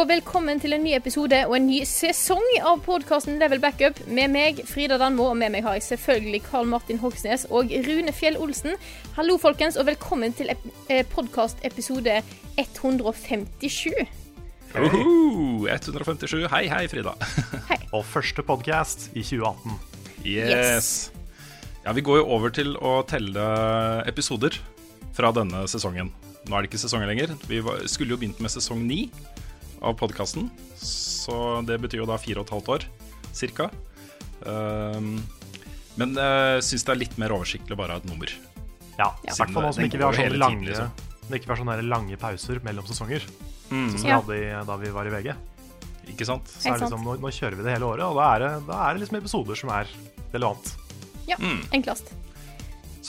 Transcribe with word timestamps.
Og 0.00 0.06
velkommen 0.08 0.56
til 0.56 0.72
en 0.72 0.80
ny 0.80 0.94
episode 0.96 1.36
og 1.44 1.52
en 1.58 1.66
ny 1.68 1.82
sesong 1.84 2.44
av 2.64 2.78
podkasten 2.86 3.34
Level 3.36 3.58
Backup. 3.60 3.98
Med 4.08 4.30
meg, 4.32 4.62
Frida 4.64 4.96
Danmo, 4.96 5.26
og 5.28 5.34
med 5.36 5.52
meg 5.52 5.66
har 5.66 5.74
jeg 5.76 5.84
selvfølgelig 5.90 6.38
Karl 6.46 6.68
Martin 6.70 6.96
Hogsnes 7.02 7.42
og 7.52 7.68
Rune 7.84 8.14
Fjell 8.16 8.38
Olsen. 8.40 8.78
Hallo, 9.18 9.36
folkens, 9.42 9.76
og 9.76 9.90
velkommen 9.90 10.32
til 10.38 10.48
eh, 10.54 11.02
podkast 11.04 11.60
episode 11.68 12.14
157. 12.56 13.92
Uhu, 14.72 15.66
157. 15.68 16.48
Hei, 16.48 16.62
hei, 16.72 16.86
Frida. 16.88 17.12
Og 17.96 18.06
første 18.08 18.46
podcast 18.46 19.10
i 19.12 19.20
2018. 19.26 19.76
Yes. 20.24 21.10
Ja, 21.84 21.92
vi 21.92 22.06
går 22.06 22.22
jo 22.22 22.30
over 22.38 22.54
til 22.56 22.72
å 22.80 23.02
telle 23.10 23.44
episoder 24.08 24.56
fra 25.12 25.34
denne 25.36 25.66
sesongen. 25.68 26.08
Nå 26.48 26.56
er 26.56 26.64
det 26.64 26.72
ikke 26.72 26.82
sesonger 26.86 27.12
lenger. 27.12 27.36
Vi 27.50 27.60
var, 27.66 27.84
skulle 27.84 28.16
jo 28.16 28.22
begynt 28.22 28.40
med 28.40 28.56
sesong 28.56 28.80
ni 28.88 29.10
av 29.82 29.96
podkasten. 30.00 30.50
Så 30.80 31.34
det 31.68 31.78
betyr 31.82 32.02
jo 32.02 32.08
da 32.08 32.18
fire 32.20 32.42
og 32.42 32.48
et 32.48 32.54
halvt 32.56 32.72
år, 32.76 32.86
cirka. 33.36 33.68
Um, 34.46 35.18
men 36.00 36.14
jeg 36.16 36.64
syns 36.64 36.86
det 36.86 36.94
er 36.94 37.00
litt 37.02 37.18
mer 37.20 37.34
oversiktlig 37.36 37.76
å 37.76 37.80
bare 37.80 37.96
ha 37.96 38.02
et 38.02 38.08
nummer. 38.08 38.32
Ja, 39.00 39.10
i 39.24 39.32
hvert 39.32 39.52
fall 39.54 39.64
nå 39.64 39.72
som 39.76 39.84
ikke 39.86 40.00
vi 40.00 40.04
har 40.06 40.16
sånne 40.16 40.28
tiden, 40.32 40.42
lange, 40.42 40.66
liksom. 40.68 40.90
det 41.28 41.40
ikke 41.40 41.50
var 41.52 41.60
sånne 41.62 41.76
lange 41.88 42.18
pauser 42.20 42.60
mellom 42.66 42.88
sesonger. 42.88 43.24
Mm. 43.70 43.88
Sånn 43.92 43.98
som 43.98 44.06
vi 44.06 44.12
Ja. 44.12 44.20
hadde 44.20 44.36
i, 44.40 44.50
da 44.68 44.76
vi 44.80 44.92
var 44.96 45.08
i 45.08 45.14
VG. 45.14 45.34
Ikke 46.10 46.26
sant? 46.26 46.48
Så 46.50 46.68
er 46.68 46.78
det 46.78 46.86
liksom, 46.88 47.04
nå, 47.06 47.16
nå 47.22 47.30
kjører 47.32 47.56
vi 47.60 47.64
det 47.66 47.76
hele 47.76 47.86
året, 47.86 48.04
og 48.04 48.16
da 48.18 48.28
er 48.34 48.42
det, 48.44 48.50
da 48.66 48.80
er 48.88 48.94
det 48.96 49.04
liksom 49.04 49.20
episoder 49.20 49.60
som 49.60 49.70
er 49.76 49.92
relevant. 50.34 50.72
Ja, 51.30 51.36
enklest. 51.72 52.10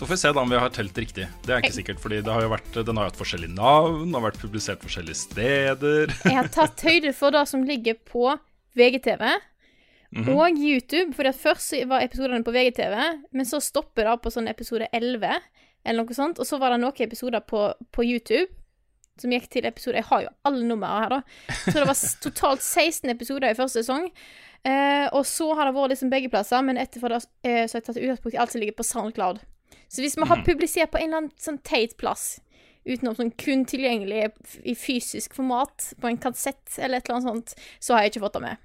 Så 0.02 0.08
får 0.08 0.14
vi 0.14 0.18
se 0.18 0.30
da 0.34 0.42
om 0.42 0.50
vi 0.50 0.58
har 0.58 0.70
telt 0.74 0.98
riktig. 0.98 1.28
Det 1.46 1.52
er 1.54 1.60
ikke 1.62 1.76
sikkert, 1.76 2.00
fordi 2.02 2.24
det 2.26 2.32
har 2.34 2.42
jo 2.42 2.48
vært, 2.50 2.70
den 2.74 2.98
har 2.98 3.06
jo 3.06 3.10
hatt 3.12 3.20
forskjellige 3.20 3.54
navn, 3.54 4.16
har 4.16 4.24
vært 4.24 4.40
publisert 4.42 4.82
forskjellige 4.82 5.20
steder. 5.20 6.14
Jeg 6.26 6.34
har 6.34 6.50
tatt 6.50 6.82
høyde 6.82 7.12
for 7.14 7.36
det 7.36 7.44
som 7.52 7.62
ligger 7.68 8.00
på 8.10 8.32
VGTV 8.82 9.22
og 10.24 10.58
YouTube. 10.58 11.14
For 11.14 11.30
først 11.44 11.78
var 11.92 12.02
episodene 12.02 12.42
på 12.42 12.56
VGTV, 12.56 12.98
men 13.30 13.46
så 13.46 13.60
stopper 13.62 14.10
det 14.10 14.16
på 14.24 14.32
sånn 14.34 14.50
episode 14.50 14.88
11, 14.90 15.38
eller 15.86 16.02
noe 16.02 16.18
sånt. 16.18 16.42
Og 16.42 16.50
så 16.50 16.58
var 16.58 16.74
det 16.74 16.82
noen 16.82 17.06
episoder 17.06 17.46
på, 17.46 17.68
på 17.94 18.08
YouTube 18.10 18.50
som 19.22 19.38
gikk 19.38 19.52
til 19.54 19.70
episode 19.70 20.02
Jeg 20.02 20.10
har 20.10 20.26
jo 20.26 20.34
alle 20.50 20.66
numrene 20.66 21.04
her, 21.04 21.14
da. 21.20 21.56
Så 21.68 21.78
det 21.78 21.86
var 21.86 22.04
totalt 22.26 22.66
16 22.66 23.06
episoder 23.14 23.54
i 23.54 23.62
første 23.62 23.86
sesong. 23.86 24.10
Eh, 24.66 25.06
og 25.14 25.30
så 25.30 25.54
har 25.54 25.70
det 25.70 25.78
vært 25.78 25.94
liksom 25.94 26.10
begge 26.10 26.34
plasser, 26.34 26.66
men 26.66 26.82
etterfor 26.82 27.14
det 27.14 27.22
eh, 27.46 27.68
så 27.70 27.78
har 27.78 27.84
jeg 27.84 27.90
tatt 27.92 28.02
utgangspunkt 28.02 28.34
i 28.34 28.42
alt 28.42 28.58
som 28.58 28.66
ligger 28.66 28.82
på 28.82 28.90
SoundCloud. 28.90 29.46
Så 29.92 30.02
hvis 30.06 30.16
vi 30.16 30.24
har 30.30 30.40
publisert 30.48 30.92
på 30.94 30.98
en 31.02 31.10
eller 31.10 31.18
annen 31.26 31.34
sånn 31.42 31.58
teit 31.68 31.98
plass, 32.00 32.40
utenom 32.88 33.14
sånn 33.18 33.32
kun 33.38 33.66
tilgjengelig 33.68 34.30
i 34.64 34.74
fysisk 34.80 35.36
format, 35.36 35.90
på 36.02 36.08
en 36.10 36.18
kassett 36.18 36.78
eller 36.80 36.98
et 37.02 37.10
eller 37.10 37.20
annet 37.20 37.30
sånt, 37.30 37.56
så 37.84 37.94
har 37.98 38.06
jeg 38.06 38.14
ikke 38.16 38.24
fått 38.24 38.38
det 38.40 38.42
med. 38.46 38.58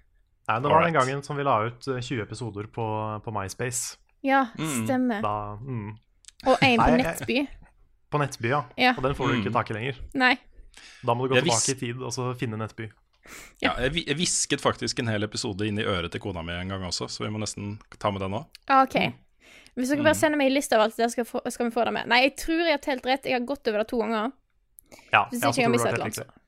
Nei, 0.49 0.59
det 0.63 0.71
var 0.71 0.85
den 0.87 0.95
gangen 0.95 1.23
som 1.27 1.37
vi 1.37 1.43
la 1.43 1.57
ut 1.67 1.89
eh, 1.91 1.99
20 2.01 2.23
episoder 2.23 2.69
på, 2.71 2.87
på 3.25 3.33
MySpace. 3.35 3.97
Ja, 4.23 4.47
Mm. 4.57 4.87
stemmer. 4.87 5.21
Da, 5.23 5.57
mm, 5.61 5.97
Og 6.47 6.63
en 6.63 6.79
på 6.79 6.87
Nei, 6.87 7.03
Nettby. 7.03 7.49
på 8.13 8.19
Nettby, 8.23 8.49
ja. 8.53 8.63
Ja. 8.79 8.95
Og 8.97 9.03
den 9.03 9.15
får 9.19 9.29
du 9.29 9.35
Mm. 9.35 9.41
ikke 9.43 9.53
tak 9.59 9.71
i 9.71 9.75
lenger. 9.75 9.99
Nei. 10.15 10.37
Da 11.05 11.15
må 11.15 11.27
du 11.27 11.35
gå 11.35 11.41
Jeg 11.41 11.45
tilbake 11.45 11.71
i 11.75 11.81
tid 11.81 12.03
og 12.03 12.13
så 12.13 12.31
finne 12.39 12.57
Nettby. 12.63 12.89
Ja, 13.63 13.73
jeg, 13.81 13.93
vi- 13.93 14.05
jeg 14.07 14.17
hvisket 14.17 14.61
faktisk 14.63 15.01
en 15.01 15.09
hel 15.09 15.25
episode 15.27 15.67
inn 15.67 15.79
i 15.79 15.83
øret 15.83 16.13
til 16.13 16.21
kona 16.21 16.43
mi 16.47 16.53
en 16.53 16.69
gang 16.69 16.83
også, 16.87 17.09
så 17.11 17.25
vi 17.25 17.31
må 17.35 17.41
nesten 17.43 17.81
ta 17.99 18.11
med 18.13 18.21
den 18.23 18.31
òg. 18.39 18.47
Okay. 18.71 19.09
OK. 19.09 19.15
Hvis 19.77 19.93
dere 19.93 20.07
bare 20.07 20.17
sender 20.17 20.41
meg 20.41 20.49
en 20.51 20.57
liste 20.57 20.77
av 20.77 20.87
alt 20.87 20.97
det, 20.97 21.11
skal, 21.13 21.27
få, 21.29 21.43
skal 21.53 21.69
vi 21.69 21.75
få 21.75 21.85
det 21.85 21.93
med. 21.99 22.09
Nei, 22.09 22.23
jeg 22.25 22.37
tror 22.41 22.63
jeg 22.65 22.79
har 22.79 22.83
telt 22.85 23.07
rett. 23.09 23.29
Jeg 23.29 23.37
har 23.37 23.47
gått 23.49 23.69
over 23.69 23.83
det 23.83 23.89
to 23.93 24.01
ganger. 24.01 24.33
Ja, 25.13 25.27
Hvis 25.29 25.43
jeg 25.43 25.53
ikke 25.53 25.61
jeg 25.61 25.69
har 25.69 25.75
et 25.75 25.83
var 25.83 25.93
eller 25.93 26.07
annet. 26.07 26.21
riktig. 26.23 26.43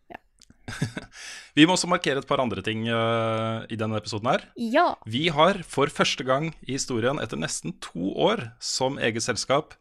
Vi 1.58 1.66
må 1.66 1.74
også 1.74 1.88
markere 1.90 2.22
et 2.22 2.28
par 2.28 2.40
andre 2.42 2.62
ting 2.64 2.84
uh, 2.92 3.64
i 3.72 3.78
denne 3.80 3.98
episoden 3.98 4.30
her. 4.30 4.44
Ja. 4.60 4.86
Vi 5.08 5.26
har 5.34 5.60
for 5.66 5.90
første 5.92 6.24
gang 6.28 6.50
i 6.66 6.76
historien 6.76 7.20
etter 7.22 7.40
nesten 7.40 7.74
to 7.84 8.12
år 8.28 8.50
som 8.62 8.98
eget 9.02 9.24
selskap 9.24 9.76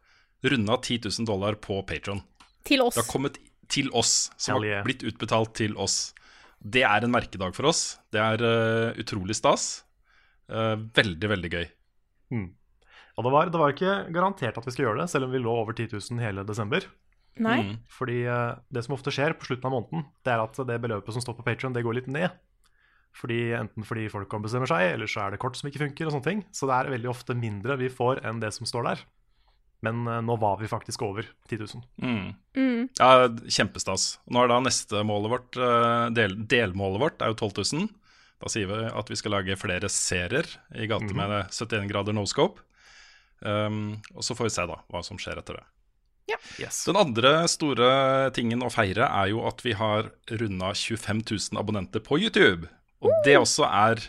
runda 0.48 0.78
10 0.80 1.02
000 1.10 1.28
dollar 1.30 1.58
på 1.62 1.80
Patron. 1.88 2.22
Til 2.68 2.84
oss. 2.86 2.96
Det 2.98 3.04
har 3.04 3.12
kommet 3.12 3.40
til 3.72 3.90
oss, 3.96 4.30
som 4.40 4.62
har 4.62 4.86
blitt 4.88 5.04
utbetalt 5.08 5.54
til 5.60 5.76
oss. 5.80 6.14
Det 6.58 6.84
er 6.88 7.06
en 7.06 7.14
merkedag 7.14 7.56
for 7.56 7.70
oss. 7.70 7.98
Det 8.14 8.22
er 8.22 8.44
uh, 8.44 9.00
utrolig 9.00 9.38
stas. 9.38 9.84
Uh, 10.52 10.76
veldig, 10.96 11.30
veldig 11.36 11.52
gøy. 11.52 11.68
Mm. 12.34 12.48
Og 13.18 13.26
det 13.26 13.34
var, 13.34 13.50
det 13.50 13.60
var 13.60 13.74
ikke 13.74 13.94
garantert 14.14 14.58
at 14.60 14.66
vi 14.68 14.74
skulle 14.74 14.92
gjøre 14.92 15.02
det, 15.02 15.12
selv 15.12 15.28
om 15.28 15.34
vi 15.34 15.42
lå 15.42 15.54
over 15.64 15.74
10 15.74 15.90
000 15.98 16.22
hele 16.22 16.46
desember. 16.46 16.86
Nei. 17.42 17.58
Mm. 17.66 17.74
Fordi 17.94 18.20
eh, 18.30 18.52
det 18.74 18.84
som 18.86 18.96
ofte 18.98 19.14
skjer 19.14 19.36
på 19.38 19.50
slutten 19.50 19.70
av 19.70 19.74
måneden, 19.74 20.06
det 20.26 20.34
er 20.34 20.44
at 20.44 20.60
det 20.70 20.78
beløpet 20.84 21.16
som 21.16 21.24
står 21.24 21.38
på 21.40 21.46
Patreon 21.48 21.76
det 21.76 21.86
går 21.86 22.00
litt 22.00 22.12
ned. 22.14 22.34
Fordi 23.18 23.40
Enten 23.58 23.86
fordi 23.88 24.06
folk 24.14 24.34
ombestemmer 24.38 24.70
seg, 24.70 24.92
eller 24.94 25.10
så 25.10 25.26
er 25.26 25.34
det 25.34 25.42
kort 25.42 25.58
som 25.58 25.70
ikke 25.70 25.82
funker. 25.86 26.10
og 26.10 26.14
sånne 26.14 26.30
ting. 26.30 26.44
Så 26.54 26.70
det 26.70 26.78
er 26.78 26.94
veldig 26.94 27.10
ofte 27.10 27.38
mindre 27.38 27.80
vi 27.82 27.90
får 27.90 28.22
enn 28.28 28.42
det 28.44 28.54
som 28.54 28.70
står 28.70 28.92
der. 28.92 29.06
Men 29.86 30.06
eh, 30.10 30.22
nå 30.26 30.38
var 30.42 30.60
vi 30.62 30.70
faktisk 30.70 31.06
over 31.06 31.26
10 31.50 31.64
000. 31.64 31.86
Mm. 32.02 32.28
Mm. 32.58 32.84
Ja, 33.00 33.30
kjempestas. 33.50 34.20
Nå 34.30 34.44
er 34.44 34.52
da 34.54 34.62
neste 34.62 35.02
målet 35.06 35.34
vårt, 35.34 35.58
eh, 35.58 36.06
del, 36.18 36.38
delmålet 36.50 37.04
vårt 37.04 37.26
er 37.26 37.34
jo 37.34 37.42
12 37.50 37.74
000. 37.74 37.90
Da 38.38 38.54
sier 38.54 38.70
vi 38.70 38.86
at 38.86 39.10
vi 39.10 39.18
skal 39.18 39.34
lage 39.34 39.58
flere 39.58 39.90
serier 39.90 40.46
i 40.78 40.86
gate 40.90 41.10
med 41.18 41.50
71 41.50 41.90
grader 41.90 42.14
no 42.14 42.26
scope. 42.30 42.62
Um, 43.42 43.98
og 44.16 44.26
så 44.26 44.36
får 44.38 44.50
vi 44.50 44.54
se 44.56 44.66
da 44.70 44.80
hva 44.90 45.02
som 45.06 45.20
skjer 45.22 45.42
etter 45.42 45.60
det. 45.60 45.66
Yes. 46.60 46.82
Den 46.88 46.98
andre 47.00 47.32
store 47.50 47.90
tingen 48.36 48.64
å 48.66 48.70
feire 48.74 49.08
er 49.08 49.30
jo 49.32 49.44
at 49.48 49.62
vi 49.64 49.76
har 49.78 50.10
runda 50.42 50.74
25 50.76 51.22
000 51.24 51.60
abonnenter 51.62 52.04
på 52.04 52.20
YouTube. 52.20 52.68
Og 53.06 53.14
det 53.26 53.38
også 53.40 53.68
er 53.70 54.02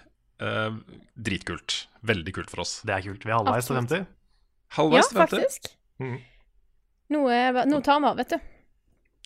uh, 0.42 0.72
dritkult. 1.14 1.84
Veldig 2.08 2.34
kult 2.40 2.52
for 2.52 2.64
oss. 2.64 2.78
Det 2.88 2.96
er 2.96 3.04
kult. 3.04 3.26
Vi 3.26 3.32
er 3.32 3.38
halvveis 3.38 3.68
til 3.68 3.78
Absolutt. 3.78 3.92
50. 3.92 4.08
Ja, 4.08 4.76
Halvveis 4.78 5.10
til 5.10 5.20
50. 5.20 5.28
faktisk. 5.36 5.70
Mm. 5.98 6.18
Nå, 7.08 7.22
noe 7.72 7.84
tar 7.84 8.02
vi 8.02 8.10
av, 8.10 8.18
vet 8.20 8.34
du. 8.34 8.50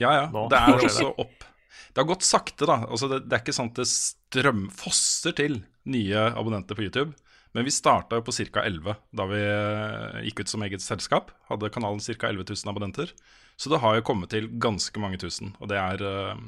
Ja, 0.03 0.13
ja. 0.19 0.27
Nå. 0.35 0.47
Det 0.53 0.61
er 0.61 0.85
også 0.89 1.11
opp. 1.15 1.49
Det 1.93 2.01
har 2.01 2.09
gått 2.09 2.25
sakte, 2.27 2.69
da. 2.69 2.79
Altså, 2.89 3.09
det, 3.11 3.23
det 3.29 3.37
er 3.37 3.45
ikke 3.45 3.57
sånn 3.57 3.73
at 3.73 3.83
det 3.83 3.89
strømfosser 3.91 5.37
til 5.37 5.61
nye 5.93 6.29
abonnenter 6.31 6.79
på 6.79 6.87
YouTube. 6.87 7.13
Men 7.53 7.67
vi 7.69 7.73
starta 7.75 8.17
jo 8.17 8.25
på 8.25 8.33
ca. 8.33 8.63
11 8.65 8.95
da 9.13 9.27
vi 9.29 9.41
eh, 9.45 10.21
gikk 10.29 10.41
ut 10.45 10.53
som 10.53 10.63
eget 10.65 10.81
selskap. 10.85 11.31
Hadde 11.51 11.69
kanalen 11.75 12.01
ca. 12.01 12.31
11 12.31 12.47
000 12.49 12.73
abonnenter. 12.73 13.13
Så 13.61 13.69
det 13.69 13.83
har 13.83 13.99
jo 13.99 14.05
kommet 14.09 14.33
til 14.33 14.49
ganske 14.61 15.01
mange 15.03 15.19
tusen, 15.21 15.53
og 15.61 15.69
det 15.71 15.77
er 15.77 16.01
uh, 16.03 16.39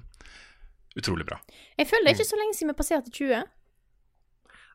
utrolig 0.97 1.27
bra. 1.29 1.37
Jeg 1.77 1.87
føler 1.91 2.09
det 2.09 2.15
er 2.15 2.17
ikke 2.17 2.31
så 2.31 2.39
lenge 2.41 2.57
siden 2.57 2.73
vi 2.73 2.79
passerte 2.79 3.13
20. 3.13 3.45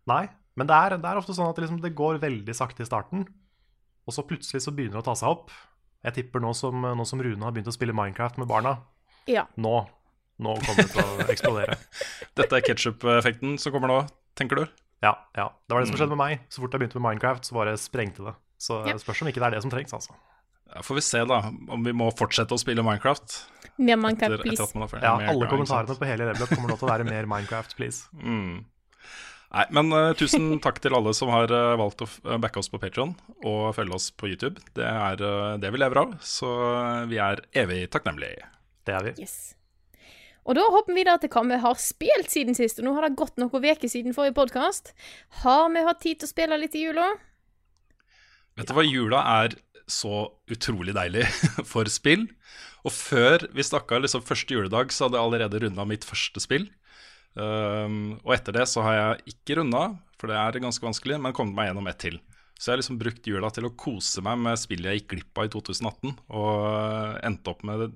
Nei, 0.08 0.22
men 0.56 0.70
det 0.70 0.78
er, 0.78 0.96
det 1.02 1.10
er 1.10 1.20
ofte 1.20 1.36
sånn 1.36 1.50
at 1.50 1.58
det, 1.58 1.66
liksom, 1.66 1.82
det 1.84 1.92
går 1.98 2.22
veldig 2.22 2.56
sakte 2.56 2.86
i 2.86 2.88
starten, 2.88 3.26
og 4.06 4.16
så 4.16 4.24
plutselig 4.30 4.62
så 4.64 4.74
begynner 4.76 5.00
det 5.00 5.04
å 5.04 5.08
ta 5.10 5.18
seg 5.20 5.34
opp. 5.34 5.52
Jeg 6.06 6.16
tipper 6.16 6.46
nå 6.46 6.54
som, 6.56 6.86
nå 6.96 7.06
som 7.10 7.20
Rune 7.26 7.44
har 7.44 7.52
begynt 7.56 7.74
å 7.74 7.76
spille 7.76 7.98
Minecraft 7.98 8.40
med 8.40 8.48
barna, 8.54 8.78
Ja. 9.28 9.48
nå, 9.60 9.76
nå 10.40 10.56
kommer 10.64 10.86
det 10.86 10.94
til 10.94 11.04
å 11.04 11.26
eksplodere. 11.34 11.80
Dette 12.40 12.62
er 12.62 12.66
ketsjup-effekten 12.70 13.58
som 13.60 13.76
kommer 13.76 13.92
nå, 13.92 14.00
tenker 14.40 14.62
du? 14.64 14.80
Ja, 15.04 15.14
ja. 15.38 15.46
Det 15.68 15.74
var 15.78 15.84
det 15.86 15.90
som 15.92 15.98
skjedde 16.00 16.16
med 16.16 16.22
meg. 16.24 16.42
Så 16.52 16.62
fort 16.64 16.74
jeg 16.76 16.82
begynte 16.84 17.00
med 17.00 17.06
Minecraft, 17.10 17.46
så 17.48 17.56
bare 17.56 17.76
sprengte 17.80 18.26
det. 18.26 18.34
Så 18.60 18.82
det 18.86 18.98
spørs 19.00 19.22
om 19.24 19.30
ikke 19.32 19.40
det 19.40 19.48
er 19.48 19.56
det 19.56 19.62
som 19.64 19.72
trengs, 19.72 19.94
altså. 19.96 20.16
Ja, 20.70 20.82
får 20.86 21.00
vi 21.00 21.02
se, 21.02 21.22
da, 21.26 21.38
om 21.74 21.86
vi 21.88 21.94
må 21.98 22.10
fortsette 22.14 22.54
å 22.54 22.60
spille 22.62 22.84
Minecraft. 22.86 23.38
Mer 23.80 23.96
Minecraft, 23.98 24.36
etter 24.36 24.44
please. 24.44 24.66
Etter 24.68 25.02
Ja, 25.06 25.16
alle 25.32 25.48
kommentarene 25.50 25.96
på 25.98 26.06
hele 26.10 26.28
levelet 26.28 26.52
kommer 26.52 26.74
nå 26.74 26.76
til 26.78 26.90
å 26.90 26.92
være 26.92 27.08
mer 27.08 27.30
Minecraft, 27.32 27.78
please. 27.80 28.06
Mm. 28.20 28.66
Nei, 29.50 29.64
men 29.74 29.88
uh, 29.90 30.12
tusen 30.14 30.60
takk 30.62 30.78
til 30.84 30.94
alle 30.94 31.10
som 31.18 31.32
har 31.34 31.50
uh, 31.50 31.74
valgt 31.80 32.04
å 32.04 32.06
f- 32.06 32.20
eh, 32.22 32.38
backe 32.38 32.60
oss 32.62 32.68
på 32.70 32.78
Patron 32.78 33.16
og 33.50 33.72
følge 33.74 33.96
oss 33.98 34.12
på 34.14 34.28
YouTube. 34.30 34.62
Det 34.78 34.86
er 34.86 35.24
uh, 35.26 35.56
det 35.58 35.72
vi 35.74 35.80
lever 35.82 35.98
av, 36.04 36.12
så 36.22 36.52
vi 37.10 37.18
er 37.18 37.42
evig 37.58 37.88
takknemlige. 37.90 38.46
Det 38.86 38.94
er 38.94 39.08
vi. 39.08 39.16
Yes. 39.26 39.56
Og 40.50 40.58
da 40.58 40.66
hopper 40.74 40.96
vi 40.96 41.04
videre 41.04 41.22
til 41.22 41.30
hva 41.30 41.44
vi 41.46 41.58
har 41.62 41.76
spilt 41.78 42.32
siden 42.34 42.58
sist. 42.58 42.80
Og 42.82 42.88
nå 42.88 42.96
har 42.96 43.06
det 43.06 43.18
gått 43.20 43.38
noen 43.38 43.54
uker 43.54 43.92
siden 43.92 44.16
forrige 44.18 44.34
podkast. 44.40 44.96
Har 45.44 45.68
vi 45.70 45.84
hatt 45.86 46.02
tid 46.02 46.18
til 46.18 46.26
å 46.26 46.32
spille 46.32 46.58
litt 46.58 46.74
i 46.74 46.88
jula? 46.88 47.12
Vet 48.58 48.72
du 48.72 48.74
hva, 48.74 48.86
jula 48.88 49.22
er 49.44 49.54
så 49.90 50.24
utrolig 50.50 50.96
deilig 50.98 51.28
for 51.72 51.86
spill. 51.94 52.26
Og 52.82 52.96
før 52.96 53.46
vi 53.54 53.66
snakka 53.68 54.02
liksom 54.02 54.26
første 54.26 54.58
juledag, 54.58 54.90
så 54.96 55.06
hadde 55.06 55.20
jeg 55.20 55.28
allerede 55.30 55.62
runda 55.68 55.86
mitt 55.86 56.08
første 56.08 56.42
spill. 56.42 56.66
Um, 57.38 58.18
og 58.26 58.34
etter 58.34 58.58
det 58.58 58.66
så 58.72 58.82
har 58.88 58.98
jeg 58.98 59.36
ikke 59.36 59.60
runda, 59.62 59.86
for 60.18 60.34
det 60.34 60.42
er 60.42 60.62
ganske 60.66 60.86
vanskelig, 60.86 61.22
men 61.22 61.36
kommet 61.38 61.60
meg 61.60 61.70
gjennom 61.70 61.94
ett 61.94 62.02
til. 62.08 62.18
Så 62.58 62.72
jeg 62.72 62.74
har 62.74 62.82
liksom 62.82 63.00
brukt 63.00 63.30
jula 63.30 63.54
til 63.54 63.70
å 63.70 63.76
kose 63.78 64.26
meg 64.26 64.42
med 64.42 64.58
spillet 64.60 64.90
jeg 64.90 65.04
gikk 65.04 65.14
glipp 65.14 65.40
av 65.40 65.46
i 65.46 65.54
2018, 65.54 66.16
og 66.42 67.20
endte 67.30 67.54
opp 67.54 67.62
med 67.70 67.92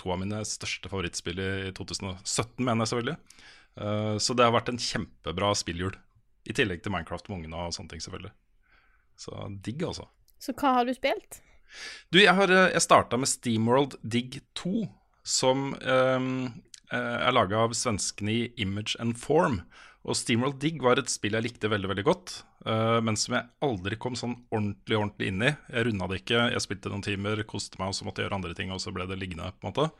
to 0.00 0.12
av 0.14 0.20
mine 0.22 0.40
største 0.48 0.90
favorittspill 0.90 1.40
i 1.42 1.50
2017, 1.76 2.64
mener 2.64 2.84
jeg 2.84 2.92
selvfølgelig. 2.92 3.18
Uh, 3.80 4.16
så 4.22 4.36
det 4.36 4.46
har 4.46 4.54
vært 4.56 4.72
en 4.72 4.80
kjempebra 4.80 5.52
spilljul. 5.58 5.98
I 6.48 6.56
tillegg 6.56 6.82
til 6.82 6.94
Minecraft 6.94 7.28
med 7.28 7.40
ungene 7.42 7.68
og 7.68 7.76
sånne 7.76 7.92
ting, 7.92 8.02
selvfølgelig. 8.02 8.32
Så 9.20 9.36
digg, 9.60 9.84
altså. 9.84 10.08
Så 10.40 10.56
hva 10.56 10.78
har 10.78 10.88
du 10.88 10.94
spilt? 10.96 11.42
Du, 12.10 12.18
jeg, 12.18 12.32
har, 12.34 12.50
eh, 12.50 12.72
jeg 12.72 12.82
starta 12.82 13.18
med 13.20 13.28
Steamworld 13.30 13.98
Dig 14.00 14.40
2, 14.58 14.88
som 15.22 15.74
um, 15.76 16.30
er 16.90 17.34
laga 17.36 17.60
av 17.66 17.76
svenskene 17.76 18.32
i 18.32 18.46
Image 18.64 18.96
and 18.98 19.20
Form. 19.20 19.60
Og 20.08 20.16
Steamworld 20.16 20.56
Dig 20.62 20.78
var 20.80 20.96
et 21.00 21.12
spill 21.12 21.36
jeg 21.36 21.44
likte 21.44 21.68
veldig 21.68 21.90
veldig 21.90 22.04
godt, 22.06 22.32
uh, 22.64 22.98
men 23.04 23.18
som 23.20 23.36
jeg 23.36 23.48
aldri 23.66 23.98
kom 24.00 24.16
sånn 24.16 24.38
ordentlig 24.48 24.96
ordentlig 24.96 25.28
inn 25.28 25.44
i. 25.44 25.50
Jeg 25.74 25.86
runda 25.90 26.08
det 26.08 26.22
ikke, 26.22 26.46
jeg 26.54 26.64
spilte 26.64 26.92
noen 26.92 27.04
timer, 27.04 27.42
koste 27.48 27.80
meg, 27.80 27.92
og 27.92 27.98
så 27.98 28.06
måtte 28.06 28.22
jeg 28.22 28.28
gjøre 28.28 28.38
andre 28.40 28.56
ting, 28.56 28.72
og 28.72 28.80
så 28.80 28.94
ble 28.96 29.04
det 29.10 29.18
liggende. 29.20 29.52
på 29.58 29.68
en 29.68 29.74
måte. 29.74 29.90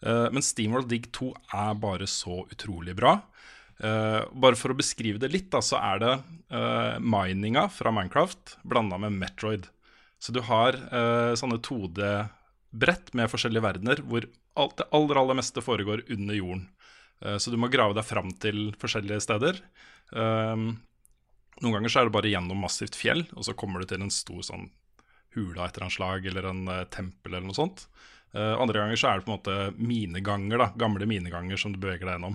Uh, 0.00 0.28
men 0.32 0.44
Steamworld 0.44 0.88
Dig 0.88 1.10
2 1.12 1.28
er 1.60 1.76
bare 1.82 2.08
så 2.08 2.40
utrolig 2.48 2.96
bra. 2.96 3.18
Uh, 3.82 4.24
bare 4.32 4.56
for 4.56 4.72
å 4.72 4.78
beskrive 4.78 5.20
det 5.20 5.32
litt, 5.34 5.50
da, 5.52 5.60
så 5.64 5.80
er 5.82 6.00
det 6.02 6.14
mininga 7.02 7.64
fra 7.72 7.90
Minecraft 7.90 8.60
blanda 8.62 8.94
med 9.02 9.16
Metroid. 9.18 9.64
Så 10.22 10.30
du 10.30 10.38
har 10.46 10.76
sånne 11.34 11.56
2D-brett 11.66 13.10
med 13.18 13.32
forskjellige 13.32 13.64
verdener 13.64 14.02
hvor 14.06 14.28
alt, 14.54 14.76
det 14.78 14.86
aller, 14.94 15.18
aller 15.18 15.38
meste 15.40 15.64
foregår 15.64 16.04
under 16.14 16.38
jorden. 16.38 16.68
Eh, 17.24 17.38
så 17.40 17.50
du 17.50 17.58
må 17.60 17.70
grave 17.72 17.96
deg 17.96 18.06
fram 18.06 18.32
til 18.42 18.68
forskjellige 18.80 19.22
steder. 19.24 19.60
Eh, 20.14 20.64
noen 21.62 21.76
ganger 21.78 21.92
så 21.92 22.02
er 22.02 22.08
det 22.08 22.16
bare 22.16 22.32
gjennom 22.32 22.64
massivt 22.64 22.98
fjell, 22.98 23.24
og 23.34 23.46
så 23.46 23.56
kommer 23.58 23.80
du 23.82 23.90
til 23.90 24.04
en 24.04 24.12
stor 24.12 24.42
sånn 24.46 24.68
hule 25.34 25.58
av 25.58 25.68
et 25.68 25.76
eller 25.76 25.86
annet 25.86 25.96
slag, 25.96 26.26
eller 26.30 26.46
en 26.46 26.66
uh, 26.70 26.80
tempel 26.94 27.32
eller 27.32 27.48
noe 27.48 27.56
sånt. 27.56 27.88
Andre 28.34 28.80
ganger 28.80 28.98
så 28.98 29.08
er 29.08 29.18
det 29.18 29.26
på 29.26 29.30
en 29.30 29.36
måte 29.36 29.56
mineganger, 29.78 30.58
da, 30.58 30.66
gamle 30.78 31.06
mineganger 31.06 31.58
som 31.58 31.70
du 31.70 31.78
beveger 31.78 32.08
deg 32.08 32.16
gjennom. 32.16 32.34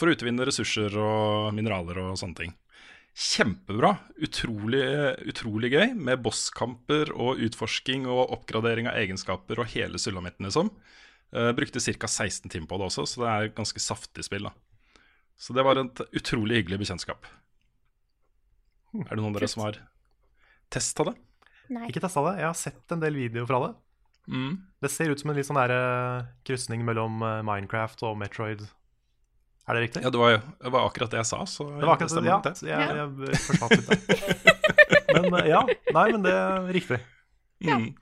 For 0.00 0.08
å 0.08 0.14
utvinne 0.14 0.46
ressurser 0.48 0.96
og 0.96 1.50
mineraler 1.52 2.00
og 2.00 2.16
sånne 2.16 2.38
ting. 2.38 2.54
Kjempebra. 3.14 3.92
Utrolig, 4.24 4.80
utrolig 5.28 5.70
gøy, 5.74 5.92
med 5.94 6.22
bosskamper 6.24 7.12
og 7.12 7.42
utforsking 7.46 8.08
og 8.08 8.32
oppgradering 8.38 8.88
av 8.88 8.96
egenskaper 9.02 9.60
og 9.60 9.68
hele 9.76 10.00
sulamitten, 10.00 10.48
liksom. 10.48 10.72
Uh, 11.34 11.50
brukte 11.56 11.82
ca. 11.82 12.08
16 12.08 12.50
timer 12.50 12.68
på 12.70 12.78
det 12.78 12.86
også, 12.86 13.06
så 13.10 13.24
det 13.24 13.30
er 13.30 13.48
et 13.48 13.56
ganske 13.56 13.80
saftig 13.82 14.26
spill. 14.26 14.46
da. 14.46 14.54
Så 15.36 15.56
det 15.56 15.64
var 15.66 15.80
et 15.80 16.04
utrolig 16.14 16.60
hyggelig 16.60 16.84
bekjentskap. 16.84 17.26
Er 18.94 19.10
det 19.10 19.18
noen 19.18 19.32
av 19.32 19.40
dere 19.40 19.50
som 19.50 19.64
har 19.64 19.80
testa 20.72 21.08
det? 21.10 21.16
Nei. 21.74 21.88
Ikke 21.90 22.02
testa 22.04 22.22
det. 22.28 22.36
Jeg 22.38 22.46
har 22.46 22.58
sett 22.58 22.94
en 22.94 23.02
del 23.02 23.18
videoer 23.18 23.48
fra 23.50 23.60
det. 23.64 23.72
Mm. 24.30 24.52
Det 24.80 24.90
ser 24.92 25.10
ut 25.10 25.20
som 25.20 25.32
en 25.32 25.36
litt 25.36 25.48
sånn 25.48 25.58
uh, 25.58 26.24
krysning 26.46 26.84
mellom 26.86 27.18
uh, 27.24 27.42
Minecraft 27.44 28.06
og 28.06 28.16
Metroid. 28.20 28.62
Er 29.64 29.76
det 29.76 29.86
riktig? 29.86 30.04
Ja, 30.04 30.12
det 30.12 30.20
var, 30.20 30.38
det 30.38 30.72
var 30.72 30.86
akkurat 30.86 31.12
det 31.12 31.22
jeg 31.22 31.30
sa. 31.32 31.42
Så 31.48 31.66
det 31.72 31.82
var 31.82 31.96
akkurat 31.96 32.14
det, 32.14 32.30
ja. 32.30 32.38
det. 32.44 32.54
så 32.60 32.68
Jeg, 32.68 32.96
jeg 33.00 33.42
forsvant 33.48 33.76
litt 33.80 33.90
der. 33.90 34.64
Men 35.24 35.46
ja. 35.48 35.60
Nei, 35.94 36.08
men 36.10 36.24
det 36.24 36.32
er 36.34 36.64
riktig. 36.74 36.96
Mm. 37.62 37.68
Enig. 37.70 37.92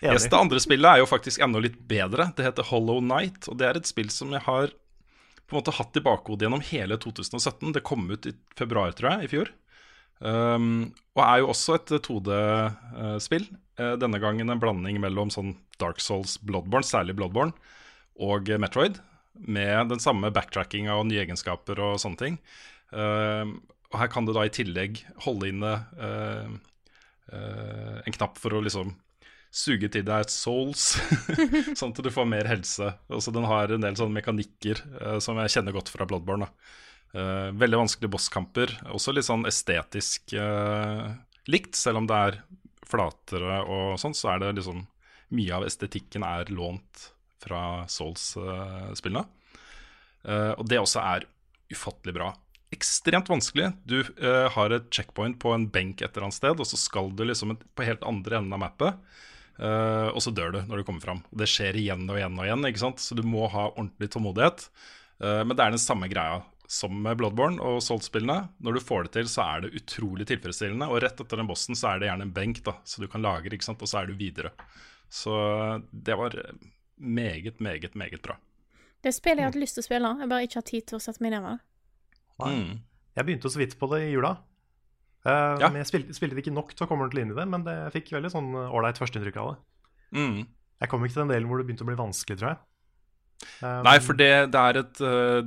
Det 0.00 0.32
andre 0.36 0.60
spillet 0.60 0.88
er 0.90 1.00
jo 1.00 1.08
faktisk 1.08 1.40
enda 1.44 1.60
litt 1.62 1.78
bedre. 1.88 2.30
Det 2.36 2.44
heter 2.44 2.66
Hollow 2.68 3.00
Night, 3.04 3.48
og 3.48 3.58
det 3.60 3.68
er 3.68 3.78
et 3.78 3.88
spill 3.88 4.10
som 4.12 4.34
jeg 4.34 4.44
har 4.44 4.74
på 5.46 5.54
en 5.54 5.60
måte 5.60 5.74
hatt 5.76 5.96
i 5.96 6.02
bakhodet 6.02 6.46
gjennom 6.46 6.64
hele 6.68 6.98
2017. 7.00 7.72
Det 7.76 7.84
kom 7.86 8.08
ut 8.10 8.26
i 8.28 8.34
februar, 8.58 8.92
tror 8.98 9.14
jeg, 9.14 9.26
i 9.26 9.30
fjor. 9.30 9.52
Um, 10.18 10.94
og 11.14 11.22
er 11.22 11.42
jo 11.42 11.50
også 11.52 11.76
et 11.78 11.92
2D-spill. 12.08 13.46
Uh, 13.78 13.94
denne 14.00 14.20
gangen 14.22 14.50
en 14.50 14.60
blanding 14.62 14.98
mellom 15.02 15.30
sånn 15.32 15.54
Dark 15.80 16.00
Souls, 16.02 16.38
Bloodborne, 16.42 16.86
særlig 16.88 17.16
Bloodborne, 17.18 17.54
og 18.18 18.50
Metroid. 18.58 18.98
Med 19.36 19.92
den 19.92 20.02
samme 20.02 20.32
backtrackinga 20.34 20.96
og 20.96 21.06
nye 21.10 21.22
egenskaper 21.26 21.80
og 21.84 22.00
sånne 22.02 22.20
ting. 22.20 22.38
Um, 22.90 23.58
og 23.92 24.00
her 24.00 24.10
kan 24.10 24.26
du 24.26 24.34
da 24.34 24.46
i 24.46 24.52
tillegg 24.52 24.98
holde 25.24 25.50
inne 25.52 25.72
uh, 26.00 26.48
uh, 27.30 27.98
en 28.02 28.16
knapp 28.16 28.40
for 28.40 28.56
å 28.56 28.62
liksom 28.64 28.96
suge 29.54 29.88
til 29.92 30.04
deg 30.06 30.30
souls, 30.32 30.96
sånn 31.78 31.94
at 31.94 32.02
du 32.04 32.10
får 32.12 32.28
mer 32.28 32.48
helse. 32.50 32.90
Også 33.12 33.32
den 33.34 33.46
har 33.48 33.72
en 33.72 33.84
del 33.84 33.96
sånne 33.98 34.18
mekanikker 34.18 34.82
uh, 35.00 35.16
som 35.22 35.38
jeg 35.40 35.54
kjenner 35.56 35.76
godt 35.76 35.92
fra 35.92 36.06
Bloodborne. 36.08 36.48
Uh, 37.16 37.52
veldig 37.56 37.84
vanskelige 37.84 38.12
bosskamper. 38.12 38.74
Også 38.92 39.14
litt 39.14 39.28
sånn 39.28 39.46
estetisk 39.48 40.36
uh, 40.36 41.14
likt, 41.48 41.78
selv 41.78 42.02
om 42.02 42.10
det 42.10 42.20
er 42.28 42.40
flatere 42.86 43.62
og 43.64 43.96
sånn, 44.00 44.14
så 44.16 44.34
er 44.34 44.44
det 44.44 44.58
liksom 44.60 44.86
Mye 45.34 45.56
av 45.56 45.64
estetikken 45.66 46.22
er 46.22 46.46
lånt 46.54 47.08
fra 47.42 47.80
Souls-spillene. 47.90 49.24
og 50.54 50.62
det 50.70 50.78
også 50.78 51.00
er 51.02 51.24
ufattelig 51.74 52.14
bra. 52.14 52.28
Ekstremt 52.70 53.26
vanskelig. 53.26 53.72
Du 53.82 53.96
har 54.54 54.70
et 54.70 54.86
checkpoint 54.86 55.34
på 55.42 55.50
en 55.50 55.66
benk 55.66 55.98
et 55.98 56.14
eller 56.14 56.28
annet 56.28 56.38
sted, 56.38 56.62
og 56.62 56.70
så 56.70 56.78
skal 56.78 57.10
du 57.10 57.24
liksom 57.26 57.56
på 57.58 57.88
helt 57.88 58.06
andre 58.06 58.38
enden 58.38 58.54
av 58.54 58.62
mappet. 58.68 59.02
Uh, 59.56 60.12
og 60.12 60.20
så 60.20 60.32
dør 60.36 60.52
du 60.52 60.58
når 60.68 60.80
du 60.80 60.86
kommer 60.88 61.04
fram. 61.04 61.22
Det 61.32 61.48
skjer 61.48 61.78
igjen 61.80 62.04
og 62.10 62.18
igjen 62.18 62.36
og 62.36 62.44
igjen, 62.44 62.68
ikke 62.68 62.82
sant? 62.82 63.00
så 63.02 63.16
du 63.16 63.24
må 63.24 63.46
ha 63.52 63.70
ordentlig 63.70 64.10
tålmodighet. 64.12 64.68
Uh, 65.22 65.42
men 65.46 65.54
det 65.54 65.64
er 65.64 65.74
den 65.74 65.82
samme 65.82 66.10
greia 66.12 66.42
som 66.68 66.96
med 66.98 67.18
Bloodborne 67.20 67.62
og 67.62 67.78
Salt-spillene. 67.84 68.48
Når 68.58 68.76
du 68.76 68.82
får 68.82 69.06
det 69.06 69.12
til, 69.16 69.28
så 69.30 69.44
er 69.46 69.64
det 69.64 69.76
utrolig 69.78 70.26
tilfredsstillende. 70.28 70.88
Og 70.90 71.00
rett 71.04 71.20
etter 71.22 71.40
den 71.40 71.48
bossen 71.48 71.78
så 71.78 71.92
er 71.92 72.02
det 72.02 72.10
gjerne 72.10 72.26
en 72.26 72.34
benk, 72.36 72.58
da, 72.66 72.74
så 72.84 73.02
du 73.02 73.06
kan 73.10 73.22
lagre, 73.24 73.54
ikke 73.54 73.68
sant? 73.68 73.84
og 73.84 73.90
så 73.90 74.02
er 74.02 74.10
du 74.10 74.18
videre. 74.18 74.50
Så 75.06 75.32
det 75.92 76.16
var 76.18 76.34
meget, 76.96 77.60
meget, 77.62 77.94
meget 77.94 78.22
bra. 78.24 78.34
Det 79.04 79.12
spillet 79.14 79.38
jeg 79.38 79.46
har 79.46 79.54
hatt 79.54 79.62
lyst 79.62 79.78
til 79.78 79.84
å 79.84 79.86
spille, 79.86 80.12
jeg 80.18 80.30
bare 80.32 80.48
ikke 80.48 80.58
har 80.58 80.66
tid 80.66 80.86
til 80.90 80.98
å 80.98 81.02
sette 81.04 81.22
meg 81.22 81.36
ned 81.36 81.44
med 81.44 81.54
det. 81.54 81.62
Mm. 82.42 82.72
Jeg 83.16 83.28
begynte 83.28 83.52
så 83.52 83.60
vidt 83.60 83.76
på 83.78 83.88
det 83.92 84.02
i 84.08 84.10
jula. 84.10 84.34
Uh, 85.26 85.56
Ja. 85.58 85.68
men 85.72 85.80
Jeg 85.82 85.88
spilte, 85.90 86.14
spilte 86.14 86.36
det 86.38 86.44
ikke 86.46 86.54
nok 86.54 86.70
til 86.76 86.86
å 86.86 86.88
komme 86.88 87.02
ordentlig 87.06 87.24
inn 87.26 87.32
i 87.34 87.38
det, 87.40 87.46
men 87.50 87.64
det, 87.66 87.74
jeg 87.88 87.94
fikk 87.98 88.12
veldig 88.20 88.30
sånn 88.30 88.52
ålreit 88.54 88.98
førsteinntrykk 89.00 89.36
av 89.42 89.48
det. 89.52 89.58
Mm. 90.14 90.40
Jeg 90.80 90.88
kom 90.92 91.02
ikke 91.04 91.16
til 91.16 91.22
den 91.24 91.32
delen 91.34 91.48
hvor 91.50 91.58
det 91.58 91.66
begynte 91.66 91.82
å 91.82 91.88
bli 91.90 91.96
vanskelig, 91.98 92.36
tror 92.38 92.52
jeg. 92.52 92.58
Um, 93.60 93.82
Nei, 93.84 93.98
for 94.00 94.16
det, 94.16 94.28
det 94.54 94.60
er 94.60 94.78
et 94.80 95.00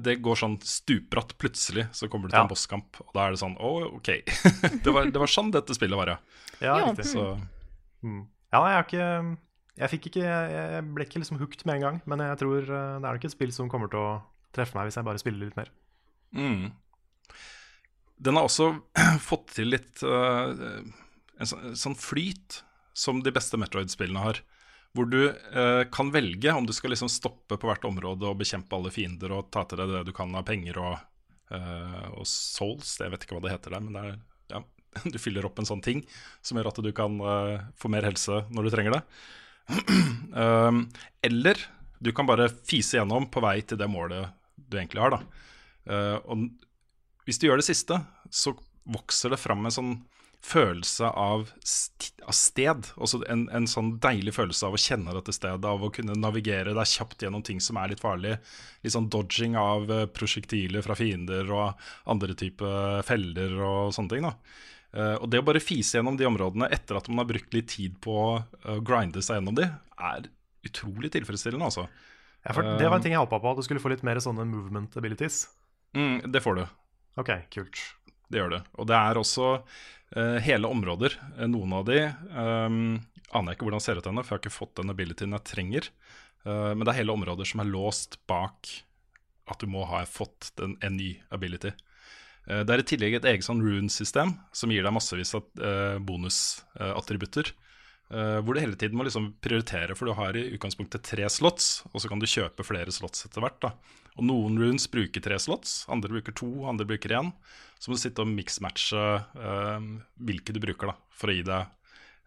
Det 0.06 0.14
går 0.22 0.36
sånn 0.38 0.60
stupbratt 0.62 1.32
plutselig, 1.42 1.88
så 1.98 2.06
kommer 2.08 2.28
du 2.30 2.34
til 2.36 2.38
Ja. 2.38 2.44
en 2.46 2.52
bosskamp, 2.52 3.00
og 3.02 3.14
da 3.16 3.24
er 3.26 3.32
det 3.34 3.40
sånn 3.42 3.56
Å, 3.58 3.72
OK. 3.98 4.10
det, 4.86 4.92
var, 4.94 5.08
det 5.10 5.18
var 5.24 5.32
sånn 5.32 5.50
dette 5.56 5.74
spillet 5.74 5.98
var, 5.98 6.12
ja. 6.14 6.18
Ja, 6.62 6.76
riktig. 6.86 7.06
Så 7.16 7.40
Mm. 8.04 8.28
Ja, 8.54 8.60
jeg 8.70 8.76
har 8.78 8.86
ikke 8.86 9.38
Jeg 9.80 9.90
fikk 9.96 10.06
ikke 10.12 10.22
Jeg 10.28 10.84
ble 10.94 11.04
ikke 11.08 11.20
liksom 11.20 11.40
hooked 11.42 11.66
med 11.66 11.76
en 11.76 11.82
gang, 11.82 11.98
men 12.06 12.20
jeg 12.20 12.38
tror 12.40 12.62
det 12.68 12.78
er 12.78 13.00
nok 13.16 13.26
et 13.26 13.32
spill 13.34 13.52
som 13.52 13.70
kommer 13.70 13.90
til 13.90 14.00
å 14.00 14.22
treffe 14.54 14.76
meg 14.78 14.88
hvis 14.88 14.96
jeg 15.00 15.06
bare 15.10 15.20
spiller 15.20 15.46
litt 15.50 15.58
mer. 15.58 15.70
mm. 16.34 16.70
Den 18.20 18.38
har 18.38 18.48
også 18.48 18.74
fått 19.30 19.56
til 19.58 19.72
litt 19.74 20.04
uh, 20.04 20.52
en 21.40 21.50
sånn, 21.50 21.76
sånn 21.80 21.98
flyt 21.98 22.62
som 22.98 23.22
de 23.24 23.32
beste 23.34 23.60
Metroid-spillene 23.60 24.24
har. 24.24 24.42
Hvor 24.98 25.08
du 25.08 25.22
uh, 25.30 25.86
kan 25.94 26.12
velge 26.12 26.54
om 26.56 26.68
du 26.68 26.74
skal 26.76 26.94
liksom 26.94 27.12
stoppe 27.12 27.60
på 27.60 27.70
hvert 27.70 27.88
område 27.88 28.28
og 28.28 28.42
bekjempe 28.42 28.76
alle 28.76 28.92
fiender 28.94 29.36
og 29.38 29.52
ta 29.54 29.64
til 29.70 29.82
deg 29.82 29.94
det 29.94 30.04
du 30.10 30.14
kan 30.16 30.36
av 30.36 30.48
penger 30.50 30.82
og, 30.84 30.98
uh, 31.54 32.08
og 32.18 32.28
souls. 32.28 32.98
Jeg 33.00 33.14
vet 33.14 33.26
ikke 33.26 33.38
hva 33.38 33.46
det 33.48 33.56
heter 33.56 33.78
der, 33.78 33.86
men 33.88 33.96
det 33.96 34.06
er, 34.06 34.22
ja, 34.56 34.64
du 35.14 35.20
fyller 35.22 35.48
opp 35.48 35.62
en 35.62 35.70
sånn 35.70 35.86
ting 35.86 36.04
som 36.44 36.60
gjør 36.60 36.74
at 36.74 36.82
du 36.84 36.92
kan 36.96 37.20
få 37.80 37.92
mer 37.94 38.08
helse 38.10 38.44
når 38.50 38.68
du 38.68 38.74
trenger 38.74 38.98
det. 38.98 39.04
eller 41.30 41.62
du 42.00 42.12
kan 42.16 42.28
bare 42.28 42.48
fise 42.50 42.98
gjennom 42.98 43.28
på 43.32 43.44
vei 43.44 43.60
til 43.68 43.80
det 43.80 43.88
målet 43.92 44.32
du 44.56 44.78
egentlig 44.80 45.04
har. 45.04 45.16
Da. 45.16 45.46
Uh, 45.90 46.18
og 46.30 46.50
hvis 47.30 47.42
du 47.42 47.46
gjør 47.48 47.62
det 47.62 47.70
siste, 47.70 48.00
så 48.34 48.56
vokser 48.90 49.34
det 49.34 49.42
fram 49.42 49.68
en 49.68 49.76
sånn 49.76 49.94
følelse 50.46 51.10
av, 51.20 51.50
st 51.68 52.14
av 52.24 52.36
sted. 52.36 52.88
Også 53.02 53.20
en, 53.32 53.44
en 53.56 53.68
sånn 53.70 53.94
deilig 54.02 54.34
følelse 54.38 54.70
av 54.70 54.78
å 54.78 54.82
kjenne 54.82 55.14
dette 55.16 55.36
stedet, 55.36 55.68
av 55.68 55.84
å 55.84 55.92
kunne 55.94 56.16
navigere 56.18 56.74
deg 56.78 56.90
kjapt 56.90 57.26
gjennom 57.26 57.44
ting 57.46 57.60
som 57.64 57.80
er 57.82 57.92
litt 57.92 58.04
farlig. 58.04 58.38
Litt 58.86 58.96
sånn 58.96 59.12
dodging 59.12 59.58
av 59.60 59.92
eh, 59.94 60.08
prosjektiler 60.16 60.86
fra 60.86 60.98
fiender 60.98 61.50
og 61.54 61.86
andre 62.10 62.38
typer 62.40 63.04
feller 63.08 63.56
og 63.60 63.94
sånne 63.96 64.16
ting. 64.16 64.28
da. 64.30 64.36
Uh, 64.90 65.22
og 65.22 65.28
det 65.30 65.38
å 65.38 65.46
bare 65.46 65.62
fise 65.62 66.00
gjennom 66.00 66.16
de 66.18 66.26
områdene 66.26 66.66
etter 66.74 66.98
at 66.98 67.06
man 67.12 67.22
har 67.22 67.28
brukt 67.30 67.54
litt 67.54 67.68
tid 67.70 68.00
på 68.02 68.14
å 68.18 68.78
grinde 68.82 69.22
seg 69.22 69.38
gjennom 69.38 69.60
de, 69.60 69.68
er 70.02 70.32
utrolig 70.66 71.12
tilfredsstillende, 71.14 71.68
altså. 71.68 71.86
Ja, 72.42 72.56
det 72.56 72.88
var 72.88 72.98
en 72.98 73.04
ting 73.04 73.14
jeg 73.14 73.22
håpa 73.22 73.38
på, 73.38 73.52
at 73.52 73.60
du 73.60 73.68
skulle 73.68 73.84
få 73.84 73.92
litt 73.94 74.02
mer 74.08 74.18
sånne 74.24 74.48
movement 74.50 74.96
abilities. 74.98 75.44
Mm, 75.94 76.32
det 76.32 76.42
får 76.42 76.58
du. 76.58 76.64
Ok, 77.18 77.32
kult. 77.54 77.80
Det 78.30 78.42
gjør 78.42 78.54
det. 78.54 78.62
Og 78.78 78.89
det 78.89 78.98
er 78.98 79.20
også 79.20 79.48
uh, 79.60 80.38
hele 80.46 80.70
områder. 80.70 81.16
Eh, 81.38 81.48
Noen 81.50 81.74
av 81.80 81.88
de 81.88 82.04
um, 82.06 83.00
aner 83.34 83.51
jeg 83.51 83.58
ikke 83.58 83.70
hvordan 83.70 83.84
ser 83.84 84.00
ut 84.00 84.10
ennå, 84.10 84.24
for 84.25 84.36
jeg 84.36 84.38
har 84.38 84.44
ikke 84.46 84.60
fått 84.60 84.75
den 84.80 84.94
abilityen 84.94 85.34
jeg 85.38 85.48
trenger. 85.50 85.89
Uh, 86.46 86.75
men 86.75 86.86
det 86.86 86.94
er 86.94 87.01
hele 87.01 87.16
områder 87.16 87.50
som 87.50 87.63
er 87.63 87.72
låst 87.72 88.20
bak 88.30 88.70
at 89.50 89.63
du 89.63 89.70
må 89.72 89.88
ha 89.89 90.04
fått 90.06 90.51
den, 90.62 90.78
en 90.86 91.00
ny 91.00 91.16
ability. 91.34 91.74
Det 92.50 92.74
er 92.74 92.82
i 92.82 92.86
tillegg 92.88 93.16
et 93.18 93.25
eget 93.30 93.46
sånn 93.46 93.60
rune-system 93.62 94.32
som 94.58 94.72
gir 94.74 94.86
deg 94.86 94.94
massevis 94.94 95.36
av 95.38 95.44
bonusattributter. 96.01 97.51
Eh, 98.13 98.39
hvor 98.44 98.56
du 98.56 98.62
hele 98.62 98.78
tiden 98.80 98.98
må 98.98 99.06
liksom 99.08 99.32
prioritere, 99.44 99.96
for 99.98 100.10
du 100.10 100.16
har 100.18 100.38
i 100.38 100.48
utgangspunktet 100.56 101.06
tre 101.06 101.28
slots, 101.32 101.84
og 101.92 102.01
så 102.01 102.12
kan 102.12 102.22
du 102.22 102.30
kjøpe 102.30 102.66
flere 102.68 102.94
slots 102.94 103.25
etter 103.28 103.44
hvert. 103.44 103.60
da. 103.63 103.74
Og 104.18 104.25
Noen 104.28 104.58
runes 104.60 104.88
bruker 104.92 105.24
tre 105.24 105.38
slots, 105.39 105.84
andre 105.92 106.12
bruker 106.12 106.36
to, 106.36 106.50
andre 106.70 106.88
bruker 106.88 107.16
én. 107.20 107.34
Så 107.80 107.89
må 107.89 107.96
du 107.96 108.01
sitte 108.01 108.25
og 108.25 108.32
mix-matche 108.34 109.00
eh, 109.00 109.89
hvilke 110.30 110.56
du 110.56 110.62
bruker, 110.63 110.92
da, 110.92 110.98
for 111.16 111.32
å 111.32 111.36
gi 111.38 111.46
deg 111.48 111.75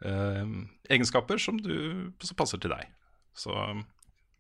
uh, 0.03 0.55
egenskaper 0.91 1.39
som, 1.39 1.59
du, 1.61 2.09
som 2.25 2.39
passer 2.39 2.61
til 2.62 2.73
deg. 2.73 2.89
Så 3.37 3.53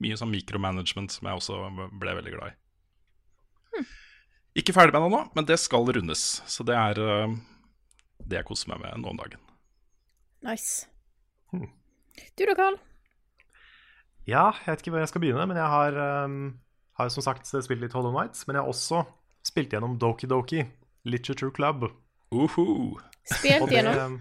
mye 0.02 0.16
sånn 0.18 0.32
mikromanagement 0.32 1.12
som 1.12 1.28
jeg 1.28 1.38
også 1.38 1.60
ble 2.00 2.16
veldig 2.18 2.32
glad 2.34 2.52
i. 2.52 3.84
Ikke 4.62 4.74
ferdig 4.76 4.96
med 4.96 5.06
det 5.06 5.12
nå, 5.14 5.20
men 5.36 5.48
det 5.48 5.60
skal 5.60 5.86
rundes. 5.96 6.24
Så 6.50 6.64
det 6.66 6.76
er 6.76 6.98
det 8.20 8.40
jeg 8.40 8.48
koser 8.48 8.72
meg 8.72 8.82
med 8.82 9.04
nå 9.04 9.12
om 9.14 9.20
dagen. 9.20 9.40
Nice. 10.44 10.91
Hmm. 11.52 11.68
Du 12.38 12.44
da, 12.48 12.54
Carl? 12.58 12.78
Ja, 14.28 14.50
jeg 14.62 14.68
vet 14.70 14.82
ikke 14.84 14.92
hvor 14.94 15.02
jeg 15.02 15.10
skal 15.10 15.22
begynne, 15.24 15.46
men 15.50 15.58
jeg 15.58 15.66
har, 15.72 15.96
um, 16.24 16.36
har 17.00 17.10
som 17.10 17.24
sagt 17.24 17.48
spilt 17.50 17.82
litt 17.82 17.94
Hollow 17.96 18.12
Nights. 18.14 18.44
Men 18.46 18.56
jeg 18.58 18.64
har 18.64 18.70
også 18.70 19.02
spilt 19.46 19.72
gjennom 19.74 19.96
Doki 20.00 20.28
Doki 20.30 20.62
Literature 21.08 21.50
Club. 21.54 21.88
Uhu. 22.32 22.96
Spilt 23.28 23.66
det- 23.68 23.80
gjennom? 23.80 24.20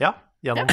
Ja, 0.00 0.12
gjennom. 0.46 0.70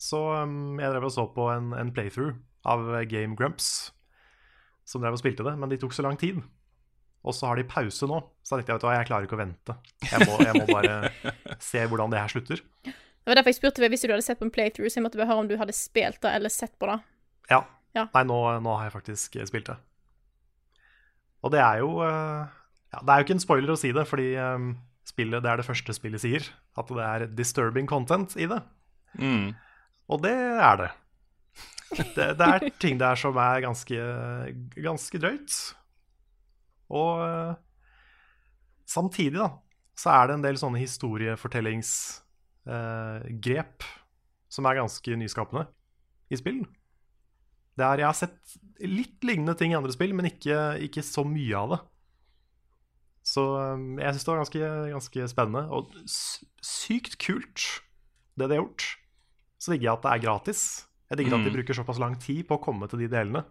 Så 0.00 0.20
um, 0.42 0.76
jeg 0.80 0.92
drev 0.92 1.06
og 1.08 1.12
så 1.14 1.24
på 1.32 1.48
en, 1.54 1.72
en 1.74 1.92
playthrough 1.96 2.36
av 2.68 2.84
Game 3.08 3.34
Grumps, 3.38 3.90
som 4.86 5.00
drev 5.02 5.16
og 5.16 5.20
spilte 5.22 5.44
det, 5.46 5.56
men 5.58 5.70
de 5.72 5.78
tok 5.80 5.94
så 5.96 6.04
lang 6.04 6.18
tid. 6.20 6.42
Og 7.26 7.34
så 7.34 7.48
har 7.48 7.58
de 7.58 7.64
pause 7.66 8.06
nå, 8.06 8.20
så 8.46 8.54
jeg 8.54 8.66
tenkte 8.66 8.72
jeg, 8.72 8.76
vet 8.76 8.84
du 8.84 8.86
hva, 8.86 8.94
jeg 9.00 9.08
klarer 9.08 9.26
ikke 9.26 9.38
å 9.38 9.40
vente. 9.40 9.74
Jeg 10.06 10.26
må, 10.28 10.36
jeg 10.44 10.60
må 10.60 10.66
bare 10.68 11.10
se 11.72 11.82
hvordan 11.90 12.12
det 12.12 12.20
her 12.22 12.30
slutter. 12.30 12.62
Det 13.26 13.32
var 13.32 13.40
derfor 13.40 13.50
jeg 13.50 13.58
spurte 13.58 13.88
hvis 13.90 14.04
du 14.06 14.12
hadde 14.12 14.22
sett 14.22 14.38
på 14.38 14.46
en 14.46 14.52
playthrough, 14.54 14.86
så 14.86 15.00
jeg 15.00 15.02
måtte 15.02 15.18
bare 15.18 15.26
høre 15.26 15.42
om 15.42 15.48
du 15.50 15.56
hadde 15.58 15.74
spilt 15.74 16.20
det 16.22 16.30
eller 16.30 16.52
sett 16.54 16.76
på 16.78 16.86
det. 16.86 17.00
Ja. 17.50 17.64
Ja. 17.96 18.04
Nei, 18.12 18.22
nå, 18.28 18.36
nå 18.62 18.74
har 18.76 18.86
jeg 18.86 18.94
faktisk 18.94 19.38
spilt 19.48 19.70
det. 19.72 19.74
Og 21.42 21.50
det 21.50 21.58
er 21.58 21.80
jo 21.80 21.88
eh, 22.04 22.52
ja, 22.92 23.00
Det 23.00 23.10
er 23.10 23.18
jo 23.18 23.26
ikke 23.26 23.34
en 23.38 23.42
spoiler 23.42 23.72
å 23.72 23.78
si 23.80 23.90
det, 23.96 24.04
fordi 24.06 24.28
um, 24.38 24.68
spillet, 25.08 25.42
det 25.42 25.50
er 25.50 25.58
det 25.58 25.66
første 25.66 25.96
spillet 25.96 26.22
sier. 26.22 26.46
At 26.78 26.92
det 26.92 27.06
er 27.06 27.24
disturbing 27.38 27.88
content 27.90 28.36
i 28.38 28.46
det. 28.50 28.60
Mm. 29.18 29.56
Og 30.12 30.22
det 30.22 30.34
er 30.36 30.78
det. 30.84 30.90
Det, 32.14 32.28
det 32.38 32.46
er 32.46 32.68
ting 32.84 33.00
der 33.00 33.18
som 33.18 33.38
er 33.42 33.64
ganske, 33.64 34.06
ganske 34.76 35.22
drøyt. 35.22 35.56
Og 36.94 37.26
eh, 37.26 37.58
samtidig, 38.86 39.40
da, 39.40 39.50
så 39.98 40.14
er 40.14 40.30
det 40.30 40.38
en 40.38 40.46
del 40.46 40.62
sånne 40.62 40.84
historiefortellingsgrep 42.66 43.86
som 44.48 44.66
er 44.66 44.78
ganske 44.78 45.16
nyskapende 45.18 45.66
i 46.32 46.38
spill. 46.38 46.62
Det 47.76 47.84
er, 47.84 48.00
jeg 48.00 48.08
har 48.08 48.16
sett 48.16 48.56
litt 48.80 49.24
lignende 49.26 49.56
ting 49.58 49.72
i 49.72 49.76
andre 49.76 49.92
spill, 49.92 50.14
men 50.16 50.30
ikke, 50.30 50.78
ikke 50.86 51.02
så 51.04 51.24
mye 51.28 51.56
av 51.58 51.74
det. 51.74 51.80
Så 53.26 53.42
um, 53.42 53.98
jeg 53.98 54.14
syns 54.14 54.24
det 54.24 54.30
var 54.32 54.40
ganske, 54.44 54.70
ganske 54.94 55.26
spennende 55.32 55.64
og 55.74 55.90
sykt 56.64 57.18
kult, 57.20 57.66
det 58.38 58.46
de 58.48 58.54
har 58.56 58.62
gjort. 58.62 58.86
Så 59.58 59.72
digger 59.74 59.90
jeg 59.90 59.96
at 59.98 60.06
det 60.06 60.12
er 60.14 60.24
gratis. 60.24 60.62
Jeg 61.10 61.18
digger 61.20 61.36
at 61.36 61.44
de 61.44 61.50
Mm. 61.50 61.56
bruker 61.58 61.74
såpass 61.74 61.98
lang 62.00 62.16
tid 62.22 62.46
på 62.46 62.56
å 62.56 62.62
komme 62.62 62.88
til 62.88 63.02
de 63.02 63.08
delene. 63.10 63.44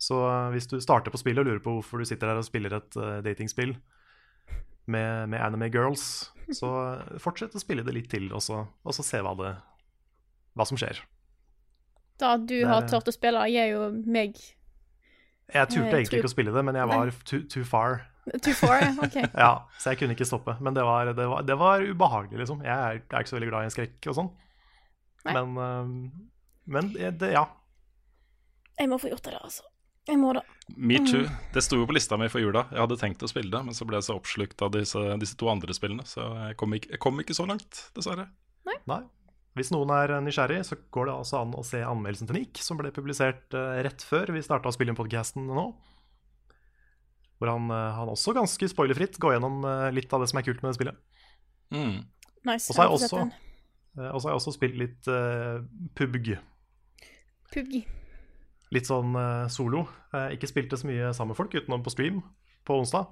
Så 0.00 0.16
uh, 0.16 0.48
hvis 0.54 0.70
du 0.70 0.78
starter 0.80 1.12
på 1.12 1.20
spillet 1.20 1.42
og 1.42 1.50
lurer 1.50 1.60
på 1.64 1.74
hvorfor 1.76 2.00
du 2.00 2.08
sitter 2.08 2.30
der 2.30 2.40
og 2.40 2.46
spiller 2.46 2.78
et 2.78 2.96
uh, 2.96 3.20
datingspill 3.20 3.74
med, 4.90 5.30
med 5.32 5.40
anime 5.44 5.68
girls, 5.72 6.04
så 6.54 6.70
fortsett 7.24 7.54
å 7.56 7.62
spille 7.62 7.84
det 7.86 7.94
litt 7.96 8.10
til, 8.12 8.26
og 8.34 8.42
så, 8.44 8.64
og 8.84 8.96
så 8.96 9.04
se 9.06 9.22
hva, 9.24 9.32
det, 9.38 9.54
hva 10.58 10.66
som 10.68 10.78
skjer. 10.80 11.00
Da 12.20 12.34
du 12.36 12.58
Det 12.58 12.66
har 12.68 12.84
turt 12.90 13.08
å 13.08 13.14
spille, 13.16 13.46
gir 13.48 13.70
jo 13.72 13.86
meg 14.04 14.34
Jeg 14.36 15.70
turte 15.72 15.86
egentlig 15.88 16.10
tror- 16.10 16.18
ikke 16.20 16.28
å 16.28 16.34
spille 16.34 16.52
det, 16.52 16.64
men 16.68 16.76
jeg 16.76 16.90
var 16.90 17.12
too, 17.24 17.40
too 17.48 17.64
far. 17.64 18.02
too 18.44 18.52
far. 18.58 18.84
OK. 19.06 19.16
Ja, 19.32 19.52
så 19.80 19.94
jeg 19.94 20.02
kunne 20.02 20.14
ikke 20.18 20.28
stoppe. 20.28 20.58
Men 20.60 20.76
det 20.76 20.84
var, 20.84 21.08
det 21.16 21.26
var, 21.32 21.46
det 21.48 21.56
var 21.58 21.80
ubehagelig, 21.86 22.42
liksom. 22.42 22.60
Jeg 22.66 22.74
er, 22.76 23.00
jeg 23.00 23.08
er 23.16 23.24
ikke 23.24 23.32
så 23.32 23.38
veldig 23.38 23.48
glad 23.54 23.64
i 23.64 23.70
en 23.70 23.74
skrekk 23.78 24.10
og 24.12 24.18
sånn. 24.20 24.28
Men, 25.30 25.56
men 26.70 26.92
det, 26.94 27.14
det, 27.24 27.32
ja. 27.38 27.46
Jeg 28.78 28.88
må 28.92 29.00
få 29.00 29.10
gjort 29.10 29.26
det, 29.26 29.34
altså. 29.40 29.64
Jeg 30.10 30.18
må 30.18 30.34
det. 30.34 30.42
Me 30.76 30.98
too. 31.02 31.24
Mm. 31.24 31.38
Det 31.54 31.62
sto 31.64 31.78
jo 31.78 31.86
på 31.86 31.94
lista 31.96 32.18
mi 32.18 32.28
for 32.30 32.42
jula. 32.42 32.64
Jeg 32.74 32.82
hadde 32.82 32.98
tenkt 33.00 33.22
å 33.26 33.30
spille 33.30 33.50
det, 33.52 33.62
men 33.66 33.76
så 33.76 33.86
ble 33.86 33.98
jeg 33.98 34.08
så 34.08 34.18
oppslukt 34.18 34.62
av 34.66 34.74
disse, 34.74 35.00
disse 35.22 35.38
to 35.38 35.50
andre 35.50 35.74
spillene, 35.76 36.06
så 36.06 36.26
jeg 36.48 36.58
kom, 36.60 36.74
ikke, 36.76 36.92
jeg 36.94 37.02
kom 37.02 37.22
ikke 37.22 37.36
så 37.36 37.46
langt, 37.48 37.84
dessverre. 37.96 38.28
Nei. 38.68 39.00
Hvis 39.58 39.72
noen 39.74 39.90
er 39.92 40.12
nysgjerrig, 40.22 40.60
så 40.68 40.78
går 40.94 41.08
det 41.08 41.14
altså 41.16 41.40
an 41.40 41.56
å 41.58 41.64
se 41.66 41.80
anmeldelsen 41.82 42.28
til 42.28 42.38
Nick, 42.38 42.60
som 42.62 42.78
ble 42.78 42.92
publisert 42.94 43.56
eh, 43.58 43.80
rett 43.86 44.04
før 44.06 44.30
vi 44.36 44.44
starta 44.46 44.70
inn 45.42 45.50
nå. 45.50 45.66
Hvor 47.40 47.50
han, 47.50 47.66
eh, 47.74 47.90
han 47.98 48.12
også 48.12 48.36
ganske 48.36 48.70
spoilerfritt 48.70 49.18
går 49.18 49.36
gjennom 49.36 49.64
eh, 49.66 49.88
litt 49.96 50.12
av 50.14 50.22
det 50.22 50.30
som 50.30 50.38
er 50.38 50.46
kult 50.46 50.62
med 50.62 50.70
det 50.70 50.78
spillet. 50.78 51.00
Mm. 51.74 51.96
Nice. 52.46 52.70
Og 52.70 52.76
så 52.76 52.78
har 52.78 52.88
jeg 52.88 52.94
får 52.94 53.00
også, 53.00 53.24
og 54.00 54.20
så 54.20 54.28
har 54.28 54.30
jeg 54.30 54.38
også 54.38 54.52
spilt 54.54 54.76
litt 54.78 55.08
uh, 55.10 55.60
PubG. 55.98 56.36
PUBG. 57.50 57.82
Litt 58.74 58.86
sånn 58.86 59.16
eh, 59.18 59.46
solo. 59.50 59.84
Eh, 60.14 60.36
ikke 60.36 60.50
spilte 60.50 60.78
så 60.78 60.88
mye 60.88 61.10
sammen 61.16 61.34
med 61.34 61.40
folk 61.40 61.54
utenom 61.56 61.82
på 61.86 61.92
stream 61.94 62.20
på 62.66 62.76
onsdag. 62.78 63.08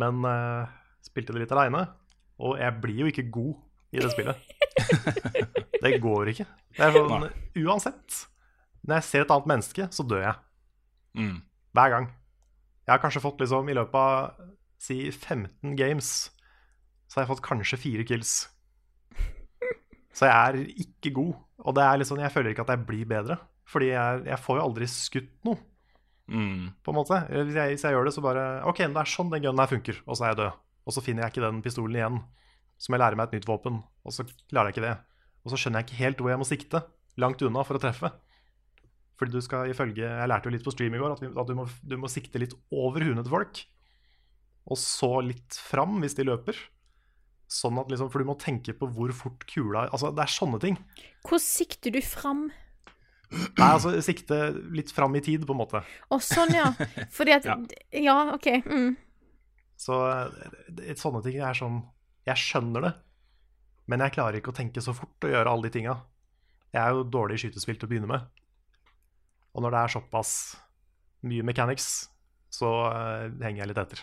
Men 0.00 0.24
eh, 0.26 0.72
spilte 1.06 1.34
det 1.34 1.44
litt 1.44 1.54
aleine. 1.54 1.84
Og 2.42 2.58
jeg 2.58 2.80
blir 2.82 3.04
jo 3.04 3.10
ikke 3.12 3.28
god 3.34 3.54
i 3.94 4.02
det 4.02 4.10
spillet. 4.10 4.54
det 5.84 5.92
går 6.02 6.32
ikke. 6.32 6.48
Det 6.74 6.82
er 6.82 6.96
sånn, 6.96 7.28
uansett. 7.62 8.18
Når 8.84 8.98
jeg 8.98 9.08
ser 9.08 9.24
et 9.24 9.32
annet 9.32 9.50
menneske, 9.52 9.86
så 9.94 10.06
dør 10.08 10.24
jeg. 10.26 10.34
Mm. 11.14 11.36
Hver 11.78 11.94
gang. 11.94 12.10
Jeg 12.84 12.92
har 12.92 13.00
kanskje 13.00 13.22
fått 13.22 13.40
liksom 13.40 13.70
i 13.70 13.76
løpet 13.78 13.96
av 13.96 14.50
si 14.84 14.98
15 15.08 15.76
games, 15.78 16.10
så 17.08 17.20
har 17.20 17.24
jeg 17.24 17.30
fått 17.30 17.46
kanskje 17.46 17.80
fire 17.80 18.04
kills. 18.08 18.34
Så 20.14 20.28
jeg 20.28 20.34
er 20.34 20.58
ikke 20.84 21.14
god. 21.14 21.34
Og 21.64 21.76
det 21.78 21.84
er 21.86 22.00
liksom, 22.02 22.20
jeg 22.20 22.34
føler 22.34 22.52
ikke 22.52 22.66
at 22.66 22.74
jeg 22.74 22.86
blir 22.86 23.08
bedre. 23.08 23.38
Fordi 23.70 23.88
jeg, 23.92 24.24
jeg 24.28 24.38
får 24.44 24.58
jo 24.60 24.66
aldri 24.68 24.90
skutt 24.90 25.30
noe, 25.48 25.58
Mm. 26.24 26.70
på 26.80 26.88
en 26.88 26.96
måte. 26.96 27.18
Hvis 27.28 27.52
jeg, 27.52 27.74
hvis 27.74 27.82
jeg 27.84 27.92
gjør 27.92 28.06
det, 28.08 28.12
så 28.16 28.22
bare 28.24 28.44
OK, 28.64 28.78
det 28.80 28.96
er 28.96 29.10
sånn 29.12 29.28
den 29.28 29.42
gunnen 29.44 29.60
her 29.60 29.68
funker, 29.68 29.98
og 30.08 30.16
så 30.16 30.24
er 30.24 30.30
jeg 30.32 30.38
død. 30.38 30.54
Og 30.88 30.94
så 30.96 31.02
finner 31.04 31.22
jeg 31.26 31.34
ikke 31.34 31.42
den 31.44 31.58
pistolen 31.64 31.98
igjen. 31.98 32.16
Så 32.80 32.88
må 32.88 32.96
jeg 32.96 33.02
lære 33.04 33.18
meg 33.20 33.28
et 33.28 33.34
nytt 33.36 33.48
våpen, 33.48 33.82
og 34.04 34.12
så 34.16 34.24
klarer 34.48 34.70
jeg 34.72 34.76
ikke 34.78 34.86
det. 34.86 34.94
Og 35.44 35.52
så 35.52 35.58
skjønner 35.60 35.82
jeg 35.82 35.88
ikke 35.90 36.00
helt 36.00 36.22
hvor 36.24 36.32
jeg 36.32 36.40
må 36.40 36.46
sikte. 36.48 36.80
Langt 37.20 37.44
unna 37.44 37.62
for 37.68 37.76
å 37.76 37.82
treffe. 37.82 38.08
Fordi 39.20 39.36
du 39.36 39.40
skal 39.44 39.68
ifølge 39.70 40.00
Jeg 40.02 40.26
lærte 40.32 40.48
jo 40.48 40.54
litt 40.56 40.64
på 40.64 40.72
stream 40.74 40.96
i 40.96 40.98
går 40.98 41.12
at, 41.14 41.20
vi, 41.22 41.28
at 41.28 41.46
du, 41.46 41.54
må, 41.54 41.68
du 41.84 41.96
må 42.00 42.08
sikte 42.10 42.40
litt 42.40 42.56
over 42.72 43.04
huene 43.04 43.22
til 43.22 43.30
folk. 43.36 43.60
Og 44.64 44.80
så 44.80 45.10
litt 45.22 45.60
fram 45.60 46.00
hvis 46.02 46.16
de 46.16 46.24
løper. 46.24 46.56
Sånn 47.52 47.76
at 47.78 47.92
liksom, 47.92 48.08
For 48.10 48.24
du 48.24 48.30
må 48.32 48.34
tenke 48.40 48.72
på 48.74 48.88
hvor 48.96 49.12
fort 49.14 49.44
kula 49.46 49.84
Altså, 49.92 50.08
det 50.16 50.24
er 50.24 50.32
sånne 50.32 50.58
ting. 50.64 50.80
Hvor 51.28 51.38
sikter 51.44 51.92
du 51.94 52.00
fram? 52.00 52.48
Nei, 53.34 53.68
altså 53.68 53.94
sikte 54.04 54.38
litt 54.74 54.92
fram 54.94 55.16
i 55.18 55.22
tid, 55.24 55.46
på 55.46 55.54
en 55.54 55.60
måte. 55.60 55.82
Å, 55.84 56.18
sånn, 56.22 56.54
ja. 56.54 56.70
Fordi 57.14 57.36
at 57.36 57.48
Ja. 57.50 57.58
Ja, 58.04 58.16
OK. 58.34 58.48
Mm. 58.66 58.94
Så 59.80 59.98
et 60.86 61.00
sånne 61.02 61.20
ting 61.24 61.40
er 61.42 61.56
sånn 61.58 61.80
Jeg 62.28 62.40
skjønner 62.40 62.84
det, 62.86 62.92
men 63.90 64.04
jeg 64.04 64.14
klarer 64.14 64.38
ikke 64.38 64.52
å 64.52 64.56
tenke 64.56 64.80
så 64.84 64.94
fort 64.96 65.26
og 65.26 65.34
gjøre 65.34 65.50
alle 65.50 65.68
de 65.68 65.74
tinga. 65.74 65.98
Jeg 66.72 66.80
er 66.80 66.96
jo 66.96 67.04
dårlig 67.06 67.36
i 67.36 67.44
skytespill 67.44 67.76
til 67.78 67.86
å 67.86 67.90
begynne 67.92 68.10
med. 68.10 68.24
Og 69.54 69.62
når 69.62 69.74
det 69.74 69.82
er 69.82 69.94
såpass 69.94 70.32
mye 71.28 71.44
mechanics, 71.46 72.08
så 72.54 72.70
eh, 72.88 73.28
henger 73.44 73.62
jeg 73.62 73.70
litt 73.70 73.82
etter. 73.84 74.02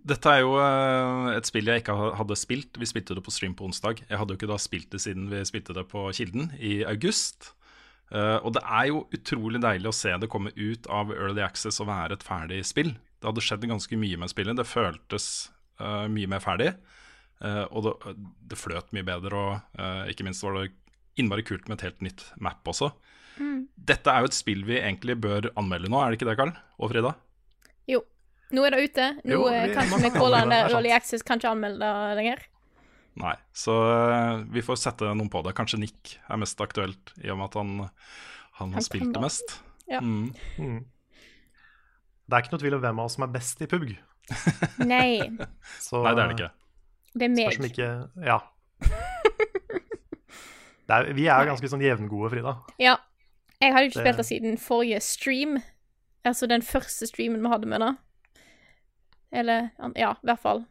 Dette 0.00 0.32
er 0.32 0.44
jo 0.44 0.54
eh, 0.56 1.34
et 1.34 1.48
spill 1.48 1.68
jeg 1.68 1.82
ikke 1.82 1.96
hadde 2.16 2.38
spilt. 2.38 2.78
Vi 2.80 2.88
spilte 2.88 3.16
det 3.16 3.24
på 3.26 3.34
stream 3.34 3.56
på 3.56 3.66
onsdag. 3.68 4.00
Jeg 4.06 4.20
hadde 4.20 4.32
jo 4.32 4.40
ikke 4.40 4.48
da 4.48 4.56
spilt 4.60 4.88
det 4.94 5.02
siden 5.04 5.28
vi 5.32 5.42
spilte 5.48 5.76
det 5.76 5.84
på 5.90 6.06
Kilden 6.16 6.54
i 6.56 6.80
august. 6.88 7.52
Eh, 8.10 8.36
og 8.42 8.54
det 8.56 8.62
er 8.66 8.88
jo 8.90 9.04
utrolig 9.14 9.60
deilig 9.62 9.90
å 9.90 9.94
se 9.94 10.12
det 10.18 10.30
komme 10.32 10.50
ut 10.56 10.88
av 10.90 11.12
Early 11.14 11.44
Access 11.46 11.78
og 11.82 11.90
være 11.92 12.18
et 12.18 12.26
ferdig 12.26 12.60
spill. 12.66 12.94
Det 13.20 13.28
hadde 13.28 13.44
skjedd 13.44 13.68
ganske 13.70 13.98
mye 14.00 14.18
med 14.18 14.32
spillet. 14.32 14.56
Det 14.58 14.66
føltes 14.66 15.26
uh, 15.82 16.06
mye 16.10 16.30
mer 16.30 16.40
ferdig. 16.40 16.70
Uh, 17.40 17.66
og 17.68 17.84
det, 17.86 17.92
det 18.50 18.58
fløt 18.58 18.90
mye 18.96 19.04
bedre, 19.06 19.36
og 19.36 20.10
ikke 20.10 20.24
minst 20.26 20.42
var 20.44 20.56
det 20.56 20.70
innmari 21.20 21.44
kult 21.44 21.68
med 21.68 21.78
et 21.78 21.84
helt 21.90 22.04
nytt 22.04 22.24
map 22.40 22.64
også. 22.68 22.90
Dette 23.76 24.12
er 24.12 24.24
jo 24.24 24.28
et 24.30 24.36
spill 24.36 24.64
vi 24.68 24.78
egentlig 24.80 25.16
bør 25.20 25.50
anmelde 25.58 25.88
nå, 25.92 26.00
er 26.00 26.12
det 26.12 26.18
ikke 26.18 26.28
det, 26.28 26.36
Karl? 26.40 26.52
Og 26.80 26.90
Frida? 26.92 27.12
Jo. 27.88 28.02
Nå 28.56 28.64
er 28.66 28.74
det 28.74 28.88
ute. 28.90 29.06
Nå 29.22 29.36
Jo, 29.36 29.42
vi- 29.48 29.74
kan 29.76 29.92
vi 30.04 30.10
kalle 30.16 30.42
er 30.44 30.68
Early. 30.72 30.90
Access, 30.96 31.22
kan 31.22 31.40
ikke 31.40 31.52
anmelde 31.54 31.78
det 31.86 32.16
lenger. 32.18 32.42
Nei, 33.16 33.34
så 33.52 33.72
eh, 33.90 34.44
vi 34.54 34.62
får 34.62 34.76
sette 34.78 35.08
noen 35.14 35.28
på 35.32 35.42
det. 35.42 35.54
Kanskje 35.58 35.80
Nick 35.82 36.14
er 36.30 36.36
mest 36.38 36.60
aktuelt, 36.62 37.10
i 37.24 37.30
og 37.32 37.38
med 37.40 37.48
at 37.50 37.54
han, 37.58 37.72
han 37.80 37.90
Han 38.60 38.72
har 38.74 38.80
spilt 38.86 39.02
kan 39.08 39.12
det 39.16 39.20
mest. 39.26 39.56
Ja. 39.90 39.98
Mm. 40.00 40.30
Det 42.30 42.36
er 42.36 42.44
ikke 42.44 42.52
noe 42.54 42.62
tvil 42.62 42.74
om 42.78 42.80
hvem 42.84 42.98
av 43.02 43.04
oss 43.10 43.16
som 43.18 43.24
er 43.26 43.32
best 43.34 43.60
i 43.62 43.66
PUBG. 43.66 43.96
Nei, 44.86 45.18
Så 45.82 46.04
Nei, 46.04 46.14
det 46.14 46.22
er 46.22 46.28
det 46.30 46.36
ikke. 46.38 46.50
det 47.18 47.26
er 47.26 47.34
Spørs 47.40 47.58
om 47.58 47.64
meg. 47.66 47.70
ikke 47.74 48.26
Ja. 48.30 48.38
Det 50.90 50.96
er, 50.96 51.12
vi 51.14 51.26
er 51.30 51.44
jo 51.44 51.50
ganske 51.52 51.68
sånn 51.70 51.82
jevngode, 51.84 52.30
Frida. 52.32 52.52
Ja. 52.82 52.96
Jeg 53.62 53.72
har 53.74 53.84
jo 53.84 53.90
ikke 53.90 53.98
Det- 54.00 54.06
spilt 54.06 54.16
det 54.16 54.26
siden 54.26 54.56
forrige 54.58 55.00
stream. 55.00 55.58
Altså 56.26 56.46
den 56.50 56.62
første 56.62 57.06
streamen 57.06 57.42
vi 57.44 57.48
hadde 57.52 57.66
med 57.70 57.80
det. 57.80 57.90
Eller 59.32 59.70
Ja, 59.96 60.12
i 60.18 60.26
hvert 60.26 60.40
fall. 60.42 60.64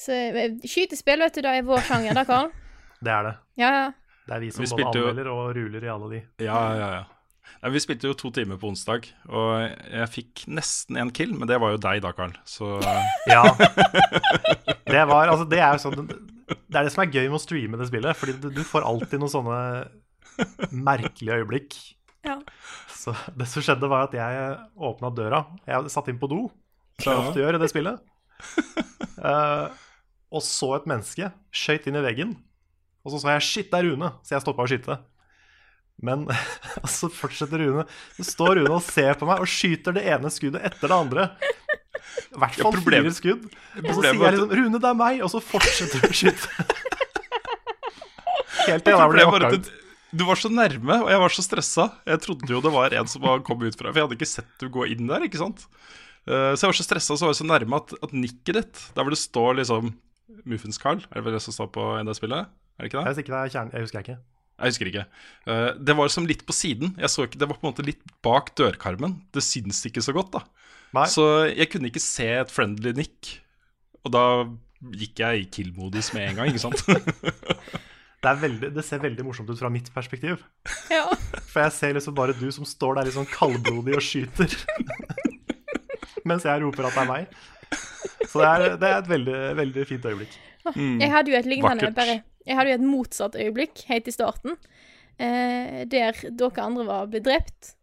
Så 0.00 0.16
eh, 0.16 0.54
skytespill, 0.64 1.20
vet 1.26 1.36
du, 1.36 1.42
det 1.44 1.52
er 1.60 1.66
vår 1.66 1.82
sjanger, 1.88 2.16
da, 2.16 2.24
Karl. 2.28 2.50
Det 3.04 3.12
er 3.12 3.24
det. 3.24 3.32
Ja, 3.60 3.68
ja. 3.72 3.86
Det 4.28 4.34
er 4.36 4.42
vi 4.42 4.50
som 4.52 4.64
Vi 4.64 4.68
både 4.76 4.90
anmelder 5.00 5.28
jo- 5.30 5.36
og 5.40 5.54
ruler 5.56 5.84
i 5.86 5.88
alle 5.90 6.08
de. 6.12 6.18
Ja, 6.44 6.58
ja, 6.76 6.88
ja. 6.98 7.04
Nei, 7.60 7.70
vi 7.74 7.80
spilte 7.82 8.06
jo 8.08 8.14
to 8.16 8.30
timer 8.32 8.56
på 8.60 8.68
onsdag, 8.70 9.08
og 9.28 9.64
jeg 9.90 10.08
fikk 10.12 10.42
nesten 10.52 10.96
en 11.00 11.10
kill, 11.16 11.32
men 11.36 11.48
det 11.50 11.56
var 11.60 11.72
jo 11.74 11.80
deg 11.82 12.00
da, 12.04 12.12
Karl. 12.16 12.32
Så 12.48 12.68
Ja. 13.32 13.42
Det 14.86 15.02
var 15.08 15.32
Altså, 15.32 15.48
det 15.50 15.58
er 15.60 15.74
jo 15.76 15.82
sånn 15.82 16.06
Det 16.08 16.76
er 16.78 16.86
det 16.86 16.92
som 16.94 17.02
er 17.04 17.10
gøy 17.12 17.26
med 17.28 17.38
å 17.40 17.42
streame 17.42 17.80
det 17.80 17.88
spillet, 17.90 18.16
fordi 18.20 18.36
du, 18.40 18.48
du 18.54 18.62
får 18.64 18.86
alltid 18.86 19.20
noen 19.20 19.32
sånne 19.32 19.58
merkelige 20.72 21.40
øyeblikk. 21.40 21.76
Ja. 22.24 22.38
Så 22.94 23.12
det 23.36 23.48
som 23.50 23.64
skjedde, 23.64 23.88
var 23.90 24.08
at 24.08 24.14
jeg 24.16 24.56
åpna 24.76 25.10
døra. 25.16 25.42
Jeg 25.68 25.92
satt 25.92 26.08
inn 26.12 26.20
på 26.20 26.28
do, 26.30 26.42
som 27.00 27.12
jeg 27.12 27.24
ofte 27.26 27.42
gjør 27.42 27.58
i 27.58 27.62
det 27.64 27.70
spillet. 27.72 28.00
Eh, 29.20 29.66
og 30.30 30.44
så 30.46 30.74
et 30.76 30.88
menneske 30.90 31.30
skøyt 31.50 31.88
inn 31.90 31.98
i 31.98 32.04
veggen. 32.04 32.36
Og 33.04 33.14
så 33.14 33.22
sa 33.22 33.34
jeg 33.34 33.46
'shit, 33.46 33.70
det 33.70 33.80
er 33.80 33.88
Rune', 33.90 34.12
så 34.22 34.36
jeg 34.36 34.44
stoppa 34.44 34.66
å 34.66 34.70
skyte. 34.70 34.98
Men 36.00 36.24
så 36.88 37.10
fortsetter 37.12 37.60
Rune. 37.60 37.84
Så 38.16 38.24
står 38.32 38.60
Rune 38.60 38.76
og 38.78 38.84
ser 38.84 39.18
på 39.20 39.28
meg 39.28 39.42
og 39.42 39.50
skyter 39.50 39.96
det 39.96 40.06
ene 40.08 40.32
skuddet 40.32 40.64
etter 40.70 40.88
det 40.88 40.96
andre. 40.96 41.26
I 42.30 42.38
hvert 42.40 42.56
fall 42.56 42.78
ja, 42.78 42.84
fire 42.86 43.12
skudd. 43.14 43.44
Og 43.82 43.90
så 43.90 44.00
sier 44.00 44.14
jeg 44.14 44.36
liksom 44.36 44.54
'Rune, 44.56 44.80
det 44.80 44.90
er 44.90 44.98
meg', 44.98 45.22
og 45.26 45.32
så 45.32 45.42
fortsetter 45.44 46.00
du 46.00 46.08
å 46.08 46.18
skyte. 46.22 46.50
Helt 48.70 48.84
til 48.84 48.94
jeg 48.94 49.12
ble 49.12 49.24
knocka 49.24 49.50
ut. 49.56 49.70
du, 50.12 50.24
var 50.28 50.38
så 50.38 50.50
nærme, 50.52 50.96
og 51.04 51.10
jeg 51.10 51.22
var 51.22 51.34
så 51.34 51.44
stressa. 51.44 51.86
Jeg 52.08 52.22
trodde 52.26 52.50
jo 52.50 52.60
det 52.64 52.72
var 52.74 52.94
en 52.94 53.08
som 53.10 53.24
var- 53.24 53.42
kom 53.46 53.62
ut 53.62 53.76
fra 53.76 53.90
For 53.90 53.98
jeg 53.98 54.06
hadde 54.06 54.18
ikke 54.18 54.30
sett 54.30 54.50
du 54.60 54.68
gå 54.68 54.86
inn 54.92 55.08
der, 55.08 55.24
ikke 55.26 55.40
sant. 55.40 55.66
Eh, 56.28 56.52
så 56.54 56.66
jeg 56.66 56.72
var 56.72 56.78
så 56.78 56.86
stressa, 56.86 57.16
så 57.16 57.26
var 57.26 57.34
jeg 57.34 57.40
så 57.40 57.48
nærme 57.48 57.80
at, 57.80 57.94
at 58.04 58.12
nikket 58.12 58.54
ditt, 58.58 58.76
der 58.94 59.02
hvor 59.02 59.14
det 59.14 59.20
står 59.20 59.58
liksom 59.62 59.94
Muffins 60.48 60.80
Carl, 60.80 61.02
er 61.10 61.20
det 61.20 61.26
vel 61.26 61.36
det 61.36 61.42
som 61.44 61.54
står 61.54 61.70
på 61.74 61.86
spillene? 62.16 62.46
Er 62.78 62.86
det 62.86 62.90
ikke 62.90 63.00
det? 63.00 63.10
Jeg, 63.10 63.24
ikke 63.24 63.34
det 63.34 63.54
jeg 63.54 63.84
husker 63.84 64.00
jeg 64.00 64.06
ikke. 64.08 64.20
Jeg 64.60 64.72
husker 64.74 64.88
ikke. 64.90 65.04
Uh, 65.48 65.70
det 65.80 65.96
var 65.96 66.10
som 66.12 66.26
litt 66.28 66.42
på 66.48 66.54
siden. 66.56 66.94
Jeg 67.00 67.12
så 67.12 67.24
ikke, 67.24 67.38
Det 67.40 67.48
var 67.48 67.56
på 67.56 67.64
en 67.66 67.72
måte 67.72 67.84
litt 67.86 68.02
bak 68.24 68.52
dørkarmen. 68.58 69.22
Det 69.32 69.42
syns 69.44 69.80
ikke 69.88 70.04
så 70.04 70.12
godt, 70.16 70.34
da. 70.36 70.42
Nei. 70.96 71.06
Så 71.08 71.24
jeg 71.48 71.70
kunne 71.72 71.88
ikke 71.88 72.02
se 72.02 72.26
et 72.40 72.52
friendly 72.52 72.92
nick. 72.96 73.38
Og 74.04 74.12
da 74.12 74.24
gikk 74.96 75.22
jeg 75.22 75.42
i 75.42 75.48
kill-modus 75.52 76.12
med 76.16 76.30
en 76.30 76.40
gang, 76.40 76.52
ikke 76.52 76.64
sant? 76.66 76.84
Det, 78.20 78.28
er 78.28 78.36
veldig, 78.36 78.68
det 78.76 78.82
ser 78.84 79.00
veldig 79.00 79.24
morsomt 79.24 79.48
ut 79.48 79.56
fra 79.56 79.70
mitt 79.72 79.86
perspektiv. 79.94 80.42
ja. 80.92 81.06
For 81.48 81.62
jeg 81.62 81.72
ser 81.72 81.94
liksom 81.96 82.12
bare 82.18 82.34
du 82.36 82.50
som 82.52 82.66
står 82.68 82.98
der 82.98 83.08
litt 83.08 83.16
sånn 83.16 83.28
kaldblodig 83.30 83.94
og 83.96 84.04
skyter. 84.04 84.52
Mens 86.28 86.44
jeg 86.44 86.60
roper 86.60 86.90
at 86.90 86.98
det 86.98 87.00
er 87.00 87.08
meg. 87.08 87.38
Så 88.30 88.40
det 88.40 88.48
er, 88.48 88.76
det 88.80 88.88
er 88.88 88.98
et 88.98 89.10
veldig, 89.10 89.40
veldig 89.58 89.86
fint 89.88 90.06
øyeblikk. 90.06 90.36
Jeg 90.76 91.10
hadde 91.10 91.32
jo 91.32 91.38
et 91.38 91.48
lignende, 91.48 91.90
bare 91.96 92.20
Jeg 92.46 92.56
hadde 92.56 92.70
jo 92.70 92.78
et 92.78 92.86
motsatt 92.86 93.36
øyeblikk 93.36 93.84
helt 93.88 94.08
i 94.08 94.14
starten, 94.14 94.56
eh, 95.20 95.84
der 95.90 96.16
dere 96.30 96.64
andre 96.64 96.86
var 96.86 97.10
blitt 97.10 97.26
drept. 97.26 97.74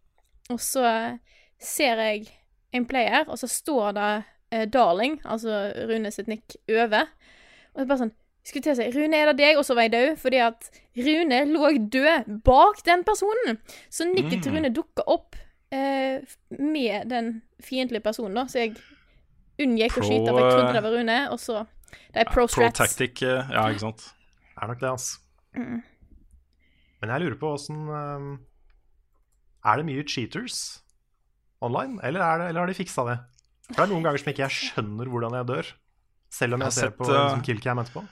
Og 0.50 0.60
så 0.63 1.17
ser 1.62 2.02
jeg 2.02 2.28
en 2.73 2.86
player, 2.86 3.26
og 3.28 3.38
så 3.39 3.47
står 3.47 3.91
det 3.97 4.13
eh, 4.52 4.65
'Darling', 4.67 5.19
altså 5.26 5.73
Rune 5.89 6.12
sitt 6.12 6.28
nikk, 6.28 6.58
over. 6.69 7.06
Og 7.73 7.82
det 7.82 7.86
er 7.86 7.91
bare 7.91 8.04
sånn 8.06 8.15
skulle 8.47 8.63
til 8.63 8.73
å 8.73 8.80
si 8.80 8.89
'Rune, 8.95 9.17
er 9.17 9.32
det 9.32 9.38
deg?' 9.41 9.58
Og 9.60 9.65
så 9.65 9.76
var 9.76 9.88
jeg 9.88 9.95
død, 9.95 10.12
fordi 10.17 10.38
at 10.43 10.69
Rune 10.97 11.39
lå 11.52 11.71
død 11.91 12.43
bak 12.43 12.84
den 12.86 13.04
personen. 13.04 13.60
Så 13.89 14.08
nikket 14.08 14.43
til 14.43 14.56
Rune 14.56 14.73
dukka 14.73 15.04
opp 15.08 15.36
eh, 15.71 16.23
med 16.50 17.10
den 17.12 17.41
fiendtlige 17.60 18.06
personen, 18.06 18.36
da, 18.36 18.47
så 18.47 18.65
jeg 18.65 18.78
unngikk 19.63 19.98
å 19.98 20.02
Pro, 20.02 20.08
skyte, 20.10 20.32
for 20.32 20.39
jeg 20.41 20.52
trodde 20.54 20.67
eh, 20.70 20.74
det 20.78 20.84
var 20.86 20.96
Rune, 20.98 21.17
og 21.34 21.39
så 21.41 21.62
Det 22.13 22.22
er 22.22 22.26
pro 22.30 22.46
Pro 22.46 22.48
strats. 22.48 22.78
tactic, 22.80 23.22
eh, 23.24 23.50
ja, 23.54 23.63
ikke 23.72 23.86
sant. 23.88 24.04
Det 24.56 24.63
er 24.63 24.67
nok 24.74 24.80
det, 24.84 24.89
altså. 24.89 25.17
Men 27.02 27.13
jeg 27.13 27.22
lurer 27.24 27.38
på 27.41 27.50
åssen 27.54 27.80
Er 29.65 29.78
det 29.82 29.86
mye 29.88 30.04
cheaters 30.08 30.60
online, 31.62 31.98
eller, 32.06 32.22
er 32.22 32.38
det, 32.41 32.50
eller 32.52 32.62
har 32.63 32.70
de 32.70 32.76
fiksa 32.78 33.04
det? 33.08 33.17
For 33.67 33.80
det 33.82 33.84
er 33.88 33.91
noen 33.96 34.04
ganger 34.06 34.22
som 34.22 34.30
ikke 34.32 34.43
jeg 34.46 34.54
skjønner 34.58 35.10
hvordan 35.12 35.34
jeg 35.39 35.48
dør. 35.50 35.72
Selv 36.38 36.54
om 36.56 36.62
Jeg 36.62 36.70
jeg, 36.70 36.76
ser 36.78 36.86
sett, 36.91 36.98
på 37.00 37.08
eh, 37.10 37.17
liksom, 37.17 37.41
killcam 37.48 37.82
etterpå. 37.82 38.04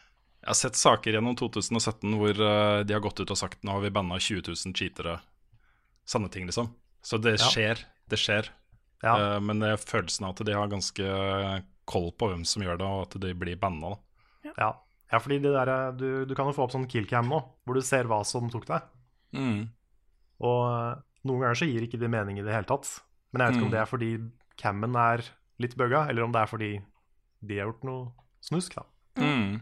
Jeg 0.41 0.49
har 0.51 0.57
sett 0.59 0.75
saker 0.79 1.15
gjennom 1.15 1.35
2017 1.39 2.15
hvor 2.19 2.41
eh, 2.47 2.79
de 2.89 2.93
har 2.97 3.03
gått 3.05 3.21
ut 3.21 3.31
og 3.31 3.37
sagt 3.39 3.61
nå 3.65 3.75
har 3.77 3.83
vi 3.85 3.91
banna 3.93 4.17
20 4.19 4.41
000 4.49 4.73
cheatere. 4.77 5.19
Sanne 6.09 6.29
ting, 6.33 6.45
liksom. 6.49 6.73
Så 7.05 7.17
det 7.21 7.37
Ja. 7.39 7.47
skjer. 7.53 7.83
Det 8.09 8.19
skjer. 8.19 8.49
Ja. 9.03 9.15
Eh, 9.35 9.39
men 9.43 9.59
det 9.59 9.69
er 9.73 9.77
følelsen 9.81 10.25
av 10.25 10.35
at 10.35 10.45
de 10.45 10.53
har 10.55 10.67
ganske 10.71 11.05
koll 11.85 12.11
på 12.17 12.29
hvem 12.31 12.45
som 12.47 12.63
gjør 12.63 12.77
det, 12.81 12.85
og 12.87 13.01
at 13.07 13.19
de 13.21 13.33
blir 13.37 13.59
banna. 13.61 13.91
da. 13.95 14.51
Ja, 14.57 14.69
ja 15.11 15.19
fordi 15.19 15.39
det 15.43 15.51
der, 15.53 15.91
du, 15.97 16.25
du 16.25 16.33
kan 16.35 16.47
jo 16.47 16.53
få 16.57 16.63
opp 16.65 16.71
sånn 16.73 16.87
killcam 16.89 17.27
nå, 17.29 17.41
hvor 17.65 17.75
du 17.77 17.81
ser 17.85 18.05
hva 18.09 18.23
som 18.25 18.49
tok 18.49 18.65
deg. 18.69 18.81
Mm. 19.35 19.67
Og 20.45 20.61
eh, 20.71 20.95
noen 21.27 21.41
ganger 21.43 21.59
så 21.61 21.67
gir 21.69 21.85
ikke 21.85 21.99
det 22.01 22.09
mening 22.13 22.39
i 22.39 22.45
det 22.45 22.53
hele 22.55 22.67
tatt. 22.69 22.89
Men 23.33 23.41
jeg 23.43 23.47
vet 23.51 23.57
ikke 23.59 23.65
om 23.65 23.71
Mm. 23.71 23.75
det 23.75 23.81
er 23.83 23.91
fordi 23.91 24.11
cammen 24.57 24.95
er 24.95 25.23
litt 25.59 25.75
bugga, 25.77 26.05
eller 26.09 26.23
om 26.23 26.31
det 26.31 26.41
er 26.41 26.47
fordi 26.51 26.71
de 27.45 27.57
har 27.59 27.67
gjort 27.69 27.83
noe 27.87 28.11
snusk, 28.41 28.75
da. 28.75 28.83
Mm. 29.21 29.59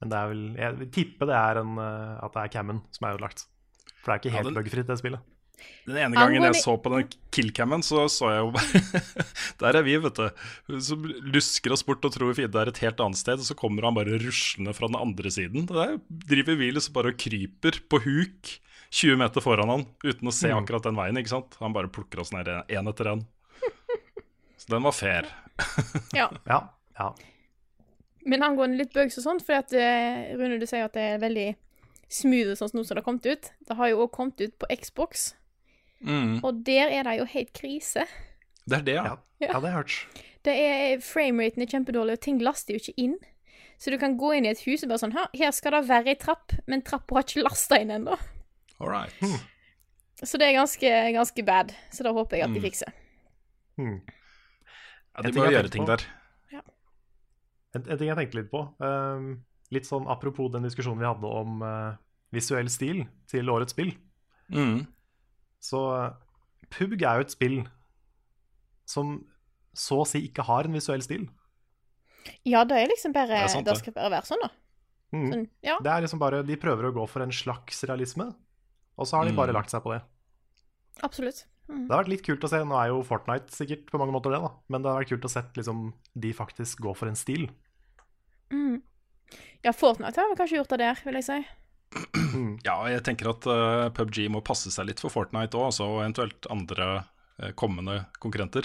Men 0.00 0.08
det 0.12 0.16
er 0.18 0.28
vel 0.28 0.42
Jeg 0.56 0.76
vil 0.78 0.88
tippe 0.90 1.26
det 1.28 1.36
er 1.36 1.58
en, 1.60 1.76
eh, 1.78 2.18
at 2.24 2.32
det 2.32 2.42
er 2.42 2.52
cammen 2.58 2.82
som 2.90 3.06
er 3.08 3.16
ødelagt. 3.16 3.46
For 4.00 4.10
det 4.10 4.14
er 4.14 4.20
ikke 4.20 4.30
Ja, 4.32 4.36
helt 4.42 4.54
den- 4.54 4.58
bugfritt, 4.64 4.86
det 4.88 4.98
spillet. 4.98 5.20
Den 5.86 5.96
ene 5.98 6.14
gangen 6.18 6.42
jeg 6.46 6.58
så 6.62 6.76
på 6.80 6.92
den 6.92 7.08
killcammen, 7.34 7.82
så 7.82 8.04
så 8.12 8.30
jeg 8.32 8.40
jo 8.44 8.50
bare 8.54 9.02
Der 9.62 9.78
er 9.80 9.82
vi, 9.86 9.96
vet 10.02 10.18
du. 10.20 10.78
Som 10.80 11.04
lusker 11.34 11.72
oss 11.74 11.82
bort 11.86 12.04
og 12.06 12.12
tror 12.14 12.34
fienden 12.36 12.60
er 12.62 12.70
et 12.72 12.80
helt 12.84 13.00
annet 13.04 13.18
sted, 13.20 13.40
og 13.42 13.46
så 13.48 13.56
kommer 13.58 13.88
han 13.88 13.96
bare 13.98 14.18
ruslende 14.22 14.74
fra 14.76 14.88
den 14.90 14.98
andre 15.00 15.30
siden. 15.34 15.66
Der 15.70 15.98
driver 16.08 16.56
vi 16.60 16.70
liksom 16.72 16.94
bare 16.96 17.12
og 17.14 17.18
kryper 17.20 17.80
på 17.90 18.00
huk 18.06 18.54
20 18.90 19.16
meter 19.20 19.44
foran 19.44 19.70
han 19.70 19.84
uten 20.02 20.26
å 20.28 20.32
se 20.34 20.48
Mm. 20.50 20.62
akkurat 20.64 20.82
den 20.88 20.96
veien, 20.98 21.18
ikke 21.20 21.30
sant. 21.36 21.56
Han 21.60 21.72
bare 21.76 21.86
plukker 21.92 22.20
oss 22.24 22.32
ned 22.34 22.48
én 22.68 22.88
etter 22.90 23.12
én. 23.12 23.26
Så 24.58 24.68
den 24.74 24.82
var 24.82 24.92
fair. 24.92 25.28
Ja. 26.16 26.30
Ja. 26.48 26.60
ja. 26.98 27.10
Men 28.26 28.42
angående 28.44 28.78
litt 28.80 28.92
bugs 28.92 29.16
og 29.20 29.24
sånn, 29.24 29.40
for 29.44 29.60
at 29.60 29.72
eh, 29.76 30.32
Rune, 30.36 30.58
du 30.60 30.66
sier 30.68 30.84
at 30.88 30.96
det 30.96 31.04
er 31.14 31.20
veldig 31.22 31.48
smooth 32.10 32.50
og 32.52 32.58
sånn 32.58 32.74
nå 32.76 32.82
som 32.84 32.96
det 32.96 33.00
har 33.00 33.06
kommet 33.06 33.28
ut. 33.30 33.50
Det 33.68 33.76
har 33.78 33.90
jo 33.92 34.02
òg 34.04 34.10
kommet 34.16 34.40
ut 34.42 34.56
på 34.60 34.68
Xbox, 34.82 35.30
Mm. 36.00 36.38
og 36.44 36.62
der 36.64 36.88
er 36.88 37.02
det 37.04 37.18
jo 37.18 37.24
helt 37.28 37.52
krise. 37.52 38.06
Det 38.64 38.78
er 38.78 38.82
det, 38.86 38.94
ja. 38.96 39.04
ja. 39.04 39.16
ja 39.40 39.46
det 39.48 39.52
har 39.60 39.66
jeg 39.68 39.76
hørt. 39.76 40.24
Det 40.44 40.54
er 40.56 41.00
Frameraten 41.04 41.62
er 41.62 41.68
kjempedårlig, 41.68 42.14
og 42.16 42.20
ting 42.24 42.38
laster 42.40 42.72
jo 42.74 42.80
ikke 42.80 42.94
inn. 42.96 43.18
Så 43.80 43.90
du 43.92 43.98
kan 44.00 44.16
gå 44.20 44.30
inn 44.36 44.44
i 44.44 44.50
et 44.52 44.60
hus 44.64 44.82
og 44.84 44.90
bare 44.92 45.00
sånn 45.00 45.14
Her 45.16 45.52
skal 45.56 45.72
det 45.72 45.82
være 45.88 46.12
ei 46.12 46.16
trapp, 46.20 46.52
men 46.68 46.82
trappa 46.84 47.16
har 47.18 47.24
ikke 47.24 47.44
lasta 47.44 47.78
inn 47.80 47.90
ennå. 47.94 48.16
All 48.80 48.88
right. 48.92 49.12
Så 50.20 50.36
det 50.40 50.48
er 50.50 50.56
ganske, 50.58 50.88
ganske 51.16 51.44
bad. 51.44 51.72
Så 51.92 52.04
da 52.04 52.12
håper 52.16 52.36
jeg 52.40 52.44
at 52.48 52.52
de 52.54 52.60
Mm. 52.60 52.64
fikser. 52.64 52.92
Mm. 53.80 54.00
Ja, 55.16 55.22
de 55.24 55.32
må 55.36 55.46
gjøre 55.50 55.68
ting 55.72 55.84
på. 55.84 55.92
der. 55.96 56.04
En, 57.72 57.84
en 57.86 57.98
ting 58.00 58.08
jeg 58.08 58.16
tenkte 58.18 58.38
litt 58.40 58.50
på, 58.50 58.64
um, 58.82 59.26
litt 59.70 59.86
sånn 59.86 60.08
apropos 60.10 60.48
den 60.50 60.64
diskusjonen 60.66 60.98
vi 60.98 61.06
hadde 61.06 61.28
om 61.40 61.60
uh, 61.62 61.92
visuell 62.34 62.66
stil 62.72 63.04
til 63.30 63.50
årets 63.52 63.76
spill, 63.76 63.92
Mm. 64.50 64.80
Så 65.60 65.80
PUBG 66.70 67.02
er 67.04 67.20
jo 67.20 67.26
et 67.26 67.34
spill 67.34 67.58
som 68.88 69.24
så 69.76 70.00
å 70.02 70.06
si 70.08 70.24
ikke 70.28 70.42
har 70.48 70.66
en 70.66 70.74
visuell 70.74 71.02
stil. 71.04 71.28
Ja, 72.44 72.64
det 72.68 72.76
er 72.76 72.90
liksom 72.90 73.12
bare 73.14 73.28
Det 73.30 73.38
er 73.44 73.48
sant, 73.48 73.64
Det 73.64 73.74
det. 73.74 73.80
skal 73.80 73.92
bare 73.96 74.10
være 74.10 74.28
sånn, 74.28 74.42
da. 74.42 74.50
Mm. 75.12 75.28
Sånn, 75.32 75.46
ja, 75.66 75.78
Det 75.82 75.90
er 75.90 76.02
liksom 76.04 76.18
bare, 76.20 76.42
De 76.46 76.56
prøver 76.56 76.84
å 76.90 76.92
gå 76.94 77.06
for 77.08 77.22
en 77.22 77.30
slags 77.34 77.82
realisme, 77.88 78.26
og 78.98 79.06
så 79.06 79.16
har 79.18 79.24
de 79.26 79.32
bare 79.36 79.50
Mm. 79.52 79.54
lagt 79.56 79.70
seg 79.70 79.82
på 79.82 79.92
det. 79.94 80.02
absolutt. 81.02 81.44
Mm. 81.68 81.86
Det 81.86 81.94
har 81.94 82.02
vært 82.04 82.08
litt 82.08 82.22
kult 82.26 82.40
å 82.44 82.48
se. 82.50 82.56
Nå 82.64 82.74
er 82.76 82.88
jo 82.88 83.02
Fortnite 83.02 83.48
sikkert 83.54 83.86
på 83.86 83.98
mange 83.98 84.12
måter 84.12 84.30
det, 84.34 84.40
da. 84.42 84.50
Men 84.68 84.82
det 84.82 84.90
har 84.90 85.00
vært 85.04 85.08
kult 85.14 85.24
å 85.24 85.30
se 85.30 85.40
liksom, 85.54 85.92
de 86.18 86.32
faktisk 86.32 86.80
gå 86.80 86.94
for 86.96 87.06
en 87.06 87.14
stil. 87.14 87.48
Mm. 88.50 88.82
Ja, 89.64 89.70
Fortnite 89.72 90.16
har 90.16 90.28
vel 90.28 90.36
kanskje 90.36 90.58
gjort 90.58 90.68
det 90.74 90.78
der, 90.80 90.94
vil 91.04 91.14
jeg 91.14 91.24
si. 91.24 91.46
Ja, 92.66 92.76
jeg 92.90 93.04
tenker 93.06 93.30
at 93.32 93.46
uh, 93.50 93.88
PubG 93.94 94.16
må 94.30 94.40
passe 94.46 94.70
seg 94.72 94.86
litt 94.88 95.00
for 95.02 95.10
Fortnite 95.12 95.56
òg, 95.58 95.64
altså, 95.70 95.84
og 95.88 96.02
eventuelt 96.04 96.46
andre 96.52 96.86
uh, 97.00 97.50
kommende 97.58 97.94
konkurrenter. 98.22 98.64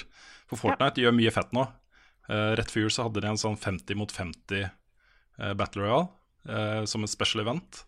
For 0.50 0.58
Fortnite 0.62 1.02
gjør 1.02 1.14
mye 1.18 1.34
fett 1.34 1.52
nå. 1.56 1.64
Uh, 2.30 2.52
rett 2.58 2.72
før 2.72 2.82
jul 2.86 2.94
så 2.94 3.04
hadde 3.08 3.22
de 3.24 3.30
en 3.32 3.42
sånn 3.42 3.58
50 3.58 3.96
mot 4.00 4.12
50 4.12 4.70
Battle 5.60 5.82
Royale 5.84 6.08
som 6.88 7.04
et 7.04 7.12
special 7.12 7.42
event. 7.42 7.82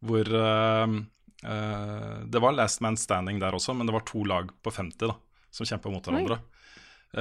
Hvor 0.00 0.24
det 0.24 2.40
var 2.40 2.52
last 2.56 2.80
man 2.80 2.96
standing 2.96 3.36
der 3.42 3.52
også, 3.58 3.74
men 3.76 3.84
det 3.84 3.92
var 3.92 4.06
to 4.08 4.24
lag 4.24 4.48
på 4.64 4.72
50 4.72 5.10
da, 5.10 5.16
som 5.52 5.68
kjempa 5.68 5.92
mot 5.92 6.08
hverandre. 6.08 6.38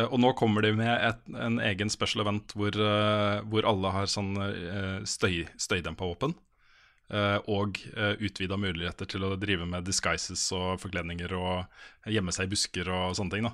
og 0.06 0.16
nå 0.24 0.32
kommer 0.40 0.64
de 0.64 0.72
med 0.78 0.94
et, 0.94 1.20
en 1.36 1.60
egen 1.60 1.92
special 1.92 2.24
event 2.24 2.56
hvor, 2.56 2.72
hvor 3.52 3.68
alle 3.68 3.92
har 3.98 4.08
sånn 4.08 4.40
støy, 5.04 5.44
støydempa 5.60 6.08
våpen. 6.14 6.32
Uh, 7.08 7.40
og 7.48 7.78
uh, 7.96 8.20
utvida 8.20 8.58
muligheter 8.60 9.08
til 9.08 9.24
å 9.24 9.38
drive 9.40 9.64
med 9.70 9.86
disguises 9.88 10.42
og 10.52 10.82
forkledninger 10.82 11.32
og 11.38 12.10
gjemme 12.12 12.34
seg 12.36 12.50
i 12.50 12.52
busker 12.52 12.90
og 12.92 13.16
sånne 13.16 13.32
ting. 13.32 13.48
da. 13.48 13.54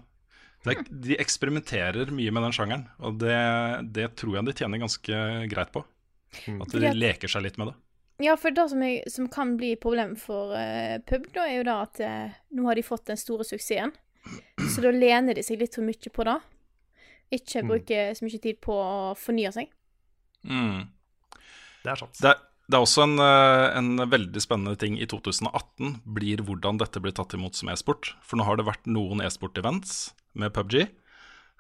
Det, 0.63 0.76
de 0.89 1.18
eksperimenterer 1.22 2.10
mye 2.16 2.34
med 2.34 2.48
den 2.48 2.56
sjangeren, 2.56 2.86
og 3.04 3.20
det, 3.22 3.36
det 3.94 4.08
tror 4.18 4.39
jeg 4.39 4.48
de 4.48 4.56
tjener 4.58 4.82
ganske 4.82 5.20
greit 5.52 5.74
på. 5.76 5.84
At 6.63 6.74
de 6.74 6.94
leker 6.96 7.30
seg 7.30 7.44
litt 7.46 7.60
med 7.62 7.70
det. 7.70 7.76
Ja, 8.24 8.34
for 8.39 8.56
det 8.56 8.66
som, 8.72 8.82
jeg, 8.86 9.04
som 9.12 9.28
kan 9.30 9.54
bli 9.60 9.74
problem 9.82 10.16
for 10.18 10.56
uh, 10.56 10.98
pub, 11.06 11.28
da, 11.36 11.46
er 11.46 11.60
jo 11.60 11.68
da 11.68 11.78
at 11.84 12.02
uh, 12.02 12.34
nå 12.56 12.66
har 12.70 12.80
de 12.80 12.86
fått 12.86 13.06
den 13.12 13.20
store 13.20 13.46
suksessen. 13.46 13.94
Så 14.72 14.82
da 14.82 14.94
lener 14.96 15.36
de 15.36 15.44
seg 15.44 15.60
litt 15.60 15.76
for 15.76 15.86
mye 15.86 16.13
på 16.16 16.26
det. 16.26 16.39
Ikke 17.38 17.63
bruker 17.68 18.13
så 18.16 18.26
mye 18.26 18.42
tid 18.42 18.60
på 18.63 18.76
å 18.78 19.13
fornye 19.20 19.52
seg. 19.54 19.70
Mm. 20.48 20.86
Det 21.84 21.92
er 21.92 22.00
sant. 22.00 22.20
Det, 22.22 22.34
det 22.71 22.78
er 22.78 22.86
også 22.86 23.04
en, 23.04 23.17
eh, 23.19 23.65
en 23.78 24.06
veldig 24.10 24.41
spennende 24.43 24.80
ting 24.80 24.95
i 25.02 25.08
2018 25.10 25.97
blir 26.15 26.43
hvordan 26.47 26.80
dette 26.80 27.02
blir 27.04 27.15
tatt 27.15 27.36
imot 27.36 27.60
som 27.60 27.71
e-sport. 27.73 28.13
For 28.23 28.39
nå 28.39 28.47
har 28.47 28.60
det 28.60 28.67
vært 28.69 28.88
noen 28.88 29.23
e-sport-events 29.26 30.13
med 30.39 30.54
PubG 30.56 30.88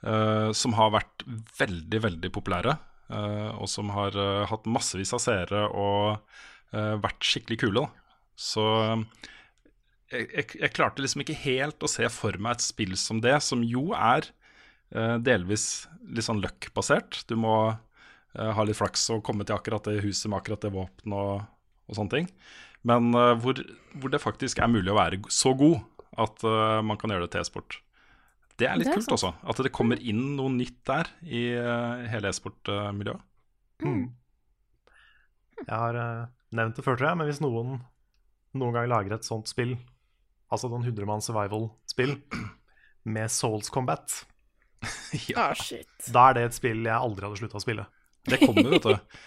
uh, 0.07 0.49
som 0.55 0.73
har 0.79 0.95
vært 0.95 1.25
veldig, 1.59 1.99
veldig 2.07 2.31
populære. 2.33 2.77
Uh, 3.11 3.51
og 3.59 3.67
som 3.69 3.91
har 3.93 4.15
uh, 4.15 4.47
hatt 4.49 4.65
massevis 4.65 5.11
av 5.13 5.21
seere 5.21 5.67
og 5.69 6.23
eh, 6.73 6.95
vært 7.01 7.27
skikkelig 7.27 7.59
kule. 7.63 7.83
Da. 7.83 8.19
Så 8.39 8.65
jeg, 10.13 10.27
jeg, 10.29 10.47
jeg 10.61 10.73
klarte 10.75 11.03
liksom 11.03 11.23
ikke 11.23 11.39
helt 11.45 11.83
å 11.83 11.91
se 11.91 12.07
for 12.13 12.37
meg 12.41 12.57
et 12.57 12.65
spill 12.65 12.95
som 12.99 13.21
det, 13.23 13.35
som 13.45 13.63
jo 13.65 13.91
er 13.97 14.29
eh, 14.93 15.17
delvis 15.23 15.87
litt 16.09 16.27
sånn 16.27 16.41
luck-basert. 16.43 17.23
Du 17.29 17.37
må 17.39 17.55
eh, 18.37 18.51
ha 18.57 18.65
litt 18.67 18.77
flaks 18.79 19.05
og 19.15 19.23
komme 19.27 19.45
til 19.47 19.55
akkurat 19.57 19.85
det 19.89 20.01
huset 20.03 20.29
med 20.31 20.39
akkurat 20.41 20.61
det 20.65 20.71
våpenet 20.73 21.15
og, 21.17 21.45
og 21.89 21.97
sånne 21.97 22.13
ting. 22.17 22.29
Men 22.87 23.13
eh, 23.15 23.33
hvor, 23.43 23.59
hvor 23.99 24.13
det 24.13 24.21
faktisk 24.23 24.59
er 24.63 24.71
mulig 24.73 24.91
å 24.93 24.97
være 24.99 25.21
så 25.33 25.53
god 25.59 25.79
at 26.21 26.43
eh, 26.45 26.79
man 26.85 26.99
kan 27.01 27.13
gjøre 27.13 27.27
det 27.27 27.33
til 27.35 27.43
e-sport. 27.45 27.79
Det 28.61 28.67
er 28.69 28.77
litt 28.77 28.85
Det 28.91 28.93
er 28.93 28.99
kult, 28.99 29.07
sant. 29.09 29.15
også. 29.17 29.31
At 29.49 29.63
det 29.65 29.71
kommer 29.73 29.97
inn 29.97 30.35
noe 30.37 30.51
nytt 30.53 30.77
der 30.85 31.07
i 31.25 31.45
hele 32.11 32.29
e-sportmiljøet. 32.29 33.23
Mm. 33.81 34.03
Jeg 35.63 35.73
har 35.73 35.97
nevnt 36.53 36.77
det 36.77 36.83
før, 36.85 36.99
tror 36.99 37.09
jeg, 37.09 37.17
men 37.21 37.29
hvis 37.31 37.41
noen 37.41 37.79
noen 38.53 38.75
gang 38.75 38.85
lager 38.91 39.15
et 39.15 39.25
sånt 39.25 39.49
spill, 39.49 39.71
altså 40.53 40.69
sånn 40.69 40.83
100-mann 40.85 41.23
survival-spill, 41.25 42.13
med 43.09 43.31
Souls 43.33 43.71
Combat, 43.73 44.19
ja, 45.31 45.47
Ah, 45.49 45.55
shit. 45.57 45.89
da 46.13 46.27
er 46.29 46.37
det 46.37 46.43
et 46.51 46.57
spill 46.59 46.85
jeg 46.85 46.93
aldri 46.93 47.25
hadde 47.25 47.39
slutta 47.41 47.57
å 47.57 47.63
spille. 47.63 47.87
Det 48.29 48.39
kommer, 48.43 48.69
vet 48.75 48.87
du. 48.87 49.19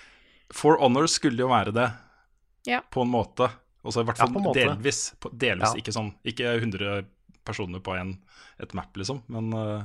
For 0.54 0.78
Honor 0.80 1.08
skulle 1.10 1.42
jo 1.42 1.50
være 1.52 1.74
det, 1.76 1.90
Ja. 2.70 2.80
på 2.90 3.04
en 3.04 3.12
måte. 3.12 3.50
Også 3.86 4.02
i 4.02 4.06
hvert 4.08 4.18
Ja, 4.18 4.26
fall 4.26 4.42
på 4.48 4.54
delvis. 4.56 5.00
På, 5.22 5.30
delvis 5.30 5.70
Ja. 5.70 5.78
Ikke 5.78 5.92
sånn 5.94 6.08
Ikke 6.26 6.56
100 6.56 7.04
personer 7.46 7.78
på 7.78 7.94
en, 7.94 8.16
et 8.58 8.72
map, 8.74 8.90
liksom. 8.98 9.20
Men 9.30 9.52
uh, 9.54 9.84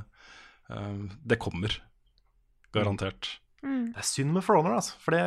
uh, 0.72 1.04
det 1.22 1.38
kommer. 1.38 1.76
Garantert. 2.74 3.36
Mm. 3.62 3.92
Det 3.92 4.02
er 4.02 4.08
synd 4.08 4.34
med 4.34 4.42
For 4.42 4.58
Honor, 4.58 4.80
altså, 4.80 4.96
for 4.98 5.14
det, 5.14 5.22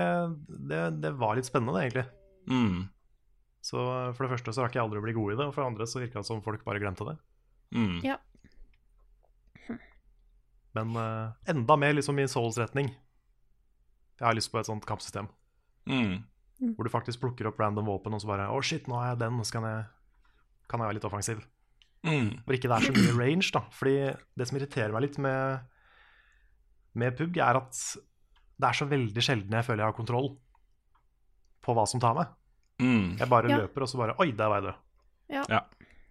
det, 0.68 0.82
det 1.06 1.14
var 1.16 1.38
litt 1.40 1.48
spennende, 1.48 1.78
det, 1.78 1.86
egentlig. 1.86 2.06
Mm. 2.52 2.82
Så 3.64 3.80
For 4.18 4.26
det 4.26 4.34
første 4.36 4.52
så 4.54 4.66
rakk 4.66 4.76
jeg 4.76 4.84
aldri 4.84 5.00
å 5.00 5.06
bli 5.06 5.16
god 5.16 5.32
i 5.32 5.38
det, 5.40 5.48
og 5.48 5.56
for 5.56 5.64
det 5.64 5.70
andre 5.72 5.88
så 5.88 6.02
virka 6.04 6.20
det 6.20 6.28
som 6.28 6.44
folk 6.44 6.66
bare 6.68 6.82
glemte 6.84 7.08
det. 7.08 7.16
Mm. 7.74 7.96
Ja. 8.04 8.20
Men 10.76 10.92
uh, 11.00 11.32
enda 11.48 11.78
mer 11.80 11.96
liksom 11.96 12.20
i 12.20 12.28
Souls-retning. 12.28 12.92
Jeg 14.20 14.26
har 14.28 14.34
lyst 14.38 14.52
på 14.52 14.60
et 14.60 14.66
sånt 14.70 14.86
kampsystem 14.88 15.28
Mm. 15.88 16.24
hvor 16.76 16.84
du 16.84 16.90
faktisk 16.90 17.20
plukker 17.22 17.46
opp 17.50 17.60
random 17.60 17.86
våpen 17.86 18.14
og 18.16 18.22
så 18.24 18.28
bare 18.28 18.48
Å, 18.50 18.62
shit, 18.64 18.88
nå 18.88 18.96
har 18.98 19.10
jeg 19.12 19.20
den, 19.20 19.38
så 19.44 19.52
kan 19.58 19.64
jeg, 19.68 19.86
kan 20.72 20.80
jeg 20.80 20.88
være 20.88 20.96
litt 20.98 21.06
offensiv. 21.06 21.44
Mm. 22.06 22.30
Hvor 22.46 22.56
ikke 22.56 22.70
det 22.72 22.78
er 22.78 22.86
så 22.88 22.94
mye 22.96 23.18
range, 23.20 23.52
da. 23.52 23.62
Fordi 23.76 23.94
det 24.38 24.48
som 24.48 24.58
irriterer 24.58 24.94
meg 24.94 25.02
litt 25.06 25.18
med, 25.20 25.60
med 26.96 27.18
PUBG, 27.18 27.38
er 27.44 27.60
at 27.60 27.72
det 28.56 28.70
er 28.70 28.78
så 28.80 28.88
veldig 28.88 29.22
sjelden 29.26 29.52
jeg 29.52 29.66
føler 29.68 29.84
jeg 29.84 29.92
har 29.92 29.98
kontroll 29.98 30.30
på 31.66 31.74
hva 31.76 31.86
som 31.90 32.00
tar 32.00 32.16
meg. 32.16 32.28
Mm. 32.82 33.18
Jeg 33.20 33.30
bare 33.30 33.50
Ja. 33.50 33.58
løper, 33.64 33.82
og 33.84 33.90
så 33.90 33.98
bare 33.98 34.16
Oi, 34.20 34.32
der 34.32 34.48
var 34.50 34.62
jeg 34.62 34.70
død. 34.70 34.76
Ja. 35.30 35.44
Ja. 35.50 35.62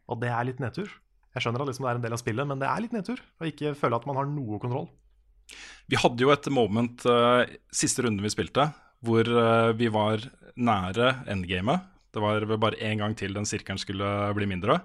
Og 0.08 0.20
det 0.20 0.28
er 0.30 0.44
litt 0.44 0.60
nedtur. 0.60 0.90
Jeg 1.34 1.42
skjønner 1.42 1.62
at 1.62 1.68
liksom 1.68 1.84
det 1.86 1.90
er 1.90 1.94
en 1.96 2.02
del 2.02 2.12
av 2.12 2.18
spillet, 2.22 2.46
men 2.46 2.58
det 2.60 2.68
er 2.68 2.80
litt 2.84 2.92
nedtur 2.92 3.18
å 3.40 3.46
ikke 3.50 3.74
føle 3.74 3.96
at 3.96 4.06
man 4.06 4.16
har 4.16 4.26
noe 4.26 4.58
kontroll. 4.60 4.88
Vi 5.90 5.98
hadde 6.00 6.24
jo 6.24 6.32
et 6.32 6.48
moment 6.52 7.04
uh, 7.08 7.44
siste 7.74 8.04
runde 8.06 8.24
vi 8.24 8.32
spilte, 8.32 8.70
hvor 9.04 9.28
uh, 9.28 9.72
vi 9.76 9.90
var 9.92 10.22
nære 10.54 11.10
endgamet. 11.30 11.90
Det 12.14 12.22
var 12.22 12.46
bare 12.62 12.78
én 12.78 13.02
gang 13.02 13.16
til 13.18 13.34
den 13.34 13.46
sirkelen 13.48 13.80
skulle 13.80 14.06
bli 14.36 14.48
mindre. 14.48 14.78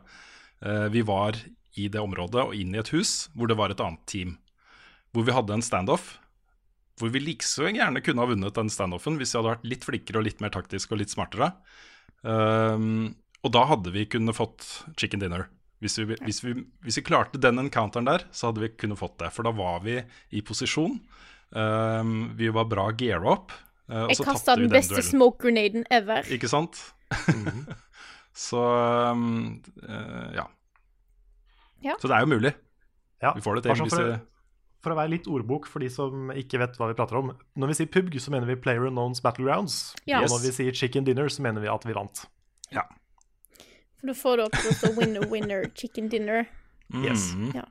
Uh, 0.60 0.90
vi 0.92 1.06
var 1.06 1.38
i 1.80 1.88
det 1.92 2.02
området 2.02 2.42
og 2.42 2.56
inn 2.58 2.74
i 2.74 2.82
et 2.82 2.92
hus 2.92 3.30
hvor 3.38 3.50
det 3.50 3.58
var 3.60 3.72
et 3.72 3.84
annet 3.84 4.04
team. 4.10 4.36
Hvor 5.14 5.26
vi 5.28 5.36
hadde 5.36 5.56
en 5.56 5.66
standoff. 5.66 6.18
Hvor 7.00 7.14
vi 7.14 7.22
likså 7.24 7.70
gjerne 7.72 8.04
kunne 8.04 8.26
ha 8.26 8.30
vunnet 8.30 8.58
den 8.58 8.72
standoffen 8.74 9.20
hvis 9.20 9.34
vi 9.34 9.40
hadde 9.40 9.54
vært 9.54 9.70
litt 9.72 9.88
flinkere 9.88 10.20
og 10.20 10.28
litt 10.28 10.44
mer 10.44 10.52
taktisk 10.54 10.92
og 10.92 11.00
litt 11.00 11.14
smartere. 11.14 11.54
Um, 12.28 13.16
og 13.46 13.54
da 13.56 13.64
hadde 13.70 13.94
vi 13.96 14.04
kunnet 14.12 14.36
fått 14.36 14.66
chicken 15.00 15.24
dinner. 15.24 15.48
Hvis 15.80 15.96
vi, 16.02 16.16
hvis, 16.26 16.42
vi, 16.44 16.54
hvis 16.84 16.98
vi 17.00 17.04
klarte 17.08 17.40
den 17.40 17.62
encounteren 17.62 18.08
der, 18.10 18.26
så 18.36 18.50
hadde 18.50 18.66
vi 18.66 18.70
kunnet 18.76 19.00
fått 19.00 19.18
det. 19.22 19.30
For 19.32 19.48
da 19.48 19.54
var 19.56 19.80
vi 19.86 19.96
i 20.36 20.42
posisjon. 20.44 20.98
Um, 21.56 22.34
vi 22.38 22.50
var 22.54 22.68
bra 22.70 22.90
geara 23.00 23.32
opp. 23.32 23.54
uh, 23.88 24.04
og 24.04 24.12
Jeg 24.12 24.20
så 24.20 24.26
kasta 24.28 24.56
den 24.60 24.68
den 24.68 24.74
beste 24.76 24.98
duellen. 24.98 25.10
smoke 25.10 25.40
grenaden 25.46 25.86
ever. 25.90 26.28
Ikke 26.36 26.52
sant? 26.52 26.82
så 28.48 28.64
um, 29.14 29.62
uh, 29.88 30.28
ja. 30.36 30.46
Ja. 31.82 31.96
Så 32.02 32.12
det 32.12 32.18
er 32.18 32.26
jo 32.28 32.34
mulig. 32.36 32.52
Ja, 33.24 33.34
Vi 33.36 33.42
får 33.44 33.56
det 33.60 33.64
til. 33.70 33.76
sånn 33.80 33.88
Hvis 33.88 33.96
for, 33.96 34.20
for 34.84 34.94
å 34.96 35.00
være 35.00 35.14
litt 35.16 35.28
ordbok 35.32 35.68
for 35.68 35.84
de 35.84 35.90
som 35.92 36.30
ikke 36.36 36.60
vet 36.60 36.76
hva 36.80 36.92
vi 36.92 36.96
prater 37.00 37.20
om. 37.20 37.32
Når 37.60 37.72
vi 37.72 37.80
sier 37.80 37.90
PUBG, 37.92 38.20
så 38.24 38.32
mener 38.36 38.48
vi 38.52 38.60
Player 38.60 38.84
Unknowns 38.88 39.24
Battlegrounds. 39.24 39.96
Ja. 40.08 40.22
Og 40.24 40.32
når 40.36 40.44
vi 40.46 40.54
sier 40.56 40.76
Chicken 40.76 41.08
Dinner, 41.08 41.32
så 41.32 41.44
mener 41.44 41.64
vi 41.64 41.72
at 41.72 41.88
vi 41.88 41.96
vant. 41.96 42.28
ja. 42.76 42.84
For 44.00 44.12
da 44.12 44.16
får 44.16 44.38
du 44.38 44.44
opp 44.46 44.56
det 44.56 44.78
står 44.78 44.96
winner, 44.98 45.28
winner, 45.32 45.68
chicken 45.76 46.10
dinner. 46.10 46.48
Yes. 47.06 47.34
Mm. 47.36 47.52
Ja. 47.56 47.66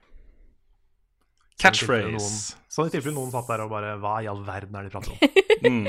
Catchphrase. 1.59 2.57
så 2.71 2.87
i 2.87 2.93
tilfelle 2.93 3.17
noen 3.17 3.33
satt 3.35 3.49
der 3.51 3.65
og 3.65 3.73
bare 3.73 3.97
Hva 3.99 4.21
i 4.23 4.29
all 4.31 4.45
verden 4.47 4.77
er 4.79 4.87
det 4.87 4.93
de 4.93 4.95
prater 4.95 5.17
om? 5.17 5.25
Mm. 5.59 5.89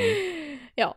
Ja. 0.80 0.88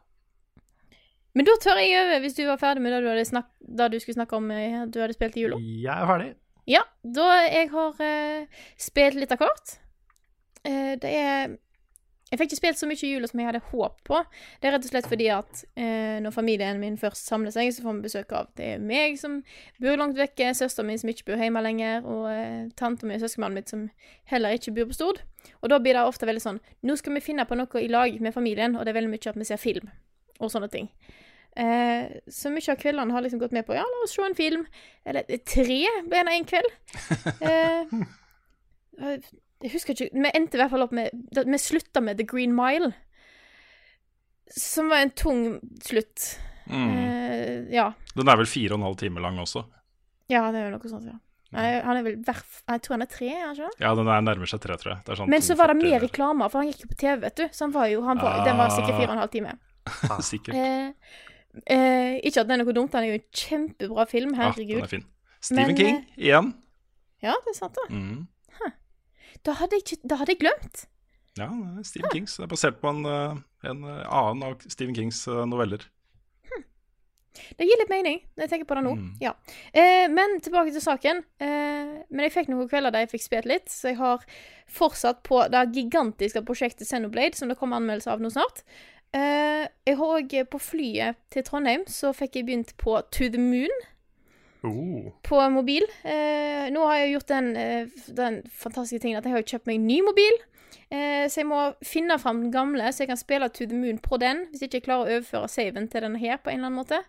Men 1.37 1.44
da 1.44 1.59
tør 1.61 1.76
jeg 1.76 1.92
over, 1.92 2.22
hvis 2.24 2.38
du 2.38 2.46
var 2.48 2.57
ferdig 2.57 2.81
med 2.81 2.94
det 2.94 3.02
du, 3.05 3.09
hadde 3.11 3.24
snak 3.28 3.50
det 3.61 3.88
du 3.92 3.98
skulle 4.00 4.16
snakke 4.16 4.38
om 4.38 4.46
eh, 4.55 4.78
du 4.88 4.96
hadde 5.02 5.12
spilt 5.12 5.37
i 5.37 5.44
jula. 5.44 5.59
Jeg 5.61 5.92
er 5.92 6.09
ferdig. 6.09 6.31
Ja, 6.72 6.81
da 7.05 7.26
jeg 7.42 7.68
har 7.74 8.00
uh, 8.00 8.64
spilt 8.81 9.18
litt 9.20 9.35
av 9.35 9.42
kort. 9.42 9.74
Uh, 10.64 10.94
det 11.02 11.12
er 11.12 11.52
Jeg 12.33 12.40
fikk 12.40 12.53
ikke 12.55 12.61
spilt 12.62 12.79
så 12.81 12.87
mye 12.88 12.97
i 12.97 13.11
jula 13.12 13.29
som 13.29 13.40
jeg 13.42 13.49
hadde 13.51 13.61
håp 13.68 13.99
på. 14.09 14.18
Det 14.62 14.68
er 14.68 14.73
rett 14.73 14.87
og 14.87 14.92
slett 14.95 15.09
fordi 15.11 15.27
at 15.35 15.64
eh, 15.77 16.16
når 16.25 16.33
familien 16.33 16.79
min 16.81 16.97
først 16.97 17.29
samler 17.29 17.53
seg, 17.53 17.68
så 17.77 17.85
får 17.85 17.99
vi 17.99 18.07
besøk 18.07 18.33
av 18.38 18.47
det 18.57 18.71
er 18.75 18.81
meg 18.81 19.18
som 19.21 19.42
bor 19.83 20.01
langt 20.01 20.16
vekke, 20.16 20.55
søsteren 20.57 20.88
min 20.88 21.03
som 21.03 21.12
ikke 21.12 21.27
bor 21.29 21.42
hjemme 21.42 21.61
lenger, 21.61 22.07
og 22.09 22.31
eh, 22.33 22.71
tanta 22.79 23.05
mi 23.05 23.18
og 23.18 23.27
søskenbarnet 23.27 23.61
mitt 23.61 23.75
som 23.75 23.85
heller 24.33 24.57
ikke 24.57 24.73
bor 24.79 24.88
på 24.88 24.97
Stord. 24.97 25.21
Og 25.61 25.68
da 25.75 25.77
blir 25.83 25.99
det 25.99 26.07
ofte 26.07 26.27
veldig 26.29 26.40
sånn 26.42 26.61
Nå 26.87 26.95
skal 26.97 27.16
vi 27.16 27.25
finne 27.25 27.45
på 27.45 27.57
noe 27.59 27.83
i 27.83 27.90
lag 27.92 28.16
med 28.25 28.33
familien, 28.33 28.79
og 28.79 28.87
det 28.87 28.95
er 28.95 29.01
veldig 29.03 29.12
mye 29.12 29.35
at 29.35 29.42
vi 29.42 29.49
ser 29.51 29.61
film 29.61 29.92
og 30.40 30.51
sånne 30.51 30.73
ting. 30.73 30.88
Eh, 31.53 32.09
så 32.33 32.49
mye 32.49 32.73
av 32.73 32.81
kveldene 32.81 33.12
har 33.12 33.25
liksom 33.25 33.42
gått 33.42 33.53
med 33.53 33.66
på 33.68 33.77
ja, 33.77 33.85
la 33.85 34.01
oss 34.07 34.16
se 34.16 34.25
en 34.25 34.38
film. 34.38 34.64
Eller 35.05 35.29
tre 35.45 35.83
ble 36.09 36.25
det 36.25 36.38
en 36.38 36.51
kveld. 36.55 36.73
Eh, 39.03 39.14
jeg 39.62 39.72
husker 39.75 39.94
ikke 39.94 40.11
Vi 40.12 40.31
endte 40.35 40.59
i 40.59 40.61
hvert 40.62 40.72
fall 40.72 40.85
opp 40.87 40.94
med 40.96 41.11
Vi 41.35 41.59
slutta 41.61 42.03
med 42.05 42.18
The 42.20 42.27
Green 42.29 42.55
Mile. 42.57 42.92
Som 44.53 44.90
var 44.92 45.05
en 45.05 45.12
tung 45.16 45.44
slutt. 45.83 46.37
Mm. 46.68 46.88
Eh, 46.92 47.75
ja. 47.75 47.92
Den 48.14 48.29
er 48.29 48.38
vel 48.38 48.48
fire 48.51 48.75
og 48.75 48.81
en 48.83 48.88
halv 48.90 48.98
time 49.01 49.22
lang 49.25 49.38
også. 49.42 49.64
ja, 50.31 50.44
det 50.53 50.61
er 50.61 50.70
jo 50.70 50.77
noe 50.77 50.90
sånt, 50.90 51.09
ja. 51.09 51.18
Nei, 51.53 51.66
Han 51.85 51.98
er 51.98 52.05
vel. 52.07 52.14
Jeg 52.25 52.83
tror 52.85 52.94
han 52.94 53.05
er 53.05 53.11
tre, 53.12 53.29
er 53.29 53.42
han 53.44 53.57
ikke 53.57 53.66
det? 53.72 53.81
Ja, 53.85 53.90
den 53.96 54.09
er 54.09 54.22
nærmer 54.25 54.48
seg 54.48 54.62
tre, 54.64 54.77
tror 54.81 54.94
jeg. 54.94 55.03
Det 55.05 55.18
sånn 55.18 55.29
Men 55.33 55.44
så 55.44 55.57
var 55.59 55.72
det 55.72 55.77
mer 55.83 56.01
reklamer, 56.01 56.48
for 56.53 56.62
han 56.62 56.70
gikk 56.70 56.87
jo 56.87 56.92
på 56.92 57.01
TV, 57.03 57.18
vet 57.27 57.37
du. 57.37 57.44
Så 57.53 57.66
han 57.66 57.75
var 57.75 57.90
jo 57.92 58.01
han 58.07 58.22
var, 58.22 58.40
Den 58.46 58.57
var 58.61 58.72
sikkert 58.72 58.96
fire 58.96 59.11
og 59.11 59.16
en 59.18 59.22
halv 59.25 59.35
time. 59.35 59.59
Sikkert. 60.33 60.57
Eh, 60.57 61.20
Eh, 61.68 62.16
ikke 62.25 62.40
at 62.40 62.48
det 62.48 62.55
er 62.55 62.62
noe 62.62 62.72
dumt, 62.72 62.92
den 62.94 63.05
er 63.05 63.11
jo 63.12 63.18
en 63.18 63.27
kjempebra 63.37 64.07
film, 64.09 64.33
Ja, 64.38 64.53
den 64.57 64.79
er 64.81 64.88
fin. 64.88 65.05
Stephen 65.42 65.66
Men, 65.66 65.77
King 65.77 65.98
igjen. 66.16 66.53
Ja, 67.22 67.35
det 67.44 67.53
er 67.53 67.59
sant, 67.59 67.77
det. 67.77 67.92
Mm. 67.92 68.22
Da 69.47 69.57
hadde 69.59 69.81
jeg, 69.81 69.99
da 70.05 70.21
hadde 70.21 70.37
jeg 70.37 70.42
glemt. 70.45 70.85
Ja, 71.40 71.49
Stephen 71.83 72.12
Kings. 72.12 72.37
Det 72.37 72.45
er 72.45 72.53
basert 72.53 72.79
på 72.83 72.92
en, 72.92 73.05
eh, 73.09 73.40
en 73.71 73.85
eh, 73.88 74.05
annen 74.12 74.47
av 74.51 74.64
Stephen 74.68 74.95
Kings 74.97 75.25
eh, 75.29 75.45
noveller. 75.49 75.88
Det 77.57 77.64
gir 77.64 77.81
litt 77.81 77.92
mening 77.92 78.18
når 78.37 78.45
jeg 78.45 78.51
tenker 78.53 78.68
på 78.68 78.77
det 78.77 78.83
nå. 78.85 78.92
Mm. 78.99 79.11
Ja. 79.23 79.33
Eh, 79.73 80.07
men 80.12 80.37
tilbake 80.45 80.73
til 80.75 80.85
saken. 80.85 81.23
Eh, 81.42 81.92
men 82.09 82.27
jeg 82.27 82.35
fikk 82.35 82.51
noen 82.53 82.68
kvelder 82.71 82.95
der 82.95 83.07
jeg 83.07 83.12
fikk 83.14 83.25
spilt 83.27 83.49
litt, 83.49 83.73
så 83.73 83.92
jeg 83.92 84.01
har 84.01 84.27
fortsatt 84.73 85.23
på 85.27 85.40
det 85.53 85.64
gigantiske 85.77 86.45
prosjektet 86.49 86.88
Xenoblade, 86.88 87.38
som 87.38 87.53
det 87.53 87.59
kommer 87.61 87.81
anmeldelse 87.81 88.12
av 88.12 88.23
nå 88.23 88.33
snart. 88.33 88.64
Eh, 89.16 89.64
jeg 89.88 89.99
har 89.99 90.14
òg 90.18 90.37
på 90.53 90.61
flyet 90.61 91.21
til 91.33 91.45
Trondheim, 91.49 91.87
så 91.88 92.12
fikk 92.16 92.38
jeg 92.38 92.49
begynt 92.49 92.77
på 92.81 93.01
To 93.16 93.33
the 93.33 93.40
Moon 93.40 93.73
Oh. 94.64 95.11
på 95.27 95.40
mobil. 95.51 95.83
Eh, 96.05 96.68
nå 96.70 96.85
har 96.87 96.96
jeg 97.01 97.12
gjort 97.16 97.29
den, 97.33 97.48
eh, 97.57 97.87
den 98.14 98.42
fantastiske 98.46 99.03
tingen 99.03 99.18
at 99.18 99.25
jeg 99.27 99.33
har 99.35 99.42
kjøpt 99.42 99.66
meg 99.66 99.81
en 99.81 99.87
ny 99.88 100.01
mobil. 100.07 100.37
Eh, 100.92 101.27
så 101.29 101.40
jeg 101.40 101.48
må 101.48 101.61
finne 101.83 102.18
fram 102.20 102.42
den 102.44 102.53
gamle, 102.53 102.92
så 102.92 103.03
jeg 103.03 103.09
kan 103.11 103.16
spille 103.20 103.48
To 103.48 103.66
the 103.66 103.75
Moon 103.77 103.98
på 103.98 104.18
den. 104.22 104.46
Hvis 104.51 104.62
jeg 104.62 104.70
ikke 104.75 104.87
klarer 104.87 105.07
å 105.09 105.16
overføre 105.16 105.48
saven 105.51 105.88
til 105.88 106.05
denne 106.07 106.18
her 106.20 106.37
på 106.38 106.51
en 106.53 106.61
eller 106.61 106.70
annen 106.70 106.79
måte. 106.85 107.01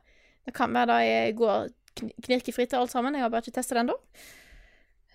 Det 0.46 0.54
kan 0.58 0.74
være 0.74 0.88
da 0.88 0.98
jeg 1.04 1.36
går 1.38 1.68
kn- 2.00 2.13
knirkefritt 2.26 2.74
og 2.74 2.80
alt 2.82 2.92
sammen. 2.92 3.13
Jeg 3.13 3.22
har 3.22 3.30
bare 3.30 3.42
ikke 3.46 3.56
testa 3.60 3.76
den 3.78 3.92
da. 3.92 4.00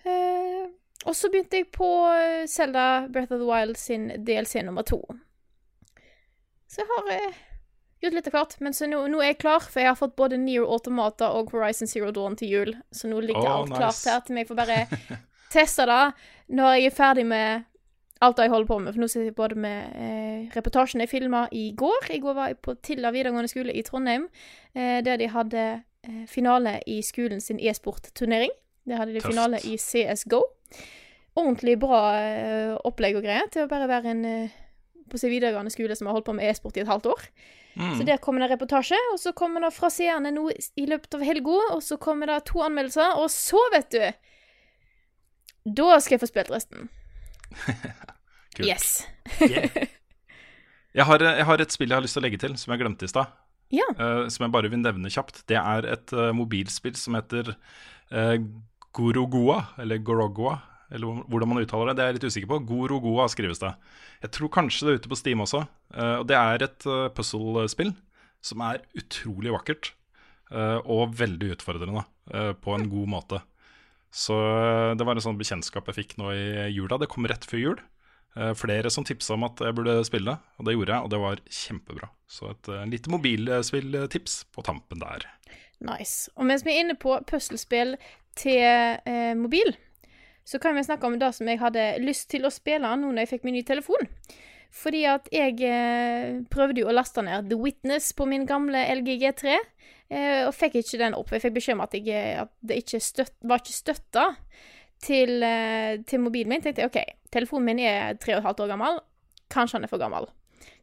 Eh, 0.05 0.67
og 1.05 1.15
så 1.15 1.29
begynte 1.31 1.59
jeg 1.59 1.71
på 1.75 1.87
Selda 2.47 2.47
Zelda 2.47 3.07
Breath 3.11 3.31
of 3.33 3.39
the 3.39 3.45
Wild 3.47 3.75
sin 3.77 4.09
DLC 4.25 4.63
nummer 4.63 4.81
to. 4.83 5.01
Så 6.69 6.81
jeg 6.83 6.87
har 6.89 7.11
eh, 7.17 7.37
gjort 8.03 8.17
litt 8.17 8.29
av 8.29 8.35
hvert. 8.37 8.57
Men 8.63 8.75
så 8.75 8.87
nå, 8.89 9.01
nå 9.11 9.21
er 9.23 9.33
jeg 9.33 9.41
klar, 9.43 9.65
for 9.65 9.83
jeg 9.83 9.91
har 9.91 9.99
fått 9.99 10.17
både 10.19 10.39
Near 10.41 10.67
Automata 10.67 11.31
og 11.37 11.51
Horizon 11.55 11.89
Zero 11.89 12.11
Dawn 12.15 12.37
til 12.39 12.53
jul. 12.53 12.75
Så 12.91 13.11
nå 13.11 13.21
ligger 13.23 13.45
oh, 13.45 13.55
alt 13.57 13.73
nice. 13.73 13.81
klart 13.81 14.13
her 14.13 14.21
til 14.27 14.39
meg. 14.39 14.47
får 14.49 14.59
bare 14.59 14.79
teste 15.55 15.87
det 15.89 16.03
når 16.55 16.77
jeg 16.77 16.89
er 16.89 16.95
ferdig 16.95 17.25
med 17.29 17.67
alt 18.19 18.37
det 18.37 18.47
jeg 18.47 18.53
holder 18.53 18.69
på 18.69 18.79
med. 18.83 18.93
For 18.93 19.01
nå 19.03 19.09
sitter 19.11 19.27
jeg 19.29 19.35
både 19.37 19.59
med 19.59 19.99
eh, 20.05 20.47
reportasjen 20.55 21.03
jeg 21.03 21.11
filma 21.11 21.45
i 21.55 21.69
går. 21.77 22.09
I 22.15 22.21
går 22.23 22.37
var 22.37 22.51
jeg 22.51 22.59
på 22.65 22.75
Tilla 22.83 23.13
videregående 23.15 23.51
skole 23.51 23.75
i 23.75 23.83
Trondheim, 23.87 24.27
eh, 24.75 24.99
der 25.05 25.21
de 25.21 25.29
hadde 25.31 25.67
eh, 25.79 26.25
finale 26.27 26.79
i 26.87 26.99
skolen 27.05 27.41
sin 27.43 27.59
e-sportturnering. 27.59 28.51
Der 28.89 28.99
hadde 28.99 29.13
de 29.13 29.21
Tøft. 29.21 29.31
finale 29.31 29.61
i 29.63 29.77
CSGO. 29.79 30.41
Ordentlig 31.39 31.77
bra 31.79 32.01
eh, 32.17 32.73
opplegg 32.89 33.19
og 33.19 33.23
greier 33.23 33.47
til 33.53 33.63
å 33.63 33.71
bare 33.71 33.87
være 33.87 34.11
en 34.15 34.25
eh, 34.27 34.57
på 35.09 35.17
sin 35.17 35.31
videregående 35.31 35.71
skole 35.73 35.95
som 35.97 36.09
har 36.09 36.17
holdt 36.17 36.27
på 36.27 36.35
med 36.37 36.49
e-sport 36.49 36.77
i 36.77 36.83
et 36.83 36.89
halvt 36.91 37.09
år. 37.13 37.23
Mm. 37.79 37.93
Så 37.95 38.05
der 38.07 38.19
kommer 38.19 38.43
det 38.43 38.51
reportasje, 38.51 38.97
og 39.13 39.19
så 39.21 39.31
kommer 39.31 39.63
det 39.63 39.71
fra 39.71 39.87
seerne 39.93 40.33
nå 40.35 40.49
i 40.51 40.87
løpet 40.89 41.15
av 41.15 41.23
helga, 41.23 41.59
og 41.75 41.83
så 41.85 41.95
kommer 42.01 42.27
det 42.27 42.41
to 42.49 42.59
anmeldelser, 42.65 43.15
og 43.21 43.29
så, 43.31 43.61
vet 43.73 43.93
du 43.95 44.03
Da 45.79 45.99
skal 46.03 46.17
jeg 46.17 46.23
få 46.25 46.31
spilt 46.31 46.51
resten. 46.51 46.89
Kult. 48.57 48.67
Yes. 48.67 49.05
Jeg 49.39 51.05
har, 51.05 51.21
jeg 51.21 51.45
har 51.45 51.61
et 51.61 51.71
spill 51.71 51.91
jeg 51.91 51.99
har 51.99 52.03
lyst 52.03 52.17
til 52.17 52.23
å 52.23 52.25
legge 52.25 52.41
til, 52.41 52.55
som 52.59 52.73
jeg 52.73 52.81
glemte 52.81 53.07
i 53.07 53.11
stad. 53.11 53.31
Ja. 53.73 53.85
Uh, 53.99 54.25
som 54.33 54.47
jeg 54.47 54.53
bare 54.55 54.71
vil 54.71 54.81
nevne 54.81 55.11
kjapt. 55.13 55.43
Det 55.49 55.59
er 55.59 55.85
et 55.93 56.13
uh, 56.17 56.31
mobilspill 56.35 56.97
som 56.97 57.17
heter 57.17 57.53
uh, 57.53 58.35
Gorogoa, 58.97 59.61
eller 59.83 60.01
Gorogoa, 60.01 60.57
eller 60.89 61.21
hvordan 61.29 61.51
man 61.51 61.61
uttaler 61.63 61.91
det. 61.91 61.97
Det 61.99 62.03
er 62.03 62.09
jeg 62.09 62.17
litt 62.17 62.27
usikker 62.29 62.49
på. 62.49 62.59
Gorogoa 62.69 63.27
skrives 63.29 63.61
det. 63.61 63.71
Jeg 64.23 64.33
tror 64.35 64.51
kanskje 64.55 64.87
det 64.87 64.91
er 64.91 65.01
ute 65.03 65.11
på 65.11 65.19
Steam 65.19 65.43
også. 65.45 65.63
eh, 65.93 66.15
og 66.21 66.25
det 66.29 66.37
er 66.39 66.65
et 66.65 66.87
uh, 66.89 67.09
puzzle-spill 67.13 67.93
som 68.41 68.63
er 68.65 68.81
utrolig 68.97 69.53
vakkert. 69.53 69.93
eh, 70.49 70.79
og 70.89 71.13
veldig 71.13 71.51
utfordrende, 71.53 72.01
på 72.61 72.73
en 72.73 72.87
god 72.89 73.09
måte. 73.09 73.39
Så 74.09 74.33
det 74.97 75.05
var 75.05 75.17
en 75.17 75.21
sånn 75.21 75.37
bekjentskap 75.37 75.85
jeg 75.89 75.97
fikk 75.99 76.15
nå 76.17 76.31
i 76.33 76.69
jula. 76.73 76.97
Det 76.97 77.09
kom 77.11 77.27
rett 77.29 77.45
før 77.45 77.61
jul. 77.61 77.81
Flere 78.57 78.89
som 78.93 79.05
tipsa 79.05 79.35
om 79.35 79.45
at 79.45 79.61
jeg 79.61 79.75
burde 79.77 79.95
spille 80.07 80.35
og 80.57 80.65
det 80.65 80.73
gjorde 80.73 80.93
jeg, 80.93 81.05
og 81.05 81.11
det 81.13 81.19
var 81.21 81.41
kjempebra. 81.59 82.09
Så 82.29 82.49
et 82.53 82.69
lite 82.89 83.13
mobilspilltips 83.13 84.39
på 84.53 84.65
tampen 84.65 85.01
der. 85.01 85.25
Nice. 85.85 86.31
Og 86.37 86.49
mens 86.49 86.65
vi 86.65 86.73
er 86.73 86.83
inne 86.83 86.97
på 86.99 87.13
puslespill 87.29 87.95
til 88.39 88.61
eh, 88.63 89.35
mobil, 89.37 89.73
så 90.49 90.57
kan 90.61 90.77
vi 90.77 90.83
snakke 90.83 91.05
om 91.05 91.19
det 91.21 91.29
som 91.37 91.49
jeg 91.49 91.61
hadde 91.61 91.83
lyst 92.01 92.29
til 92.31 92.47
å 92.47 92.53
spille 92.53 92.89
nå 92.89 93.11
når 93.11 93.23
jeg 93.23 93.31
fikk 93.35 93.43
min 93.45 93.59
nye 93.59 93.67
telefon. 93.67 94.09
Fordi 94.73 95.03
at 95.09 95.29
jeg 95.33 95.61
eh, 95.65 96.39
prøvde 96.49 96.81
jo 96.83 96.89
å 96.89 96.95
laste 96.95 97.21
ned 97.25 97.49
The 97.49 97.57
Witness 97.57 98.11
på 98.17 98.25
min 98.29 98.45
gamle 98.49 98.81
LG 98.95 99.15
G3, 99.21 99.55
eh, 100.13 100.41
og 100.47 100.53
fikk 100.57 100.79
ikke 100.81 101.01
den 101.01 101.17
opp. 101.17 101.33
Jeg 101.33 101.45
fikk 101.45 101.55
beskjed 101.57 101.77
om 101.77 101.85
at, 101.85 101.95
jeg, 101.97 102.09
eh, 102.13 102.41
at 102.41 102.53
det 102.65 102.81
ikke 102.83 103.01
støtt, 103.01 103.35
var 103.49 103.61
ikke 103.61 103.77
støtta 103.77 104.25
til, 105.05 105.37
eh, 105.45 106.01
til 106.09 106.21
mobilen 106.25 106.53
min. 106.53 106.65
Tenkte 106.65 106.85
jeg 106.85 106.91
OK, 106.91 106.99
telefonen 107.33 107.71
min 107.71 107.81
er 107.85 108.19
tre 108.21 108.37
og 108.37 108.43
et 108.43 108.49
halvt 108.49 108.65
år 108.65 108.73
gammel. 108.75 109.01
Kanskje 109.53 109.79
han 109.79 109.89
er 109.89 109.93
for 109.93 110.01
gammel. 110.01 110.29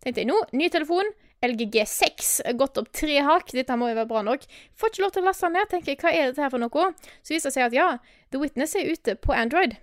Tenkte 0.02 0.22
jeg 0.22 0.30
nå, 0.30 0.40
ny 0.54 0.70
telefon. 0.72 1.14
LG 1.44 1.66
G6 1.74 2.28
er 2.48 2.56
gått 2.58 2.78
opp 2.80 2.88
tre 2.96 3.18
hakk. 3.22 3.50
Dette 3.52 3.76
må 3.76 3.90
jo 3.90 3.96
være 3.98 4.08
bra 4.10 4.22
nok. 4.24 4.46
Får 4.78 4.92
ikke 4.94 5.02
lov 5.04 5.12
til 5.14 5.22
å 5.22 5.26
laste 5.28 5.46
den 5.46 5.58
ned. 5.58 5.68
Tenker 5.70 5.92
jeg, 5.92 6.00
hva 6.00 6.12
er 6.16 6.30
dette 6.30 6.42
her 6.42 6.52
for 6.54 6.62
noe? 6.62 6.86
Så 7.22 7.34
viser 7.34 7.50
det 7.50 7.56
seg 7.58 7.66
at 7.68 7.76
ja, 7.76 7.88
The 8.32 8.40
Witness 8.40 8.74
er 8.80 8.88
ute 8.92 9.16
på 9.20 9.34
Android. 9.36 9.76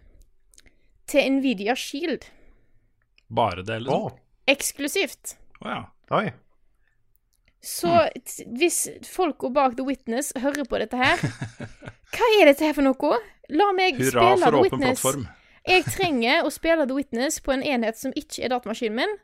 Til 1.11 1.29
Nvidia 1.37 1.75
Shield. 1.77 2.25
Bare 3.33 3.61
det, 3.65 3.75
eller? 3.81 3.93
Oh. 3.93 4.17
Eksklusivt. 4.49 5.35
Å 5.63 5.69
ja. 5.69 5.81
oi. 6.17 6.25
Så 7.63 7.91
t- 8.27 8.43
hvis 8.59 8.81
folka 9.07 9.47
bak 9.55 9.77
The 9.77 9.85
Witness 9.87 10.33
hører 10.43 10.65
på 10.67 10.81
dette 10.81 10.99
her, 10.99 11.21
hva 12.13 12.27
er 12.41 12.49
dette 12.49 12.65
her 12.67 12.75
for 12.75 12.83
noe? 12.83 13.19
La 13.53 13.69
meg 13.75 13.95
Hurra 14.01 14.09
spille 14.33 14.41
for 14.41 14.51
The 14.51 14.59
åpen 14.59 14.65
Witness. 14.67 14.99
plattform. 15.03 15.27
Jeg 15.69 15.85
trenger 15.87 16.43
å 16.43 16.51
spille 16.51 16.87
The 16.89 16.97
Witness 16.97 17.37
på 17.43 17.53
en 17.55 17.63
enhet 17.63 17.95
som 17.99 18.11
ikke 18.19 18.43
er 18.43 18.51
datamaskinen 18.51 18.97
min. 18.99 19.15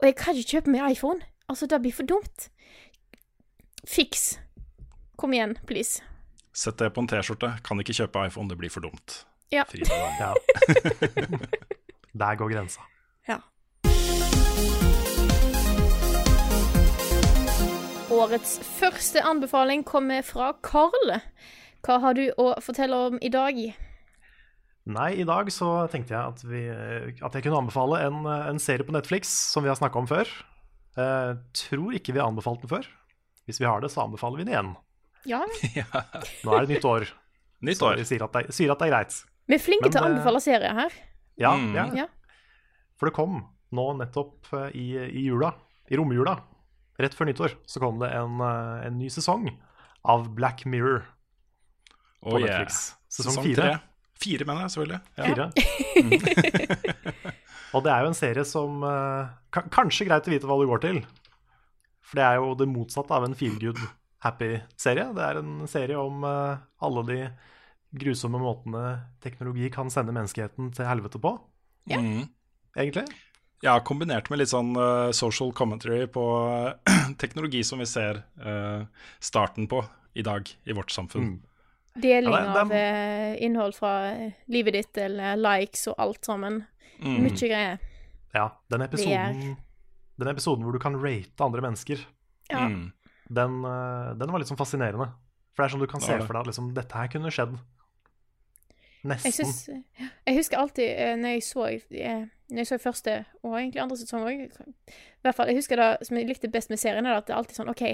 Og 0.00 0.06
jeg 0.06 0.16
kan 0.16 0.36
ikke 0.36 0.56
kjøpe 0.56 0.72
meg 0.72 0.92
iPhone. 0.92 1.24
Altså, 1.48 1.66
det 1.66 1.80
blir 1.82 1.94
for 1.94 2.08
dumt. 2.08 2.50
Fiks. 3.88 4.38
Kom 5.16 5.32
igjen, 5.32 5.56
please. 5.66 6.02
Sett 6.52 6.78
det 6.78 6.90
på 6.92 7.00
en 7.00 7.08
T-skjorte. 7.08 7.54
Kan 7.64 7.80
ikke 7.80 7.96
kjøpe 7.96 8.26
iPhone, 8.28 8.50
det 8.50 8.58
blir 8.60 8.72
for 8.72 8.84
dumt. 8.84 9.22
Ja. 9.54 9.64
Ja. 10.20 10.32
Der 12.20 12.34
går 12.36 12.52
grensa. 12.52 12.84
Ja. 13.28 13.38
Årets 18.10 18.58
første 18.78 19.22
anbefaling 19.24 19.84
kommer 19.84 20.22
fra 20.22 20.52
Karl. 20.62 21.16
Hva 21.86 21.98
har 22.02 22.16
du 22.18 22.26
å 22.40 22.52
fortelle 22.64 22.96
om 23.08 23.18
i 23.22 23.30
dag? 23.32 23.60
Nei, 24.86 25.08
i 25.18 25.24
dag 25.26 25.48
så 25.50 25.68
tenkte 25.90 26.14
jeg 26.14 26.22
at, 26.30 26.42
vi, 26.46 26.60
at 27.18 27.34
jeg 27.34 27.42
kunne 27.42 27.58
anbefale 27.58 27.98
en, 28.06 28.20
en 28.26 28.60
serie 28.62 28.86
på 28.86 28.94
Netflix 28.94 29.32
som 29.50 29.64
vi 29.66 29.70
har 29.72 29.78
snakka 29.80 29.98
om 29.98 30.06
før. 30.06 30.30
Eh, 30.96 31.32
tror 31.58 31.96
ikke 31.98 32.14
vi 32.14 32.20
har 32.22 32.28
anbefalt 32.30 32.62
den 32.62 32.70
før. 32.70 32.86
Hvis 33.50 33.58
vi 33.62 33.66
har 33.66 33.82
det, 33.82 33.90
så 33.90 34.04
anbefaler 34.04 34.38
vi 34.38 34.46
den 34.46 34.54
igjen. 34.54 34.70
Ja, 35.26 35.40
Nå 36.46 36.54
er 36.54 36.66
det 36.68 36.76
nytt 36.76 36.86
år, 36.86 37.08
Nytt 37.66 37.80
så 37.80 37.88
år. 37.90 37.98
vi 37.98 38.06
sier 38.06 38.22
at, 38.28 38.36
det, 38.38 38.54
sier 38.54 38.70
at 38.70 38.78
det 38.78 38.86
er 38.86 38.92
greit. 38.94 39.16
vi 39.50 39.56
er 39.58 39.62
flinke 39.64 39.88
Men, 39.88 39.94
til 39.96 40.00
å 40.00 40.04
eh, 40.06 40.12
anbefale 40.14 40.42
serier 40.44 40.78
her. 40.78 40.94
Ja, 41.42 41.50
Mm. 41.58 41.74
ja. 41.74 41.86
Ja. 42.04 42.06
For 42.96 43.10
det 43.10 43.16
kom 43.18 43.40
nå 43.74 43.88
nettopp 43.98 44.46
eh, 44.54 44.70
i, 44.78 44.86
i 45.02 45.26
jula, 45.26 45.50
i 45.90 45.98
romjula, 45.98 46.36
rett 47.02 47.12
før 47.18 47.26
nyttår, 47.28 47.58
så 47.68 47.82
kom 47.82 47.98
det 48.00 48.12
en, 48.16 48.38
eh, 48.40 48.86
en 48.86 48.96
ny 49.02 49.10
sesong 49.12 49.50
av 50.06 50.30
Black 50.38 50.62
Mirror 50.64 51.02
på 52.22 52.36
Oh, 52.36 52.38
yeah. 52.40 52.46
Netflix. 52.62 52.94
Sesong 53.12 53.42
fire. 53.44 53.80
Fire, 54.16 54.46
mener 54.48 54.64
jeg 54.66 54.72
selvfølgelig. 54.74 55.00
Ja. 55.16 55.24
Fire. 55.26 56.46
og 57.76 57.84
det 57.84 57.92
er 57.92 58.02
jo 58.04 58.10
en 58.12 58.16
serie 58.18 58.44
som 58.48 58.82
eh, 58.86 59.34
ka- 59.52 59.66
Kanskje 59.74 60.06
greit 60.08 60.28
å 60.28 60.32
vite 60.32 60.48
hva 60.48 60.56
du 60.60 60.66
går 60.70 60.82
til. 60.86 61.02
For 62.06 62.20
det 62.20 62.24
er 62.28 62.38
jo 62.40 62.54
det 62.58 62.68
motsatte 62.70 63.12
av 63.16 63.26
en 63.26 63.34
feel 63.36 63.56
good 63.60 63.80
happy-serie. 64.24 65.10
Det 65.16 65.24
er 65.26 65.40
en 65.42 65.66
serie 65.70 65.98
om 66.00 66.24
eh, 66.26 66.62
alle 66.86 67.04
de 67.10 67.20
grusomme 67.96 68.38
måtene 68.42 68.82
teknologi 69.24 69.68
kan 69.72 69.90
sende 69.92 70.12
menneskeheten 70.16 70.72
til 70.76 70.88
helvete 70.88 71.20
på, 71.22 71.36
Ja. 71.88 72.00
Mm. 72.02 72.26
egentlig. 72.76 73.06
Ja, 73.64 73.78
kombinert 73.80 74.26
med 74.28 74.42
litt 74.42 74.50
sånn 74.52 74.74
uh, 74.76 75.08
social 75.16 75.48
commentary 75.56 76.04
på 76.12 76.22
uh, 76.44 76.74
teknologi 77.22 77.62
som 77.64 77.80
vi 77.80 77.86
ser 77.88 78.18
uh, 78.44 78.84
starten 79.22 79.64
på 79.70 79.80
i 80.18 80.24
dag 80.26 80.44
i 80.68 80.74
vårt 80.76 80.92
samfunn. 80.92 81.30
Mm. 81.30 81.38
Deling 82.00 82.32
Ja, 82.32 82.40
det- 82.40 82.52
det- 82.52 82.60
av 82.60 82.72
eh, 82.72 83.42
innhold 83.42 83.74
fra 83.74 83.92
eh, 84.12 84.32
livet 84.48 84.72
ditt, 84.74 84.98
eller 84.98 85.36
likes 85.36 85.86
og 85.88 85.94
alt 85.98 86.24
sammen. 86.24 86.66
Mm. 87.00 87.22
Mye 87.22 87.30
greier. 87.48 87.78
Ja, 88.34 88.50
den 88.70 88.82
episoden, 88.82 89.56
den 90.18 90.28
episoden 90.28 90.64
hvor 90.64 90.72
du 90.72 90.78
kan 90.78 90.96
rate 91.00 91.40
andre 91.44 91.60
mennesker, 91.62 91.98
Ja. 92.50 92.66
Mm. 92.68 92.92
den, 93.32 93.64
eh, 93.64 94.14
den 94.14 94.30
var 94.32 94.38
litt 94.38 94.48
sånn 94.48 94.58
fascinerende. 94.60 95.10
For 95.54 95.62
det 95.64 95.72
er 95.72 95.76
sånn 95.76 95.80
du 95.80 95.86
kan 95.86 96.00
se 96.00 96.18
for 96.20 96.32
deg 96.34 96.40
at 96.40 96.46
liksom, 96.46 96.74
dette 96.74 96.92
her 96.92 97.08
kunne 97.08 97.30
skjedd 97.32 97.58
Jeg, 99.06 99.22
Nesten. 99.22 99.84
jeg 100.26 100.34
husker 100.36 100.58
alltid 100.58 100.88
eh, 100.98 101.14
når 101.16 101.28
jeg 101.36 101.42
så 101.46 101.64
eh, 101.94 102.24
Når 102.50 102.56
jeg 102.58 102.66
så 102.66 102.78
første, 102.82 103.24
og 103.44 103.54
egentlig 103.54 103.80
andre 103.82 103.96
sesong 103.96 104.24
òg 104.26 104.40
I 104.42 104.92
hvert 105.22 105.34
fall, 105.36 105.46
jeg 105.46 105.56
husker 105.60 105.76
det 105.76 106.06
som 106.08 106.16
jeg 106.18 106.26
likte 106.26 106.50
best 106.50 106.70
med 106.70 106.78
serien, 106.78 107.06
er 107.06 107.14
at 107.20 107.26
det 107.28 107.32
er 107.34 107.38
alltid 107.38 107.56
sånn 107.60 107.70
OK 107.70 107.84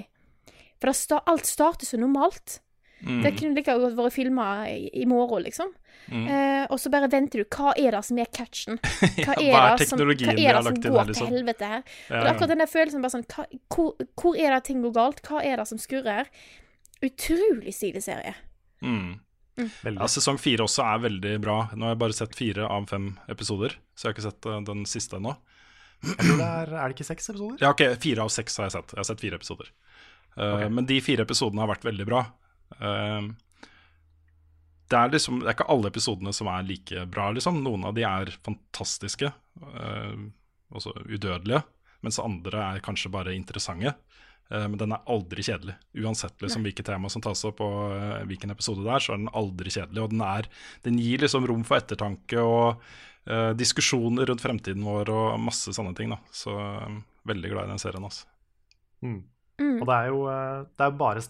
For 0.81 0.93
sta, 0.97 1.21
alt 1.27 1.47
starter 1.47 1.87
så 1.87 1.99
normalt. 2.01 2.61
Mm. 3.03 3.23
Det 3.25 3.33
kunne 3.39 3.57
like 3.59 3.75
godt 3.83 3.97
vært 3.99 4.15
filma 4.15 4.47
i, 4.71 4.87
i 5.03 5.07
morgen, 5.11 5.43
liksom. 5.43 5.73
Mm. 6.07 6.27
Eh, 6.31 6.65
og 6.71 6.79
så 6.79 6.91
bare 6.91 7.09
venter 7.11 7.43
du. 7.43 7.47
Hva 7.51 7.73
er 7.79 7.97
det 7.97 8.03
som 8.07 8.19
er 8.23 8.29
catchen? 8.35 8.79
Hva 9.25 9.35
Ja, 9.43 9.63
er 9.73 9.79
det 9.81 9.89
som, 9.89 9.99
hva 9.99 10.13
er 10.13 10.59
det 10.59 10.65
som 10.67 10.79
går 10.85 11.11
liksom? 11.11 11.15
til 11.19 11.33
helvete 11.35 11.71
her? 11.73 11.83
Ja, 12.09 12.15
ja. 12.21 12.23
akkurat 12.33 12.53
den 12.55 12.63
der 12.63 12.71
følelsen 12.71 13.03
bare 13.03 13.15
sånn 13.17 13.27
hva, 13.35 13.47
hvor, 13.75 13.93
hvor 14.23 14.39
er 14.39 14.55
det 14.55 14.63
ting 14.71 14.83
går 14.87 14.95
galt? 14.99 15.23
Hva 15.27 15.43
er 15.43 15.59
det 15.63 15.67
som 15.71 15.81
skurrer? 15.83 16.31
Utrolig 17.03 17.75
stilig 17.75 18.03
serie. 18.05 18.35
Mm. 18.83 19.19
Mm. 19.59 19.69
Ja, 19.99 20.07
sesong 20.09 20.39
fire 20.41 20.65
også 20.65 20.85
er 20.87 21.03
veldig 21.09 21.33
bra. 21.43 21.57
Nå 21.77 21.85
har 21.89 21.97
jeg 21.97 22.01
bare 22.01 22.17
sett 22.17 22.37
fire 22.39 22.69
av 22.73 22.87
fem 22.91 23.11
episoder, 23.31 23.75
så 23.99 24.07
jeg 24.07 24.13
har 24.13 24.17
ikke 24.17 24.29
sett 24.31 24.49
eh, 24.49 24.61
den 24.71 24.85
siste 24.89 25.19
ennå. 25.19 25.35
Er, 26.03 26.71
er 26.71 26.89
det 26.91 26.97
ikke 26.97 27.07
seks 27.07 27.29
episoder? 27.31 27.59
Ja, 27.63 27.71
ok, 27.75 27.83
fire 28.03 28.25
av 28.25 28.31
seks 28.35 28.57
har 28.59 28.67
jeg 28.71 28.75
sett. 28.79 28.95
Jeg 28.95 29.03
har 29.03 29.09
sett 29.11 29.21
fire 29.23 29.39
episoder. 29.43 29.69
Eh, 30.39 30.55
Ok. 30.57 30.63
Men 30.73 30.87
de 30.89 30.97
fire 31.05 31.27
episodene 31.27 31.61
har 31.63 31.69
vært 31.75 31.85
veldig 31.87 32.07
bra. 32.09 32.23
Eh, 32.83 33.27
det 34.93 34.99
er 34.99 35.13
liksom 35.15 35.41
Det 35.41 35.49
er 35.49 35.57
ikke 35.57 35.71
alle 35.73 35.89
episodene 35.89 36.33
som 36.37 36.51
er 36.53 36.67
like 36.69 37.07
bra, 37.09 37.31
liksom. 37.33 37.63
Noen 37.65 37.87
av 37.89 37.95
de 37.97 38.05
er 38.05 38.33
fantastiske, 38.45 39.33
eh, 39.63 40.25
også 40.73 40.93
udødelige, 41.07 41.63
mens 42.05 42.19
andre 42.21 42.67
er 42.75 42.85
kanskje 42.85 43.13
bare 43.13 43.37
interessante. 43.37 43.95
Eh, 44.53 44.67
men 44.69 44.77
den 44.81 44.93
er 44.93 45.07
aldri 45.09 45.45
kjedelig. 45.47 45.79
Uansett 46.03 46.43
liksom 46.43 46.67
hvilket 46.67 46.91
tema 46.91 47.09
som 47.13 47.25
tas 47.25 47.45
opp 47.49 47.63
og 47.65 47.95
uh, 47.95 48.21
hvilken 48.29 48.53
episode 48.53 48.85
det 48.85 48.93
er, 48.93 49.05
så 49.05 49.15
er 49.15 49.23
den 49.23 49.33
aldri 49.39 49.73
kjedelig. 49.73 50.03
Og 50.05 50.13
den, 50.13 50.25
er, 50.27 50.49
den 50.85 51.01
gir 51.01 51.25
liksom 51.25 51.49
rom 51.49 51.65
for 51.69 51.81
ettertanke 51.81 52.43
og 52.43 52.83
uh, 53.31 53.53
diskusjoner 53.57 54.29
rundt 54.29 54.45
fremtiden 54.45 54.85
vår 54.85 55.13
og 55.15 55.41
masse 55.41 55.73
sånne 55.73 55.95
ting. 55.97 56.13
da 56.13 56.21
Så 56.35 56.53
eh, 56.53 57.01
veldig 57.29 57.55
glad 57.55 57.69
i 57.69 57.75
den 57.75 57.83
serien. 57.83 58.05
altså 58.05 58.29
Mm. 59.03 59.25
Mm. 59.59 59.79
Og 59.83 59.87
det 59.89 59.95
er 59.97 60.09
jo 60.13 60.19
eh, 60.31 60.59
det 60.79 60.85
er 60.87 60.93
bare 60.95 61.23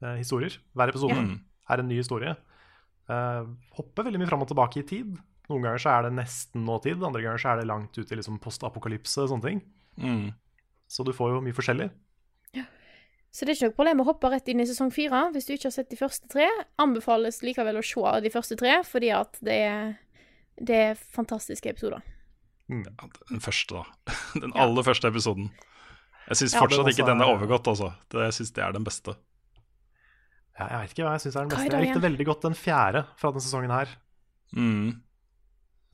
standalone-historier. 0.00 0.58
Hver 0.76 0.88
episode 0.88 1.14
Mm. 1.14 1.40
er 1.70 1.78
en 1.78 1.88
ny 1.88 1.96
historie. 1.96 2.36
Uh, 3.08 3.46
hopper 3.76 4.04
veldig 4.04 4.18
mye 4.20 4.28
fram 4.28 4.42
og 4.42 4.48
tilbake 4.48 4.78
i 4.78 4.82
tid. 4.86 5.18
Noen 5.48 5.62
ganger 5.62 5.78
så 5.78 5.90
er 5.98 6.02
det 6.04 6.12
nesten 6.14 6.64
nåtid, 6.64 7.02
andre 7.04 7.22
ganger 7.22 7.38
så 7.38 7.52
er 7.52 7.56
det 7.60 7.66
langt 7.66 7.96
ut 7.98 8.12
i 8.12 8.14
liksom 8.16 8.38
postapokalypse 8.40 9.18
og 9.18 9.28
sånne 9.30 9.42
ting. 9.42 9.62
Mm. 9.98 10.32
Så 10.88 11.04
du 11.04 11.12
får 11.12 11.34
jo 11.34 11.40
mye 11.40 11.52
forskjellig. 11.52 11.90
Så 13.32 13.46
det 13.46 13.50
er 13.50 13.54
ikke 13.54 13.68
noe 13.70 13.76
problem 13.76 14.00
å 14.00 14.04
hoppe 14.10 14.28
rett 14.30 14.48
inn 14.48 14.58
i 14.58 14.64
sesong 14.66 14.90
fire 14.92 15.30
hvis 15.30 15.46
du 15.46 15.52
ikke 15.54 15.68
har 15.68 15.74
sett 15.76 15.90
de 15.90 15.96
første 15.96 16.26
tre. 16.28 16.48
Anbefales 16.82 17.42
likevel 17.42 17.76
å 17.78 17.82
se 17.84 18.20
de 18.22 18.28
første 18.30 18.56
tre, 18.58 18.82
fordi 18.82 19.10
at 19.14 19.38
det 19.40 19.54
er, 19.68 19.98
det 20.58 20.74
er 20.74 20.94
fantastiske 21.14 21.70
episoder. 21.70 22.02
Mm. 22.68 22.82
Ja, 22.86 23.06
Den 23.30 23.40
første, 23.40 23.70
da. 23.74 23.84
Den 24.40 24.50
Ja. 24.54 24.62
aller 24.66 24.82
første 24.82 25.06
episoden. 25.10 25.50
Jeg 26.28 26.36
syns 26.42 26.54
Ja, 26.54 26.60
fortsatt 26.60 26.86
ikke 26.90 27.06
den 27.06 27.20
er 27.20 27.24
er- 27.26 27.36
overgått, 27.38 27.66
altså. 27.66 27.94
Jeg 28.12 28.32
syns 28.32 28.52
det 28.52 28.64
er 28.64 28.72
den 28.72 28.84
beste. 28.84 29.14
Ja, 30.60 30.66
jeg 30.68 30.82
vet 30.82 30.92
ikke 30.94 31.06
hva 31.06 31.12
jeg 31.16 31.22
syns 31.24 31.36
er 31.36 31.46
den 31.46 31.52
beste. 31.54 31.64
er. 31.64 31.78
Jeg 31.78 31.88
likte 31.88 32.02
veldig 32.04 32.26
godt 32.28 32.42
den 32.44 32.56
fjerde 32.58 33.04
fra 33.16 33.30
denne 33.32 33.44
sesongen 33.44 33.72
her. 33.72 33.94
Mm. 34.52 34.90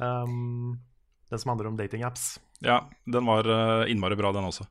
Um, 0.03 0.81
den 1.31 1.39
som 1.43 1.53
handler 1.53 1.69
om 1.71 1.79
datingapps. 1.79 2.25
Ja, 2.65 2.81
den 3.05 3.29
var 3.29 3.47
eh, 3.47 3.91
innmari 3.93 4.17
bra, 4.19 4.33
den 4.35 4.49
også. 4.49 4.67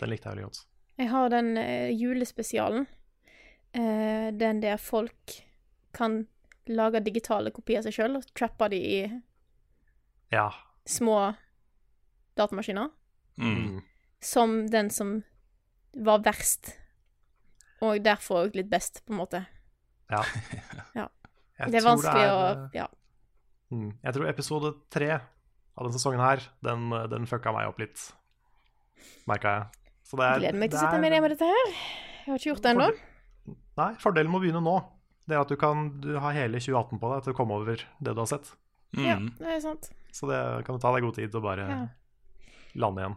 Den 0.00 0.10
likte 0.10 0.26
jeg 0.28 0.34
veldig 0.36 0.48
godt. 0.48 0.60
Jeg 0.98 1.10
har 1.12 1.30
den 1.32 1.52
eh, 1.60 1.92
julespesialen. 1.94 2.86
Uh, 3.76 4.28
den 4.36 4.60
der 4.64 4.76
folk 4.80 5.38
kan 5.96 6.24
lage 6.68 7.00
digitale 7.04 7.50
kopier 7.54 7.80
av 7.80 7.86
seg 7.86 7.96
sjøl 7.96 8.18
og 8.18 8.26
trappe 8.36 8.68
de 8.72 8.78
i 8.78 8.98
Ja. 10.32 10.48
små 10.88 11.34
datamaskiner. 12.38 12.90
Mm. 13.38 13.54
Mm. 13.54 13.80
Som 14.22 14.66
den 14.70 14.90
som 14.90 15.22
var 15.92 16.22
verst. 16.24 16.74
Og 17.82 17.98
derfor 18.04 18.46
òg 18.46 18.54
litt 18.58 18.70
best, 18.70 19.02
på 19.06 19.12
en 19.14 19.18
måte. 19.24 19.44
ja. 20.12 20.22
Ja. 20.98 21.08
Det 21.68 21.78
er 21.78 21.84
vanskelig 21.84 22.26
å 22.26 22.38
er, 22.48 22.62
Ja. 22.74 22.86
mm, 23.70 23.90
Jeg 24.02 24.14
tror 24.16 24.28
episode 24.30 24.70
tre 24.90 25.10
av 25.12 25.84
denne 25.86 25.94
sesongen 25.94 26.20
her, 26.22 26.40
den, 26.64 26.88
den 27.12 27.26
fucka 27.30 27.52
meg 27.54 27.68
opp 27.70 27.78
litt. 27.78 28.00
Merka 29.30 29.52
jeg. 29.52 29.66
Så 30.08 30.18
det 30.18 30.26
er, 30.26 30.40
Gleder 30.42 30.58
meg 30.58 30.70
til 30.72 30.78
å 30.78 30.82
sitte 30.82 30.98
mer 31.02 31.14
hjemme 31.14 31.28
med 31.28 31.34
dette 31.36 31.48
her. 31.52 31.70
Jeg 31.72 32.26
har 32.32 32.38
ikke 32.40 32.50
gjort 32.50 32.62
det 32.64 32.72
ennå. 32.72 32.88
Fordel- 32.90 33.56
Nei, 33.78 33.88
fordelen 34.02 34.30
med 34.32 34.40
å 34.40 34.42
begynne 34.44 34.62
nå, 34.64 34.74
det 35.28 35.36
er 35.36 35.40
at 35.44 35.48
du 35.48 35.56
kan 35.56 35.86
du 36.02 36.10
har 36.20 36.34
hele 36.36 36.58
2018 36.60 36.98
på 37.00 37.12
deg 37.14 37.22
til 37.24 37.32
å 37.32 37.36
komme 37.38 37.54
over 37.60 37.76
det 37.80 38.12
du 38.14 38.20
har 38.20 38.26
sett. 38.28 38.50
Mm. 38.96 39.06
Ja, 39.06 39.16
det 39.38 39.54
er 39.56 39.60
sant. 39.64 39.88
Så 40.12 40.28
det 40.28 40.40
kan 40.66 40.76
du 40.76 40.82
ta 40.82 40.90
deg 40.92 41.02
god 41.06 41.14
tid 41.16 41.30
til 41.32 41.40
å 41.40 41.44
bare 41.46 41.64
Ja. 41.70 41.78
lande 42.74 43.00
igjen. 43.06 43.16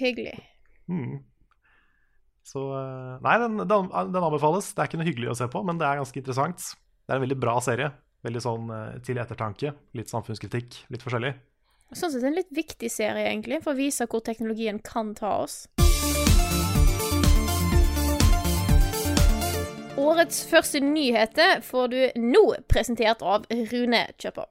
Hyggelig. 0.00 0.34
Mm. 0.88 1.22
Så 2.44 2.60
eh, 2.76 3.20
Nei, 3.24 3.38
den, 3.40 3.56
den, 3.64 3.88
den 3.88 4.24
anbefales. 4.24 4.72
Det 4.74 4.84
er 4.84 4.90
ikke 4.90 5.00
noe 5.00 5.08
hyggelig 5.08 5.32
å 5.32 5.38
se 5.38 5.48
på, 5.50 5.62
men 5.64 5.80
det 5.80 5.88
er 5.88 6.02
ganske 6.02 6.20
interessant. 6.20 6.66
Det 7.04 7.14
er 7.14 7.18
en 7.18 7.24
veldig 7.24 7.40
bra 7.40 7.56
serie. 7.64 7.90
Veldig 8.24 8.42
sånn 8.44 8.70
eh, 8.72 9.00
til 9.04 9.20
ettertanke. 9.20 9.72
Litt 9.96 10.12
samfunnskritikk, 10.12 10.84
litt 10.92 11.04
forskjellig. 11.04 11.34
Sånn 11.94 12.12
sett 12.12 12.24
en 12.26 12.36
litt 12.36 12.52
viktig 12.52 12.90
serie, 12.92 13.28
egentlig, 13.30 13.62
for 13.64 13.72
å 13.72 13.78
vise 13.78 14.08
hvor 14.10 14.24
teknologien 14.24 14.80
kan 14.84 15.14
ta 15.16 15.36
oss. 15.44 15.64
Årets 19.94 20.40
første 20.50 20.80
nyheter 20.82 21.60
får 21.62 21.92
du 21.92 22.00
nå 22.18 22.42
presentert 22.68 23.22
av 23.22 23.46
Rune 23.70 24.08
Kjøper. 24.18 24.48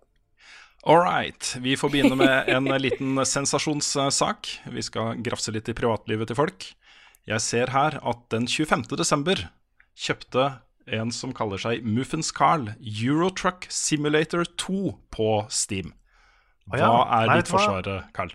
All 0.83 1.01
right. 1.03 1.55
Vi 1.63 1.75
får 1.79 1.91
begynne 1.91 2.15
med 2.19 2.49
en 2.51 2.69
liten 2.81 3.19
sensasjonssak. 3.35 4.49
Vi 4.71 4.83
skal 4.83 5.19
grafse 5.23 5.51
litt 5.55 5.69
i 5.69 5.75
privatlivet 5.77 6.31
til 6.31 6.39
folk. 6.39 6.69
Jeg 7.29 7.39
ser 7.39 7.71
her 7.71 7.95
at 8.03 8.23
den 8.33 8.47
25. 8.51 8.83
desember 8.99 9.39
kjøpte 9.95 10.47
en 10.91 11.11
som 11.15 11.31
kaller 11.35 11.61
seg 11.61 11.85
Muffins 11.87 12.33
Carl, 12.35 12.73
Eurotruck 12.83 13.69
Simulator 13.71 14.43
2 14.59 14.79
på 15.13 15.27
Steam. 15.53 15.93
Hva 16.67 16.79
ja. 16.81 16.89
Er 17.21 17.31
Nei, 17.31 17.37
ditt 17.39 17.51
forsvar, 17.51 17.87
Carl? 18.15 18.33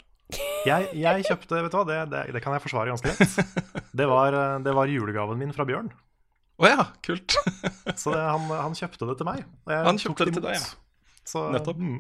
Jeg, 0.69 0.89
jeg 1.01 1.25
kjøpte 1.25 1.61
Vet 1.65 1.73
du 1.73 1.77
hva, 1.79 1.85
det, 1.89 1.99
det, 2.13 2.23
det 2.37 2.43
kan 2.45 2.53
jeg 2.57 2.65
forsvare 2.65 2.93
ganske 2.93 3.13
lett. 3.13 3.55
Det 3.99 4.05
var, 4.07 4.35
eh, 4.37 4.59
det 4.63 4.73
var 4.77 4.87
julegaven 4.87 5.41
min 5.41 5.51
fra 5.57 5.65
Bjørn. 5.67 5.89
Å 6.61 6.69
ja, 6.69 6.85
kult. 7.03 7.35
Så 8.01 8.13
det, 8.13 8.21
han, 8.21 8.45
han 8.53 8.77
kjøpte 8.77 9.09
det 9.09 9.17
til 9.19 9.27
meg. 9.27 9.41
og 9.67 9.73
jeg 9.73 9.87
Han 9.89 9.99
tok 9.99 10.05
kjøpte 10.05 10.27
det 10.29 10.35
til 10.37 10.45
deg, 10.45 10.59
ja. 10.61 11.17
Så, 11.27 11.43
Nettopp. 11.55 11.81
mm, 11.81 11.99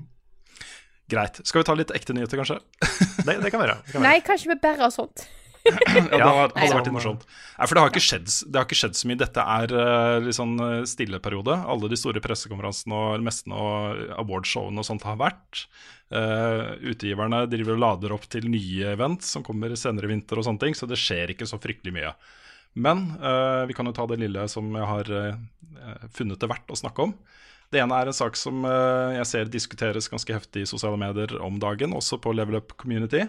Greit. 1.11 1.41
Skal 1.49 1.63
vi 1.63 1.67
ta 1.69 1.75
litt 1.79 1.93
ekte 1.97 2.15
nyheter, 2.15 2.39
kanskje? 2.39 2.59
det, 3.25 3.39
det 3.43 3.51
kan 3.51 3.65
være. 3.65 3.79
Det 3.87 3.97
kan 3.97 4.05
Nei, 4.05 4.19
kanskje 4.25 4.53
vi 4.53 4.59
bærer 4.63 4.93
sånt. 4.95 5.25
Ja, 6.13 6.19
det 6.19 6.25
hadde 6.25 6.57
nei, 6.57 6.69
vært 6.73 6.91
morsomt. 6.95 7.25
Nei, 7.59 7.67
for 7.67 7.77
det 7.77 7.83
har, 7.83 7.93
ikke 7.93 8.05
skjedd, 8.05 8.27
det 8.29 8.61
har 8.61 8.67
ikke 8.67 8.79
skjedd 8.79 8.99
så 8.99 9.11
mye. 9.11 9.21
Dette 9.21 9.45
er 9.55 9.75
uh, 9.75 10.17
litt 10.25 10.37
sånn 10.39 10.55
eh, 10.65 10.83
stilleperiode. 10.89 11.57
Alle 11.75 11.91
de 11.91 11.99
store 11.99 12.23
pressekonferansene 12.25 12.99
og 12.99 13.25
mestene 13.27 13.59
og 13.59 14.03
awardshowene 14.23 14.83
og 14.83 14.89
sånt 14.89 15.07
har 15.09 15.19
vært. 15.21 15.65
Uh, 16.09 16.79
utgiverne 16.93 17.43
driver 17.53 17.77
og 17.77 17.83
lader 17.85 18.15
opp 18.17 18.29
til 18.33 18.49
nye 18.49 18.95
event 18.95 19.27
som 19.27 19.45
kommer 19.45 19.75
senere 19.77 20.09
i 20.09 20.15
vinter 20.15 20.41
og 20.41 20.49
sånne 20.49 20.65
ting, 20.65 20.79
så 20.79 20.89
det 20.89 21.01
skjer 21.01 21.35
ikke 21.35 21.49
så 21.49 21.61
fryktelig 21.61 21.97
mye. 21.99 22.15
Men 22.79 23.11
uh, 23.21 23.67
vi 23.69 23.77
kan 23.77 23.89
jo 23.89 23.97
ta 23.97 24.07
det 24.09 24.21
lille 24.23 24.47
som 24.53 24.71
jeg 24.77 24.89
har 24.93 25.13
uh, 25.13 26.09
funnet 26.15 26.41
det 26.41 26.51
verdt 26.51 26.73
å 26.73 26.81
snakke 26.81 27.09
om. 27.09 27.19
Det 27.69 27.83
ene 27.83 27.97
er 28.01 28.09
en 28.09 28.17
sak 28.17 28.37
som 28.39 28.65
eh, 28.65 29.19
jeg 29.19 29.29
ser 29.29 29.51
diskuteres 29.53 30.09
ganske 30.09 30.33
heftig 30.33 30.65
i 30.65 30.69
sosiale 30.69 30.97
medier 31.01 31.35
om 31.45 31.59
dagen, 31.61 31.93
også 31.97 32.17
på 32.25 32.33
Level 32.33 32.57
Up 32.63 32.73
Community. 32.81 33.27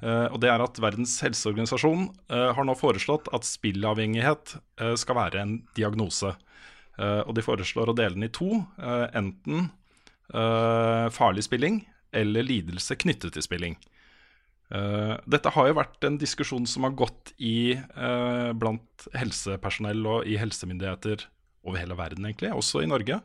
Eh, 0.00 0.26
og 0.32 0.40
det 0.42 0.50
er 0.52 0.62
at 0.64 0.80
Verdens 0.80 1.18
helseorganisasjon 1.24 2.08
eh, 2.32 2.50
har 2.56 2.66
nå 2.66 2.76
foreslått 2.78 3.28
at 3.36 3.48
spillavhengighet 3.48 4.56
eh, 4.80 4.94
skal 5.00 5.18
være 5.20 5.44
en 5.44 5.58
diagnose. 5.78 6.36
Og 7.00 7.30
de 7.32 7.40
foreslår 7.40 7.88
å 7.88 7.94
dele 7.96 8.12
den 8.12 8.26
i 8.26 8.28
to. 8.28 8.58
enten 9.16 9.70
farlig 11.16 11.46
spilling 11.46 11.78
eller 12.12 12.44
lidelse 12.44 12.92
knyttet 13.00 13.32
til 13.32 13.44
spilling. 13.46 13.78
Uh, 14.70 15.18
dette 15.26 15.50
har 15.50 15.66
jo 15.66 15.78
vært 15.80 16.04
en 16.06 16.18
diskusjon 16.20 16.66
som 16.70 16.84
har 16.86 16.94
gått 16.98 17.32
i, 17.42 17.74
uh, 17.74 18.52
blant 18.54 19.06
helsepersonell 19.18 20.04
og 20.06 20.28
i 20.30 20.36
helsemyndigheter 20.38 21.24
over 21.66 21.80
hele 21.80 21.96
verden, 21.98 22.28
egentlig, 22.28 22.52
også 22.54 22.84
i 22.84 22.90
Norge, 22.90 23.18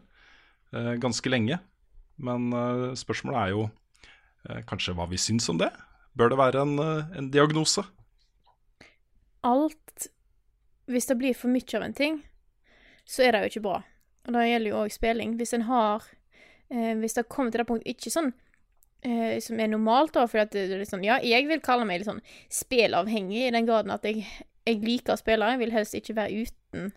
uh, 0.73 0.93
ganske 1.01 1.29
lenge. 1.29 1.59
Men 2.15 2.47
spørsmålet 2.95 3.41
er 3.41 3.49
jo 3.51 3.65
kanskje 4.69 4.93
hva 4.95 5.03
vi 5.11 5.17
syns 5.19 5.49
om 5.51 5.57
det? 5.59 5.67
Bør 6.15 6.31
det 6.31 6.39
være 6.39 6.61
en, 6.61 6.79
eh, 6.79 7.17
en 7.17 7.31
diagnose? 7.31 7.83
Alt 9.43 10.07
Hvis 10.85 11.07
det 11.09 11.17
blir 11.17 11.33
for 11.33 11.49
mye 11.49 11.77
av 11.77 11.81
en 11.81 11.93
ting, 11.97 12.19
så 13.05 13.23
er 13.25 13.31
det 13.31 13.39
jo 13.41 13.49
ikke 13.49 13.63
bra. 13.65 13.77
Og 14.27 14.33
det 14.33 14.43
gjelder 14.45 14.69
jo 14.69 14.81
òg 14.83 14.91
spilling. 14.93 15.35
Hvis 15.35 15.53
en 15.53 15.65
har 15.65 16.03
eh, 16.69 16.93
Hvis 16.93 17.13
det 17.13 17.29
kommer 17.29 17.51
til 17.51 17.63
det 17.63 17.67
punktet 17.67 17.89
ikke 17.89 18.13
sånn 18.13 18.33
eh, 19.01 19.39
som 19.41 19.59
er 19.59 19.67
normalt, 19.67 20.13
da, 20.13 20.25
for 20.29 20.43
at 20.43 20.53
det 20.53 20.67
er 20.69 20.81
litt 20.81 20.91
sånn 20.91 21.05
Ja, 21.05 21.17
jeg 21.23 21.47
vil 21.49 21.63
kalle 21.65 21.85
meg 21.85 22.01
litt 22.01 22.09
sånn 22.09 22.21
spillavhengig 22.53 23.47
i 23.47 23.53
den 23.55 23.65
graden 23.65 23.93
at 23.93 24.05
jeg, 24.05 24.25
jeg 24.65 24.83
liker 24.83 25.15
å 25.15 25.21
spille. 25.21 25.51
Jeg 25.55 25.63
vil 25.63 25.75
helst 25.75 25.97
ikke 25.97 26.17
være 26.17 26.45
uten 26.45 26.93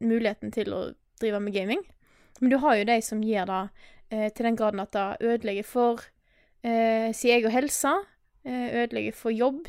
muligheten 0.00 0.52
til 0.52 0.72
å 0.72 0.82
drive 1.20 1.40
med 1.40 1.56
gaming. 1.56 1.82
Men 2.40 2.52
du 2.52 2.60
har 2.62 2.78
jo 2.78 2.88
de 2.88 3.00
som 3.04 3.24
gjør 3.24 3.50
det 3.50 3.64
eh, 4.10 4.28
til 4.32 4.48
den 4.48 4.56
graden 4.56 4.80
at 4.80 4.92
det 4.96 5.08
ødelegger 5.20 5.66
for 5.68 6.06
eh, 6.64 7.12
sin 7.16 7.36
egen 7.36 7.52
helse, 7.52 7.92
ødelegger 8.48 9.16
for 9.16 9.34
jobb 9.34 9.66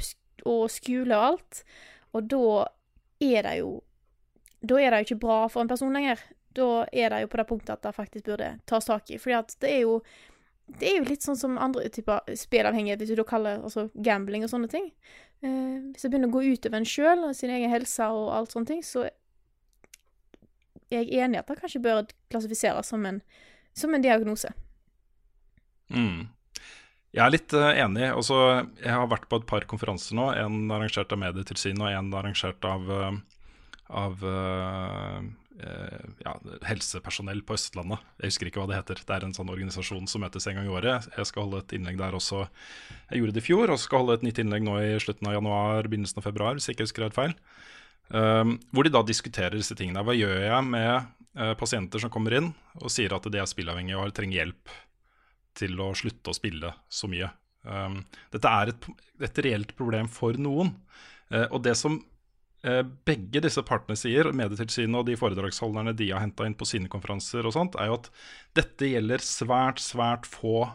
og 0.48 0.70
skole 0.72 1.18
og 1.18 1.26
alt. 1.26 1.64
Og 2.14 2.28
da 2.32 2.68
er 3.22 3.48
det 3.48 3.58
jo 3.60 3.82
Da 4.62 4.78
er 4.78 4.92
det 4.92 4.98
jo 5.00 5.06
ikke 5.08 5.24
bra 5.24 5.48
for 5.50 5.62
en 5.62 5.68
person 5.68 5.94
lenger. 5.94 6.20
Da 6.54 6.86
er 6.94 7.10
det 7.10 7.22
jo 7.24 7.28
på 7.28 7.38
det 7.38 7.48
punktet 7.50 7.74
at 7.74 7.84
det 7.84 7.96
faktisk 7.96 8.26
burde 8.26 8.60
tas 8.70 8.86
tak 8.86 9.10
i. 9.10 9.18
Fordi 9.18 9.34
at 9.34 9.56
det 9.62 9.72
er 9.74 9.80
jo 9.80 10.02
det 10.80 10.88
er 10.88 10.98
jo 11.00 11.08
litt 11.10 11.26
sånn 11.26 11.36
som 11.36 11.58
andre 11.60 11.90
typer 11.90 12.22
spillavhengighet, 12.38 13.02
hvis 13.02 13.10
du 13.12 13.20
da 13.20 13.26
kaller 13.28 13.64
altså 13.66 13.90
gambling 13.96 14.46
og 14.46 14.52
sånne 14.54 14.70
ting. 14.72 14.92
Eh, 15.42 15.80
hvis 15.92 16.06
det 16.06 16.12
begynner 16.12 16.30
å 16.30 16.36
gå 16.38 16.44
utover 16.54 16.78
en 16.80 16.88
sjøl 16.88 17.26
og 17.28 17.36
sin 17.36 17.52
egen 17.52 17.72
helse 17.74 18.08
og 18.08 18.30
alt 18.36 18.54
sånne 18.54 18.70
ting, 18.70 18.84
så 18.86 19.08
er 19.10 19.16
jeg 20.92 21.10
enig 21.24 21.40
i 21.40 21.42
at 21.42 21.50
det 21.50 21.58
kanskje 21.60 21.84
bør 21.84 22.06
klassifiseres 22.32 22.92
som 22.94 23.06
en, 23.08 23.22
som 23.74 23.94
en 23.96 24.06
diagnose. 24.06 24.54
Mm. 25.92 26.30
Jeg 27.12 27.26
er 27.26 27.34
litt 27.34 27.54
eh, 27.58 27.82
enig. 27.84 28.08
Også, 28.16 28.40
jeg 28.80 28.96
har 28.96 29.10
vært 29.12 29.28
på 29.32 29.42
et 29.42 29.48
par 29.50 29.68
konferanser 29.70 30.16
nå. 30.16 30.30
En 30.40 30.72
arrangert 30.72 31.12
av 31.12 31.20
Medietilsynet 31.20 31.84
og 31.84 31.92
en 31.92 32.12
arrangert 32.16 32.68
av, 32.68 32.92
eh, 32.96 33.18
av 34.02 34.22
eh, 34.32 35.26
ja, 36.24 36.36
helsepersonell 36.70 37.44
på 37.44 37.58
Østlandet. 37.58 38.06
Jeg 38.22 38.32
husker 38.32 38.48
ikke 38.48 38.64
hva 38.64 38.70
det 38.72 38.78
heter. 38.80 39.02
Det 39.04 39.18
er 39.18 39.26
en 39.28 39.36
sånn 39.36 39.52
organisasjon 39.52 40.08
som 40.08 40.24
møtes 40.24 40.48
en 40.48 40.62
gang 40.62 40.70
i 40.70 40.72
året. 40.72 41.10
Jeg 41.18 41.28
skal 41.28 41.50
holde 41.50 41.60
et 41.66 41.76
innlegg 41.76 42.00
der 42.00 42.16
også. 42.16 42.46
Jeg 43.10 43.20
gjorde 43.20 43.36
det 43.36 43.44
i 43.44 43.48
fjor, 43.50 43.74
og 43.74 43.82
skal 43.84 44.06
holde 44.06 44.16
et 44.22 44.24
nytt 44.30 44.40
innlegg 44.42 44.64
nå 44.68 44.78
i 44.80 44.94
slutten 45.04 45.28
av 45.28 45.36
januar, 45.36 45.90
begynnelsen 45.92 46.22
av 46.24 46.28
februar, 46.30 46.56
hvis 46.56 46.70
jeg 46.70 46.78
ikke 46.78 46.88
husker 46.88 47.06
helt 47.10 47.18
feil. 47.18 47.36
Um, 48.12 48.58
hvor 48.76 48.84
de 48.84 48.92
da 48.92 49.04
diskuterer 49.08 49.56
disse 49.56 49.76
tingene. 49.80 50.04
Hva 50.04 50.16
gjør 50.16 50.40
jeg 50.44 50.68
med 50.68 51.12
uh, 51.40 51.54
pasienter 51.60 52.02
som 52.04 52.12
kommer 52.12 52.36
inn 52.40 52.50
og 52.80 52.92
sier 52.92 53.14
at 53.16 53.28
de 53.32 53.40
er 53.40 53.48
spillavhengige 53.48 54.00
og 54.00 54.16
trenger 54.16 54.42
hjelp 54.42 54.74
til 55.58 55.80
å 55.84 55.92
slutte 55.98 56.32
å 56.32 56.38
spille 56.38 56.74
så 56.92 57.10
mye? 57.12 57.30
Um, 57.64 58.00
dette 58.34 58.50
er 58.50 58.72
et, 58.72 58.88
et 59.28 59.42
reelt 59.46 59.76
problem 59.78 60.10
for 60.12 60.38
noen. 60.42 60.74
Uh, 61.32 61.46
og 61.52 61.62
det 61.66 61.76
som 61.80 62.00
uh, 62.66 62.84
begge 63.08 63.44
disse 63.44 63.62
partene 63.68 63.98
sier, 64.00 64.32
Medietilsynet 64.36 65.02
og 65.02 65.10
de 65.10 65.18
foredragsholderne 65.20 65.94
de 65.98 66.10
har 66.14 66.24
henta 66.24 66.48
inn 66.48 66.58
på 66.58 66.68
sine 66.70 66.92
konferanser, 66.92 67.46
og 67.46 67.56
sånt, 67.56 67.78
er 67.78 67.92
jo 67.92 68.00
at 68.00 68.10
dette 68.58 68.90
gjelder 68.94 69.24
svært, 69.26 69.84
svært 69.84 70.30
få 70.30 70.66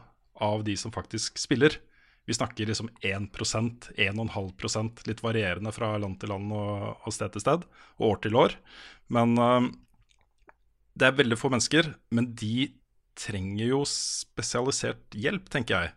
av 0.43 0.67
de 0.67 0.77
som 0.79 0.95
faktisk 0.95 1.41
spiller. 1.41 1.79
Vi 2.27 2.35
snakker 2.35 2.67
liksom 2.67 2.91
1% 3.07 3.93
1,5% 3.95 5.05
litt 5.07 5.23
varierende 5.23 5.71
fra 5.75 5.93
land 6.03 6.19
til 6.21 6.33
land 6.35 6.51
og, 6.55 6.97
og 7.07 7.15
sted 7.15 7.35
til 7.35 7.45
sted, 7.45 7.67
og 7.99 8.09
år 8.11 8.23
til 8.25 8.39
år. 8.39 8.57
Men 9.15 9.37
uh, 9.39 9.69
det 10.97 11.09
er 11.09 11.19
veldig 11.19 11.39
få 11.39 11.53
mennesker, 11.53 11.93
men 12.15 12.33
de 12.39 12.71
trenger 13.17 13.73
jo 13.73 13.85
spesialisert 13.89 15.17
hjelp, 15.17 15.49
tenker 15.53 15.77
jeg. 15.77 15.95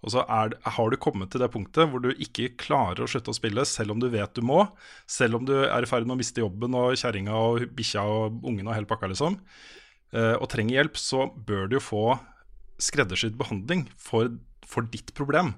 Og 0.00 0.14
så 0.14 0.22
er, 0.24 0.54
har 0.64 0.92
du 0.92 0.96
kommet 1.00 1.28
til 1.32 1.42
det 1.42 1.50
punktet 1.52 1.90
hvor 1.90 2.00
du 2.00 2.10
ikke 2.14 2.54
klarer 2.60 3.04
å 3.04 3.08
slutte 3.10 3.34
å 3.34 3.36
spille, 3.36 3.66
selv 3.68 3.94
om 3.94 4.00
du 4.00 4.08
vet 4.12 4.32
du 4.36 4.40
må, 4.46 4.62
selv 5.04 5.36
om 5.40 5.48
du 5.48 5.54
er 5.60 5.84
i 5.84 5.88
ferd 5.90 6.06
med 6.08 6.16
å 6.16 6.20
miste 6.22 6.40
jobben 6.40 6.76
og 6.78 6.96
kjerringa 6.96 7.36
og 7.36 7.66
bikkja 7.76 8.06
og 8.08 8.40
ungen 8.48 8.70
og 8.70 8.76
hele 8.78 8.88
pakka, 8.88 9.10
liksom, 9.12 9.36
eh, 10.14 10.36
og 10.38 10.48
trenger 10.52 10.78
hjelp, 10.78 11.00
så 11.00 11.28
bør 11.34 11.68
du 11.68 11.76
jo 11.76 11.84
få 11.84 12.04
skreddersydd 12.80 13.36
behandling 13.36 13.84
for, 14.00 14.32
for 14.64 14.88
ditt 14.88 15.12
problem. 15.18 15.52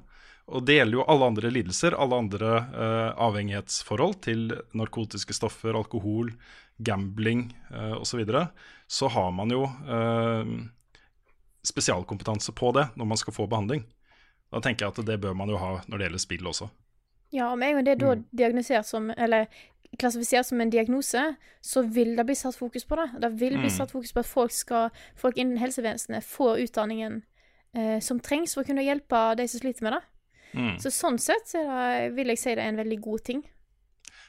Og 0.51 0.67
det 0.67 0.81
gjelder 0.81 0.99
jo 0.99 1.07
alle 1.13 1.29
andre 1.31 1.53
lidelser, 1.55 1.95
alle 1.95 2.19
andre 2.25 2.53
eh, 2.59 3.11
avhengighetsforhold 3.23 4.19
til 4.27 4.49
narkotiske 4.75 5.37
stoffer, 5.39 5.77
alkohol, 5.79 6.33
gambling 6.83 7.53
eh, 7.71 7.95
osv. 7.95 8.11
Så, 8.11 8.21
videre. 8.21 8.47
så 8.91 9.09
har 9.15 9.31
man 9.37 9.55
jo 9.55 9.63
eh, 9.71 10.57
spesialkompetanse 11.67 12.53
på 12.59 12.73
det 12.77 12.89
når 12.97 13.07
man 13.07 13.21
skal 13.21 13.35
få 13.37 13.47
behandling. 13.51 13.85
Da 14.53 14.61
tenker 14.61 14.87
jeg 14.87 14.95
at 14.97 15.07
det 15.09 15.21
bør 15.23 15.35
man 15.39 15.49
jo 15.49 15.57
ha 15.61 15.79
når 15.89 15.99
det 15.99 16.07
gjelder 16.09 16.23
spill 16.27 16.49
også. 16.51 16.69
Ja, 17.33 17.51
og 17.53 17.59
med 17.59 17.71
en 17.71 17.79
gang 17.79 17.87
det 17.87 17.93
er 17.95 18.01
da 18.03 18.15
diagnosert 18.37 18.85
som 18.87 19.11
Eller 19.17 19.47
klassifisert 19.99 20.47
som 20.49 20.61
en 20.61 20.71
diagnose, 20.73 21.21
så 21.61 21.83
vil 21.85 22.15
det 22.17 22.25
bli 22.25 22.35
satt 22.37 22.57
fokus 22.57 22.85
på 22.89 22.97
det. 22.97 23.11
Det 23.21 23.31
vil 23.41 23.59
bli 23.59 23.69
Mm. 23.69 23.75
satt 23.75 23.91
fokus 23.93 24.13
på 24.13 24.21
at 24.21 24.27
folk, 24.27 24.51
skal, 24.51 24.91
folk 25.17 25.37
innen 25.37 25.59
helsevesenet 25.61 26.25
får 26.25 26.63
utdanningen 26.65 27.23
eh, 27.77 27.99
som 28.01 28.21
trengs 28.21 28.55
for 28.55 28.63
å 28.63 28.67
kunne 28.67 28.85
hjelpe 28.85 29.37
de 29.37 29.47
som 29.49 29.61
sliter 29.61 29.83
med 29.83 29.93
det. 29.93 30.03
Mm. 30.55 30.79
Så 30.81 30.89
sånn 30.93 31.19
sett 31.21 31.45
så 31.49 31.61
er 31.61 32.09
det, 32.09 32.17
vil 32.17 32.29
jeg 32.29 32.39
si 32.39 32.55
det 32.55 32.65
er 32.65 32.69
en 32.73 32.81
veldig 32.81 33.01
god 33.05 33.25
ting. 33.25 33.43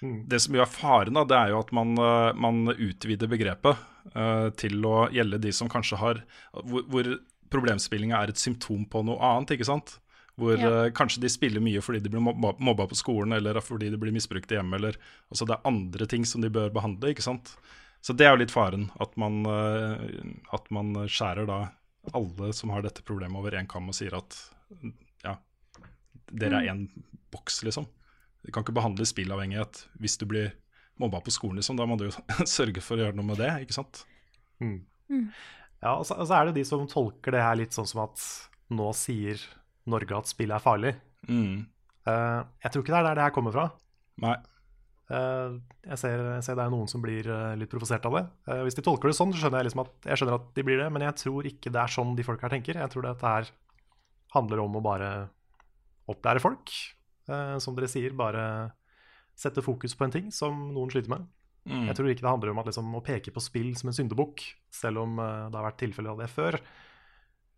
Det 0.02 0.42
som 0.42 0.56
jo 0.56 0.62
er 0.62 0.66
faren, 0.68 1.14
da, 1.16 1.24
det 1.24 1.38
er 1.38 1.50
jo 1.54 1.60
at 1.60 1.72
man, 1.72 1.96
eh, 1.98 2.34
man 2.36 2.68
utvider 2.76 3.28
begrepet 3.32 3.78
eh, 4.12 4.50
til 4.60 4.86
å 4.86 5.08
gjelde 5.14 5.42
de 5.44 5.52
som 5.56 5.70
kanskje 5.72 6.00
har 6.02 6.24
Hvor, 6.54 6.84
hvor 6.92 7.10
problemspillinga 7.54 8.18
er 8.18 8.34
et 8.34 8.42
symptom 8.42 8.86
på 8.90 9.04
noe 9.06 9.22
annet, 9.22 9.56
ikke 9.56 9.70
sant? 9.70 10.00
Hvor 10.40 10.58
Ja. 10.58 10.70
uh, 10.88 10.90
kanskje 10.90 11.22
de 11.22 11.30
spiller 11.30 11.62
mye 11.62 11.82
fordi 11.86 12.00
de 12.02 12.10
blir 12.10 12.24
mobba, 12.24 12.56
mobba 12.58 12.88
på 12.90 12.98
skolen, 12.98 13.36
eller 13.38 13.60
fordi 13.62 13.92
de 13.94 14.00
blir 14.02 14.16
misbrukt 14.16 14.52
i 14.52 14.58
hjemmet, 14.58 14.80
eller 14.80 14.98
Altså 15.30 15.46
det 15.46 15.54
er 15.54 15.70
andre 15.70 16.08
ting 16.10 16.26
som 16.26 16.42
de 16.42 16.50
bør 16.50 16.74
behandle, 16.74 17.12
ikke 17.14 17.22
sant? 17.22 17.54
Så 18.02 18.16
det 18.18 18.26
er 18.26 18.34
jo 18.34 18.42
litt 18.42 18.52
faren, 18.52 18.90
at 19.00 19.14
man, 19.16 19.46
uh, 19.46 20.02
at 20.52 20.66
man 20.74 21.06
skjærer 21.06 21.46
da 21.46 21.60
alle 22.18 22.50
som 22.54 22.74
har 22.74 22.82
dette 22.82 23.06
problemet 23.06 23.38
over 23.38 23.52
én 23.56 23.70
kam 23.70 23.88
og 23.88 23.96
sier 23.96 24.18
at 24.18 24.36
ja, 25.24 25.38
dere 26.34 26.64
er 26.64 26.74
én 26.74 26.88
boks, 27.32 27.62
liksom. 27.64 27.86
Du 28.44 28.52
kan 28.52 28.66
ikke 28.66 28.76
behandle 28.76 29.06
spillavhengighet 29.08 29.86
hvis 30.02 30.18
du 30.20 30.26
blir 30.28 30.52
mobba 31.02 31.22
på 31.26 31.34
skolen, 31.34 31.60
liksom. 31.62 31.78
Da 31.80 31.88
må 31.90 31.98
du 32.00 32.08
jo 32.08 32.14
sørge 32.58 32.84
for 32.84 33.00
å 33.00 33.08
gjøre 33.08 33.18
noe 33.18 33.32
med 33.32 33.42
det, 33.42 33.52
ikke 33.66 33.78
sant? 33.78 34.06
Ja, 35.84 35.98
og 35.98 36.06
så, 36.08 36.16
og 36.16 36.30
så 36.30 36.38
er 36.38 36.48
det 36.48 36.58
de 36.60 36.64
som 36.68 36.88
tolker 36.90 37.36
det 37.36 37.44
her 37.44 37.60
litt 37.60 37.76
sånn 37.76 37.90
som 37.90 38.06
at 38.06 38.24
nå 38.74 38.88
sier 38.96 39.42
Norge 39.90 40.16
at 40.16 40.32
spillet 40.32 40.56
er 40.56 40.64
farlig. 40.64 40.94
Mm. 41.28 41.66
Uh, 42.08 42.42
jeg 42.64 42.72
tror 42.72 42.84
ikke 42.84 42.94
det 42.94 43.00
er 43.02 43.08
der 43.10 43.20
det 43.20 43.26
her 43.28 43.36
kommer 43.36 43.56
fra. 43.56 43.66
Nei. 44.24 44.38
Uh, 45.12 45.60
jeg, 45.84 46.00
ser, 46.00 46.22
jeg 46.38 46.46
ser 46.46 46.56
det 46.58 46.64
er 46.64 46.72
noen 46.72 46.88
som 46.90 47.04
blir 47.04 47.28
uh, 47.28 47.52
litt 47.60 47.72
provosert 47.72 48.06
av 48.08 48.16
det. 48.16 48.24
Eh, 48.48 48.62
hvis 48.64 48.78
de 48.78 48.86
tolker 48.86 49.12
det 49.12 49.18
sånn, 49.18 49.34
så 49.36 49.42
skjønner 49.42 49.60
jeg 49.60 49.70
liksom 49.70 49.84
at, 49.84 49.94
jeg 50.08 50.22
skjønner 50.22 50.38
at 50.40 50.48
de 50.56 50.66
blir 50.66 50.80
det, 50.80 50.88
men 50.96 51.06
jeg 51.10 51.18
tror 51.20 51.50
ikke 51.50 51.74
det 51.74 51.82
er 51.84 51.96
sånn 51.98 52.16
de 52.16 52.26
folka 52.26 52.48
her 52.48 52.56
tenker. 52.56 52.80
Jeg 52.80 52.94
tror 52.94 53.08
dette 53.10 53.34
her 53.36 53.52
handler 54.34 54.64
om 54.64 54.80
å 54.80 54.84
bare 54.84 55.10
opplære 56.12 56.44
folk. 56.44 56.72
Eh, 57.28 57.58
som 57.64 57.76
dere 57.76 57.92
sier, 57.92 58.16
bare 58.18 58.46
sette 59.36 59.64
fokus 59.66 59.96
på 59.98 60.06
en 60.08 60.14
ting 60.14 60.32
som 60.32 60.58
noen 60.76 60.92
sliter 60.94 61.10
med. 61.14 61.26
Mm. 61.68 61.86
Jeg 61.88 61.96
tror 61.96 62.10
ikke 62.12 62.26
det 62.26 62.32
handler 62.34 62.52
om 62.52 62.60
at 62.60 62.68
liksom, 62.70 62.90
å 62.96 63.04
peke 63.04 63.32
på 63.34 63.42
spill 63.44 63.70
som 63.80 63.90
en 63.90 63.96
syndebukk, 63.96 64.44
selv 64.74 65.00
om 65.06 65.16
uh, 65.22 65.48
det 65.50 65.56
har 65.60 65.68
vært 65.70 65.80
tilfeller 65.80 66.12
av 66.14 66.20
det 66.24 66.28
før. 66.34 66.58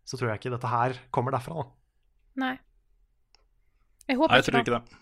Så 0.06 0.18
tror 0.20 0.30
jeg 0.30 0.40
ikke 0.40 0.52
dette 0.54 0.70
her 0.70 0.94
kommer 1.14 1.34
derfra. 1.34 1.58
Da. 1.58 1.66
Nei. 2.44 2.52
Jeg 4.06 4.20
håper 4.20 4.30
Nei, 4.36 4.38
jeg 4.38 4.46
tror 4.46 4.60
ikke 4.62 4.76
det. 4.76 5.00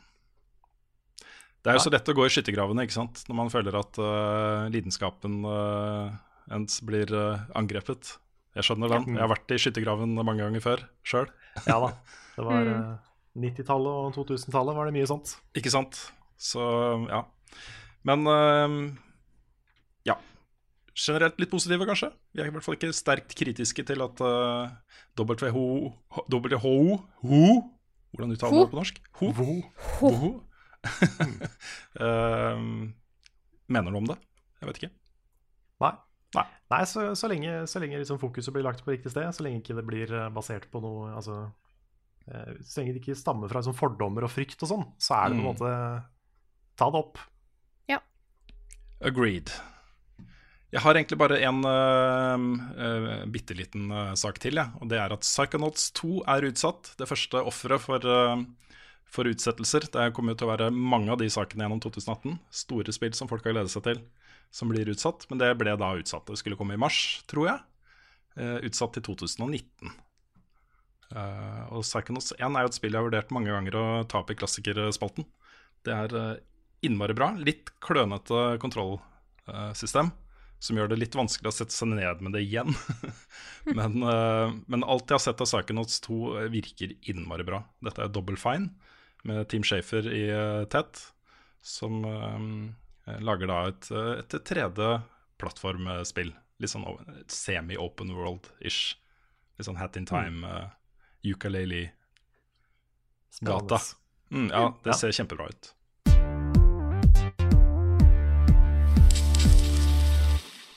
Det 1.65 1.73
er 1.73 1.79
jo 1.79 1.85
så 1.85 1.93
lett 1.93 2.09
å 2.13 2.15
gå 2.17 2.25
i 2.29 2.33
skyttergravene, 2.33 2.85
ikke 2.85 2.97
sant? 2.97 3.23
Når 3.29 3.37
man 3.39 3.51
føler 3.53 3.77
at 3.81 3.97
uh, 4.01 4.67
lidenskapen 4.73 5.39
uh, 5.49 6.13
ens 6.53 6.81
blir 6.85 7.09
angrepet. 7.57 8.17
Jeg 8.55 8.67
skjønner 8.69 8.93
den. 8.93 9.15
Jeg 9.17 9.23
har 9.25 9.31
vært 9.33 9.53
i 9.57 9.61
skyttergraven 9.61 10.13
mange 10.21 10.45
ganger 10.45 10.63
før 10.65 10.83
sjøl. 11.09 11.31
Ja 11.69 11.79
da. 11.83 11.93
Det 12.37 12.43
var 12.45 12.67
Mm. 12.67 12.75
eh, 12.75 13.11
90-tallet 13.39 13.97
og 14.09 14.15
2000-tallet 14.17 14.75
var 14.77 14.89
det 14.89 14.95
mye 14.97 15.07
sånt. 15.07 15.37
Ikke 15.59 15.71
sant? 15.71 15.99
Så 16.41 16.63
ja. 17.11 17.23
Men 18.05 18.27
eh, 18.29 18.77
ja. 20.11 20.17
Generelt 20.95 21.39
litt 21.41 21.51
positive, 21.51 21.87
kanskje. 21.89 22.11
Vi 22.35 22.43
er 22.43 22.51
i 22.51 22.55
hvert 22.55 22.65
fall 22.67 22.77
ikke 22.79 22.93
sterkt 22.95 23.35
kritiske 23.39 23.85
til 23.87 24.03
at 24.05 24.21
WHO 25.19 25.65
WHO 26.31 26.75
Hvordan 28.15 28.35
uttaler 28.35 28.53
du 28.53 28.59
man 28.59 28.67
det 28.67 28.71
på 28.75 28.79
norsk? 28.79 29.01
Ho? 29.21 29.31
Ho. 29.39 29.55
Ho? 30.21 30.33
Eh, 31.95 32.59
mener 33.67 33.91
du 33.91 33.97
om 33.99 34.07
det? 34.09 34.17
Jeg 34.61 34.69
vet 34.69 34.81
ikke. 34.83 34.93
Nei. 35.85 35.93
Nei. 36.35 36.45
Nei, 36.73 36.81
så, 36.91 37.05
så 37.19 37.29
lenge, 37.31 37.53
så 37.71 37.79
lenge 37.83 38.01
liksom 38.01 38.19
fokuset 38.23 38.55
blir 38.55 38.65
lagt 38.67 38.83
på 38.85 38.91
riktig 38.95 39.13
sted, 39.13 39.29
så 39.37 39.45
lenge 39.47 39.61
ikke 39.63 39.77
det 39.79 39.85
blir 39.87 40.11
eh, 40.15 40.31
basert 40.35 40.67
på 40.73 40.81
noe 40.83 41.13
altså, 41.15 41.37
eh, 42.27 42.57
Så 42.67 42.81
lenge 42.81 42.97
det 42.97 43.03
ikke 43.05 43.15
stammer 43.19 43.51
fra 43.51 43.63
liksom, 43.63 43.77
fordommer 43.79 44.27
og 44.27 44.33
frykt 44.35 44.63
og 44.67 44.71
sånn, 44.73 44.87
så 44.99 45.19
er 45.21 45.31
det 45.31 45.39
på 45.39 45.43
en 45.43 45.45
Mm. 45.45 45.51
måte 45.53 45.71
Ta 46.79 46.91
det 46.91 47.01
opp. 47.01 47.21
Agreed. 49.05 49.53
Jeg 50.75 50.83
har 50.83 50.97
egentlig 50.97 51.19
bare 51.21 51.39
en 51.47 51.61
uh, 51.63 52.45
uh, 52.81 53.11
bitte 53.31 53.55
liten 53.55 53.91
uh, 53.93 54.15
sak 54.19 54.41
til, 54.43 54.59
ja, 54.59 54.71
og 54.81 54.89
det 54.91 54.99
er 54.99 55.13
at 55.15 55.23
Psychonauts 55.23 55.93
2 56.01 56.25
er 56.35 56.49
utsatt. 56.49 56.95
Det 56.99 57.07
første 57.07 57.43
offeret 57.47 57.85
for, 57.85 58.03
uh, 58.03 58.81
for 59.07 59.31
utsettelser. 59.31 59.87
Det 59.93 60.09
kommer 60.17 60.35
jo 60.35 60.41
til 60.41 60.49
å 60.49 60.53
være 60.55 60.71
mange 60.75 61.13
av 61.15 61.21
de 61.21 61.29
sakene 61.31 61.67
gjennom 61.67 61.83
2018. 61.85 62.41
Store 62.65 62.97
spill 62.97 63.15
som 63.15 63.31
folk 63.31 63.47
har 63.47 63.55
gledet 63.55 63.75
seg 63.75 63.85
til, 63.87 64.01
som 64.51 64.73
blir 64.73 64.91
utsatt. 64.91 65.29
Men 65.31 65.43
det 65.45 65.53
ble 65.61 65.77
da 65.79 65.93
utsatt. 66.01 66.27
Det 66.33 66.41
skulle 66.41 66.59
komme 66.59 66.75
i 66.75 66.81
mars, 66.81 67.21
tror 67.31 67.53
jeg. 67.53 67.63
Eh, 68.35 68.57
utsatt 68.67 68.97
til 68.97 69.05
2019. 69.13 69.93
Eh, 71.15 71.63
og 71.71 71.85
Psychonauts 71.87 72.35
1 72.35 72.49
er 72.59 72.67
jo 72.67 72.73
et 72.73 72.81
spill 72.81 72.97
jeg 72.97 72.99
har 72.99 73.07
vurdert 73.07 73.31
mange 73.37 73.53
ganger 73.53 73.79
å 73.79 73.87
ta 74.11 74.25
opp 74.25 74.33
i 74.35 74.39
klassikerspalten. 74.41 75.29
Det 75.87 75.95
er 75.95 76.41
innmari 76.87 77.17
bra. 77.17 77.33
Litt 77.37 77.73
klønete 77.85 78.59
kontrollsystem, 78.63 80.13
som 80.65 80.79
gjør 80.79 80.93
det 80.93 81.01
litt 81.03 81.19
vanskelig 81.19 81.51
å 81.51 81.57
sette 81.57 81.75
seg 81.77 81.93
ned 81.93 82.23
med 82.25 82.37
det 82.37 82.45
igjen. 82.47 82.73
men, 83.79 84.01
eh, 84.01 84.57
men 84.71 84.87
alt 84.87 85.09
jeg 85.09 85.19
har 85.19 85.25
sett 85.27 85.45
av 85.45 85.51
saken 85.51 85.77
Psychonauts 85.83 86.01
2, 86.07 86.49
virker 86.55 86.95
innmari 87.11 87.45
bra. 87.47 87.65
Dette 87.85 88.07
er 88.07 88.13
Double 88.13 88.39
Fine 88.41 88.73
med 89.25 89.49
Team 89.49 89.65
Shafer 89.65 90.07
i 90.13 90.33
uh, 90.33 90.65
Tet, 90.69 91.01
som 91.65 92.05
eh, 92.05 93.21
lager 93.25 93.47
da 93.49 93.69
et, 93.71 93.91
eh, 93.91 94.19
et 94.21 94.35
3D-plattformspill. 94.51 96.35
Litt 96.61 96.71
sånn 96.71 96.85
semi-open 97.33 98.13
world-ish. 98.15 98.97
Litt 99.57 99.67
sånn 99.69 99.81
Hat 99.81 99.97
in 99.97 100.07
Time, 100.09 100.45
uh, 100.45 100.69
ukulele-gata. 101.25 101.93
Mm, 104.31 104.51
ja, 104.53 104.75
det 104.85 104.95
ser 105.01 105.13
kjempebra 105.17 105.49
ut. 105.49 105.75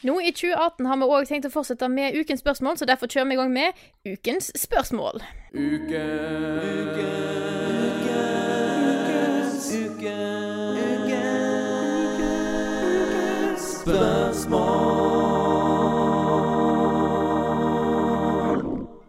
Nå 0.01 0.21
i 0.21 0.31
2018 0.31 0.85
har 0.85 0.97
vi 1.01 1.05
òg 1.09 1.25
tenkt 1.25 1.47
å 1.49 1.49
fortsette 1.49 1.87
med 1.89 2.13
ukens 2.13 2.43
spørsmål, 2.43 2.77
så 2.77 2.85
derfor 2.85 3.09
kjører 3.09 3.31
vi 3.31 3.33
i 3.33 3.39
gang 3.39 3.53
med 3.53 3.69
ukens 4.05 4.51
spørsmål. 4.53 5.23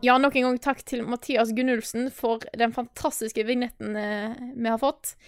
Ja, 0.00 0.14
nok 0.16 0.36
en 0.38 0.46
gang 0.46 0.58
takk 0.62 0.80
til 0.88 1.02
Mathias 1.04 1.52
Gunnulfsen 1.52 2.08
for 2.14 2.48
den 2.56 2.72
fantastiske 2.72 3.44
vignetten 3.44 3.96
eh, 3.98 4.40
vi 4.56 4.70
har 4.70 4.80
fått. 4.80 5.18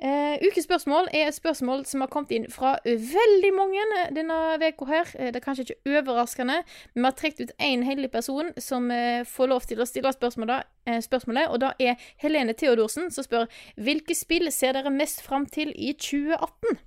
Eh, 0.00 0.40
ukens 0.48 0.64
spørsmål 0.64 1.10
er 1.12 1.26
et 1.28 1.36
spørsmål 1.36 1.82
som 1.84 2.00
har 2.00 2.08
kommet 2.08 2.30
inn 2.32 2.46
fra 2.48 2.70
veldig 2.88 3.50
mange 3.52 3.80
eh, 3.98 4.06
denne 4.16 4.36
uka 4.56 4.86
her. 4.88 5.08
Eh, 5.18 5.28
det 5.28 5.42
er 5.42 5.44
kanskje 5.44 5.66
ikke 5.66 5.98
overraskende, 5.98 6.62
men 6.94 7.02
vi 7.02 7.04
har 7.04 7.16
trukket 7.18 7.40
ut 7.42 7.50
én 7.60 7.82
heldig 7.84 8.08
person 8.10 8.48
som 8.56 8.86
uh, 8.88 9.20
får 9.28 9.50
lov 9.50 9.66
til 9.68 9.82
å 9.82 9.86
stille 9.88 10.12
spørsmålet, 10.14 10.70
eh, 10.88 11.02
spørsmålet, 11.04 11.50
og 11.52 11.60
da 11.60 11.74
er 11.76 12.00
Helene 12.22 12.54
Theodorsen 12.56 13.10
som 13.12 13.26
spør 13.26 13.44
hvilke 13.76 14.16
spill 14.16 14.48
ser 14.54 14.78
dere 14.78 14.92
mest 14.94 15.20
fram 15.26 15.44
til 15.44 15.74
i 15.76 15.92
2018? 15.92 16.80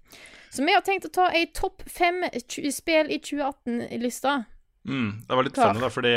Så 0.54 0.66
vi 0.66 0.74
har 0.74 0.82
tenkt 0.86 1.06
å 1.06 1.12
ta 1.14 1.28
ei 1.38 1.46
topp 1.54 1.86
fem 1.86 2.24
spill 2.34 3.12
i 3.14 3.20
2018-lista. 3.22 4.40
Mm, 4.90 5.12
det 5.28 5.38
var 5.38 5.46
litt 5.46 5.54
Klar. 5.54 5.70
funny, 5.70 5.84
da, 5.86 5.92
fordi, 5.94 6.16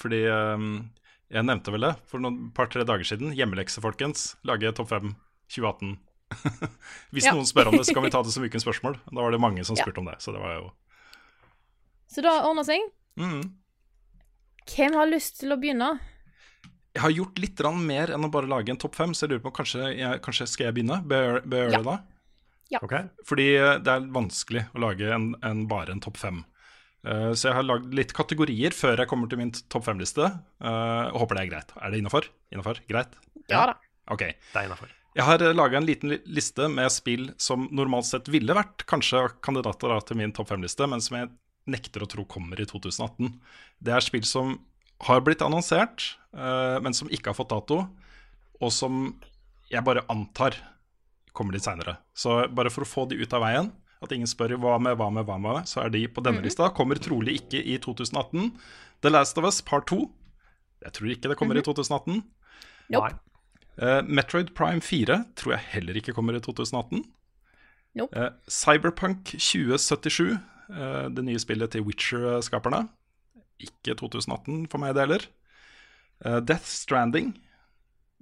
fordi 0.00 0.22
um, 0.32 0.72
jeg 1.28 1.44
nevnte 1.44 1.76
vel 1.76 1.86
det 1.90 1.92
for 2.08 2.24
noen 2.24 2.48
par-tre 2.56 2.88
dager 2.88 3.04
siden. 3.04 3.36
Hjemmelekse, 3.36 3.84
folkens. 3.84 4.30
Lage 4.48 4.72
topp 4.76 4.90
fem 4.94 5.12
2018. 5.52 5.94
Hvis 7.14 7.26
Ja. 7.28 7.34
noen 7.36 7.48
spør 7.48 7.70
om 7.72 7.76
det, 7.78 7.86
så 7.88 7.94
kan 7.96 8.04
vi 8.06 8.12
ta 8.14 8.22
det 8.26 8.32
som 8.34 8.44
ukens 8.44 8.64
spørsmål. 8.66 8.98
Da 9.10 9.20
var 9.20 9.30
det 9.34 9.40
mange 9.42 9.64
som 9.64 9.76
Ja. 9.76 9.84
spurte 9.84 10.02
om 10.02 10.08
det. 10.10 10.18
Så 10.24 10.32
det 10.34 10.40
var 10.42 10.54
jo 10.60 10.70
Så 12.12 12.22
da 12.24 12.42
ordner 12.44 12.64
seg. 12.68 12.80
mm. 13.16 13.42
Hvem 14.72 14.94
har 14.94 15.08
lyst 15.10 15.40
til 15.40 15.50
å 15.52 15.58
begynne? 15.58 15.98
Jeg 16.92 17.02
har 17.02 17.10
gjort 17.10 17.38
litt 17.40 17.60
mer 17.80 18.12
enn 18.12 18.24
å 18.24 18.30
bare 18.30 18.46
lage 18.46 18.70
en 18.70 18.76
topp 18.76 18.94
fem, 18.94 19.12
så 19.16 19.24
jeg 19.24 19.30
lurer 19.32 19.42
på 19.46 19.52
kanskje, 19.56 19.96
jeg, 19.96 20.20
kanskje 20.22 20.46
skal 20.46 20.66
jeg 20.66 20.74
begynne? 20.76 21.00
Bør 21.08 21.40
jeg 21.40 21.48
bør 21.48 21.58
jeg 21.58 21.70
gjøre 21.70 21.72
Ja. 21.72 21.78
det 21.78 21.84
da? 21.84 21.98
Okay. 22.82 23.08
Fordi 23.28 23.46
eh, 23.56 23.78
det 23.84 23.92
er 23.92 24.06
vanskelig 24.12 24.62
å 24.72 24.80
lage 24.80 25.08
en, 25.12 25.34
en, 25.42 25.66
bare 25.68 25.92
en 25.92 26.00
topp 26.00 26.16
fem. 26.16 26.44
Uh, 27.02 27.32
så 27.34 27.48
jeg 27.48 27.56
har 27.56 27.66
lagd 27.66 27.92
litt 27.98 28.12
kategorier 28.14 28.70
før 28.70 29.00
jeg 29.02 29.08
kommer 29.10 29.28
til 29.28 29.40
min 29.40 29.50
topp 29.50 29.88
fem-liste. 29.88 30.22
Uh, 30.62 31.10
og 31.10 31.24
håper 31.24 31.34
det 31.40 31.42
er 31.42 31.50
greit. 31.50 31.72
Er 31.82 31.90
det 31.90 31.98
innafor? 31.98 32.28
Innafor? 32.54 32.78
Greit? 32.88 33.16
Ja 33.50 33.64
da. 33.72 33.74
Ok. 34.12 34.22
det 34.22 34.54
er 34.60 34.68
innafor. 34.68 34.92
Jeg 35.12 35.28
har 35.28 35.42
laga 35.52 35.76
en 35.76 35.86
liten 35.86 36.14
liste 36.24 36.68
med 36.72 36.88
spill 36.92 37.26
som 37.40 37.66
normalt 37.74 38.08
sett 38.08 38.30
ville 38.32 38.54
vært 38.56 38.86
kanskje 38.88 39.26
kandidater 39.44 39.92
da, 39.92 39.98
til 40.00 40.16
min 40.22 40.32
topp 40.32 40.48
fem-liste, 40.54 40.86
men 40.88 41.02
som 41.04 41.18
jeg 41.18 41.28
nekter 41.68 42.04
å 42.04 42.08
tro 42.08 42.24
kommer 42.24 42.60
i 42.60 42.66
2018. 42.68 43.28
Det 43.84 43.92
er 43.92 44.04
spill 44.04 44.24
som 44.26 44.56
har 45.04 45.20
blitt 45.24 45.44
annonsert, 45.44 46.14
eh, 46.32 46.78
men 46.80 46.96
som 46.96 47.10
ikke 47.12 47.30
har 47.30 47.36
fått 47.36 47.52
dato, 47.52 47.82
og 48.62 48.72
som 48.72 49.02
jeg 49.68 49.84
bare 49.84 50.04
antar 50.12 50.56
kommer 51.36 51.56
litt 51.56 51.66
seinere. 51.66 51.98
Så 52.16 52.46
bare 52.48 52.72
for 52.72 52.86
å 52.86 52.88
få 52.88 53.04
de 53.10 53.20
ut 53.20 53.36
av 53.36 53.44
veien, 53.44 53.68
at 54.02 54.14
ingen 54.16 54.30
spør 54.30 54.56
hva 54.58 54.78
med, 54.82 54.96
hva 54.98 55.10
med, 55.12 55.26
hva 55.28 55.36
med, 55.38 55.68
så 55.68 55.84
er 55.84 55.92
de 55.94 56.06
på 56.10 56.24
denne 56.24 56.42
lista. 56.42 56.72
Kommer 56.74 56.98
trolig 56.98 57.36
ikke 57.38 57.60
i 57.60 57.76
2018. 57.78 58.48
The 59.04 59.12
Last 59.12 59.38
of 59.38 59.46
Us 59.46 59.60
Part 59.62 59.86
2. 59.92 60.00
Jeg 60.82 60.96
tror 60.96 61.12
ikke 61.12 61.30
det 61.30 61.36
kommer 61.38 61.58
i 61.58 61.62
2018. 61.62 62.24
Nope. 62.90 63.12
Eh, 63.80 64.00
Metroid 64.04 64.52
Prime 64.54 64.82
4 64.84 65.18
tror 65.38 65.56
jeg 65.56 65.68
heller 65.76 65.98
ikke 65.98 66.14
kommer 66.16 66.36
i 66.36 66.42
2018. 66.44 67.04
Nope. 67.98 68.16
Eh, 68.16 68.32
Cyberpunk 68.48 69.34
2077, 69.36 70.32
eh, 70.32 71.06
det 71.12 71.24
nye 71.24 71.40
spillet 71.40 71.72
til 71.72 71.84
Witcher-skaperne. 71.86 72.86
Ikke 73.62 73.96
2018 73.96 74.66
for 74.72 74.82
meg, 74.82 74.94
det 74.96 75.06
heller. 75.06 75.26
Eh, 76.24 76.40
Death 76.40 76.68
Stranding. 76.68 77.34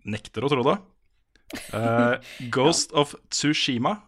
Nekter 0.07 0.46
å 0.46 0.51
tro 0.53 0.64
det. 0.64 0.76
Eh, 1.76 2.30
Ghost 2.55 2.94
of 2.96 3.14
Tsushima, 3.30 3.98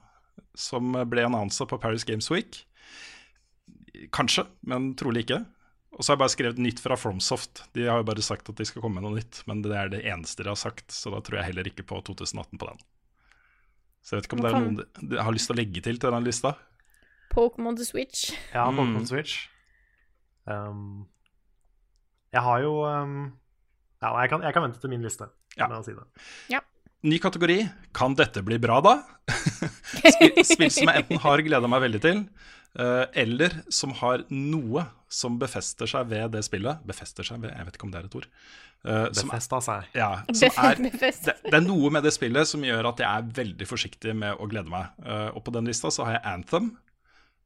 som 0.54 0.94
ble 1.08 1.26
annonsa 1.26 1.66
på 1.68 1.80
Paris 1.80 2.04
Games 2.08 2.30
Week. 2.30 2.62
Kanskje, 4.14 4.46
men 4.66 4.92
trolig 4.98 5.26
ikke. 5.26 5.42
Og 5.92 6.00
så 6.00 6.10
har 6.12 6.16
jeg 6.16 6.22
bare 6.22 6.32
skrevet 6.32 6.58
nytt 6.64 6.80
fra 6.80 6.96
Fromsoft. 6.96 7.64
De 7.76 7.84
har 7.84 8.00
jo 8.00 8.06
bare 8.08 8.22
sagt 8.24 8.48
at 8.48 8.56
de 8.56 8.64
skal 8.64 8.80
komme 8.80 8.96
med 9.00 9.04
noe 9.04 9.18
nytt, 9.20 9.42
men 9.46 9.60
det 9.64 9.74
er 9.76 9.90
det 9.92 10.00
eneste 10.08 10.42
de 10.46 10.48
har 10.48 10.56
sagt, 10.56 10.88
så 10.94 11.12
da 11.12 11.20
tror 11.20 11.38
jeg 11.40 11.50
heller 11.50 11.68
ikke 11.68 11.84
på 11.84 11.98
2018 12.08 12.56
på 12.58 12.68
den. 12.70 12.80
Så 14.02 14.14
jeg 14.16 14.22
vet 14.22 14.28
ikke 14.30 14.38
om 14.38 14.42
det 14.42 14.50
er 14.50 14.56
noen 14.58 15.10
de- 15.12 15.20
har 15.22 15.32
lyst 15.36 15.50
til 15.50 15.54
å 15.54 15.60
legge 15.60 15.82
til 15.84 16.00
til 16.00 16.10
den 16.16 16.24
lista. 16.26 16.54
Pokémon 17.34 17.76
til 17.76 17.86
Switch. 17.86 18.32
Ja, 18.54 18.64
Pokémon 18.72 19.04
Mm. 19.04 19.06
Switch. 19.12 19.36
Um, 20.48 21.06
jeg 22.32 22.42
har 22.42 22.62
jo 22.64 22.72
um, 22.88 23.32
Ja, 24.02 24.10
jeg 24.24 24.30
kan, 24.32 24.42
jeg 24.42 24.52
kan 24.56 24.64
vente 24.64 24.80
til 24.82 24.90
min 24.90 25.02
liste. 25.04 25.28
Ja. 25.56 25.68
med 25.68 25.78
å 25.78 25.84
si 25.84 25.92
det. 25.92 26.60
Ny 27.04 27.18
kategori. 27.20 27.58
Kan 27.92 28.14
dette 28.16 28.42
bli 28.42 28.56
bra, 28.62 28.80
da? 28.80 28.96
spill, 30.14 30.40
spill 30.46 30.70
som 30.72 30.88
jeg 30.88 31.02
enten 31.04 31.20
har 31.22 31.42
gleda 31.44 31.68
meg 31.70 31.82
veldig 31.84 32.00
til, 32.02 32.22
eller 32.74 33.52
som 33.68 33.90
har 33.98 34.22
noe 34.32 34.86
som 35.12 35.34
befester 35.40 35.90
seg 35.90 36.08
ved 36.08 36.30
det 36.32 36.40
spillet. 36.46 36.80
Befester 36.88 37.26
seg 37.26 37.42
ved 37.42 37.52
Jeg 37.52 37.66
vet 37.68 37.76
ikke 37.76 37.88
om 37.88 37.92
det 37.92 38.00
er 38.00 38.06
et 38.08 38.16
ord. 38.16 38.28
Eh, 38.82 39.08
som, 39.14 39.28
Befesta 39.30 39.60
seg. 39.62 39.90
ja, 39.94 40.10
som 40.38 40.56
er, 40.58 40.80
det, 40.82 41.12
det 41.44 41.54
er 41.54 41.62
noe 41.62 41.90
med 41.94 42.02
det 42.02 42.10
spillet 42.14 42.48
som 42.50 42.64
gjør 42.66 42.88
at 42.90 43.02
jeg 43.02 43.08
er 43.08 43.28
veldig 43.36 43.68
forsiktig 43.68 44.14
med 44.18 44.40
å 44.40 44.48
glede 44.50 44.72
meg. 44.72 44.90
Eh, 45.06 45.28
og 45.30 45.44
på 45.46 45.54
den 45.54 45.68
lista 45.70 45.92
så 45.94 46.08
har 46.08 46.18
jeg 46.18 46.26
Anthem, 46.32 46.72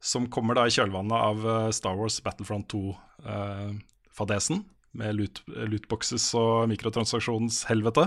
som 0.01 0.31
kommer 0.33 0.57
da 0.57 0.67
i 0.67 0.73
kjølvannet 0.73 1.17
av 1.17 1.45
eh, 1.45 1.69
Star 1.77 1.99
Wars 1.99 2.17
Battlefront 2.25 2.73
2-fadesen, 2.73 4.65
med 4.97 5.19
loot, 5.19 5.43
lootboxes 5.47 6.31
og 6.41 6.71
mikrotransaksjonshelvete. 6.71 8.07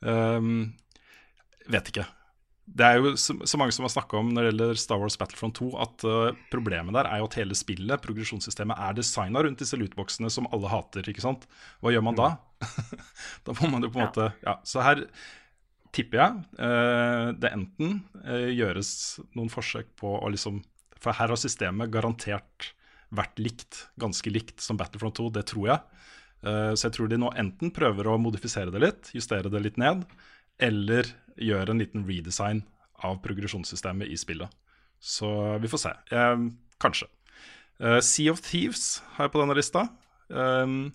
Um, 0.00 0.70
vet 1.68 1.90
ikke. 1.90 2.06
Det 2.68 2.84
er 2.84 2.98
jo 3.00 3.12
så, 3.16 3.58
mange 3.58 3.72
som 3.74 3.86
har 3.86 3.92
snakka 3.92 4.18
om 4.20 4.30
når 4.34 4.44
det 4.44 4.50
gjelder 4.50 4.80
Star 4.80 5.00
Wars 5.00 5.16
Battlefront 5.18 5.56
2, 5.58 5.68
at 5.82 6.04
uh, 6.06 6.36
problemet 6.52 6.94
der 6.94 7.08
er 7.08 7.22
jo 7.22 7.28
at 7.28 7.38
hele 7.40 7.56
spillet, 7.56 8.04
progresjonssystemet, 8.04 8.76
er 8.76 8.96
designa 8.98 9.42
rundt 9.44 9.62
disse 9.62 9.78
lootboxene 9.78 10.30
som 10.32 10.48
alle 10.52 10.70
hater. 10.70 11.08
ikke 11.08 11.24
sant? 11.24 11.46
Hva 11.80 11.94
gjør 11.94 12.04
man 12.06 12.18
da? 12.18 12.30
da 13.46 13.56
må 13.60 13.70
man 13.72 13.86
jo 13.86 13.92
på 13.94 14.00
en 14.00 14.08
måte 14.08 14.30
Ja, 14.44 14.58
så 14.66 14.82
her 14.84 15.04
tipper 15.94 16.20
jeg 16.20 16.40
uh, 16.60 17.30
det 17.38 17.52
enten 17.54 18.02
uh, 18.26 18.50
gjøres 18.52 18.90
noen 19.38 19.50
forsøk 19.52 19.94
på 19.98 20.18
å 20.18 20.32
liksom 20.34 20.60
For 20.98 21.16
her 21.16 21.32
har 21.32 21.40
systemet 21.40 21.94
garantert 21.94 22.72
vært 23.14 23.40
likt, 23.40 23.86
ganske 23.96 24.28
likt 24.28 24.60
som 24.60 24.76
Battlefront 24.76 25.16
2, 25.16 25.30
det 25.38 25.46
tror 25.48 25.70
jeg. 25.70 26.02
Så 26.76 26.84
jeg 26.84 26.92
tror 26.92 27.08
de 27.08 27.16
nå 27.16 27.30
enten 27.40 27.70
prøver 27.72 28.10
å 28.10 28.18
modifisere 28.20 28.68
det 28.74 28.82
litt, 28.82 29.08
justere 29.16 29.48
det 29.48 29.62
litt 29.64 29.78
ned, 29.80 30.02
eller 30.60 31.08
gjøre 31.38 31.74
en 31.74 31.82
liten 31.82 32.06
redesign 32.08 32.64
av 33.06 33.20
progresjonssystemet 33.22 34.10
i 34.10 34.16
spillet. 34.18 34.50
Så 34.98 35.28
vi 35.62 35.70
får 35.70 35.82
se. 35.84 35.92
Eh, 36.14 36.36
kanskje. 36.82 37.06
Eh, 37.78 38.00
sea 38.02 38.32
of 38.34 38.40
Thieves 38.42 39.00
har 39.16 39.28
jeg 39.28 39.34
på 39.36 39.42
denne 39.42 39.54
lista. 39.58 39.84
Um, 40.28 40.90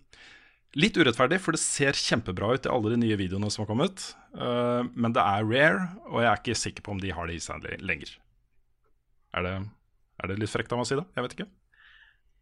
litt 0.78 0.98
urettferdig, 1.00 1.40
for 1.42 1.56
det 1.56 1.62
ser 1.64 1.96
kjempebra 1.98 2.52
ut 2.54 2.68
i 2.68 2.72
alle 2.74 2.92
de 2.94 3.00
nye 3.06 3.18
videoene 3.18 3.50
som 3.54 3.64
har 3.64 3.72
kommet. 3.72 4.10
Eh, 4.36 4.82
men 4.94 5.16
det 5.16 5.24
er 5.24 5.48
rare, 5.48 5.88
og 6.10 6.20
jeg 6.22 6.30
er 6.32 6.42
ikke 6.42 6.60
sikker 6.60 6.86
på 6.86 6.96
om 6.96 7.02
de 7.02 7.14
har 7.16 7.30
det 7.30 7.40
i 7.40 7.44
seg 7.44 7.66
lenger. 7.82 8.12
Er 9.34 9.48
det, 9.48 9.56
er 10.22 10.30
det 10.30 10.40
litt 10.44 10.52
frekt 10.52 10.74
av 10.74 10.82
meg 10.82 10.86
å 10.86 10.92
si 10.92 11.00
det? 11.00 11.08
Jeg 11.16 11.26
vet 11.28 11.38
ikke. 11.38 11.50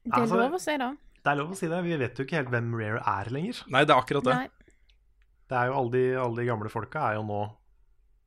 Det 0.01 0.11
er 0.17 0.21
Altså- 0.25 0.41
lov 0.41 0.57
å 0.57 0.59
si 0.59 0.77
det. 0.77 0.91
Det 1.21 1.29
er 1.29 1.35
lov 1.37 1.51
å 1.51 1.55
si 1.55 1.67
det. 1.69 1.83
Vi 1.85 1.97
vet 2.01 2.17
jo 2.17 2.25
ikke 2.25 2.39
helt 2.39 2.49
hvem 2.49 2.73
Rare 2.73 3.01
er 3.05 3.29
lenger. 3.29 3.61
Nei, 3.69 3.85
det 3.85 3.93
er 3.93 4.01
akkurat 4.01 4.23
det. 4.25 4.33
Nei. 4.33 4.49
Det 5.51 5.57
er 5.59 5.67
jo 5.67 5.73
Alle 5.77 5.91
de, 5.91 6.15
alle 6.15 6.35
de 6.35 6.45
gamle 6.47 6.69
folka 6.71 7.11
er 7.11 7.15
jo 7.19 7.23
nå 7.27 7.41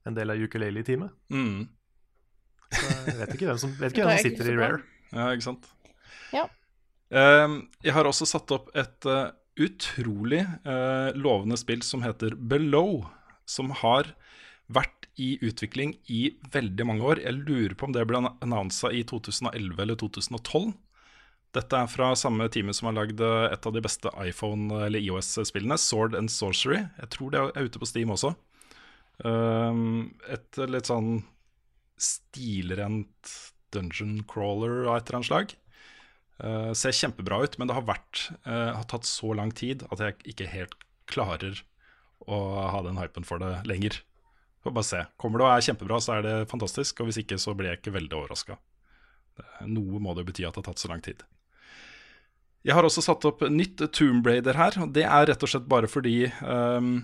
en 0.09 0.17
del 0.17 0.33
av 0.35 0.43
ukulele-teamet. 0.43 1.15
Mm. 1.33 1.65
Så 2.75 2.91
jeg 3.09 3.17
vet 3.21 3.35
ikke 3.37 3.49
hvem 3.49 3.63
som, 3.63 3.73
vet 3.79 3.91
ikke 3.95 4.09
hvem 4.09 4.19
som 4.19 4.29
sitter 4.29 4.51
i. 4.51 4.59
Rare. 4.59 4.83
Ja, 5.15 5.31
ikke 5.33 5.47
sant? 5.47 5.71
Ja. 6.35 6.49
Ehm, 7.15 7.59
jeg 7.85 7.95
har 7.97 8.09
også 8.09 8.27
satt 8.29 8.51
opp 8.55 8.71
et 8.77 9.09
uh, 9.09 9.31
utrolig 9.61 10.43
uh, 10.67 11.15
lovende 11.15 11.59
spill 11.61 11.85
som 11.87 12.03
heter 12.05 12.35
Below, 12.35 13.05
som 13.47 13.71
har 13.85 14.15
vært 14.73 15.05
i 15.21 15.37
utvikling 15.45 15.95
i 16.11 16.35
veldig 16.53 16.87
mange 16.89 17.05
år. 17.07 17.21
Jeg 17.23 17.45
lurer 17.45 17.77
på 17.79 17.87
om 17.87 17.95
det 17.95 18.07
ble 18.09 18.25
annonsa 18.43 18.91
i 18.91 19.05
2011 19.07 19.79
eller 19.85 20.01
2012. 20.01 20.73
Dette 21.55 21.79
er 21.79 21.91
fra 21.91 22.09
samme 22.19 22.49
teamet 22.51 22.75
som 22.75 22.89
har 22.89 22.97
lagd 22.97 23.21
eh, 23.23 23.53
et 23.55 23.67
av 23.69 23.75
de 23.77 23.83
beste 23.85 24.11
iPhone- 24.19 24.81
eller 24.89 24.99
IOS-spillene, 24.99 25.79
Sword 25.79 26.17
and 26.19 26.33
Sorcery. 26.33 26.81
Jeg 26.99 27.13
tror 27.15 27.31
det 27.31 27.43
er 27.45 27.69
ute 27.69 27.79
på 27.79 27.87
Steam 27.87 28.11
også. 28.11 28.33
Um, 29.23 30.15
et 30.27 30.59
litt 30.67 30.91
sånn 30.91 31.21
stilrent 32.01 33.35
dungeon 33.75 34.23
crawler 34.31 34.89
av 34.89 34.99
et 34.99 35.09
eller 35.09 35.21
annet 35.21 35.31
slag. 35.31 35.55
Uh, 36.43 36.73
ser 36.75 36.97
kjempebra 36.97 37.45
ut, 37.45 37.59
men 37.59 37.71
det 37.71 37.77
har, 37.77 37.87
vært, 37.87 38.25
uh, 38.49 38.75
har 38.75 38.89
tatt 38.91 39.07
så 39.07 39.31
lang 39.39 39.55
tid 39.55 39.87
at 39.95 40.03
jeg 40.03 40.19
ikke 40.35 40.51
helt 40.51 40.75
klarer 41.11 41.63
å 42.27 42.41
ha 42.73 42.81
den 42.87 42.99
hypen 42.99 43.27
for 43.29 43.43
det 43.43 43.61
lenger. 43.69 44.01
Får 44.65 44.75
bare 44.75 44.89
se. 44.89 45.03
Kommer 45.21 45.41
det 45.41 45.47
og 45.47 45.53
er 45.53 45.67
kjempebra, 45.67 46.01
så 46.01 46.17
er 46.17 46.25
det 46.25 46.37
fantastisk. 46.51 47.03
Og 47.03 47.11
hvis 47.11 47.21
ikke, 47.21 47.39
så 47.39 47.53
blir 47.55 47.71
jeg 47.71 47.83
ikke 47.83 47.99
veldig 47.99 48.17
overraska. 48.17 48.57
Noe 49.69 50.01
må 50.01 50.15
det 50.17 50.25
bety 50.29 50.47
at 50.47 50.57
det 50.57 50.63
har 50.63 50.71
tatt 50.71 50.81
så 50.81 50.89
lang 50.91 51.03
tid. 51.05 51.21
Jeg 52.65 52.73
har 52.79 52.87
også 52.87 53.03
satt 53.05 53.27
opp 53.29 53.43
nytt 53.53 53.83
Tomb 53.93 54.25
Raider 54.25 54.57
her. 54.57 54.79
Det 54.89 55.05
er 55.05 55.29
rett 55.29 55.45
og 55.45 55.51
slett 55.53 55.67
bare 55.69 55.91
fordi 55.91 56.31
um, 56.41 56.95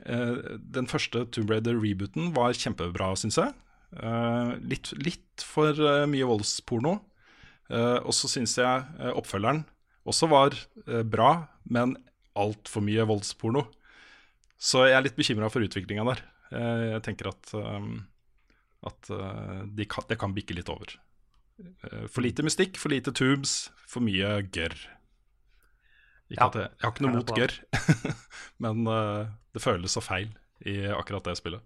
den 0.00 0.86
første 0.88 1.26
Tomb 1.34 1.50
Raider-rebooten 1.52 2.30
var 2.36 2.56
kjempebra, 2.56 3.12
syns 3.20 3.36
jeg. 3.40 3.52
Uh, 3.90 4.54
litt, 4.70 4.92
litt, 5.02 5.42
for 5.42 5.74
uh, 5.74 6.06
mye 6.10 6.28
voldsporno. 6.28 7.00
og 7.70 8.10
så 8.10 8.26
syns 8.26 8.56
jeg 8.58 9.10
oppfølgeren 9.14 9.60
også 10.10 10.26
var 10.26 10.56
bra, 11.06 11.28
men 11.70 11.92
altfor 12.34 12.82
mye 12.82 13.04
voldsporno. 13.06 13.62
Så 14.58 14.88
jeg 14.88 14.96
er 14.96 15.04
litt 15.04 15.14
bekymra 15.14 15.46
for 15.52 15.62
utviklinga 15.62 16.02
der. 16.08 16.22
jeg 16.96 17.02
tenker 17.06 17.28
at, 17.30 17.52
at 18.90 19.12
det 19.70 19.86
kan, 19.92 20.08
det 20.10 20.18
kan 20.18 20.34
bikke 20.34 20.56
litt 20.58 20.72
over. 20.72 20.96
for 22.10 22.26
lite 22.26 22.42
mystikk, 22.42 22.74
for 22.76 22.90
lite 22.90 23.14
tubes, 23.14 23.70
for 23.86 24.02
mye 24.02 24.40
gørr. 24.50 24.74
Ikke 26.30 26.38
Ja. 26.38 26.46
at 26.46 26.58
jeg, 26.60 26.70
jeg 26.70 26.86
har 26.86 26.94
ikke 26.94 27.06
noe 27.06 27.16
mot 27.18 27.32
gørr, 27.34 27.54
men 28.64 28.86
uh, 28.86 29.26
det 29.54 29.62
føles 29.64 29.96
så 29.96 30.02
feil 30.04 30.30
i 30.62 30.76
akkurat 30.94 31.26
det 31.26 31.36
spillet. 31.40 31.64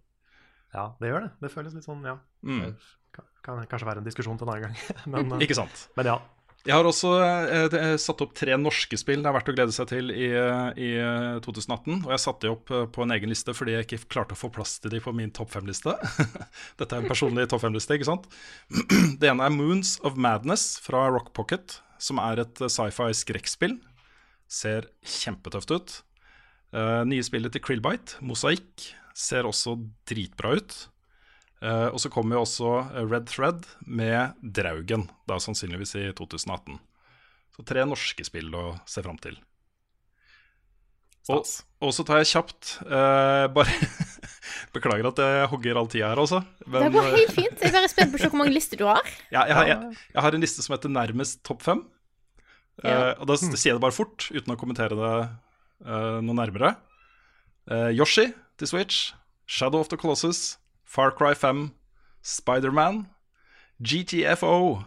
Ja, 0.74 0.88
det 0.98 1.10
gjør 1.10 1.26
det. 1.26 1.32
Det 1.44 1.50
føles 1.52 1.74
litt 1.76 1.86
sånn, 1.86 2.00
ja. 2.06 2.16
Mm. 2.42 2.72
Kan, 3.14 3.26
kan 3.44 3.60
kanskje 3.70 3.90
være 3.90 4.02
en 4.02 4.08
diskusjon 4.08 4.40
til 4.40 4.48
en 4.48 4.54
annen 4.54 4.72
gang. 4.72 4.94
men, 5.12 5.36
uh, 5.36 5.44
Ikke 5.44 5.58
sant? 5.58 5.88
men 5.98 6.08
ja. 6.14 6.16
Jeg 6.64 6.78
har 6.78 6.86
også 6.88 7.10
eh, 7.20 7.74
er 7.76 7.98
satt 8.00 8.22
opp 8.24 8.30
tre 8.38 8.54
norske 8.56 8.96
spill 8.96 9.20
det 9.20 9.28
er 9.28 9.34
verdt 9.36 9.50
å 9.52 9.54
glede 9.56 9.74
seg 9.76 9.84
til 9.90 10.08
i, 10.08 10.30
i 10.32 10.86
eh, 10.96 11.34
2018. 11.44 12.06
Og 12.06 12.12
jeg 12.14 12.22
satte 12.22 12.46
de 12.46 12.52
opp 12.54 12.72
eh, 12.72 12.86
på 12.88 13.04
en 13.04 13.12
egen 13.12 13.28
liste 13.28 13.52
fordi 13.52 13.74
jeg 13.74 13.84
ikke 13.84 13.98
klarte 14.14 14.32
å 14.32 14.40
få 14.40 14.48
plass 14.54 14.78
til 14.80 14.94
de 14.94 15.02
på 15.04 15.12
min 15.12 15.28
topp 15.36 15.52
fem-liste. 15.52 15.92
Dette 16.80 16.88
er 16.88 17.04
en 17.04 17.10
personlig 17.10 17.44
topp 17.52 17.66
fem-liste, 17.66 17.98
ikke 17.98 18.08
sant? 18.08 18.24
Det 19.20 19.28
ene 19.28 19.44
er 19.44 19.52
Moons 19.52 19.98
of 20.08 20.16
Madness 20.16 20.78
fra 20.80 21.04
Rock 21.12 21.34
Pocket, 21.36 21.82
som 22.00 22.22
er 22.24 22.40
et 22.46 22.64
eh, 22.64 22.72
sci-fi 22.72 23.10
skrekkspill. 23.20 23.76
Ser 24.50 24.88
kjempetøft 25.04 25.70
ut. 25.74 25.94
Uh, 26.74 27.02
nye 27.06 27.22
spillet 27.24 27.54
til 27.54 27.62
Krillbite, 27.62 28.18
Mosaikk, 28.26 28.88
ser 29.14 29.46
også 29.46 29.76
dritbra 30.10 30.56
ut. 30.58 30.74
Uh, 31.64 31.88
og 31.94 32.00
så 32.02 32.10
kommer 32.12 32.36
jo 32.36 32.42
også 32.44 32.70
eh, 32.92 33.04
Red 33.08 33.28
Thread 33.30 33.62
med 33.88 34.34
Draugen, 34.42 35.06
da 35.30 35.38
sannsynligvis 35.40 35.94
i 35.96 36.02
2018. 36.18 36.76
Så 37.54 37.64
tre 37.64 37.84
norske 37.88 38.26
spill 38.26 38.50
å 38.58 38.74
se 38.90 39.04
fram 39.06 39.16
til. 39.22 39.38
Og, 41.30 41.40
Stas. 41.40 41.62
og 41.80 41.94
så 41.96 42.04
tar 42.04 42.18
jeg 42.20 42.28
kjapt 42.34 42.74
uh, 42.84 43.46
Bare 43.54 43.72
Beklager 44.74 45.06
at 45.08 45.20
jeg 45.22 45.46
hogger 45.54 45.78
all 45.80 45.88
tida 45.88 46.10
her, 46.10 46.20
altså. 46.20 46.42
Det 46.66 46.90
går 46.92 47.06
helt 47.14 47.32
fint. 47.32 47.62
Jeg 47.62 47.70
er 47.70 47.76
bare 47.78 47.88
spent 47.88 48.12
på 48.12 48.18
å 48.18 48.22
se 48.26 48.28
hvor 48.28 48.40
mange 48.42 48.52
lister 48.52 48.76
du 48.76 48.84
har. 48.90 49.06
ja, 49.32 49.46
jeg, 49.48 49.56
har- 49.56 49.70
jeg, 49.70 49.96
jeg 50.12 50.24
har 50.26 50.36
en 50.36 50.44
liste 50.44 50.64
som 50.66 50.74
heter 50.76 50.92
Nærmest 50.92 51.40
topp 51.46 51.62
fem. 51.64 51.80
Ja. 52.82 53.12
og 53.20 53.26
da 53.30 53.34
s- 53.38 53.44
sier 53.54 53.70
jeg 53.72 53.76
det 53.78 53.84
bare 53.84 53.94
fort, 53.94 54.26
uten 54.34 54.50
å 54.54 54.58
kommentere 54.58 54.96
det 54.98 55.12
uh, 55.86 56.18
noe 56.24 56.34
nærmere. 56.34 56.72
Uh, 57.70 57.90
Yoshi 57.94 58.32
til 58.58 58.66
Switch, 58.68 59.12
Shadow 59.46 59.80
of 59.80 59.88
the 59.88 59.96
Colossus, 59.96 60.58
Far 60.84 61.10
Cry 61.14 61.34
5, 61.34 61.70
Spiderman, 62.22 63.06
GTFO 63.82 64.82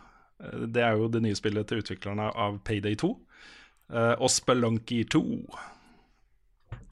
Det 0.73 0.81
er 0.83 0.93
jo 0.97 1.07
det 1.11 1.21
nye 1.25 1.35
spillet 1.35 1.67
til 1.67 1.81
utviklerne 1.81 2.27
av 2.35 2.59
Payday 2.63 2.95
2. 2.95 3.09
eh, 3.89 4.13
og 4.21 4.29
Spelunky 4.29 5.03
2. 5.09 5.21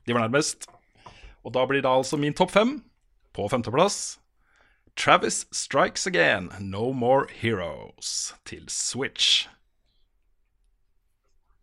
De 0.07 0.13
var 0.13 0.25
nærmest. 0.27 0.65
Og 1.45 1.53
da 1.53 1.65
blir 1.69 1.81
det 1.81 1.89
altså 1.91 2.17
min 2.17 2.33
topp 2.33 2.51
fem. 2.51 2.83
På 3.33 3.47
femteplass 3.51 4.17
Travis 4.97 5.45
Strikes 5.51 6.07
Again, 6.07 6.49
No 6.59 6.91
More 6.91 7.27
Heroes 7.29 8.33
til 8.45 8.63
Switch. 8.67 9.47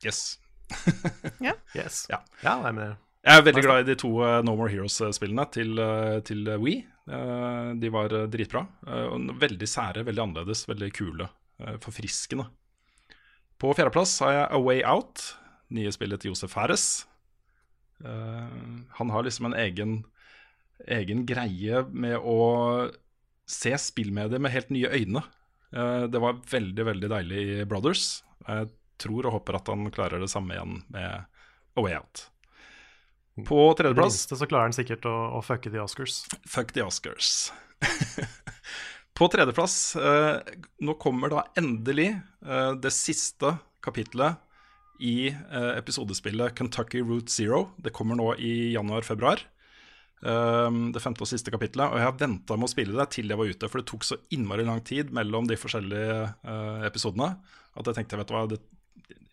Yes. 0.04 0.38
Yes. 1.76 2.06
Ja. 2.08 2.22
ja 2.42 2.54
nei, 2.62 2.72
men 2.72 2.94
Jeg 3.22 3.38
er 3.38 3.44
veldig 3.46 3.62
glad 3.64 3.82
i 3.82 3.90
de 3.90 3.96
to 4.00 4.10
eh, 4.24 4.40
No 4.46 4.54
More 4.56 4.72
Heroes-spillene 4.72 5.44
til, 5.52 5.76
eh, 5.78 6.18
til 6.26 6.48
Wii. 6.62 6.78
Eh, 7.12 7.68
de 7.82 7.90
var 7.92 8.14
dritbra. 8.32 8.64
veldig 9.42 9.68
sære, 9.68 10.04
veldig 10.08 10.24
annerledes, 10.26 10.66
veldig 10.68 10.90
kule. 10.96 11.28
forfriskende. 11.78 12.48
På 13.62 13.70
fjerdeplass 13.78 14.16
har 14.24 14.32
jeg 14.34 14.46
A 14.50 14.58
Way 14.58 14.80
Out, 14.82 15.36
nye 15.70 15.92
spillet 15.94 16.20
til 16.20 16.32
Josef 16.32 16.50
Fares. 16.50 17.04
Eh, 18.02 18.56
han 18.98 19.10
har 19.14 19.22
liksom 19.22 19.46
en 19.46 19.54
egen, 19.58 20.00
egen 20.90 21.24
greie 21.28 21.84
med 21.92 22.18
å 22.18 22.90
se 23.46 23.74
spillmedier 23.78 24.42
med 24.42 24.54
helt 24.54 24.72
nye 24.74 24.90
øyne. 24.90 25.22
Eh, 25.72 26.06
det 26.10 26.22
var 26.22 26.40
veldig, 26.50 26.86
veldig 26.90 27.12
deilig 27.12 27.44
i 27.60 27.64
Brothers. 27.68 28.22
Jeg 28.48 28.72
tror 29.00 29.28
og 29.28 29.38
håper 29.38 29.58
at 29.58 29.72
han 29.72 29.88
klarer 29.94 30.22
det 30.22 30.30
samme 30.32 30.56
igjen 30.56 30.80
med 30.92 31.24
A 31.78 31.84
Way 31.84 31.96
Out. 31.96 32.26
På 33.48 33.72
tredjeplass 33.78 34.26
så 34.28 34.46
klarer 34.46 34.68
han 34.68 34.76
sikkert 34.76 35.06
å, 35.08 35.14
å 35.38 35.42
fucke 35.44 35.72
the 35.72 35.80
Oscars. 35.80 36.22
Fuck 36.44 36.74
the 36.76 36.84
Oscars. 36.84 37.52
På 39.16 39.28
tredjeplass, 39.32 39.96
eh, 39.96 40.56
nå 40.84 40.96
kommer 41.00 41.32
da 41.32 41.46
endelig 41.58 42.10
eh, 42.12 42.72
det 42.80 42.92
siste 42.96 43.54
kapitlet 43.84 44.40
i 45.02 45.32
eh, 45.32 45.72
episodespillet 45.78 46.58
Kentucky 46.58 47.02
Route 47.04 47.32
Zero. 47.32 47.70
Det 47.76 47.92
kommer 47.96 48.20
nå 48.20 48.34
i 48.36 48.72
januar-februar. 48.72 49.44
Eh, 50.22 50.78
det 50.94 51.02
femte 51.02 51.24
og 51.24 51.30
siste 51.32 51.52
kapitlet. 51.54 51.88
Og 51.88 52.00
jeg 52.00 52.08
har 52.08 52.20
venta 52.20 52.56
med 52.56 52.68
å 52.68 52.72
spille 52.72 52.96
det 52.98 53.08
til 53.16 53.32
jeg 53.32 53.40
var 53.40 53.52
ute, 53.52 53.72
for 53.72 53.80
det 53.82 53.88
tok 53.90 54.06
så 54.06 54.20
innmari 54.36 54.68
lang 54.68 54.84
tid 54.86 55.12
mellom 55.14 55.48
de 55.48 55.60
forskjellige 55.60 56.20
eh, 56.28 56.86
episodene 56.88 57.34
at 57.72 57.88
jeg 57.88 57.96
tenkte, 57.96 58.18
vet 58.20 58.28
du 58.28 58.34
hva, 58.36 58.46
det, 58.50 58.60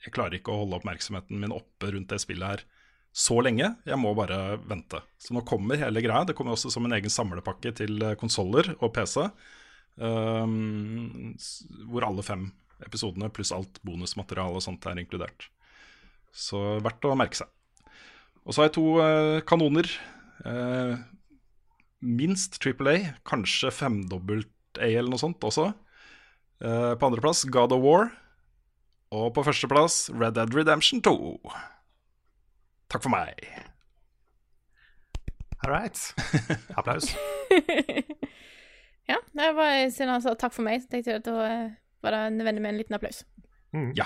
jeg 0.06 0.14
klarer 0.16 0.38
ikke 0.40 0.54
å 0.54 0.64
holde 0.64 0.80
oppmerksomheten 0.80 1.40
min 1.42 1.56
oppe 1.56 1.92
rundt 1.94 2.12
det 2.12 2.22
spillet 2.24 2.54
her 2.54 2.66
så 3.16 3.40
lenge. 3.42 3.72
Jeg 3.90 4.00
må 4.00 4.14
bare 4.18 4.60
vente. 4.70 5.02
Så 5.20 5.34
nå 5.36 5.42
kommer 5.48 5.80
hele 5.82 6.04
greia. 6.06 6.28
Det 6.28 6.36
kommer 6.38 6.54
også 6.54 6.72
som 6.72 6.86
en 6.86 6.96
egen 6.96 7.12
samlepakke 7.12 7.74
til 7.82 8.04
konsoller 8.22 8.72
og 8.78 8.94
PC. 8.96 9.26
Um, 10.00 11.36
hvor 11.92 12.06
alle 12.08 12.24
fem 12.24 12.46
episodene 12.86 13.28
pluss 13.34 13.52
alt 13.52 13.82
bonusmateriale 13.84 14.60
og 14.60 14.64
sånt 14.64 14.86
er 14.88 15.02
inkludert. 15.02 15.50
Så 16.32 16.80
verdt 16.86 17.08
å 17.08 17.18
merke 17.20 17.42
seg. 17.42 17.50
Og 18.46 18.54
så 18.54 18.62
har 18.62 18.70
jeg 18.70 18.78
to 18.78 18.86
uh, 19.02 19.42
kanoner. 19.50 19.90
Uh, 20.46 20.96
minst 22.00 22.62
Triple 22.64 22.94
A, 22.94 23.14
kanskje 23.28 23.74
femdobbelt 23.76 24.80
A 24.80 24.88
eller 24.88 25.12
noe 25.12 25.22
sånt 25.22 25.44
også. 25.44 25.72
Uh, 26.64 26.96
på 26.96 27.10
andreplass 27.10 27.44
God 27.52 27.76
of 27.76 27.84
War. 27.84 28.14
Og 29.16 29.32
på 29.34 29.44
førsteplass 29.48 30.10
Red 30.14 30.38
Dead 30.38 30.54
Redemption 30.54 31.02
2. 31.06 31.16
Takk 32.90 33.04
for 33.06 33.14
meg. 33.14 33.42
All 35.64 35.74
right. 35.74 35.98
Applaus. 36.78 37.10
Ja, 39.10 39.16
det 39.34 39.54
var, 39.58 39.90
siden 39.90 40.12
han 40.14 40.22
sa 40.22 40.36
takk 40.38 40.54
for 40.54 40.62
meg, 40.68 40.84
så 40.84 40.90
tenkte 40.92 41.10
jeg 41.10 41.22
at 41.24 41.26
da 41.26 41.46
eh, 41.48 41.72
var 42.06 42.14
det 42.14 42.20
nødvendig 42.36 42.62
med 42.62 42.76
en 42.76 42.78
liten 42.78 42.94
applaus. 42.94 43.24
Mm. 43.74 43.88
Ja. 43.98 44.06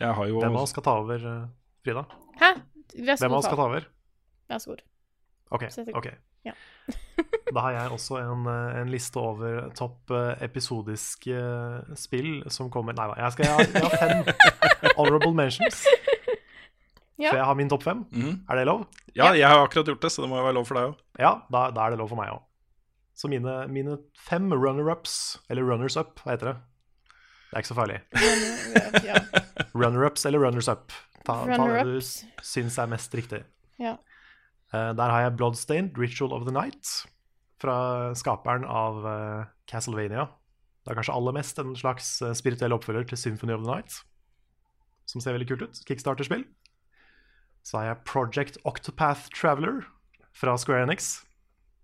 Jeg 0.00 0.14
har 0.16 0.30
jo 0.30 0.38
Hvem 0.40 0.56
av 0.56 0.62
oss 0.62 0.72
skal 0.72 0.86
ta 0.86 0.94
over, 1.02 1.26
eh, 1.28 1.42
Frida? 1.84 2.06
Hæ? 2.40 2.48
Vær 2.96 3.18
så 3.20 3.26
Hvem 3.26 3.34
av 3.34 3.42
oss 3.42 3.48
skal 3.50 3.60
ta 3.60 3.66
over? 3.68 3.88
Vær 4.48 4.62
så 4.64 4.72
god. 4.72 4.80
Ok. 5.52 5.66
Ok. 6.00 6.08
Ja. 6.46 6.54
da 7.54 7.62
har 7.68 7.74
jeg 7.76 7.94
også 7.94 8.18
en, 8.18 8.46
eh, 8.50 8.80
en 8.80 8.90
liste 8.90 9.20
over 9.20 9.68
topp 9.78 10.10
eh, 10.10 10.42
episodiske 10.42 11.36
eh, 11.38 11.92
spill 11.98 12.42
som 12.50 12.70
kommer 12.72 12.96
Nei 12.98 13.06
da, 13.12 13.18
jeg, 13.20 13.36
skal, 13.36 13.46
jeg, 13.46 13.54
har, 13.54 13.68
jeg 13.70 13.84
har 13.86 14.00
fem 14.00 14.94
honorable 14.98 15.34
mentions. 15.38 15.84
Ja. 17.20 17.30
Så 17.30 17.36
jeg 17.38 17.44
har 17.46 17.54
min 17.54 17.70
topp 17.70 17.84
fem. 17.86 18.02
Mm. 18.10 18.40
Er 18.50 18.58
det 18.58 18.66
lov? 18.66 18.86
Ja, 19.14 19.30
jeg 19.38 19.46
har 19.46 19.62
akkurat 19.62 19.92
gjort 19.92 20.02
det, 20.02 20.10
så 20.10 20.24
det 20.24 20.32
må 20.32 20.40
jo 20.40 20.48
være 20.48 20.58
lov 20.58 20.66
for 20.66 20.78
deg 20.78 20.90
òg. 20.90 20.98
Ja, 21.22 21.36
da, 21.52 21.68
da 21.74 21.86
er 21.86 21.94
det 21.94 22.02
lov 22.02 22.10
for 22.10 22.18
meg 22.18 22.32
òg. 22.34 22.42
Så 23.14 23.28
mine, 23.30 23.54
mine 23.70 23.98
fem 24.18 24.48
runner-ups, 24.50 25.38
eller 25.52 25.66
runners-up, 25.68 26.16
hva 26.24 26.32
heter 26.34 26.48
det? 26.50 26.54
Det 27.52 27.58
er 27.58 27.62
ikke 27.62 27.70
så 27.70 27.76
farlig. 27.76 27.98
Runner-ups 29.76 30.24
eller 30.30 30.42
runners-up. 30.42 30.94
Ta, 31.22 31.36
ta 31.46 31.66
det 31.68 31.82
du 31.86 32.00
syns 32.42 32.78
er 32.80 32.88
mest 32.90 33.14
riktig. 33.14 33.44
Ja. 33.78 33.98
Eh, 34.72 34.92
der 34.96 35.10
har 35.12 35.26
jeg 35.26 35.36
Bloodstained, 35.36 35.98
Ritual 35.98 36.32
of 36.32 36.46
the 36.46 36.54
Night, 36.54 37.04
fra 37.60 38.14
skaperen 38.16 38.64
av 38.64 39.04
eh, 39.06 39.50
Castlevania. 39.68 40.30
Det 40.82 40.92
er 40.92 40.98
kanskje 40.98 41.14
aller 41.14 41.36
mest 41.36 41.60
en 41.60 41.74
slags 41.76 42.14
eh, 42.24 42.32
spirituell 42.36 42.74
oppfølger 42.74 43.04
til 43.10 43.20
Symphony 43.20 43.52
of 43.54 43.66
the 43.66 43.70
Night. 43.70 44.00
som 45.04 45.20
ser 45.20 45.34
veldig 45.34 45.48
kult 45.50 45.62
ut. 45.66 45.80
Kickstarter-spill. 45.84 46.46
Så 47.62 47.78
har 47.78 47.84
jeg 47.84 48.04
Project 48.08 48.56
Octopath 48.64 49.28
Traveler 49.34 49.82
fra 50.32 50.54
Square 50.56 50.86
Enix, 50.86 51.26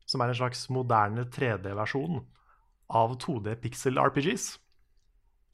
som 0.08 0.22
er 0.22 0.32
en 0.32 0.38
slags 0.38 0.64
moderne 0.72 1.26
3D-versjon 1.28 2.22
av 2.88 3.18
2D 3.20 3.58
pixel 3.60 4.00
RPGs. 4.00 4.54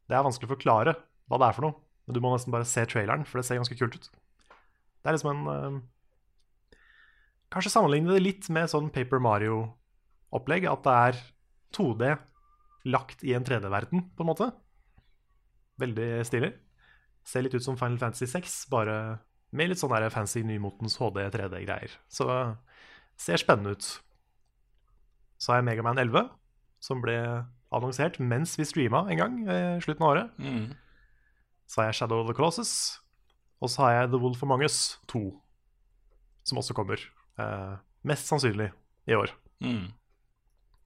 Det 0.07 0.15
er 0.15 0.23
vanskelig 0.23 0.47
å 0.47 0.55
forklare 0.55 0.95
hva 1.27 1.41
det 1.41 1.49
er 1.49 1.57
for 1.57 1.67
noe, 1.67 1.77
men 2.07 2.15
du 2.15 2.23
må 2.23 2.31
nesten 2.31 2.55
bare 2.55 2.69
se 2.69 2.85
traileren, 2.87 3.25
for 3.27 3.41
det 3.41 3.49
ser 3.49 3.59
ganske 3.59 3.77
kult 3.81 3.99
ut. 3.99 4.07
Det 5.03 5.11
er 5.11 5.17
liksom 5.17 5.33
en 5.49 5.83
Kanskje 7.55 7.71
sammenligne 7.71 8.11
det 8.11 8.23
litt 8.25 8.49
med 8.51 8.67
sånn 8.73 8.91
Paper 8.91 9.21
Mario-opplegg, 9.23 10.67
at 10.67 10.83
det 10.83 10.95
er 11.07 11.21
2D 11.77 12.09
lagt 12.91 13.23
i 13.23 13.35
en 13.37 13.47
3D-verden, 13.47 14.09
på 14.15 14.25
en 14.25 14.29
måte. 14.29 14.49
Veldig 15.81 16.09
stilig. 16.27 16.51
Ser 17.25 17.47
litt 17.47 17.55
ut 17.55 17.65
som 17.65 17.79
Final 17.79 18.01
Fantasy 18.03 18.27
6, 18.29 18.57
bare 18.75 18.97
med 19.55 19.71
litt 19.71 19.81
sånn 19.81 19.95
fancy 20.11 20.43
nymotens 20.43 20.99
HD 20.99 21.23
3D-greier. 21.31 21.95
Så 22.11 22.27
ser 23.17 23.39
spennende 23.39 23.77
ut. 23.79 23.87
Så 25.39 25.53
har 25.53 25.63
jeg 25.63 25.69
Megaman 25.71 26.01
11, 26.03 26.27
som 26.83 27.03
ble 27.05 27.17
annonsert 27.75 28.19
mens 28.23 28.59
vi 28.59 28.67
streama 28.67 29.07
en 29.11 29.21
gang 29.21 29.41
i 29.47 29.61
slutten 29.85 30.05
av 30.05 30.11
året. 30.11 30.39
Mm. 30.43 30.75
Så 31.71 31.81
har 31.81 31.93
jeg 31.93 32.01
Shadow 32.03 32.23
of 32.23 32.29
the 32.29 32.37
Colossus. 32.37 33.01
Og 33.63 33.71
så 33.71 33.87
har 33.87 33.95
jeg 33.95 34.11
The 34.13 34.21
Wolf 34.21 34.43
of 34.43 34.61
Us 34.61 34.99
2, 35.15 35.23
som 36.51 36.59
også 36.61 36.77
kommer. 36.77 36.99
Eh, 37.41 37.75
mest 38.07 38.31
sannsynlig 38.31 38.71
i 39.11 39.17
år. 39.17 39.33
Mm. 39.65 39.93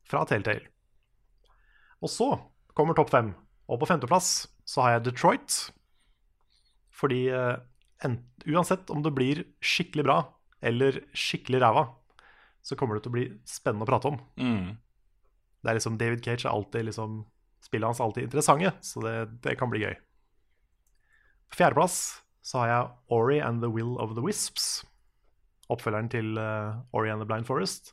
Fra 0.09 0.25
Telltale. 0.29 0.69
Og 2.01 2.11
så 2.13 2.31
kommer 2.79 2.97
topp 2.97 3.11
fem. 3.13 3.33
Og 3.69 3.81
på 3.81 3.89
femteplass 3.91 4.49
så 4.69 4.85
har 4.85 4.97
jeg 4.97 5.09
Detroit. 5.09 5.57
Fordi 6.95 7.29
uh, 7.31 7.59
en, 8.07 8.17
uansett 8.47 8.91
om 8.91 9.03
det 9.05 9.13
blir 9.15 9.45
skikkelig 9.63 10.07
bra 10.07 10.19
eller 10.65 11.03
skikkelig 11.15 11.61
ræva, 11.63 11.85
så 12.63 12.77
kommer 12.79 12.97
det 12.97 13.05
til 13.05 13.13
å 13.13 13.17
bli 13.17 13.27
spennende 13.47 13.87
å 13.87 13.91
prate 13.91 14.11
om. 14.11 14.19
Mm. 14.41 14.79
Det 15.63 15.71
er 15.71 15.79
liksom 15.79 15.99
David 16.01 16.25
Cage 16.25 16.47
er 16.47 16.55
alltid 16.55 16.89
liksom 16.89 17.25
Spillene 17.59 17.91
hans 17.91 17.99
er 17.99 18.07
alltid 18.07 18.27
interessante, 18.29 18.71
så 18.87 19.01
det, 19.03 19.13
det 19.43 19.57
kan 19.59 19.69
bli 19.69 19.81
gøy. 19.83 19.97
På 21.51 21.59
fjerdeplass 21.59 21.97
så 22.47 22.63
har 22.63 22.69
jeg 22.71 22.93
Ori 23.17 23.41
and 23.43 23.65
the 23.65 23.71
Will 23.73 23.97
of 23.99 24.15
the 24.15 24.23
Wisps. 24.25 24.87
Oppfølgeren 25.69 26.09
til 26.12 26.39
uh, 26.41 26.81
Ori 26.97 27.11
and 27.12 27.21
the 27.21 27.29
Blind 27.29 27.47
Forest. 27.49 27.93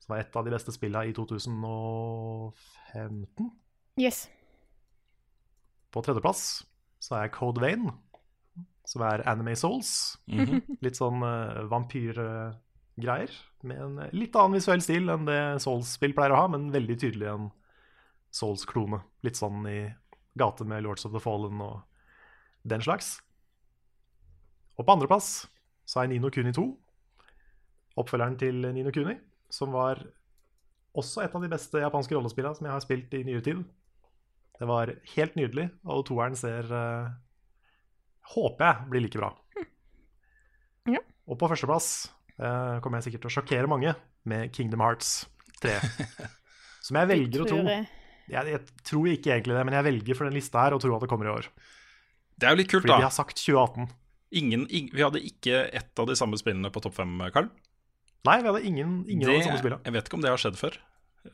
Som 0.00 0.08
var 0.14 0.18
et 0.22 0.36
av 0.36 0.44
de 0.46 0.54
beste 0.54 0.72
spillene 0.72 1.08
i 1.10 1.14
2015. 1.16 3.50
Yes. 4.00 4.28
På 5.92 6.00
tredjeplass 6.04 6.42
så 7.02 7.12
er 7.20 7.32
Code 7.34 7.60
Vein, 7.62 7.84
som 8.88 9.02
er 9.06 9.24
Anime 9.28 9.54
Souls. 9.58 9.90
Mhm. 10.30 10.62
Litt 10.84 10.96
sånn 10.98 11.22
uh, 11.24 11.64
vampyrgreier. 11.70 13.30
Med 13.68 13.78
en 13.82 13.98
eh, 14.04 14.14
litt 14.14 14.36
annen 14.38 14.56
visuell 14.58 14.82
stil 14.84 15.04
enn 15.10 15.26
det 15.26 15.40
Souls-spill 15.64 16.14
pleier 16.14 16.32
å 16.34 16.42
ha, 16.44 16.48
men 16.52 16.74
veldig 16.74 16.96
tydelig 17.02 17.28
en 17.32 17.46
Souls-klone. 18.34 18.98
Litt 19.26 19.38
sånn 19.40 19.60
i 19.66 19.80
gate 20.38 20.64
med 20.68 20.82
Lords 20.86 21.06
of 21.08 21.12
the 21.12 21.22
Fallen 21.22 21.60
og 21.64 21.76
den 22.68 22.82
slags. 22.84 23.06
Og 24.78 24.86
på 24.86 24.94
andreplass 24.94 25.48
så 25.88 26.00
er 26.00 26.06
jeg 26.06 26.16
Nino 26.16 26.30
Kuni 26.32 26.52
2. 26.52 26.66
Oppfølgeren 27.98 28.36
til 28.40 28.60
Nino 28.76 28.92
Kuni, 28.94 29.16
som 29.50 29.72
var 29.74 30.02
også 30.98 31.24
et 31.24 31.34
av 31.34 31.44
de 31.44 31.50
beste 31.50 31.80
japanske 31.80 32.16
rollespillene 32.16 32.58
som 32.58 32.68
jeg 32.68 32.74
har 32.74 32.84
spilt 32.84 33.16
i 33.16 33.24
nyere 33.26 33.44
tid. 33.44 33.62
Det 34.58 34.68
var 34.68 34.92
helt 35.14 35.38
nydelig, 35.38 35.68
og 35.86 36.04
toeren 36.08 36.36
ser 36.38 36.68
uh, 36.72 37.08
Håper 38.34 38.66
jeg 38.66 38.88
blir 38.92 39.04
like 39.06 39.20
bra. 39.20 39.30
Ja. 40.92 41.00
Og 41.28 41.38
på 41.40 41.48
førsteplass 41.48 42.10
uh, 42.36 42.76
kommer 42.84 42.98
jeg 42.98 43.08
sikkert 43.08 43.24
til 43.24 43.30
å 43.30 43.34
sjokkere 43.38 43.70
mange 43.70 43.94
med 44.28 44.52
Kingdom 44.52 44.82
Hearts 44.84 45.22
3. 45.62 45.78
som 46.88 46.98
jeg 47.00 47.10
velger 47.14 47.44
å 47.44 47.48
tro. 47.48 47.62
Jeg. 47.64 47.86
Jeg, 48.28 48.52
jeg 48.52 48.84
tror 48.84 49.08
ikke 49.08 49.32
egentlig 49.32 49.56
det, 49.56 49.64
men 49.64 49.78
jeg 49.78 49.88
velger 49.88 50.18
for 50.18 50.28
den 50.28 50.36
lista 50.36 50.66
her 50.66 50.76
å 50.76 50.82
tro 50.82 50.92
at 50.96 51.06
det 51.06 51.08
kommer 51.08 51.30
i 51.30 51.32
år. 51.32 51.48
Det 52.36 52.48
er 52.48 52.52
jo 52.52 52.60
litt 52.60 52.70
kult, 52.70 52.84
Fordi 52.84 53.00
de 53.00 53.08
har 53.08 53.14
sagt 53.14 53.40
2018. 53.40 53.88
Ingen, 54.36 54.66
ing- 54.68 54.90
vi 54.92 55.00
hadde 55.02 55.22
ikke 55.24 55.62
ett 55.72 55.98
av 55.98 56.06
de 56.10 56.16
samme 56.18 56.36
spillene 56.36 56.68
på 56.74 56.82
topp 56.84 56.94
fem, 56.98 57.14
Karl. 57.32 57.48
Nei, 58.28 58.34
vi 58.42 58.48
hadde 58.50 58.64
ingen, 58.68 58.98
ingen 59.08 59.28
av 59.30 59.38
de 59.38 59.44
samme 59.46 59.58
spillene. 59.62 59.80
jeg 59.86 59.94
vet 59.94 60.08
ikke 60.10 60.18
om 60.18 60.24
det 60.24 60.30
har 60.34 60.42
skjedd 60.42 60.58
før. 60.60 60.76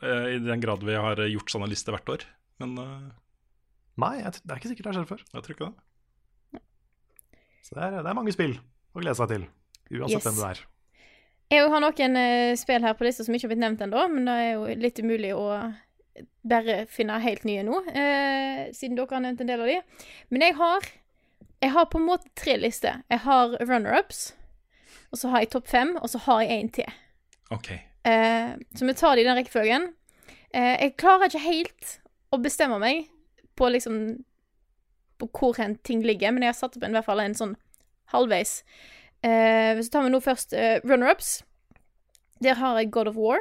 uh, 0.02 0.26
I 0.30 0.38
den 0.44 0.60
grad 0.62 0.84
vi 0.86 0.94
har 0.94 1.16
gjort 1.26 1.50
sånne 1.50 1.68
lister 1.72 1.92
hvert 1.96 2.08
år. 2.14 2.26
Men 2.62 2.76
uh, 2.78 3.10
Nei, 3.98 4.12
jeg, 4.20 4.36
det 4.44 4.50
er 4.54 4.60
ikke 4.60 4.70
sikkert 4.72 4.86
det 4.86 4.92
har 4.92 4.98
skjedd 5.00 5.10
før. 5.10 5.24
jeg 5.34 5.42
tror 5.46 5.54
ikke 5.56 5.70
det. 5.70 6.62
Så 7.64 7.74
det 7.78 7.82
er, 7.86 7.96
det 8.02 8.10
er 8.12 8.16
mange 8.18 8.34
spill 8.34 8.54
å 8.94 9.00
glede 9.02 9.16
seg 9.18 9.30
til. 9.32 9.46
Uansett 9.94 10.18
Yes. 10.20 10.24
hvem 10.28 10.38
du 10.38 10.44
er. 10.50 10.62
Jeg 11.54 11.68
har 11.70 11.82
noen 11.84 12.16
uh, 12.18 12.54
spill 12.58 12.82
her 12.86 12.94
på 12.98 13.06
lista 13.06 13.24
som 13.26 13.34
ikke 13.36 13.46
har 13.48 13.52
blitt 13.54 13.62
nevnt 13.64 13.82
ennå, 13.84 14.04
men 14.12 14.28
det 14.28 14.34
er 14.42 14.50
jo 14.54 14.66
litt 14.80 15.00
umulig 15.02 15.32
å 15.36 15.48
bare 16.46 16.84
finne 16.92 17.16
helt 17.24 17.42
nye 17.48 17.64
nå, 17.66 17.80
eh, 17.90 18.68
siden 18.76 18.94
dere 18.94 19.16
har 19.16 19.22
nevnt 19.24 19.40
en 19.42 19.48
del 19.50 19.62
av 19.64 19.66
de. 19.66 19.80
Men 20.30 20.44
jeg 20.46 20.54
har 20.60 20.84
Jeg 21.64 21.72
har 21.72 21.86
på 21.88 21.96
en 22.00 22.04
måte 22.04 22.28
tre 22.36 22.58
lister. 22.60 23.00
Jeg 23.08 23.22
har 23.24 23.54
runner-ups, 23.64 24.34
og 25.12 25.18
så 25.20 25.30
har 25.32 25.40
jeg 25.44 25.54
topp 25.54 25.68
fem, 25.70 25.94
og 25.96 26.10
så 26.12 26.20
har 26.26 26.42
jeg 26.44 26.60
en 26.60 26.70
til. 26.76 26.96
Ok. 27.54 27.70
Eh, 28.04 28.50
så 28.76 28.88
vi 28.88 28.94
tar 28.98 29.16
det 29.16 29.24
i 29.24 29.28
den 29.28 29.38
rekkefølgen. 29.38 29.86
Eh, 30.52 30.74
jeg 30.82 30.96
klarer 31.00 31.30
ikke 31.30 31.40
helt 31.46 31.94
å 32.34 32.40
bestemme 32.42 32.76
meg 32.82 33.06
på 33.56 33.68
liksom 33.70 34.24
På 35.14 35.28
hvor 35.30 35.54
hen 35.60 35.76
ting 35.86 36.02
ligger, 36.02 36.32
men 36.34 36.42
jeg 36.42 36.50
har 36.50 36.56
satt 36.58 36.74
opp 36.76 36.82
en, 36.82 36.90
i 36.90 36.96
hvert 36.98 37.06
fall 37.06 37.20
en 37.22 37.36
sånn 37.38 37.52
halvveis. 38.10 38.64
Eh, 39.22 39.78
så 39.78 39.92
tar 39.94 40.02
vi 40.04 40.10
nå 40.10 40.18
først 40.20 40.52
eh, 40.58 40.80
runner-ups. 40.82 41.44
Der 42.42 42.58
har 42.58 42.80
jeg 42.80 42.90
God 42.90 43.12
of 43.12 43.16
War. 43.16 43.38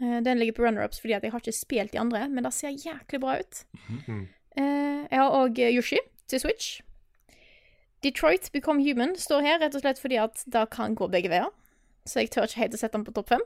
Eh, 0.00 0.18
den 0.26 0.42
ligger 0.42 0.58
på 0.58 0.66
runner-ups 0.66 0.98
fordi 1.00 1.14
at 1.14 1.22
jeg 1.22 1.30
har 1.32 1.44
ikke 1.44 1.54
spilt 1.56 1.94
de 1.94 2.02
andre, 2.02 2.24
men 2.28 2.44
det 2.44 2.52
ser 2.58 2.74
jæklig 2.74 3.22
bra 3.22 3.38
ut. 3.38 3.62
Mhm. 3.86 4.20
Eh, 4.58 5.06
jeg 5.06 5.22
har 5.22 5.38
òg 5.38 5.62
Yoshi 5.70 6.02
til 6.26 6.42
Switch. 6.42 6.80
Detroit 8.04 8.52
Become 8.52 8.82
Human 8.84 9.16
står 9.18 9.44
her 9.44 9.60
rett 9.60 9.74
og 9.76 9.82
slett 9.84 10.00
fordi 10.00 10.18
at 10.22 10.42
det 10.46 10.66
kan 10.72 10.94
gå 10.96 11.08
begge 11.12 11.30
veier. 11.32 11.50
Så 12.08 12.22
jeg 12.22 12.32
tør 12.32 12.48
ikke 12.48 12.62
helt 12.62 12.76
å 12.76 12.80
sette 12.80 12.96
den 12.96 13.06
på 13.06 13.14
topp 13.16 13.34
fem. 13.34 13.44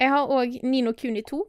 Jeg 0.00 0.12
har 0.14 0.30
òg 0.32 0.60
Nino 0.64 0.94
Kuni 0.96 1.22
2. 1.26 1.40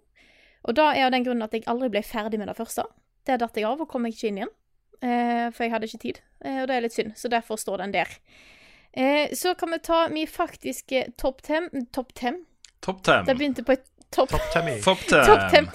Og 0.67 0.75
da 0.75 0.89
er 0.91 1.07
av 1.07 1.13
den 1.13 1.23
grunnen 1.23 1.45
at 1.45 1.53
jeg 1.55 1.67
aldri 1.71 1.91
ble 1.93 2.01
ferdig 2.03 2.39
med 2.41 2.49
det 2.51 2.57
første. 2.57 2.83
Det 3.27 3.39
datt 3.39 3.55
jeg 3.55 3.67
av 3.67 3.79
og 3.79 3.87
kom 3.91 4.07
jeg 4.07 4.17
ikke 4.17 4.31
inn 4.31 4.41
igjen. 4.41 4.55
Eh, 4.99 5.45
for 5.55 5.63
jeg 5.63 5.71
hadde 5.71 5.87
ikke 5.87 6.01
tid. 6.03 6.19
Eh, 6.43 6.61
og 6.63 6.67
det 6.67 6.75
er 6.75 6.83
litt 6.83 6.95
synd, 6.95 7.13
så 7.15 7.31
derfor 7.31 7.59
står 7.61 7.85
den 7.85 7.93
der. 7.95 8.11
Eh, 8.91 9.31
så 9.37 9.53
kan 9.55 9.71
vi 9.71 9.79
ta 9.85 10.01
min 10.11 10.27
faktiske 10.27 11.05
topp 11.21 11.43
tem. 11.45 11.69
Topp 11.95 12.11
tem? 12.17 12.43
Top 12.83 13.03
tem. 13.05 13.23
Det 13.27 13.37
begynte 13.37 13.63
på 13.63 13.77
et 13.77 13.85
topp 14.11 14.33
Top 14.33 14.49
tem. 14.51 14.73
Topp 14.83 15.05
ten. 15.53 15.69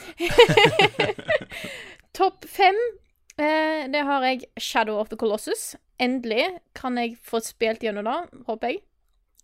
Topp 2.12 2.44
fem. 2.50 2.76
Eh, 3.38 3.88
det 3.90 4.04
har 4.06 4.22
jeg 4.22 4.44
Shadow 4.60 5.00
of 5.00 5.08
the 5.10 5.16
Colossus. 5.18 5.74
Endelig 6.00 6.44
kan 6.74 6.96
jeg 6.98 7.16
få 7.22 7.40
spilt 7.42 7.82
gjennom 7.82 8.04
det, 8.06 8.44
håper 8.46 8.68
jeg. 8.72 8.82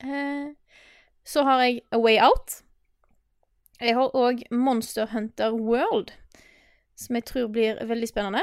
Eh, 0.04 0.52
så 1.26 1.42
har 1.46 1.62
jeg 1.64 1.80
A 1.92 1.98
Way 1.98 2.18
Out. 2.22 2.62
Jeg 3.80 3.94
har 3.96 4.10
òg 4.14 4.42
Monster 4.52 5.06
Hunter 5.10 5.54
World, 5.56 6.12
som 6.96 7.16
jeg 7.16 7.24
tror 7.30 7.48
blir 7.48 7.78
veldig 7.88 8.08
spennende. 8.10 8.42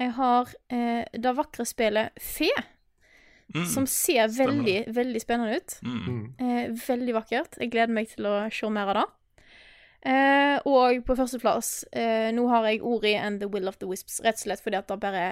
Jeg 0.00 0.14
har 0.16 0.48
eh, 0.72 1.04
det 1.12 1.34
vakre 1.36 1.66
spillet 1.68 2.12
Fe, 2.20 2.50
Mm. 3.52 3.66
som 3.68 3.84
ser 3.86 4.30
Stemmer 4.32 4.62
veldig, 4.64 4.94
veldig 4.96 5.20
spennende 5.20 5.56
ut. 5.58 5.74
Mm. 5.84 5.96
Mm. 6.06 6.20
Eh, 6.40 6.70
veldig 6.88 7.12
vakkert. 7.18 7.58
Jeg 7.60 7.68
gleder 7.74 7.92
meg 7.92 8.08
til 8.08 8.24
å 8.24 8.46
se 8.48 8.70
mer 8.72 8.88
av 8.88 8.94
det. 8.96 9.02
Eh, 10.02 10.56
og 10.66 11.04
på 11.06 11.14
førsteplass 11.14 11.84
eh, 11.94 12.32
Nå 12.34 12.48
har 12.50 12.64
jeg 12.66 12.80
Ori 12.82 13.12
and 13.14 13.38
The 13.38 13.46
Will 13.46 13.70
of 13.70 13.76
the 13.78 13.86
Wisps, 13.86 14.18
rett 14.24 14.40
og 14.40 14.42
slett 14.48 14.64
fordi 14.64 14.80
at 14.80 14.88
det 14.90 14.96
bare 14.98 15.26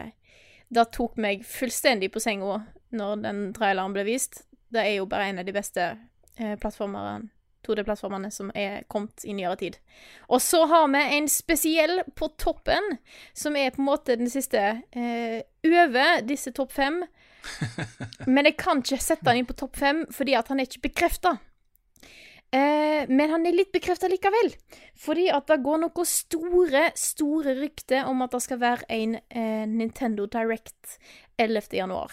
Det 0.70 0.84
tok 0.94 1.16
meg 1.18 1.42
fullstendig 1.42 2.12
på 2.14 2.22
senga 2.22 2.60
når 2.94 3.24
den 3.24 3.40
traileren 3.54 3.94
ble 3.94 4.04
vist. 4.06 4.44
Det 4.70 4.82
er 4.82 4.96
jo 5.00 5.08
bare 5.10 5.28
en 5.30 5.42
av 5.42 5.46
de 5.46 5.54
beste 5.54 5.82
eh, 6.38 6.54
plattformerne 6.58 7.30
2D-plattformene 7.66 8.30
som 8.32 8.50
er 8.56 8.84
kommet 8.88 9.24
i 9.24 9.34
nyere 9.36 9.56
tid. 9.60 9.76
Og 10.28 10.40
så 10.42 10.64
har 10.70 10.88
vi 10.92 11.02
en 11.18 11.28
spesiell 11.30 12.02
på 12.16 12.30
toppen, 12.40 12.96
som 13.36 13.56
er 13.56 13.74
på 13.74 13.82
en 13.82 13.88
måte 13.90 14.16
den 14.18 14.30
siste 14.32 14.62
eh, 14.90 15.42
over 15.66 16.24
disse 16.26 16.54
topp 16.56 16.72
fem. 16.72 17.02
Men 18.34 18.48
jeg 18.48 18.58
kan 18.60 18.82
ikke 18.82 19.00
sette 19.02 19.28
han 19.28 19.40
inn 19.40 19.48
på 19.48 19.58
topp 19.60 19.78
fem 19.80 20.04
fordi 20.12 20.34
at 20.38 20.50
han 20.52 20.60
er 20.60 20.68
ikke 20.68 20.88
bekrefta. 20.90 21.36
Eh, 22.51 23.07
men 23.07 23.30
han 23.30 23.46
er 23.46 23.55
litt 23.55 23.70
bekrefta 23.74 24.11
likevel. 24.11 24.53
Fordi 24.98 25.28
at 25.32 25.46
det 25.51 25.61
går 25.64 25.84
noen 25.84 26.09
store, 26.09 26.88
store 26.98 27.55
rykter 27.61 28.09
om 28.11 28.24
at 28.26 28.34
det 28.34 28.42
skal 28.46 28.62
være 28.62 28.88
en 28.90 29.20
eh, 29.20 29.68
Nintendo 29.70 30.26
Direct 30.30 30.98
11. 31.38 31.70
januar. 31.78 32.12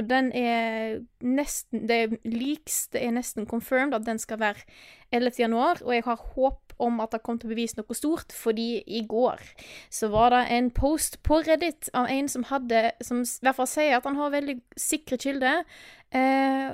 Og 0.00 0.08
den 0.08 0.30
er 0.32 1.02
nesten 1.20 1.84
Det 1.88 1.96
er 1.96 2.12
leaks, 2.24 2.86
det 2.92 3.02
er 3.04 3.12
nesten 3.12 3.46
confirmed 3.48 3.94
at 3.94 4.06
den 4.06 4.18
skal 4.18 4.40
være 4.40 4.64
11. 5.12 5.32
januar, 5.38 5.82
og 5.84 5.92
jeg 5.94 6.04
har 6.06 6.22
håp 6.34 6.72
om 6.80 7.00
at 7.04 7.12
det 7.12 7.22
kom 7.22 7.38
til 7.38 7.50
å 7.50 7.52
bevise 7.52 7.76
noe 7.76 7.94
stort, 7.94 8.32
fordi 8.32 8.82
i 8.86 9.02
går 9.08 9.42
så 9.92 10.08
var 10.12 10.32
det 10.32 10.46
en 10.56 10.70
post 10.72 11.20
på 11.26 11.42
Reddit 11.44 11.90
av 11.94 12.08
en 12.10 12.28
som 12.32 12.46
hadde 12.48 12.94
Som 13.04 13.20
i 13.22 13.44
hvert 13.44 13.58
fall 13.58 13.68
sier 13.68 13.98
at 13.98 14.08
han 14.08 14.16
har 14.16 14.32
veldig 14.32 14.56
sikre 14.80 15.20
kilder. 15.20 15.62
Eh, 16.10 16.72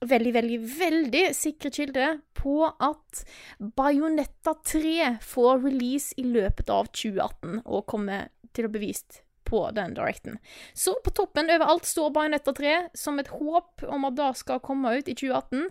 veldig, 0.00 0.32
veldig, 0.34 0.58
veldig 0.78 1.22
sikre 1.36 1.70
kilder 1.74 2.18
på 2.38 2.62
at 2.66 3.22
Bajonetta 3.58 4.54
3 4.66 5.16
får 5.24 5.64
release 5.64 6.16
i 6.16 6.26
løpet 6.26 6.70
av 6.70 6.90
2018 6.92 7.62
og 7.64 7.86
kommer 7.90 8.28
til 8.56 8.68
å 8.68 8.72
bevist 8.72 9.22
på 9.48 9.62
den 9.76 9.94
directen. 9.96 10.38
Så 10.74 10.98
på 11.04 11.12
toppen 11.16 11.50
overalt 11.50 11.88
står 11.88 12.12
Bajonetta 12.14 12.52
3 12.56 12.74
som 12.94 13.18
et 13.20 13.30
håp 13.32 13.84
om 13.88 14.08
at 14.08 14.18
det 14.18 14.32
skal 14.42 14.62
komme 14.64 14.92
ut 14.98 15.08
i 15.08 15.16
2018. 15.16 15.70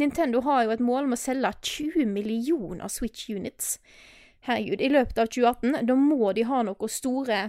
Nintendo 0.00 0.40
har 0.46 0.64
jo 0.64 0.72
et 0.72 0.84
mål 0.84 1.10
om 1.10 1.16
å 1.16 1.20
selge 1.20 1.52
20 1.60 2.08
millioner 2.08 2.88
Switch 2.88 3.28
units. 3.28 3.76
Herregud, 4.48 4.80
i 4.80 4.90
løpet 4.90 5.18
av 5.20 5.28
2018. 5.30 5.84
Da 5.86 5.96
må 5.98 6.32
de 6.34 6.46
ha 6.48 6.62
noen 6.66 6.90
store 6.90 7.42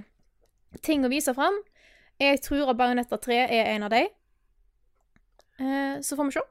ting 0.83 1.05
å 1.05 1.11
vise 1.13 1.33
fram. 1.33 1.55
Jeg 2.21 2.43
tror 2.45 2.69
at 2.69 2.77
Bajonetta 2.77 3.17
3 3.17 3.39
er 3.47 3.71
en 3.73 3.87
av 3.87 3.93
de. 3.93 4.03
Eh, 5.59 6.01
så 6.01 6.15
får 6.15 6.29
vi 6.29 6.31
se. 6.31 6.43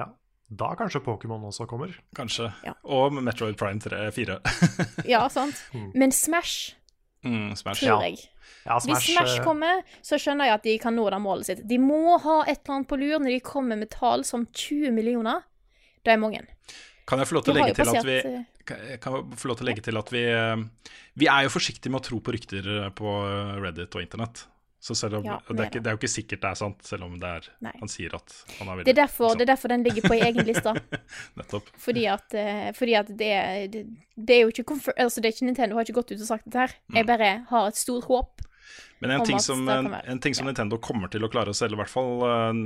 Ja. 0.00 0.08
Da 0.48 0.74
kanskje 0.78 1.00
Pokémon 1.04 1.44
også 1.48 1.66
kommer. 1.68 1.92
Kanskje. 2.16 2.50
Ja. 2.64 2.74
Og 2.84 3.12
Metroid 3.16 3.56
Prime 3.60 3.80
3, 3.80 4.06
4. 4.12 4.38
Ja, 5.14 5.26
sant. 5.28 5.60
Men 5.98 6.12
Smash, 6.12 6.76
mm, 7.24 7.54
Smash. 7.56 7.84
tror 7.84 8.04
jeg. 8.04 8.18
Ja, 8.64 8.78
Hvis 8.78 8.84
Smash, 8.84 9.10
Smash 9.12 9.38
eh, 9.40 9.44
kommer, 9.44 9.82
så 10.04 10.16
skjønner 10.20 10.48
jeg 10.48 10.58
at 10.58 10.64
de 10.64 10.78
kan 10.80 10.96
nå 10.96 11.04
det 11.12 11.20
målet 11.20 11.48
sitt. 11.48 11.62
De 11.68 11.78
må 11.80 12.16
ha 12.20 12.40
et 12.44 12.60
eller 12.62 12.78
annet 12.78 12.88
på 12.88 13.00
lur 13.00 13.18
når 13.20 13.34
de 13.34 13.40
kommer 13.44 13.80
med 13.80 13.92
tall 13.92 14.24
som 14.24 14.46
20 14.46 14.92
millioner. 14.94 15.44
Det 16.04 16.14
er 16.14 16.20
mange. 16.20 16.44
Kan 17.08 17.20
jeg 17.20 17.28
få 17.28 17.36
lov 17.36 17.44
til 17.44 17.52
å 17.52 17.58
legge 17.60 17.76
til 17.76 17.90
at 17.92 18.06
vi 18.08 18.16
eh, 18.16 18.44
kan 18.64 19.18
jeg 19.18 19.36
få 19.36 19.50
lov 19.50 19.58
til 19.58 19.66
å 19.66 19.68
legge 19.68 19.84
til 19.84 20.00
at 20.00 20.08
vi 20.12 20.22
eh, 20.24 20.90
Vi 21.20 21.28
er 21.28 21.44
jo 21.44 21.52
forsiktige 21.52 21.92
med 21.92 22.00
å 22.00 22.06
tro 22.06 22.20
på 22.24 22.32
rykter 22.32 22.68
på 22.96 23.16
Reddit 23.60 23.92
og 23.92 24.04
internett. 24.04 24.46
Så 24.84 24.92
selv 24.98 25.16
om, 25.16 25.24
Ja, 25.24 25.38
det, 25.48 25.56
er 25.56 25.68
ikke, 25.70 25.80
det 25.80 25.88
er 25.88 25.94
jo 25.96 26.00
ikke 26.02 26.12
sikkert 26.12 26.42
det 26.42 26.48
er 26.50 26.58
sant, 26.60 26.82
selv 26.84 27.06
om 27.06 27.14
det 27.20 27.28
er, 27.38 27.46
Nei. 27.64 27.72
han 27.80 27.88
sier 27.88 28.16
at 28.18 28.34
han 28.58 28.68
er 28.68 28.80
veldig 28.80 28.84
det, 28.84 28.92
er 28.92 28.98
derfor, 28.98 29.32
det 29.32 29.46
er 29.46 29.50
derfor 29.54 29.72
den 29.72 29.84
ligger 29.86 30.08
på 30.10 30.18
egen 30.18 30.44
liste. 30.44 30.74
Nettopp. 31.40 31.70
Fordi 31.80 32.04
at, 32.12 32.36
eh, 32.36 32.66
fordi 32.76 32.96
at 33.00 33.12
det, 33.22 33.34
det, 33.72 33.84
det 34.14 34.36
er 34.36 34.42
jo 34.44 34.52
ikke 34.52 34.66
comfort, 34.74 34.98
Altså, 35.00 35.22
det 35.22 35.30
er 35.30 35.36
ikke 35.38 35.48
Nintendo 35.48 35.78
har 35.78 35.88
ikke 35.88 35.96
gått 36.02 36.12
ut 36.12 36.20
og 36.20 36.28
sagt 36.28 36.44
dette 36.44 36.66
her. 36.66 36.74
Jeg 36.98 37.08
bare 37.08 37.30
har 37.48 37.70
et 37.70 37.80
stort 37.80 38.10
håp. 38.10 38.44
Men 39.00 39.16
en 39.16 39.24
ting 39.24 39.40
som, 39.40 39.64
en, 39.68 39.88
en 39.94 40.20
ting 40.20 40.36
som 40.36 40.44
Ja. 40.44 40.52
Nintendo 40.52 40.76
kommer 40.80 41.08
til 41.12 41.24
å 41.24 41.32
klare 41.32 41.52
å 41.52 41.56
selge 41.56 41.78
i 41.78 41.80
hvert 41.80 41.92
fall 41.92 42.26
eh, 42.28 42.60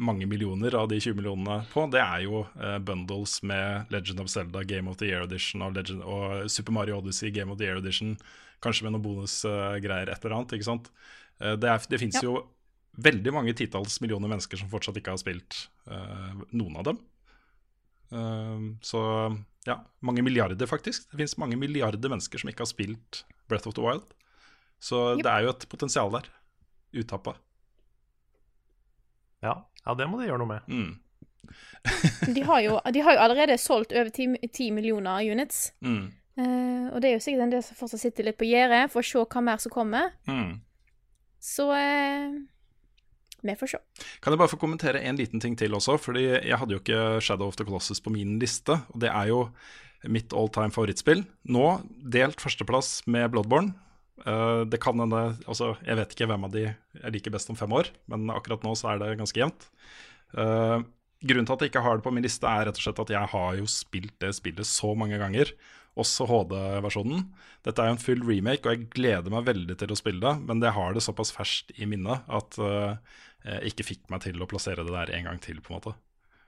mange 0.00 0.26
millioner 0.30 0.74
av 0.78 0.88
de 0.88 1.00
20 1.00 1.18
millionene 1.18 1.62
på, 1.72 1.84
det 1.92 2.00
er 2.00 2.24
jo 2.24 2.44
uh, 2.46 2.78
bundles 2.78 3.40
med 3.46 3.90
Legend 3.92 4.22
of 4.22 4.30
Zelda 4.30 4.62
Game 4.64 4.90
of 4.90 4.96
the 5.00 5.08
Year 5.10 5.24
Edition 5.26 5.64
og, 5.66 5.74
Legend, 5.76 6.04
og 6.06 6.50
Super 6.52 6.76
Mario 6.76 7.00
Odyssey 7.00 7.32
Game 7.34 7.52
of 7.52 7.58
the 7.58 7.66
Year 7.66 7.80
Edition. 7.82 8.14
Kanskje 8.62 8.86
med 8.86 8.94
noen 8.94 9.04
bonusgreier, 9.04 10.12
et 10.12 10.22
eller 10.22 10.36
annet. 10.36 10.54
ikke 10.54 10.68
sant? 10.68 10.92
Eh, 11.42 11.56
det 11.58 11.68
er, 11.70 11.86
det 11.90 11.98
fins 12.00 12.18
Ja. 12.20 12.26
jo 12.28 12.36
veldig 13.02 13.32
mange 13.32 13.54
titalls 13.56 14.00
millioner 14.04 14.28
mennesker 14.28 14.60
som 14.60 14.68
fortsatt 14.68 14.98
ikke 15.00 15.14
har 15.14 15.20
spilt 15.20 15.62
uh, 15.88 16.34
noen 16.52 16.76
av 16.76 16.84
dem. 16.90 16.98
Uh, 18.12 18.74
så 18.84 19.00
ja, 19.64 19.78
mange 20.04 20.20
milliarder, 20.22 20.66
faktisk. 20.68 21.06
Det 21.10 21.16
fins 21.22 21.38
mange 21.40 21.56
milliarder 21.56 22.12
mennesker 22.12 22.38
som 22.42 22.50
ikke 22.52 22.66
har 22.66 22.68
spilt 22.68 23.22
Breath 23.48 23.68
of 23.70 23.74
the 23.78 23.84
Wild. 23.84 24.04
Så 24.82 25.16
Yep. 25.16 25.22
det 25.24 25.30
er 25.32 25.46
jo 25.46 25.52
et 25.54 25.68
potensial 25.72 26.10
der. 26.12 26.28
Utappa. 26.92 27.32
ja. 29.42 29.54
ja, 29.86 29.94
det 29.94 30.06
må 30.10 30.20
de 30.20 30.26
gjøre 30.28 30.38
noe 30.42 30.50
med. 30.52 30.68
Mm. 30.68 30.98
De 32.34 32.42
har 32.46 32.60
jo, 32.62 32.76
de 32.94 33.00
har 33.02 33.16
jo 33.16 33.22
allerede 33.24 33.56
solgt 33.58 33.92
over 33.92 34.10
10, 34.14 34.36
10 34.52 34.70
millioner 34.76 35.24
units. 35.32 35.72
Mm. 35.80 36.12
Uh, 36.38 36.86
og 36.94 37.00
det 37.02 37.08
er 37.10 37.16
jo 37.16 37.24
sikkert 37.24 37.46
en 37.46 37.54
del 37.56 37.64
som 37.64 37.76
fortsatt 37.80 38.00
sitter 38.04 38.28
litt 38.28 38.38
på 38.40 38.46
gjerdet 38.48 38.84
for 38.92 39.02
å 39.02 39.08
se 39.08 39.24
hva 39.24 39.42
mer 39.48 39.58
som 39.62 39.72
kommer. 39.74 40.12
Mm. 40.28 40.60
Så 41.42 41.66
eh, 41.74 42.38
vi 43.42 43.54
får 43.58 43.74
se. 43.74 43.80
Kan 44.22 44.34
jeg 44.34 44.40
bare 44.40 44.52
få 44.52 44.60
kommentere 44.60 45.02
en 45.02 45.18
liten 45.18 45.42
ting 45.42 45.56
til 45.58 45.74
også? 45.74 45.98
Fordi 45.98 46.28
jeg 46.30 46.58
hadde 46.58 46.76
jo 46.76 46.82
ikke 46.82 47.20
Shadow 47.20 47.50
of 47.50 47.58
the 47.58 47.66
Colossus 47.66 48.02
på 48.02 48.12
min 48.14 48.38
liste. 48.42 48.78
Og 48.94 49.02
det 49.02 49.10
er 49.10 49.32
jo 49.32 49.48
mitt 50.06 50.34
all 50.34 50.50
time 50.54 50.74
favorittspill. 50.74 51.24
Nå 51.50 51.66
delt 52.14 52.42
førsteplass 52.42 53.02
med 53.10 53.32
Bloodborne. 53.34 53.74
Uh, 54.22 54.62
det 54.70 54.78
kan 54.78 55.00
hende 55.00 55.20
Altså, 55.50 55.72
jeg 55.82 55.98
vet 55.98 56.12
ikke 56.14 56.28
hvem 56.30 56.46
av 56.46 56.52
de 56.54 56.66
jeg 56.68 57.14
liker 57.14 57.32
best 57.34 57.50
om 57.50 57.58
fem 57.58 57.72
år, 57.74 57.88
men 58.12 58.30
akkurat 58.30 58.62
nå 58.62 58.74
så 58.78 58.92
er 58.92 59.02
det 59.02 59.16
ganske 59.18 59.40
jevnt. 59.40 59.66
Uh, 60.36 60.84
grunnen 61.26 61.48
til 61.48 61.56
at 61.56 61.64
jeg 61.64 61.72
ikke 61.72 61.82
har 61.82 61.98
det 61.98 62.06
på 62.06 62.12
min 62.14 62.22
liste, 62.22 62.46
er 62.46 62.68
rett 62.68 62.78
og 62.78 62.84
slett 62.84 63.02
at 63.02 63.14
jeg 63.14 63.30
har 63.34 63.56
jo 63.58 63.66
spilt 63.70 64.14
det 64.22 64.30
spillet 64.38 64.68
så 64.68 64.92
mange 64.98 65.18
ganger. 65.18 65.50
Også 66.00 66.24
HD-versjonen. 66.24 67.26
Dette 67.66 67.82
er 67.82 67.90
jo 67.90 67.96
en 67.98 68.00
full 68.00 68.22
remake, 68.24 68.64
og 68.64 68.72
jeg 68.78 68.86
gleder 68.94 69.30
meg 69.30 69.44
veldig 69.44 69.76
til 69.78 69.92
å 69.92 69.98
spille 69.98 70.22
det. 70.24 70.46
Men 70.48 70.60
det 70.62 70.70
har 70.72 70.94
det 70.96 71.02
såpass 71.04 71.32
ferskt 71.36 71.74
i 71.76 71.84
minnet 71.90 72.24
at 72.32 72.56
eh, 72.58 72.96
jeg 73.44 73.72
ikke 73.74 73.84
fikk 73.90 74.06
meg 74.10 74.22
til 74.24 74.40
å 74.40 74.48
plassere 74.48 74.86
det 74.86 74.94
der 74.94 75.12
en 75.18 75.24
gang 75.28 75.40
til. 75.44 75.60
på 75.60 75.74
en 75.74 75.80
måte 75.80 75.94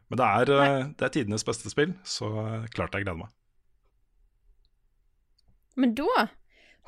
Men 0.09 0.17
det 0.21 0.27
er, 0.27 0.53
eh, 0.63 0.85
det 0.97 1.03
er 1.05 1.13
tidenes 1.19 1.45
beste 1.45 1.69
spill, 1.73 1.93
så 2.05 2.31
eh, 2.47 2.67
klart 2.73 2.93
jeg 2.97 3.05
gleder 3.05 3.21
meg. 3.21 3.29
Men 5.77 5.95
da 5.99 6.27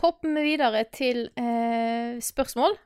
hopper 0.02 0.34
vi 0.36 0.42
videre 0.52 0.84
til 0.94 1.26
eh, 1.36 2.16
spørsmål. 2.22 2.76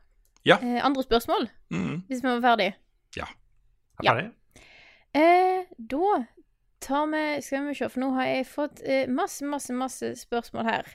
Ja. 0.48 0.56
Eh, 0.62 0.80
andre 0.86 1.02
spørsmål, 1.04 1.48
Mm. 1.70 2.02
hvis 2.08 2.22
vi 2.24 2.28
var 2.28 2.40
ferdig. 2.42 2.72
Er 3.16 3.26
Ja. 4.02 4.14
ferdig? 4.14 4.30
Eh, 5.14 5.64
da 5.78 6.26
tar 6.80 7.06
vi 7.06 7.42
Skal 7.42 7.66
vi 7.68 7.74
se, 7.74 7.88
for 7.88 8.02
nå 8.02 8.10
har 8.16 8.28
jeg 8.30 8.48
fått 8.48 8.82
eh, 8.84 9.08
masse, 9.08 9.44
masse, 9.46 9.74
masse 9.76 10.14
spørsmål 10.20 10.68
her. 10.68 10.94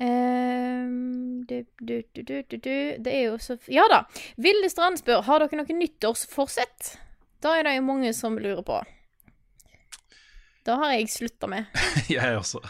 Um, 0.00 1.42
du, 1.48 1.64
du, 1.80 2.02
du. 2.14 2.58
Det 3.02 3.12
er 3.12 3.24
jo 3.24 3.38
så 3.42 3.56
Ja 3.66 3.82
da. 3.90 4.04
Vilde 4.38 4.70
Strand 4.70 5.00
spør 5.00 5.24
har 5.26 5.42
dere 5.42 5.58
noe 5.58 5.78
nyttårsforsett. 5.80 6.92
Da 7.42 7.56
er 7.58 7.66
det 7.66 7.76
jo 7.78 7.86
mange 7.86 8.12
som 8.14 8.38
lurer 8.38 8.62
på. 8.66 8.78
Da 10.66 10.76
har 10.78 10.94
jeg 10.94 11.10
slutta 11.10 11.50
med. 11.50 11.66
jeg 12.10 12.36
også. 12.38 12.62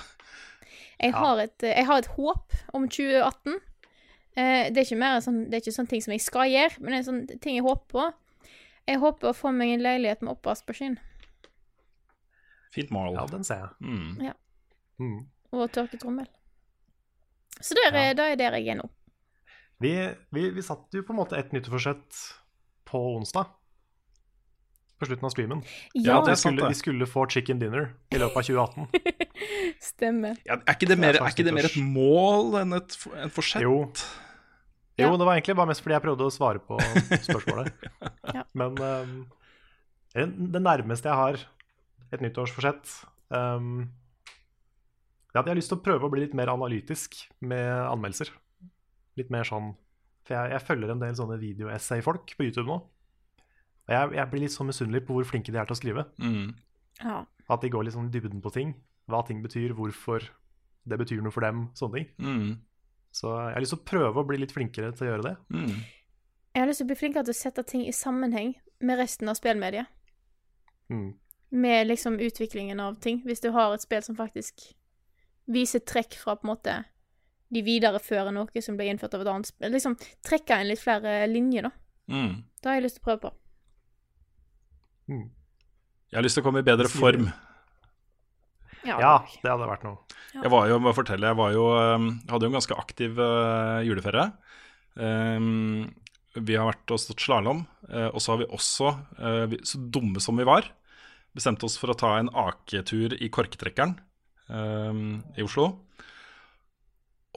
Jeg, 0.99 1.13
har 1.15 1.41
et, 1.43 1.63
jeg 1.63 1.87
har 1.87 2.01
et 2.01 2.11
håp 2.17 2.57
om 2.75 2.89
2018. 2.89 3.59
Eh, 4.39 4.65
det 4.73 4.81
er 4.81 4.87
ikke 4.87 5.01
mer 5.01 5.21
sånn, 5.23 5.45
det 5.47 5.59
er 5.59 5.63
ikke 5.65 5.77
sånne 5.77 5.93
ting 5.93 6.05
som 6.05 6.15
jeg 6.15 6.25
skal 6.25 6.51
gjøre, 6.51 6.81
men 6.81 6.95
det 6.95 6.99
er 6.99 7.07
sånne 7.07 7.39
ting 7.45 7.59
jeg 7.59 7.67
håper 7.67 7.93
på. 7.93 8.09
Jeg 8.89 9.03
håper 9.03 9.31
å 9.31 9.37
få 9.37 9.53
meg 9.53 9.75
en 9.75 9.85
leilighet 9.85 10.25
med 10.25 10.33
oppvaskmaskin 10.33 10.97
Fint 12.75 12.91
mål. 12.95 13.15
Ja, 13.17 13.27
den 13.31 13.45
ser 13.45 13.63
jeg. 13.65 13.71
Mm. 13.81 14.33
Mm. 14.99 15.19
og 15.53 15.71
tørketrommel. 15.73 16.27
Så 17.61 17.75
der, 17.75 17.89
er- 17.95 18.09
Ja. 18.11 18.15
da 18.15 18.27
er 18.33 18.37
der 18.37 18.57
jeg 18.59 18.69
er 18.75 18.81
nå. 18.83 18.89
Vi, 19.81 19.93
vi, 20.35 20.51
vi 20.51 20.63
satt 20.63 20.93
jo 20.93 21.03
på 21.07 21.15
en 21.15 21.21
måte 21.21 21.39
et 21.39 21.53
nyttårsforsett 21.55 22.19
på 22.85 22.99
onsdag. 23.17 23.47
På 24.99 25.07
slutten 25.07 25.25
av 25.29 25.31
streamen. 25.31 25.61
Ja, 25.95 26.19
Ja, 26.19 26.21
det 26.27 26.33
er 26.33 26.35
skulle, 26.41 26.61
det. 26.65 26.69
vi 26.75 26.75
skulle 26.81 27.07
få 27.07 27.27
chicken 27.31 27.59
dinner 27.61 27.93
i 28.11 28.19
løpet 28.19 28.37
av 28.37 28.43
2018. 28.43 28.89
stemmer. 29.93 30.37
Ja, 30.45 30.57
er, 30.59 30.75
ikke 30.75 30.89
det 30.91 30.99
mer, 30.99 31.15
er 31.23 31.31
ikke 31.31 31.45
det 31.47 31.55
mer 31.55 31.69
et 31.69 31.77
mål 31.79 32.57
enn 32.63 32.75
et, 32.75 32.97
en 33.23 33.31
forsett? 33.31 33.63
Jo. 33.63 33.85
Ja. 34.99 35.07
Jo, 35.07 35.17
det 35.17 35.27
var 35.29 35.37
egentlig 35.39 35.55
bare 35.55 35.71
mest 35.71 35.85
fordi 35.85 35.95
jeg 35.95 36.03
prøvde 36.03 36.27
å 36.27 36.35
svare 36.35 36.59
på 36.59 36.79
spørsmålet. 37.29 37.71
Ja. 38.35 38.43
Men 38.59 38.75
um, 38.83 39.13
det 40.51 40.63
nærmeste 40.67 41.07
jeg 41.07 41.15
har 41.23 41.39
et 42.13 42.23
nyttårsforsett 42.25 42.93
um, 43.35 43.87
jeg 45.47 45.53
har 45.53 45.59
lyst 45.59 45.71
til 45.71 45.79
å 45.79 45.85
prøve 45.85 46.09
å 46.09 46.13
bli 46.13 46.25
litt 46.25 46.37
mer 46.37 46.51
analytisk 46.51 47.19
med 47.45 47.69
anmeldelser. 47.69 48.31
Litt 49.21 49.31
mer 49.35 49.47
sånn 49.47 49.75
For 50.27 50.37
jeg, 50.37 50.53
jeg 50.55 50.65
følger 50.67 50.93
en 50.93 51.03
del 51.03 51.15
sånne 51.17 51.39
video-essay-folk 51.41 52.35
på 52.37 52.47
YouTube 52.49 52.69
nå. 52.69 52.79
Og 53.89 53.93
jeg, 53.95 54.11
jeg 54.19 54.31
blir 54.33 54.43
litt 54.45 54.53
sånn 54.53 54.69
misunnelig 54.69 55.05
på 55.07 55.17
hvor 55.17 55.29
flinke 55.29 55.53
de 55.55 55.61
er 55.61 55.69
til 55.69 55.77
å 55.77 55.79
skrive. 55.79 56.05
Mm. 56.21 56.51
Ja. 57.01 57.23
At 57.49 57.63
de 57.65 57.71
går 57.73 57.87
litt 57.87 57.97
sånn 57.97 58.11
i 58.11 58.13
dybden 58.13 58.43
på 58.45 58.53
ting. 58.53 58.75
Hva 59.09 59.23
ting 59.25 59.41
betyr, 59.45 59.73
hvorfor 59.79 60.27
det 60.89 60.99
betyr 61.01 61.23
noe 61.25 61.33
for 61.33 61.47
dem. 61.47 61.69
Sånne 61.79 61.97
ting. 61.97 62.11
Mm. 62.21 62.51
Så 63.17 63.33
jeg 63.33 63.57
har 63.57 63.65
lyst 63.65 63.73
til 63.73 63.81
å 63.81 63.89
prøve 63.89 64.21
å 64.21 64.29
bli 64.29 64.43
litt 64.43 64.53
flinkere 64.53 64.93
til 64.97 65.07
å 65.07 65.11
gjøre 65.13 65.27
det. 65.31 65.35
Mm. 65.55 65.73
Jeg 66.53 66.65
har 66.65 66.69
lyst 66.69 66.83
til 66.83 66.89
å 66.89 66.91
bli 66.91 66.99
flinkere 67.01 67.29
til 67.29 67.37
å 67.37 67.41
sette 67.41 67.65
ting 67.71 67.87
i 67.89 67.95
sammenheng 67.97 68.53
med 68.85 69.01
resten 69.01 69.33
av 69.33 69.39
spillmediet. 69.39 69.89
Mm. 70.93 71.15
Med 71.51 71.89
liksom 71.89 72.19
utviklingen 72.21 72.81
av 72.81 72.99
ting. 73.01 73.23
Hvis 73.25 73.41
du 73.41 73.51
har 73.55 73.73
et 73.75 73.85
spill 73.85 74.05
som 74.05 74.19
faktisk 74.19 74.67
viser 75.49 75.81
trekk 75.81 76.19
fra 76.21 76.37
på 76.37 76.45
en 76.45 76.51
måte 76.53 76.75
De 77.49 77.63
viderefører 77.65 78.35
noe 78.37 78.61
som 78.61 78.77
ble 78.77 78.91
innført 78.93 79.15
av 79.17 79.25
et 79.25 79.31
annet 79.33 79.49
spill. 79.49 79.73
Liksom 79.73 79.97
trekker 80.27 80.61
inn 80.61 80.69
litt 80.69 80.83
flere 80.83 81.23
linjer, 81.31 81.71
da. 81.71 81.73
Mm. 82.13 82.33
Det 82.61 82.69
har 82.69 82.77
jeg 82.77 82.85
lyst 82.85 82.99
til 82.99 83.05
å 83.05 83.09
prøve 83.09 83.23
på. 83.23 83.31
Mm. 85.09 85.29
Jeg 86.09 86.19
har 86.19 86.27
lyst 86.27 86.37
til 86.37 86.45
å 86.45 86.49
komme 86.49 86.61
i 86.61 86.67
bedre 86.67 86.91
form. 86.93 87.31
Ja, 88.87 89.15
det 89.43 89.49
hadde 89.49 89.69
vært 89.69 89.85
noe. 89.85 89.99
Jeg 90.37 90.53
var 90.53 90.69
jo, 90.71 90.79
må 90.83 90.93
fortelle, 90.97 91.31
jeg 91.31 91.39
var 91.39 91.55
jo, 91.55 91.65
um, 91.73 92.11
hadde 92.31 92.47
jo 92.47 92.53
en 92.53 92.59
ganske 92.59 92.77
aktiv 92.79 93.19
uh, 93.21 93.81
juleferie. 93.85 94.29
Um, 94.95 95.89
vi 96.39 96.57
har 96.57 96.69
vært 96.69 96.95
og 96.95 97.01
stått 97.03 97.25
slalåm, 97.25 97.65
uh, 97.91 98.09
og 98.09 98.21
så 98.23 98.35
har 98.35 98.43
vi 98.43 98.51
også, 98.55 98.93
uh, 99.19 99.45
vi, 99.51 99.61
så 99.67 99.81
dumme 99.93 100.23
som 100.23 100.39
vi 100.39 100.47
var, 100.49 100.69
bestemte 101.39 101.67
oss 101.69 101.79
for 101.81 101.93
å 101.93 101.99
ta 101.99 102.17
en 102.19 102.31
aketur 102.35 103.17
i 103.19 103.31
korktrekkeren 103.33 103.97
um, 104.51 105.21
i 105.39 105.45
Oslo. 105.47 105.71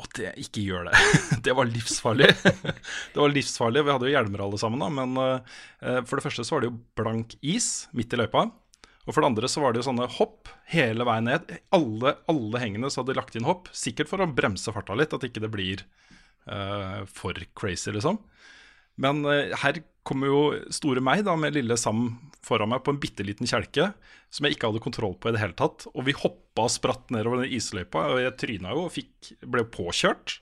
Og 0.02 0.08
det, 0.18 0.32
ikke 0.42 0.64
gjør 0.66 0.88
det. 0.90 1.02
Det 1.46 1.54
var 1.58 1.70
livsfarlig. 1.70 2.32
Det 3.14 3.20
var 3.20 3.34
livsfarlig. 3.34 3.84
Vi 3.86 3.94
hadde 3.94 4.10
jo 4.10 4.16
hjelmer 4.16 4.46
alle 4.48 4.60
sammen, 4.62 4.82
da, 4.82 4.90
men 5.02 5.20
uh, 5.20 6.02
for 6.08 6.18
det 6.18 6.26
første 6.26 6.48
så 6.48 6.58
var 6.58 6.64
det 6.64 6.72
jo 6.72 6.80
blank 6.98 7.36
is 7.42 7.70
midt 7.98 8.16
i 8.16 8.22
løypa. 8.22 8.48
Og 9.08 9.16
for 9.16 9.24
det 9.24 9.32
andre 9.32 9.50
så 9.50 9.64
var 9.64 9.74
det 9.74 9.82
jo 9.82 9.88
sånne 9.90 10.08
hopp 10.18 10.50
hele 10.72 11.06
veien 11.08 11.28
ned. 11.30 11.54
Alle, 11.74 12.16
alle 12.32 12.62
hengene 12.62 12.92
så 12.92 13.02
hadde 13.02 13.16
de 13.16 13.20
lagt 13.20 13.38
inn 13.38 13.48
hopp, 13.48 13.70
sikkert 13.76 14.12
for 14.12 14.22
å 14.22 14.30
bremse 14.30 14.74
farta 14.74 14.98
litt, 14.98 15.14
at 15.16 15.26
ikke 15.26 15.42
det 15.44 15.50
blir 15.54 15.84
uh, 16.46 17.02
for 17.10 17.38
crazy, 17.58 17.94
liksom. 17.96 18.22
Men 19.02 19.26
uh, 19.26 19.54
her 19.64 19.82
kommer 20.08 20.32
jo 20.32 20.42
store 20.74 21.04
meg 21.04 21.24
da 21.28 21.36
med 21.40 21.56
lille 21.56 21.78
Sam 21.80 22.08
foran 22.46 22.72
meg 22.72 22.82
på 22.86 22.94
en 22.94 23.00
bitte 23.02 23.26
liten 23.26 23.50
kjelke 23.50 23.92
som 24.34 24.48
jeg 24.48 24.56
ikke 24.56 24.70
hadde 24.72 24.82
kontroll 24.84 25.14
på 25.20 25.30
i 25.30 25.36
det 25.36 25.42
hele 25.44 25.58
tatt. 25.58 25.86
Og 25.94 26.06
vi 26.08 26.16
hoppa 26.18 26.66
og 26.66 26.74
spratt 26.74 27.12
nedover 27.14 27.44
den 27.44 27.54
isløypa, 27.54 28.08
og 28.16 28.22
jeg 28.24 28.38
tryna 28.42 28.74
jo 28.74 28.88
og 28.88 28.94
fikk, 28.96 29.34
ble 29.46 29.66
påkjørt 29.70 30.40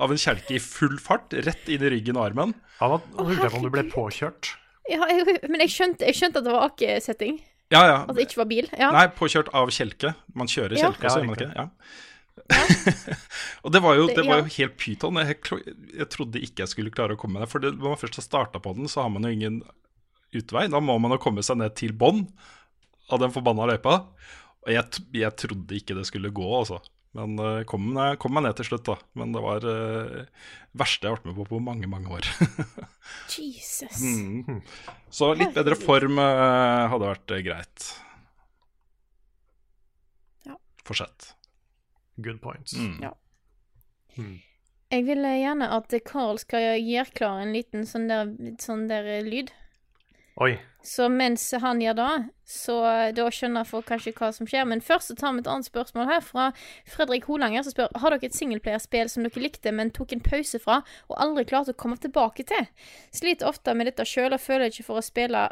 av 0.00 0.12
en 0.14 0.20
kjelke 0.20 0.56
i 0.56 0.62
full 0.62 0.96
fart, 1.02 1.34
rett 1.46 1.68
inn 1.72 1.84
i 1.84 1.92
ryggen 1.92 2.18
og 2.20 2.28
armen. 2.30 2.54
Ja, 2.78 2.88
da 2.94 3.00
lurte 3.00 3.44
jeg 3.44 3.52
på 3.52 3.60
om 3.60 3.66
du 3.66 3.72
ble 3.74 3.84
påkjørt. 3.92 4.54
Ja, 4.90 5.04
jeg, 5.12 5.40
men 5.46 5.62
jeg 5.62 5.72
skjønte, 5.74 6.06
jeg 6.08 6.18
skjønte 6.18 6.40
at 6.40 6.46
det 6.46 6.54
var 6.54 6.68
akesetting. 6.70 7.40
Ja, 7.70 7.82
ja. 7.86 7.98
At 8.08 8.16
det 8.16 8.24
ikke 8.26 8.40
var 8.40 8.48
bil. 8.50 8.70
Ja. 8.74 8.88
Nei, 8.94 9.04
påkjørt 9.14 9.52
av 9.54 9.70
kjelke. 9.74 10.14
Man 10.34 10.50
kjører 10.50 10.74
kjelke, 10.74 11.04
Ja, 11.06 11.12
så 11.12 11.20
gjør 11.20 11.28
man 11.28 11.36
ikke 11.38 11.50
ikke? 11.50 11.66
Ja. 11.66 12.08
og 13.64 13.72
det 13.74 13.80
var 13.84 13.98
jo, 13.98 14.06
Det- 14.10 14.24
var 14.26 14.42
jo 14.42 14.50
helt 14.56 14.76
pyton. 14.80 15.18
Jeg, 15.22 15.38
jeg 15.98 16.08
trodde 16.12 16.42
ikke 16.42 16.64
jeg 16.64 16.72
skulle 16.74 16.92
klare 16.94 17.16
å 17.16 17.20
komme 17.20 17.38
meg 17.38 17.46
ned. 17.46 17.52
For 17.52 17.62
det, 17.64 17.74
når 17.78 17.94
man 17.94 18.00
først 18.02 18.20
har 18.20 18.26
starta 18.26 18.62
på 18.64 18.74
den, 18.78 18.88
så 18.90 19.04
har 19.04 19.12
man 19.14 19.26
jo 19.28 19.32
ingen 19.34 19.60
utvei. 20.36 20.68
Da 20.70 20.80
må 20.82 20.96
man 21.02 21.14
jo 21.16 21.20
komme 21.22 21.42
seg 21.46 21.58
ned 21.60 21.74
til 21.78 21.92
bånn 21.96 22.26
av 23.10 23.18
den 23.22 23.32
forbanna 23.34 23.66
løypa. 23.72 24.00
Og 24.66 24.72
jeg, 24.74 25.04
jeg 25.16 25.36
trodde 25.40 25.78
ikke 25.78 25.96
det 25.98 26.04
skulle 26.10 26.30
gå, 26.36 26.46
altså. 26.58 26.78
Men 27.18 27.32
uh, 27.42 27.64
kom, 27.66 27.88
meg- 27.96 28.20
kom 28.22 28.36
meg 28.36 28.44
ned 28.44 28.54
til 28.60 28.68
slutt, 28.68 28.84
da. 28.86 28.94
Men 29.18 29.32
det 29.34 29.40
var 29.42 29.64
det 29.64 30.28
verste 30.78 31.08
jeg 31.08 31.10
har 31.10 31.16
vært 31.18 31.26
med 31.26 31.40
på 31.40 31.46
på 31.50 31.58
mange, 31.66 31.88
mange 31.90 32.12
år. 32.20 32.28
Jesus. 33.34 33.98
Mm. 34.04 34.60
Så 35.10 35.32
litt 35.34 35.56
bedre 35.56 35.74
form 35.80 36.20
uh, 36.22 36.86
hadde 36.92 37.08
vært 37.10 37.34
eh, 37.34 37.42
greit. 37.48 37.88
Ja. 40.46 40.54
Fortsett. 40.86 41.32
Good 42.22 42.40
points. 42.44 42.76
Mm. 42.76 42.96
Ja. 43.02 43.14
Mm. 44.16 44.38
Jeg 44.90 45.06
vil 45.06 45.22
gjerne 45.22 45.70
at 45.70 45.94
Carl 46.04 46.38
skal 46.42 46.80
gjøre 46.82 47.14
klar 47.14 47.40
en 47.44 47.54
liten 47.54 47.86
sånn 47.86 48.08
der, 48.10 48.32
sånn 48.58 48.88
der 48.90 49.06
eh, 49.06 49.26
lyd. 49.26 49.52
Oi. 50.40 50.54
Så 50.82 51.10
mens 51.12 51.42
han 51.60 51.82
gjør 51.82 51.96
det, 51.98 52.12
så 52.48 52.76
eh, 52.88 53.10
da 53.14 53.26
skjønner 53.30 53.68
folk 53.68 53.86
kanskje 53.90 54.14
hva 54.16 54.30
som 54.34 54.48
skjer. 54.48 54.64
Men 54.66 54.82
først 54.82 55.12
så 55.12 55.16
tar 55.18 55.36
vi 55.36 55.44
et 55.44 55.50
annet 55.52 55.68
spørsmål 55.68 56.08
her 56.08 56.22
fra 56.24 56.48
Fredrik 56.88 57.28
Holanger, 57.30 57.62
som 57.66 57.74
spør 57.74 57.92
Har 58.02 58.16
dere 58.16 58.30
et 58.30 58.38
singelplayerspill 58.38 59.12
som 59.12 59.26
dere 59.26 59.44
likte, 59.44 59.70
men 59.76 59.92
tok 59.94 60.16
en 60.16 60.24
pause 60.24 60.58
fra, 60.62 60.80
og 61.06 61.18
aldri 61.22 61.44
klarte 61.50 61.76
å 61.76 61.80
komme 61.84 62.00
tilbake 62.00 62.48
til? 62.48 62.70
Sliter 63.14 63.50
ofte 63.52 63.76
med 63.76 63.90
dette 63.90 64.08
sjøl 64.08 64.34
og 64.34 64.42
føler 64.42 64.72
ikke 64.72 64.88
for 64.88 64.98
å 64.98 65.04
spille 65.04 65.50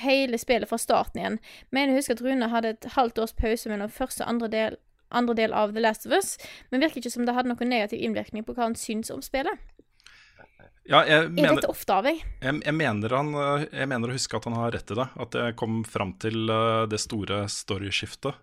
hele 0.00 0.38
spillet 0.38 0.70
fra 0.70 0.78
starten 0.78 1.20
igjen. 1.20 1.40
Men 1.74 1.90
jeg 1.90 2.00
husker 2.00 2.16
at 2.16 2.22
Rune 2.24 2.52
hadde 2.52 2.76
et 2.76 2.92
halvt 2.94 3.18
års 3.24 3.34
pause 3.34 3.72
mellom 3.72 3.90
første 3.90 4.22
og 4.22 4.32
andre 4.36 4.52
del, 4.54 4.78
andre 5.10 5.36
del 5.38 5.54
av 5.56 5.74
The 5.74 5.82
Last 5.82 6.06
of 6.08 6.14
Us, 6.16 6.36
men 6.70 6.82
virker 6.82 7.02
ikke 7.02 7.12
som 7.12 7.26
det 7.26 7.34
hadde 7.36 7.52
noen 7.52 7.72
negativ 7.72 8.02
innvirkning 8.02 8.46
på 8.46 8.56
hva 8.56 8.68
han 8.68 8.78
syns 8.78 9.12
om 9.14 9.22
spillet. 9.24 9.58
Ja, 10.90 11.04
jeg 11.06 11.28
Er 11.38 11.54
dette 11.54 11.70
ofte 11.70 11.94
av 11.94 12.06
jeg, 12.08 12.22
jeg, 12.42 12.74
mener 12.74 13.12
han, 13.14 13.34
jeg 13.68 13.86
mener 13.90 14.10
å 14.10 14.14
huske 14.16 14.38
at 14.38 14.46
han 14.48 14.56
har 14.58 14.72
rett 14.74 14.90
i 14.90 14.96
det. 14.98 15.06
At 15.22 15.36
jeg 15.38 15.56
kom 15.60 15.82
fram 15.86 16.16
til 16.22 16.50
eh, 16.50 16.86
det 16.90 16.98
store 17.02 17.44
storyskiftet 17.52 18.34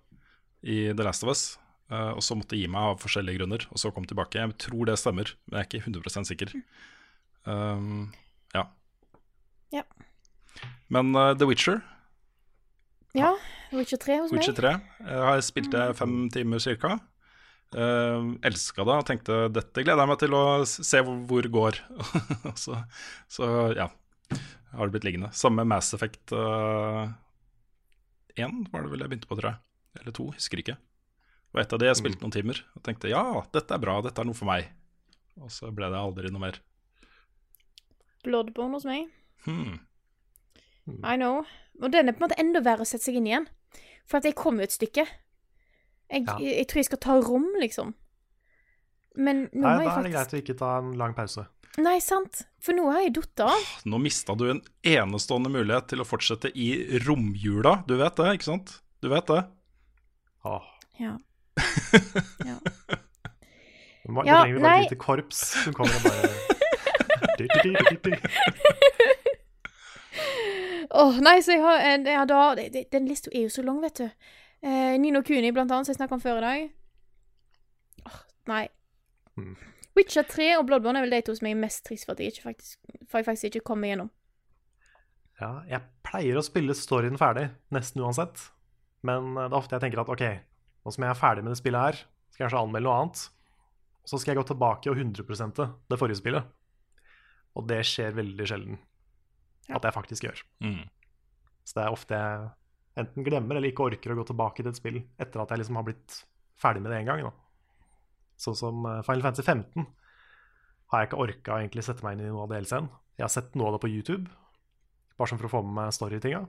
i 0.63 0.93
The 0.93 1.07
Last 1.07 1.26
of 1.26 1.34
Us. 1.34 1.57
eh, 1.91 2.13
og 2.13 2.24
så 2.24 2.38
måtte 2.38 2.55
jeg 2.55 2.65
gi 2.65 2.72
meg 2.72 2.93
av 2.93 3.01
forskjellige 3.03 3.41
grunner, 3.41 3.68
og 3.68 3.82
så 3.82 3.91
kom 3.91 4.07
tilbake. 4.07 4.39
Jeg 4.39 4.55
tror 4.63 4.88
det 4.88 4.95
stemmer, 5.01 5.34
men 5.49 5.59
jeg 5.59 5.65
er 5.65 5.70
ikke 5.72 5.91
100 5.91 6.30
sikker. 6.30 6.55
Um, 7.47 8.13
ja. 8.55 8.63
Ja. 9.76 9.84
Men 10.88 11.11
uh, 11.15 11.34
The 11.36 11.47
Witcher 11.49 11.82
Ja. 13.18 13.34
Witcher 13.74 13.99
3 13.99 14.18
hos. 14.24 14.32
Witcher 14.32 14.55
3 14.55 14.74
jeg 15.03 15.22
har 15.28 15.43
spilt 15.43 15.72
det 15.74 15.86
fem 15.99 16.18
timer 16.34 16.61
ca. 16.63 16.97
Uh, 17.76 18.38
Elska 18.47 18.86
det 18.88 18.95
og 18.95 19.07
tenkte 19.09 19.38
dette 19.51 19.84
gleder 19.84 20.05
jeg 20.05 20.11
meg 20.13 20.20
til 20.22 20.36
å 20.38 20.43
se 20.63 21.01
hvor, 21.03 21.18
hvor 21.28 21.43
det 21.43 21.51
går. 21.51 21.80
så, 22.63 22.80
så 23.32 23.49
ja, 23.76 23.89
har 24.72 24.88
det 24.88 24.95
blitt 24.95 25.07
liggende. 25.09 25.34
Samme 25.36 25.65
Mass 25.68 25.91
Effect 25.97 26.32
uh, 26.36 27.09
1 28.38 28.70
var 28.72 28.86
det 28.86 28.93
vel 28.93 29.03
jeg 29.03 29.11
begynte 29.11 29.30
på, 29.30 29.39
tror 29.39 29.51
jeg. 29.51 29.61
Eller 29.99 30.15
to, 30.15 30.30
husker 30.32 30.63
ikke. 30.63 30.78
Og 31.55 31.61
et 31.63 31.74
av 31.74 31.82
de 31.82 31.89
jeg 31.89 31.99
spilte 31.99 32.24
noen 32.24 32.36
timer 32.36 32.59
og 32.78 32.84
tenkte 32.86 33.11
ja, 33.11 33.24
dette 33.55 33.74
er 33.74 33.82
bra, 33.82 33.99
dette 34.05 34.22
er 34.22 34.28
noe 34.30 34.38
for 34.38 34.49
meg. 34.49 34.70
Og 35.41 35.51
så 35.53 35.72
ble 35.74 35.89
det 35.91 35.99
aldri 35.99 36.32
noe 36.32 36.43
mer. 36.43 36.59
Bloodborne 38.26 38.78
hos 38.78 38.88
meg. 38.88 39.11
Hmm. 39.45 39.78
I 41.04 41.16
know. 41.20 41.44
Og 41.82 41.92
den 41.94 42.08
er 42.10 42.16
på 42.16 42.24
en 42.24 42.30
måte 42.30 42.40
enda 42.42 42.62
verre 42.66 42.86
å 42.86 42.88
sette 42.90 43.04
seg 43.10 43.16
inn 43.20 43.28
igjen. 43.30 43.48
For 44.08 44.18
at 44.22 44.26
jeg 44.30 44.36
kom 44.40 44.58
jo 44.62 44.64
et 44.68 44.72
stykke. 44.76 45.04
Jeg, 46.10 46.24
Ja. 46.26 46.38
jeg, 46.40 46.68
tror 46.68 46.80
jeg 46.80 46.86
skal 46.88 47.02
ta 47.04 47.18
rom, 47.20 47.48
liksom. 47.60 47.94
Men 49.18 49.50
nå 49.52 49.62
Nei, 49.66 49.74
har 49.74 49.84
da 49.84 50.00
er 50.00 50.04
det 50.08 50.12
greit 50.14 50.34
å 50.34 50.42
ikke 50.42 50.58
ta 50.58 50.78
en 50.80 50.94
lang 50.98 51.14
pause. 51.18 51.46
Nei, 51.78 52.00
sant. 52.02 52.44
For 52.64 52.74
nå 52.74 52.88
har 52.92 53.02
jeg 53.04 53.14
datt 53.18 53.40
av. 53.46 53.68
Nå 53.86 54.00
mista 54.02 54.34
du 54.38 54.48
en 54.50 54.62
enestående 54.84 55.50
mulighet 55.54 55.88
til 55.92 56.02
å 56.02 56.08
fortsette 56.08 56.50
i 56.56 56.72
romjula. 57.06 57.84
Du 57.88 57.96
vet 58.00 58.16
det, 58.18 58.32
ikke 58.40 58.48
sant? 58.48 58.80
Du 59.04 59.10
vet 59.10 59.28
det? 59.30 59.44
Åh. 60.48 60.66
Ja. 61.02 61.18
ja. 62.48 62.58
Nå 64.08 64.24
Ja, 64.26 64.44
trenger 64.46 64.62
bare 64.64 64.78
et 64.80 64.88
lite 64.88 64.96
korps 65.02 65.42
som 65.66 65.74
kommer 65.76 65.94
og 65.98 66.04
bare 66.08 66.32
Åh, 70.96 71.18
nei, 71.20 71.40
så 71.44 71.52
jeg 71.58 71.62
har 71.64 71.82
en 71.84 72.06
ja, 72.08 72.26
da, 72.26 72.56
det- 72.56 72.90
Den 72.92 73.08
lista 73.10 73.32
er 73.34 73.44
jo 73.48 73.50
så 73.50 73.64
lang, 73.66 73.82
vet 73.84 73.96
du. 74.00 74.10
Eh, 74.64 74.98
Nino 74.98 75.22
Kuni, 75.22 75.52
blant 75.52 75.72
annet, 75.72 75.86
som 75.86 75.94
jeg 75.94 76.00
snakka 76.00 76.16
om 76.16 76.22
før 76.24 76.38
i 76.38 76.46
dag. 76.46 76.70
Åh, 78.08 78.20
nei. 78.48 78.68
Mm. 79.38 79.56
Witcher 79.98 80.24
3 80.24 80.58
og 80.60 80.68
Bloodborne 80.68 80.98
er 81.02 81.06
vel 81.08 81.16
de 81.18 81.22
to 81.26 81.36
som 81.36 81.48
jeg 81.50 81.56
er 81.58 81.62
mest 81.62 81.84
trist 81.86 82.06
for 82.06 82.14
at 82.14 82.20
jeg, 82.22 82.32
ikke 82.34 82.44
faktisk, 82.52 82.80
for 83.10 83.18
jeg 83.20 83.26
faktisk 83.26 83.50
ikke 83.52 83.66
kom 83.66 83.82
meg 83.82 83.92
gjennom. 83.96 84.10
Ja, 85.42 85.52
jeg 85.70 85.82
pleier 86.06 86.38
å 86.40 86.46
spille 86.46 86.74
storyen 86.78 87.18
ferdig, 87.20 87.50
nesten 87.74 88.02
uansett. 88.02 88.48
Men 89.06 89.34
eh, 89.38 89.48
det 89.48 89.54
er 89.54 89.60
ofte 89.60 89.76
jeg 89.78 89.84
tenker 89.86 90.02
at 90.02 90.10
ok, 90.14 90.26
nå 90.86 90.94
som 90.94 91.04
jeg 91.04 91.12
er 91.14 91.20
ferdig 91.20 91.44
med 91.44 91.54
det 91.54 91.60
spillet 91.62 91.82
her, 91.90 92.04
skal 92.32 92.44
jeg 92.44 92.48
kanskje 92.50 92.64
anmelde 92.64 92.88
noe 92.88 93.00
annet. 93.02 93.26
Og 94.04 94.12
så 94.14 94.20
skal 94.22 94.34
jeg 94.34 94.40
gå 94.40 94.48
tilbake 94.54 94.90
og 94.94 94.98
100% 95.04 95.66
det 95.92 96.00
forrige 96.00 96.22
spillet. 96.22 96.48
Og 97.58 97.66
det 97.68 97.82
skjer 97.90 98.16
veldig 98.16 98.48
sjelden 98.48 98.78
at 99.76 99.84
jeg 99.84 99.95
faktisk 99.95 100.28
gjør. 100.28 100.41
Mm. 100.63 100.86
Så 101.68 101.78
det 101.78 101.84
er 101.84 101.93
ofte 101.95 102.18
jeg 102.22 102.47
enten 103.01 103.26
glemmer 103.28 103.59
eller 103.59 103.70
ikke 103.72 103.89
orker 103.91 104.13
å 104.13 104.18
gå 104.20 104.26
tilbake 104.30 104.63
til 104.63 104.72
et 104.72 104.80
spill 104.80 105.01
etter 105.22 105.43
at 105.43 105.51
jeg 105.53 105.61
liksom 105.61 105.78
har 105.80 105.86
blitt 105.88 106.22
ferdig 106.57 106.82
med 106.84 106.93
det 106.93 107.01
en 107.01 107.11
gang. 107.11 107.26
Da. 107.28 107.34
Sånn 108.41 108.57
som 108.57 108.86
eh, 108.89 109.03
Final 109.05 109.26
Fantasy 109.26 109.45
15 109.45 109.88
har 110.93 111.03
jeg 111.03 111.09
ikke 111.09 111.22
orka 111.22 111.53
å 111.53 111.59
egentlig 111.61 111.84
sette 111.86 112.05
meg 112.05 112.15
inn 112.15 112.28
i 112.28 112.32
noe 112.32 112.45
av 112.45 112.53
DLC-en. 112.53 112.88
Jeg 113.18 113.26
har 113.26 113.34
sett 113.34 113.57
noe 113.59 113.70
av 113.70 113.76
det 113.76 113.84
på 113.84 113.91
YouTube, 113.91 114.30
bare 115.18 115.30
sånn 115.32 115.41
for 115.41 115.49
å 115.49 115.53
få 115.57 115.63
med 115.65 115.76
meg 115.82 115.95
storytinga. 115.95 116.45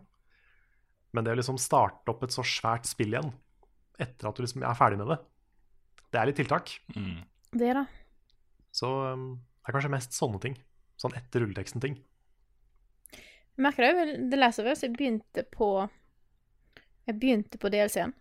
Men 1.17 1.25
det 1.25 1.35
å 1.35 1.39
liksom 1.41 1.59
starte 1.61 2.13
opp 2.13 2.23
et 2.23 2.35
så 2.35 2.45
svært 2.47 2.87
spill 2.87 3.15
igjen 3.15 3.33
etter 3.99 4.29
at 4.29 4.37
du 4.37 4.45
liksom 4.45 4.63
er 4.63 4.79
ferdig 4.79 5.01
med 5.01 5.11
det, 5.11 5.19
det 6.13 6.21
er 6.21 6.31
litt 6.31 6.39
tiltak. 6.39 6.77
Mm. 6.95 7.25
Det, 7.51 7.73
da. 7.75 7.85
Så 8.71 8.89
um, 9.11 9.31
det 9.41 9.73
er 9.73 9.77
kanskje 9.77 9.93
mest 9.93 10.15
sånne 10.17 10.41
ting. 10.45 10.55
Sånn 11.01 11.17
etter 11.19 11.43
rulleteksten-ting. 11.43 11.99
Jeg 13.59 13.65
merker 13.65 13.83
det 13.83 13.95
vel, 13.97 14.11
The 14.31 14.39
Last 14.39 14.61
of 14.63 14.67
Us. 14.71 14.85
Jeg 14.85 14.93
begynte 14.95 15.43
på 15.43 15.89
Jeg 17.09 17.15
begynte 17.19 17.59
på 17.59 17.69
DLC-en. 17.69 18.13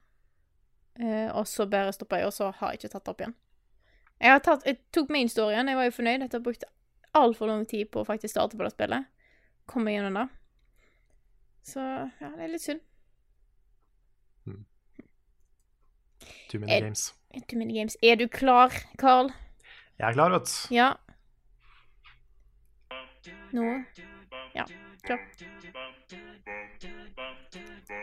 Eh, 0.98 1.30
og 1.30 1.46
så 1.48 1.68
bare 1.70 1.92
stoppa 1.94 2.18
jeg, 2.18 2.26
og 2.26 2.34
så 2.34 2.48
har 2.58 2.72
jeg 2.72 2.80
ikke 2.80 2.90
tatt 2.96 3.06
det 3.06 3.12
opp 3.12 3.22
igjen. 3.22 3.36
Jeg, 4.18 4.32
har 4.32 4.42
tatt, 4.42 4.66
jeg 4.66 4.80
tok 4.96 5.12
main 5.14 5.30
storyen, 5.30 5.70
jeg 5.70 5.78
var 5.78 5.86
jo 5.86 5.94
fornøyd. 5.94 6.24
Etter 6.26 6.40
å 6.40 6.42
ha 6.42 6.46
brukt 6.48 6.66
altfor 7.22 7.52
lang 7.52 7.68
tid 7.70 7.92
på 7.94 8.02
å 8.02 8.08
faktisk 8.08 8.34
starte 8.34 8.58
på 8.58 8.66
det 8.66 8.72
spillet. 8.74 9.06
Kom 9.70 9.86
meg 9.86 10.00
gjennom 10.00 10.18
det. 10.18 10.26
Så 11.70 11.86
ja, 11.86 12.32
det 12.32 12.48
er 12.48 12.54
litt 12.56 12.66
synd. 12.66 12.82
Too 16.50 16.64
many 16.64 16.74
er, 16.74 16.82
games. 16.88 17.14
Too 17.46 17.60
many 17.60 17.78
games. 17.78 18.00
Er 18.02 18.18
du 18.18 18.26
klar, 18.26 18.74
Carl? 18.98 19.30
Jeg 20.00 20.10
er 20.10 20.18
klar, 20.18 20.34
vet 20.34 20.50
du. 20.50 20.74
Ja. 20.74 20.90
Nå 23.54 23.84
Ja, 24.56 24.66
klar. 25.08 25.22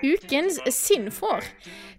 Ukens 0.05 0.59
Sinnfår. 0.75 1.45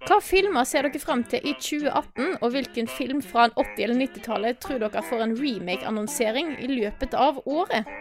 Hva 0.05 0.19
filmer 0.21 0.65
ser 0.67 0.85
dere 0.85 0.99
fram 1.01 1.23
til 1.29 1.41
i 1.47 1.53
2018, 1.57 2.35
og 2.43 2.51
hvilken 2.53 2.89
film 2.91 3.21
fra 3.25 3.47
80- 3.53 3.81
eller 3.87 3.99
90-tallet 4.03 4.59
tror 4.61 4.81
dere 4.83 5.01
får 5.09 5.23
en 5.25 5.35
remake-annonsering 5.39 6.53
i 6.61 6.69
løpet 6.75 7.15
av 7.17 7.39
året? 7.45 7.87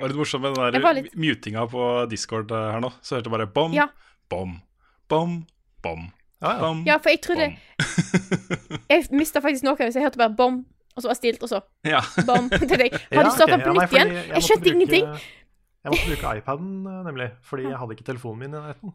Det 0.00 0.06
var 0.06 0.08
litt 0.14 0.16
morsomt 0.22 0.42
med 0.46 0.54
den 0.56 0.80
der 0.80 0.94
litt- 0.96 1.16
mutinga 1.20 1.66
på 1.68 1.84
Discord 2.08 2.52
eh, 2.56 2.70
her 2.72 2.80
nå. 2.80 2.88
Så 3.04 3.18
hørte 3.18 3.28
jeg 3.28 3.34
bare 3.34 3.46
bom, 3.52 3.74
Ja. 3.76 3.88
bom, 4.32 4.54
bom, 5.12 5.34
bom. 5.84 6.06
Ja, 6.40 6.54
ja. 6.54 6.60
Bom, 6.62 6.78
Ja, 6.88 6.96
for 7.04 7.12
jeg 7.12 7.20
trodde 7.20 7.50
bom. 7.50 7.56
Jeg 8.90 9.10
mista 9.12 9.42
faktisk 9.44 9.66
noe, 9.66 9.76
hvis 9.76 9.98
jeg 9.98 10.06
hørte 10.06 10.16
bare 10.22 10.32
bom, 10.38 10.62
og 10.96 11.02
så 11.02 11.08
var 11.08 11.14
det 11.14 11.20
stilt, 11.22 11.42
og 11.42 11.48
så 11.48 11.60
Ja. 11.84 12.00
bam, 12.26 12.48
til 12.70 12.78
deg. 12.78 12.92
Har 13.12 13.24
du 13.24 13.30
starta 13.30 13.56
på 13.60 13.70
Ja, 13.70 13.72
nei, 13.72 13.84
nytt 13.86 13.92
igjen? 13.96 14.14
Jeg 14.34 14.42
skjønte 14.42 14.64
bruke- 14.64 14.74
ingenting. 14.74 15.06
Jeg 15.80 15.92
måtte 15.94 16.10
bruke 16.10 16.36
iPaden, 16.36 16.72
eh, 16.86 17.02
nemlig, 17.08 17.30
fordi 17.42 17.62
jeg 17.70 17.78
hadde 17.78 17.94
ikke 17.96 18.04
telefonen 18.12 18.38
min 18.38 18.54
i 18.54 18.58
nærheten. 18.58 18.92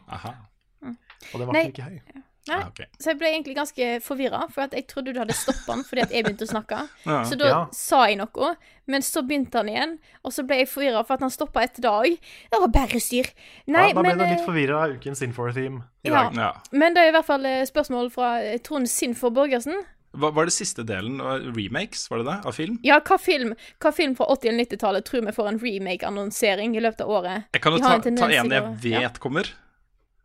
Og 1.33 1.39
den 1.39 1.47
var 1.47 1.53
Nei. 1.53 1.67
ikke 1.71 1.81
høy. 1.87 1.99
Nei. 2.45 2.55
ah, 2.61 2.67
okay. 2.67 2.85
Så 3.01 3.09
jeg 3.09 3.17
ble 3.17 3.29
egentlig 3.33 3.55
ganske 3.57 3.85
forvirra, 4.05 4.43
for 4.53 4.61
at 4.67 4.73
jeg 4.77 4.85
trodde 4.87 5.13
du 5.15 5.17
hadde 5.17 5.33
stoppa 5.33 5.73
den 5.73 5.83
fordi 5.87 6.03
at 6.03 6.11
jeg 6.13 6.23
begynte 6.27 6.45
å 6.45 6.51
snakke. 6.51 6.77
Ja. 7.09 7.23
Så 7.25 7.37
da 7.41 7.47
Ja. 7.49 7.61
sa 7.73 8.03
jeg 8.05 8.19
noe, 8.19 8.51
men 8.85 9.01
så 9.01 9.23
begynte 9.25 9.57
han 9.57 9.71
igjen, 9.71 9.95
og 10.23 10.31
så 10.35 10.45
ble 10.45 10.59
jeg 10.61 10.69
forvirra 10.69 11.01
for 11.07 11.15
at 11.17 11.21
han 11.25 11.33
stoppa 11.33 11.63
etter 11.65 11.81
dag. 11.81 12.05
Det 12.51 12.59
var 12.61 12.67
bare 12.75 12.99
styr. 13.01 13.31
Nei, 13.65 13.87
ja, 13.87 13.93
da 13.97 14.01
ble 14.05 14.13
men, 14.13 14.21
litt 14.29 14.41
eh, 14.41 14.45
forvirra 14.45 14.83
av 14.85 14.93
ukens 14.99 15.23
Sinfor-theme 15.23 15.81
i 16.05 16.09
Ja. 16.11 16.29
dag. 16.29 16.35
Ja. 16.37 16.51
men 16.71 16.93
det 16.93 17.01
er 17.01 17.07
i 17.09 17.15
hvert 17.17 17.25
fall 17.25 17.45
eh, 17.49 17.65
spørsmål 17.65 18.11
fra 18.13 18.29
Trond 18.61 18.85
Sinfor 18.93 19.33
Borgersen. 19.33 19.81
Hva 20.15 20.31
var 20.35 20.47
det 20.49 20.53
siste 20.55 20.83
delen? 20.87 21.19
Remakes, 21.55 22.05
var 22.11 22.21
det 22.21 22.25
det? 22.29 22.37
Av 22.49 22.55
film? 22.55 22.77
Ja, 22.83 22.99
hva 23.05 23.17
film, 23.21 23.53
hva 23.83 23.91
film 23.95 24.15
fra 24.17 24.27
80- 24.35 24.49
eller 24.51 24.65
90-tallet 24.65 25.05
tror 25.07 25.25
vi 25.27 25.33
får 25.35 25.47
en 25.51 25.59
remake-annonsering 25.59 26.77
i 26.77 26.83
løpet 26.83 27.01
av 27.05 27.09
året? 27.19 27.47
Jeg 27.55 27.61
kan 27.65 27.75
jo 27.75 27.83
ta, 27.83 27.93
en 27.99 28.17
ta 28.19 28.29
en 28.31 28.51
jeg 28.55 28.69
vet 28.85 29.01
ja. 29.03 29.09
kommer. 29.19 29.51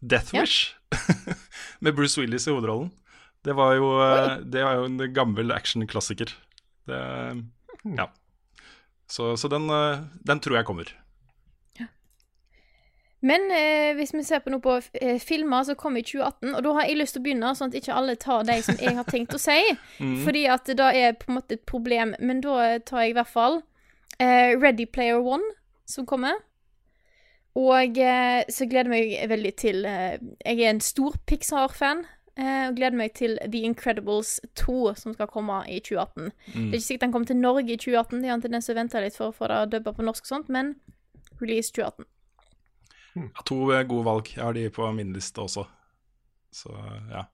Death 0.01 0.34
Ja. 0.34 0.43
Wish. 0.47 0.74
Med 1.84 1.95
Bruce 1.97 2.20
Willis 2.20 2.47
i 2.49 2.55
hovedrollen. 2.55 2.91
Det 3.45 3.53
var 3.57 3.74
jo, 3.78 3.91
eh, 4.05 4.36
det 4.53 4.64
var 4.64 4.80
jo 4.80 4.88
en 4.91 4.99
gammel 5.16 5.53
actionklassiker. 5.57 6.32
Det- 6.86 7.45
Ja. 7.97 8.11
Så, 9.11 9.32
så 9.36 9.49
den, 9.49 9.68
eh, 9.70 10.03
den 10.24 10.41
tror 10.41 10.57
jeg 10.61 10.66
kommer. 10.68 10.91
Men 13.23 13.51
eh, 13.53 13.91
hvis 13.99 14.14
vi 14.14 14.23
ser 14.25 14.41
på 14.41 14.49
noe 14.53 14.62
på 14.64 14.79
eh, 14.97 15.18
filmer 15.21 15.64
som 15.68 15.77
kom 15.77 15.97
i 16.01 16.03
2018, 16.03 16.55
og 16.57 16.62
da 16.64 16.71
har 16.79 16.87
jeg 16.89 16.97
lyst 16.97 17.12
til 17.16 17.21
å 17.21 17.25
begynne, 17.27 17.51
sånn 17.59 17.68
at 17.68 17.77
ikke 17.83 17.97
alle 17.99 18.14
tar 18.16 18.47
de 18.49 18.55
som 18.64 18.79
jeg 18.81 18.95
har 18.97 19.05
tenkt 19.11 19.35
å 19.37 19.41
si, 19.43 19.59
fordi 20.25 20.47
at 20.49 20.64
det 20.71 20.79
da 20.81 20.87
er 20.97 21.18
på 21.21 21.29
en 21.29 21.37
måte 21.41 21.59
et 21.59 21.66
problem. 21.68 22.14
Men 22.18 22.41
da 22.41 22.79
tar 22.81 23.03
jeg 23.05 23.12
i 23.12 23.18
hvert 23.18 23.29
fall 23.35 23.59
eh, 24.18 24.55
Ready 24.57 24.87
Player 24.89 25.21
One, 25.21 25.45
som 25.85 26.07
kommer. 26.09 26.39
Og 27.61 27.99
eh, 27.99 28.45
så 28.49 28.64
gleder 28.71 28.93
jeg 28.95 29.11
meg 29.11 29.29
veldig 29.29 29.51
til 29.59 29.85
eh, 29.85 30.16
Jeg 30.47 30.61
er 30.62 30.71
en 30.71 30.81
stor 30.81 31.16
Pixar-fan. 31.27 32.05
eh, 32.39 32.68
og 32.71 32.77
gleder 32.79 32.97
meg 32.97 33.12
til 33.18 33.35
The 33.43 33.64
Incredibles 33.66 34.37
2, 34.57 34.95
som 34.97 35.12
skal 35.16 35.29
komme 35.29 35.59
i 35.68 35.81
2018. 35.83 36.31
Det 36.55 36.62
er 36.71 36.79
ikke 36.79 36.87
sikkert 36.87 37.05
den 37.05 37.12
kommer 37.12 37.27
til 37.27 37.37
Norge 37.43 37.75
i 37.75 37.77
2018, 37.77 38.23
det 38.23 38.31
er 38.31 38.37
en 38.39 38.45
tendens 38.47 38.64
til 38.71 38.77
å 38.77 38.81
vente 38.81 39.03
litt 39.05 39.18
for 39.18 39.29
å 39.29 39.37
få 39.37 39.51
det 39.51 39.61
dubba 39.75 39.93
på 39.99 40.07
norsk 40.07 40.25
og 40.25 40.31
sånt, 40.31 40.49
men 40.49 40.73
release 41.43 41.75
2018. 41.75 42.07
Ja, 43.17 43.43
to 43.47 43.57
eh, 43.75 43.83
gode 43.89 44.05
valg. 44.07 44.29
Jeg 44.37 44.45
har 44.45 44.55
de 44.55 44.69
på 44.71 44.87
min 44.95 45.13
liste 45.17 45.43
også. 45.43 45.65
Så 46.55 46.71
ja. 47.11 47.25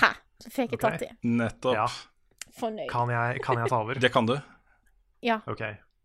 Hæ? 0.00 0.10
Så 0.42 0.50
fikk 0.52 0.74
jeg 0.76 0.80
tatt 0.82 1.00
de. 1.00 1.08
Nettopp. 1.24 1.74
Ja. 1.78 1.86
Fornøyd. 2.56 2.88
Kan 2.92 3.10
jeg, 3.12 3.40
kan 3.44 3.58
jeg 3.62 3.68
ta 3.72 3.78
over? 3.84 3.98
Det 4.04 4.10
kan 4.12 4.28
du. 4.28 4.36
Ja. 5.24 5.38
Ok, 5.48 5.62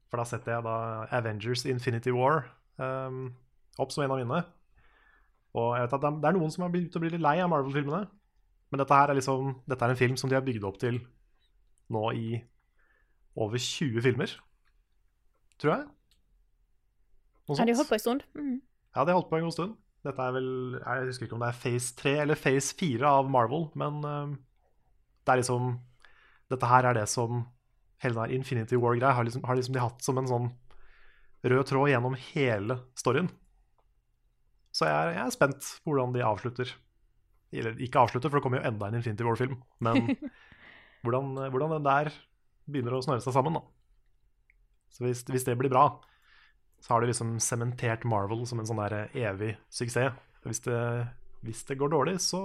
for 0.09 0.21
da 0.21 0.25
setter 0.27 0.55
jeg 0.55 0.63
da 0.65 0.75
Avengers 1.17 1.65
Infinity 1.69 2.11
War 2.15 2.45
um, 2.79 3.25
opp 3.79 3.91
som 3.91 4.03
en 4.05 4.11
av 4.15 4.21
mine. 4.21 4.39
Og 5.59 5.73
jeg 5.75 5.83
vet 5.85 5.95
at 5.99 6.07
er- 6.07 6.19
det 6.23 6.29
er 6.31 6.37
noen 6.39 6.51
som 6.55 6.63
har 6.65 6.71
begynt 6.73 6.95
å 6.95 7.01
bli 7.03 7.11
litt 7.11 7.23
lei 7.23 7.35
av 7.43 7.49
Marvel-filmene. 7.51 8.05
Men 8.71 8.79
dette 8.79 8.95
her 8.95 9.11
er 9.11 9.17
liksom 9.19 9.49
Dette 9.67 9.83
er 9.83 9.91
en 9.91 9.99
film 9.99 10.15
som 10.19 10.31
de 10.31 10.37
har 10.39 10.45
bygd 10.47 10.63
opp 10.63 10.77
til 10.79 11.01
nå 11.91 12.03
i 12.15 12.39
over 13.35 13.59
20 13.59 13.99
filmer. 14.07 14.31
Tror 15.59 15.73
jeg. 15.75 15.87
Har 17.59 17.67
de 17.67 17.75
holdt 17.77 17.89
på 17.91 17.97
en 17.97 18.03
stund? 18.03 18.25
Mm. 18.37 18.59
Ja, 18.95 19.03
de 19.03 19.13
har 19.13 19.19
holdt 19.19 19.31
på 19.31 19.39
en 19.39 19.47
god 19.47 19.55
stund. 19.55 19.77
Dette 20.01 20.25
er 20.25 20.33
vel 20.33 20.49
Jeg 20.79 21.09
husker 21.11 21.27
ikke 21.27 21.37
om 21.37 21.43
det 21.43 21.51
er 21.51 21.59
phase 21.61 21.95
3 21.99 22.13
eller 22.23 22.39
phase 22.39 22.75
4 22.79 23.11
av 23.19 23.29
Marvel, 23.29 23.67
men 23.77 23.99
uh, 24.01 24.33
det 25.21 25.33
er 25.33 25.41
liksom 25.43 25.75
Dette 26.51 26.69
her 26.71 26.87
er 26.89 26.97
det 26.97 27.07
som 27.09 27.45
hele 28.01 28.17
den 28.17 28.39
Infinity 28.39 28.79
War-greia 28.81 29.13
har, 29.13 29.27
liksom, 29.27 29.43
har 29.45 29.55
liksom 29.55 29.75
de 29.75 29.83
hatt 29.83 30.01
som 30.03 30.17
en 30.17 30.29
sånn 30.29 30.47
rød 31.45 31.67
tråd 31.69 31.91
gjennom 31.91 32.17
hele 32.33 32.79
storyen. 32.97 33.29
Så 34.73 34.87
jeg 34.87 34.95
er, 34.95 35.11
jeg 35.19 35.21
er 35.27 35.35
spent 35.35 35.69
på 35.83 35.91
hvordan 35.91 36.15
de 36.15 36.23
avslutter. 36.25 36.73
Eller 37.53 37.77
ikke 37.83 38.01
avslutter, 38.01 38.31
for 38.31 38.39
det 38.39 38.43
kommer 38.45 38.61
jo 38.61 38.67
enda 38.71 38.89
en 38.89 38.97
Infinity 38.97 39.27
War-film. 39.27 39.59
Men 39.85 40.09
hvordan, 41.05 41.29
hvordan 41.53 41.75
den 41.77 41.87
der 41.87 42.11
begynner 42.65 42.97
å 42.97 43.03
snøre 43.05 43.23
seg 43.23 43.35
sammen, 43.37 43.59
da. 43.59 43.63
Så 44.91 45.05
hvis, 45.05 45.23
hvis 45.29 45.45
det 45.47 45.55
blir 45.59 45.71
bra, 45.71 45.85
så 46.81 46.93
har 46.93 47.01
de 47.03 47.11
liksom 47.11 47.35
sementert 47.39 48.05
Marvel 48.09 48.41
som 48.49 48.61
en 48.61 48.67
sånn 48.67 48.81
der 48.81 49.11
evig 49.13 49.53
suksess. 49.69 50.17
Hvis 50.41 50.63
det, 50.65 50.79
hvis 51.45 51.61
det 51.69 51.77
går 51.77 51.91
dårlig, 51.93 52.15
så 52.23 52.41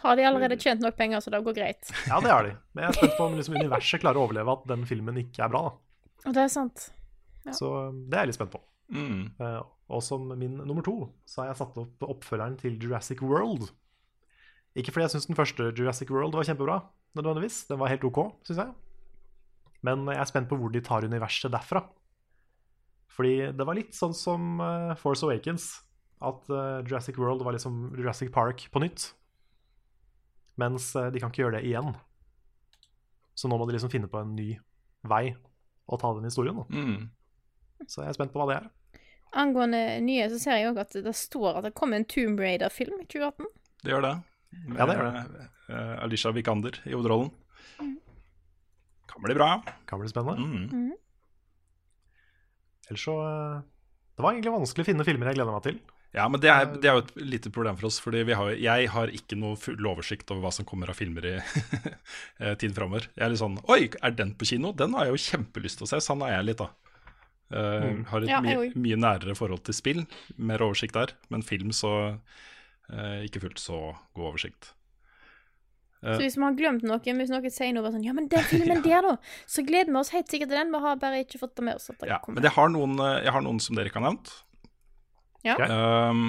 Har 0.00 0.16
de 0.16 0.24
allerede 0.24 0.56
tjent 0.56 0.80
nok 0.80 0.94
penger, 0.96 1.20
så 1.20 1.32
det 1.34 1.42
går 1.44 1.56
greit? 1.56 1.90
Ja, 2.10 2.20
det 2.22 2.30
har 2.30 2.46
de. 2.46 2.54
Men 2.72 2.86
jeg 2.86 2.92
er 2.92 2.98
spent 3.00 3.18
på 3.18 3.26
om 3.26 3.34
liksom 3.36 3.58
universet 3.58 4.00
klarer 4.00 4.20
å 4.20 4.28
overleve 4.28 4.54
at 4.54 4.62
den 4.70 4.86
filmen 4.88 5.18
ikke 5.20 5.42
er 5.44 5.50
bra. 5.52 5.64
da. 5.66 6.06
Og 6.30 6.36
det 6.36 6.44
er 6.46 6.52
sant. 6.52 6.86
Ja. 7.44 7.56
Så 7.56 7.68
det 7.90 8.16
er 8.16 8.24
jeg 8.24 8.30
litt 8.30 8.38
spent 8.38 8.54
på. 8.54 8.62
Mm. 8.94 9.34
Uh, 9.42 9.60
og 9.90 10.02
som 10.06 10.30
min 10.38 10.56
nummer 10.62 10.86
to 10.86 10.94
så 11.28 11.42
har 11.42 11.50
jeg 11.50 11.60
satt 11.60 11.78
opp 11.82 12.06
oppfølgeren 12.06 12.56
til 12.60 12.78
Jurassic 12.78 13.22
World. 13.22 13.72
Ikke 14.78 14.94
fordi 14.94 15.08
jeg 15.08 15.16
syns 15.16 15.26
den 15.26 15.38
første 15.38 15.72
Jurassic 15.74 16.10
World 16.14 16.38
var 16.38 16.46
kjempebra, 16.46 16.78
nødvendigvis. 17.18 17.64
Den 17.66 17.82
var 17.82 17.90
helt 17.90 18.06
OK, 18.06 18.22
syns 18.46 18.62
jeg. 18.62 18.74
Men 19.86 20.06
jeg 20.06 20.22
er 20.22 20.30
spent 20.30 20.50
på 20.50 20.58
hvor 20.60 20.70
de 20.70 20.82
tar 20.84 21.06
universet 21.08 21.50
derfra. 21.50 21.82
Fordi 23.10 23.50
det 23.56 23.66
var 23.66 23.78
litt 23.78 23.96
sånn 23.96 24.14
som 24.16 24.60
eh, 24.62 24.92
Force 25.00 25.26
Awakens. 25.26 25.70
At 26.22 26.50
eh, 26.52 26.80
Jurassic 26.86 27.18
World 27.18 27.44
var 27.46 27.56
liksom 27.56 27.90
Jurassic 27.98 28.30
Park 28.34 28.66
på 28.72 28.82
nytt. 28.82 29.10
Mens 30.60 30.92
eh, 30.96 31.10
de 31.12 31.22
kan 31.22 31.32
ikke 31.32 31.44
gjøre 31.44 31.58
det 31.58 31.66
igjen. 31.68 31.94
Så 33.34 33.50
nå 33.50 33.58
må 33.58 33.66
de 33.66 33.76
liksom 33.76 33.92
finne 33.92 34.10
på 34.10 34.20
en 34.20 34.34
ny 34.36 34.52
vei 35.10 35.24
å 35.90 35.98
ta 35.98 36.12
den 36.16 36.28
historien. 36.28 36.60
Da. 36.60 36.66
Mm. 36.70 37.86
Så 37.88 38.04
jeg 38.04 38.12
er 38.12 38.18
spent 38.18 38.34
på 38.34 38.42
hva 38.42 38.50
det 38.50 38.60
er. 38.60 38.68
Angående 39.40 39.80
nye, 40.02 40.26
så 40.30 40.40
ser 40.42 40.58
jeg 40.58 40.72
òg 40.72 40.80
at 40.82 40.94
det 41.06 41.14
står 41.16 41.60
at 41.60 41.68
det 41.68 41.76
kommer 41.78 41.98
en 41.98 42.06
Tomb 42.10 42.40
Raider-film 42.42 42.98
i 42.98 43.06
2018. 43.06 43.46
Det 43.80 43.94
gjør 43.94 44.04
det. 44.04 44.16
Ja, 44.74 44.86
det 44.86 44.96
gjør 44.96 45.12
det. 45.14 45.46
Alicia 46.02 46.32
Vikander 46.34 46.80
i 46.82 46.96
hovedrollen. 46.96 47.30
Kan 49.10 49.22
bli 49.22 49.36
bra. 49.38 49.52
Kan 49.86 50.02
bli 50.02 50.10
spennende. 50.10 50.66
Mm. 50.74 50.90
Ellers 52.90 53.06
så 53.06 53.16
eh, 53.22 53.62
Det 54.16 54.24
var 54.24 54.34
egentlig 54.34 54.58
vanskelig 54.58 54.84
å 54.84 54.90
finne 54.90 55.06
filmer 55.06 55.30
jeg 55.30 55.40
gleder 55.40 55.54
meg 55.54 55.66
til. 55.68 55.80
Ja, 56.10 56.24
men 56.26 56.42
det 56.42 56.50
er, 56.50 56.64
det 56.74 56.88
er 56.90 56.96
jo 56.98 57.04
et 57.04 57.12
lite 57.22 57.52
problem 57.54 57.76
for 57.78 57.86
oss. 57.86 58.00
Fordi 58.02 58.24
jeg 58.58 58.90
har 58.90 59.12
ikke 59.14 59.38
noe 59.38 59.58
full 59.60 59.86
oversikt 59.86 60.32
over 60.34 60.42
hva 60.48 60.52
som 60.54 60.66
kommer 60.66 60.90
av 60.90 60.98
filmer 60.98 61.28
i 61.28 61.34
eh, 61.38 62.54
tiden 62.58 62.74
framover. 62.74 63.06
Jeg 63.14 63.26
er 63.26 63.32
litt 63.32 63.42
sånn 63.42 63.60
Oi, 63.70 63.84
er 64.02 64.16
den 64.18 64.34
på 64.38 64.48
kino? 64.50 64.74
Den 64.76 64.96
har 64.98 65.06
jeg 65.06 65.14
jo 65.14 65.24
kjempelyst 65.28 65.80
til 65.80 65.86
å 65.86 65.90
se. 65.92 66.02
Sånn 66.04 66.26
er 66.26 66.34
jeg 66.34 66.48
litt, 66.50 66.64
da. 66.64 66.72
Eh, 67.50 67.86
Har 68.10 68.26
et 68.26 68.32
Ja, 68.32 68.42
mye, 68.42 68.72
mye 68.74 68.98
nærere 68.98 69.38
forhold 69.38 69.62
til 69.68 69.78
spill. 69.78 70.02
Mer 70.36 70.66
oversikt 70.66 70.98
der. 70.98 71.14
Men 71.30 71.46
film 71.46 71.70
så 71.76 71.94
uh, 72.10 73.18
ikke 73.26 73.46
fullt 73.46 73.62
så 73.62 73.80
god 74.18 74.32
oversikt. 74.32 74.74
Så 76.00 76.16
hvis 76.22 76.36
vi 76.38 76.42
har 76.46 76.54
glemt 76.56 76.84
noe, 76.88 76.96
hvis 77.04 77.28
noen 77.32 77.50
sier 77.52 77.74
noe 77.76 77.90
sånn 77.92 78.04
Ja, 78.06 78.14
men 78.16 78.28
den 78.32 78.44
filmen 78.48 78.80
der, 78.86 79.02
da! 79.04 79.16
Så 79.50 79.60
gleder 79.66 79.90
vi 79.92 79.98
oss 80.00 80.12
helt 80.14 80.30
sikkert 80.32 80.48
til 80.48 80.56
den. 80.56 80.70
Vi 80.72 80.80
har 80.80 80.96
bare 81.02 81.18
ikke 81.26 81.40
fått 81.42 81.56
det 81.60 81.64
med 81.66 81.76
oss. 81.76 81.90
At 81.92 81.98
det 82.00 82.08
Ja, 82.08 82.20
men 82.28 82.42
jeg 82.46 82.54
har, 82.56 82.70
noen, 82.72 82.94
jeg 83.20 83.34
har 83.34 83.44
noen 83.44 83.60
som 83.60 83.76
dere 83.76 83.90
ikke 83.92 84.00
har 84.00 84.06
nevnt. 84.08 84.30
Ja. 85.44 85.56
Um, 86.10 86.22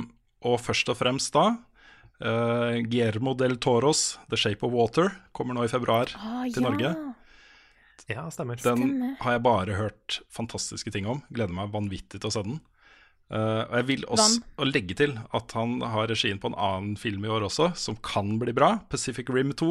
og 0.43 0.59
først 0.63 0.89
og 0.91 0.97
fremst 0.99 1.31
da 1.35 1.45
uh, 1.55 2.75
Guillermo 2.83 3.33
del 3.39 3.55
Toros 3.63 4.17
The 4.31 4.39
Shape 4.39 4.65
of 4.67 4.75
Water 4.75 5.11
kommer 5.35 5.55
nå 5.55 5.63
i 5.67 5.71
februar 5.71 6.11
Ah, 6.19 6.43
til 6.51 6.59
ja. 6.63 6.67
Norge. 6.67 6.91
Ja, 8.11 8.25
stemmer. 8.33 8.57
Den 8.59 8.81
Stemmer. 8.81 9.15
har 9.21 9.35
jeg 9.37 9.43
bare 9.45 9.75
hørt 9.77 10.19
fantastiske 10.33 10.91
ting 10.91 11.05
om. 11.07 11.21
Gleder 11.31 11.53
meg 11.55 11.71
vanvittig 11.71 12.19
til 12.19 12.27
å 12.27 12.33
se 12.33 12.43
den. 12.43 12.59
Uh, 13.31 13.63
og 13.69 13.75
jeg 13.79 13.85
vil 13.87 14.01
også 14.11 14.41
å 14.59 14.65
legge 14.67 14.95
til 14.99 15.13
at 15.37 15.53
han 15.55 15.77
har 15.93 16.09
regien 16.11 16.39
på 16.43 16.49
en 16.51 16.57
annen 16.59 16.97
film 16.99 17.23
i 17.23 17.29
år 17.31 17.45
også, 17.47 17.69
som 17.79 17.95
kan 18.03 18.33
bli 18.41 18.51
bra. 18.51 18.73
Pacific 18.91 19.29
Rim 19.31 19.53
2. 19.55 19.69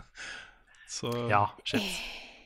Så 0.88 1.10
Ja. 1.30 1.46
shit. 1.64 1.82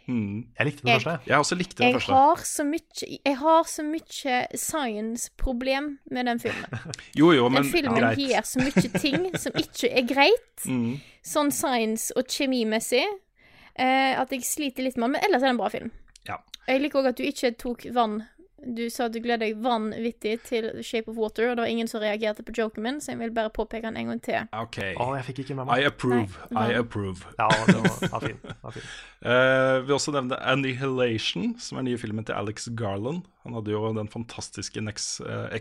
Mm. 0.09 0.47
Jeg 0.59 0.67
likte 0.67 0.83
den 0.87 1.01
første. 1.01 1.19
Jeg 1.29 1.39
også 1.39 1.55
likte 1.59 1.77
den 1.85 1.93
første. 1.95 2.13
har 2.15 2.37
så 2.49 2.65
mye 2.67 3.19
Jeg 3.25 3.37
har 3.39 3.63
så 3.69 3.83
mye 3.87 4.39
science-problem 4.59 5.99
med 6.11 6.27
den 6.27 6.41
filmen. 6.41 6.79
Jo, 7.19 7.33
jo, 7.33 7.49
men 7.49 7.63
Den 7.63 7.73
filmen 7.73 8.03
ja. 8.03 8.11
gir 8.19 8.43
så 8.43 8.59
mye 8.65 8.91
ting 8.99 9.29
som 9.39 9.53
ikke 9.55 9.91
er 9.93 10.07
greit, 10.09 10.65
Mm. 10.67 11.01
sånn 11.25 11.51
science- 11.55 12.13
og 12.17 12.27
kjemimessig, 12.29 13.05
uh, 13.07 14.21
at 14.21 14.31
jeg 14.35 14.43
sliter 14.45 14.83
litt 14.85 14.97
med 14.97 15.11
den. 15.11 15.13
Men 15.13 15.23
ellers 15.29 15.43
er 15.43 15.47
det 15.47 15.55
en 15.55 15.63
bra 15.63 15.69
film. 15.73 15.91
Ja. 16.27 16.37
Jeg 16.69 16.83
liker 16.83 17.01
òg 17.03 17.09
at 17.13 17.17
du 17.17 17.23
ikke 17.25 17.55
tok 17.59 17.87
vann 17.95 18.23
Du 18.61 18.83
sa 18.93 19.07
at 19.09 19.15
du 19.15 19.23
gleder 19.25 19.47
deg 19.47 19.61
vanvittig 19.65 20.35
til 20.45 20.67
Shape 20.85 21.09
of 21.09 21.17
Water, 21.17 21.49
og 21.49 21.57
det 21.57 21.65
var 21.65 21.71
ingen 21.73 21.89
som 21.89 22.03
reagerte 22.03 22.45
på 22.45 22.53
joken 22.59 22.85
min, 22.85 22.99
så 23.01 23.15
jeg 23.15 23.21
vil 23.23 23.33
bare 23.33 23.53
påpeke 23.57 23.87
den 23.87 23.97
en 23.97 24.11
gang 24.13 24.21
til. 24.25 24.51
OK. 24.53 24.79
Å, 25.01 25.07
jeg 25.17 25.27
fikk 25.31 25.41
ikke 25.45 25.57
med 25.57 25.71
meg. 25.71 25.81
I 25.81 25.89
approve. 25.89 26.49
Nei, 26.53 26.67
I 26.75 26.81
approve. 26.83 27.31
Ja, 27.41 27.49
det 27.71 27.79
var, 27.79 27.97
var 28.13 28.27
fin. 28.27 28.43
Var 28.67 28.77
fin. 28.77 28.91
uh, 29.25 29.77
vil 29.87 29.97
også 29.97 30.15
nevne 30.17 30.41
Annihilation, 30.53 31.55
som 31.63 31.81
er 31.81 31.89
nye 31.89 32.01
filmen 32.01 32.29
til 32.29 32.37
Alex 32.37 32.69
Garland. 32.77 33.25
Han 33.47 33.57
hadde 33.57 33.73
jo 33.73 33.95
den 33.97 34.13
fantastiske 34.13 34.85
Nex, 34.85 35.15
eh. 35.25 35.57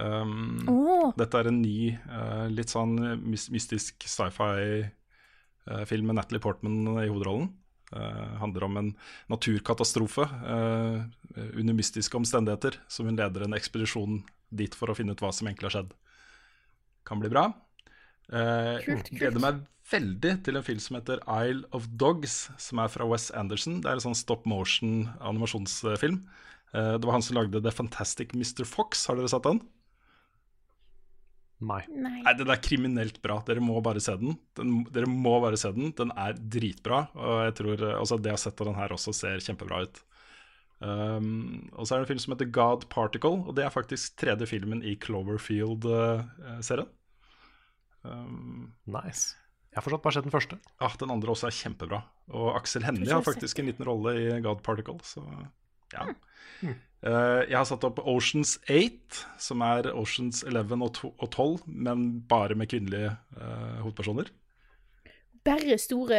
Um, 0.00 0.60
oh. 0.70 1.08
Dette 1.18 1.40
er 1.40 1.48
en 1.50 1.62
ny, 1.64 1.96
uh, 2.12 2.46
litt 2.52 2.70
sånn 2.70 2.94
mystisk 3.24 4.04
sci-fi-film 4.06 6.06
med 6.06 6.20
Natalie 6.20 6.44
Portman 6.44 7.00
i 7.00 7.08
hovedrollen. 7.08 7.48
Uh, 7.90 8.36
handler 8.38 8.68
om 8.68 8.76
en 8.78 8.88
naturkatastrofe 9.32 10.22
uh, 10.22 11.00
under 11.58 11.74
mystiske 11.74 12.14
omstendigheter, 12.14 12.76
som 12.86 13.08
hun 13.10 13.18
leder 13.18 13.42
en 13.42 13.56
ekspedisjon 13.58 14.20
dit 14.54 14.76
for 14.78 14.92
å 14.92 14.94
finne 14.94 15.16
ut 15.16 15.24
hva 15.24 15.32
som 15.34 15.50
egentlig 15.50 15.66
har 15.66 15.74
skjedd. 15.80 15.90
Kan 17.08 17.18
bli 17.22 17.32
bra. 17.32 17.48
Uh, 18.30 18.78
Kult, 18.84 19.10
kult. 19.10 19.12
Gleder 19.18 19.42
meg 19.42 19.64
veldig 19.90 20.36
til 20.46 20.58
en 20.58 20.66
film 20.66 20.82
som 20.82 21.00
heter 21.00 21.22
Isle 21.26 21.66
of 21.74 21.88
Dogs, 21.98 22.44
som 22.62 22.82
er 22.82 22.92
fra 22.92 23.06
Wes 23.10 23.30
Anderson. 23.34 23.80
Det 23.82 23.90
er 23.90 23.98
en 23.98 24.06
sånn 24.10 24.18
stop 24.18 24.46
motion-animasjonsfilm. 24.50 26.20
Eh, 26.72 26.94
det 26.98 27.06
var 27.06 27.16
han 27.16 27.24
som 27.24 27.38
lagde 27.38 27.62
The 27.62 27.72
Fantastic 27.74 28.34
Mr. 28.36 28.64
Fox. 28.68 29.06
Har 29.08 29.18
dere 29.18 29.30
sett 29.30 29.46
den? 29.46 29.62
Nei. 31.60 31.82
Nei. 31.92 32.22
Nei, 32.24 32.32
Den 32.38 32.50
er 32.52 32.60
kriminelt 32.64 33.18
bra. 33.22 33.40
Dere 33.44 33.60
må 33.60 33.80
bare 33.84 34.00
se 34.00 34.14
den. 34.16 34.38
den 34.56 34.78
dere 34.92 35.08
må 35.10 35.34
bare 35.44 35.58
se 35.60 35.72
Den 35.76 35.92
Den 35.96 36.12
er 36.16 36.38
dritbra. 36.38 37.02
Og 37.16 37.42
jeg 37.48 37.56
tror 37.60 37.82
eh, 37.84 37.98
altså 37.98 38.16
det 38.16 38.32
jeg 38.32 38.38
har 38.38 38.44
sett 38.46 38.62
av 38.62 38.70
den 38.70 38.78
her 38.80 38.94
også 38.96 39.12
ser 39.16 39.44
kjempebra 39.44 39.82
ut. 39.84 40.00
Um, 40.80 41.68
og 41.76 41.84
så 41.84 41.92
er 41.92 42.00
det 42.00 42.06
en 42.06 42.10
film 42.14 42.22
som 42.24 42.32
heter 42.32 42.48
God 42.56 42.86
Particle, 42.88 43.42
og 43.44 43.52
det 43.58 43.66
er 43.66 43.74
faktisk 43.74 44.14
tredje 44.16 44.46
filmen 44.48 44.80
i 44.80 44.94
Cloverfield-serien. 44.96 46.88
Um, 48.00 48.72
Nice. 48.88 49.36
Jeg 49.70 49.78
har 49.78 49.84
fortsatt 49.84 50.02
bare 50.02 50.16
sett 50.16 50.26
den 50.26 50.34
første. 50.34 50.56
ah, 50.82 50.94
den 50.98 51.12
andre 51.12 51.30
også 51.30 51.46
er 51.46 51.54
kjempebra. 51.54 52.00
Og 52.34 52.56
Aksel 52.56 52.82
Hennie 52.82 53.12
har 53.12 53.22
faktisk 53.22 53.60
en 53.60 53.68
liten 53.68 53.86
rolle 53.86 54.16
i 54.18 54.24
God 54.42 54.64
Particle, 54.66 54.96
så 55.06 55.22
ja. 55.92 56.08
Hmm. 56.60 56.80
Eh, 57.00 57.42
jeg 57.48 57.56
har 57.56 57.64
satt 57.64 57.84
opp 57.88 58.02
Oceans 58.04 58.58
8, 58.68 59.22
som 59.40 59.62
er 59.64 59.88
Oceans 59.96 60.42
11 60.44 60.82
og 60.84 60.92
to- 60.98 61.14
og 61.16 61.30
12, 61.32 61.62
men 61.66 62.20
bare 62.28 62.54
med 62.54 62.68
kvinnelige 62.68 63.14
uh, 63.38 63.80
hovedpersoner. 63.80 64.28
Bare 65.44 65.78
store 65.80 66.18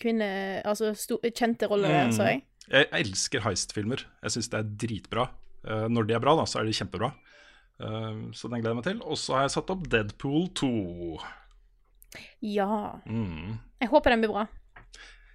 kvinner 0.00 0.62
Altså 0.64 0.94
sto, 0.96 1.18
kjente 1.20 1.68
roller, 1.68 2.06
Mm. 2.06 2.12
sa 2.16 2.30
jeg. 2.30 2.42
Jeg 2.70 2.88
elsker 2.92 3.40
heist-filmer. 3.44 4.06
Jeg 4.22 4.30
syns 4.32 4.48
det 4.48 4.58
er 4.58 4.70
dritbra. 4.86 5.26
Uh, 5.66 5.86
når 5.92 6.06
de 6.08 6.14
er 6.16 6.20
bra, 6.24 6.34
da, 6.40 6.46
så 6.48 6.60
er 6.60 6.64
de 6.64 6.72
kjempebra. 6.72 7.12
Uh, 7.78 8.32
så 8.32 8.48
den 8.48 8.62
gleder 8.62 8.72
jeg 8.72 8.80
meg 8.80 8.84
til. 8.88 9.02
Og 9.04 9.18
så 9.20 9.34
har 9.36 9.42
jeg 9.44 9.50
satt 9.58 9.70
opp 9.70 9.84
Deadpool 9.92 10.48
2. 10.56 11.20
Ja. 12.40 12.96
Mm. 13.04 13.58
Jeg 13.82 13.92
håper 13.92 14.14
den 14.14 14.24
blir 14.24 14.32
bra. 14.32 14.46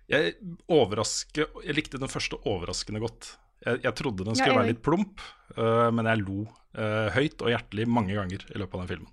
Jeg, 0.10 0.34
jeg 0.68 1.76
likte 1.78 2.02
den 2.02 2.10
første 2.12 2.42
overraskende 2.50 3.00
godt. 3.00 3.36
Jeg, 3.62 3.82
jeg 3.86 3.94
trodde 3.98 4.26
den 4.26 4.38
skulle 4.38 4.56
ja, 4.56 4.60
være 4.62 4.72
litt 4.74 4.84
plump, 4.86 5.22
uh, 5.58 5.90
men 5.94 6.10
jeg 6.10 6.24
lo 6.24 6.44
uh, 6.48 7.08
høyt 7.14 7.44
og 7.46 7.52
hjertelig 7.54 7.88
mange 7.90 8.16
ganger 8.18 8.46
i 8.50 8.62
løpet 8.62 8.78
av 8.78 8.84
den 8.84 8.92
filmen. 8.96 9.12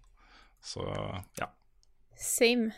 Så 0.65 0.85
ja. 1.39 1.51
Same. 2.19 2.73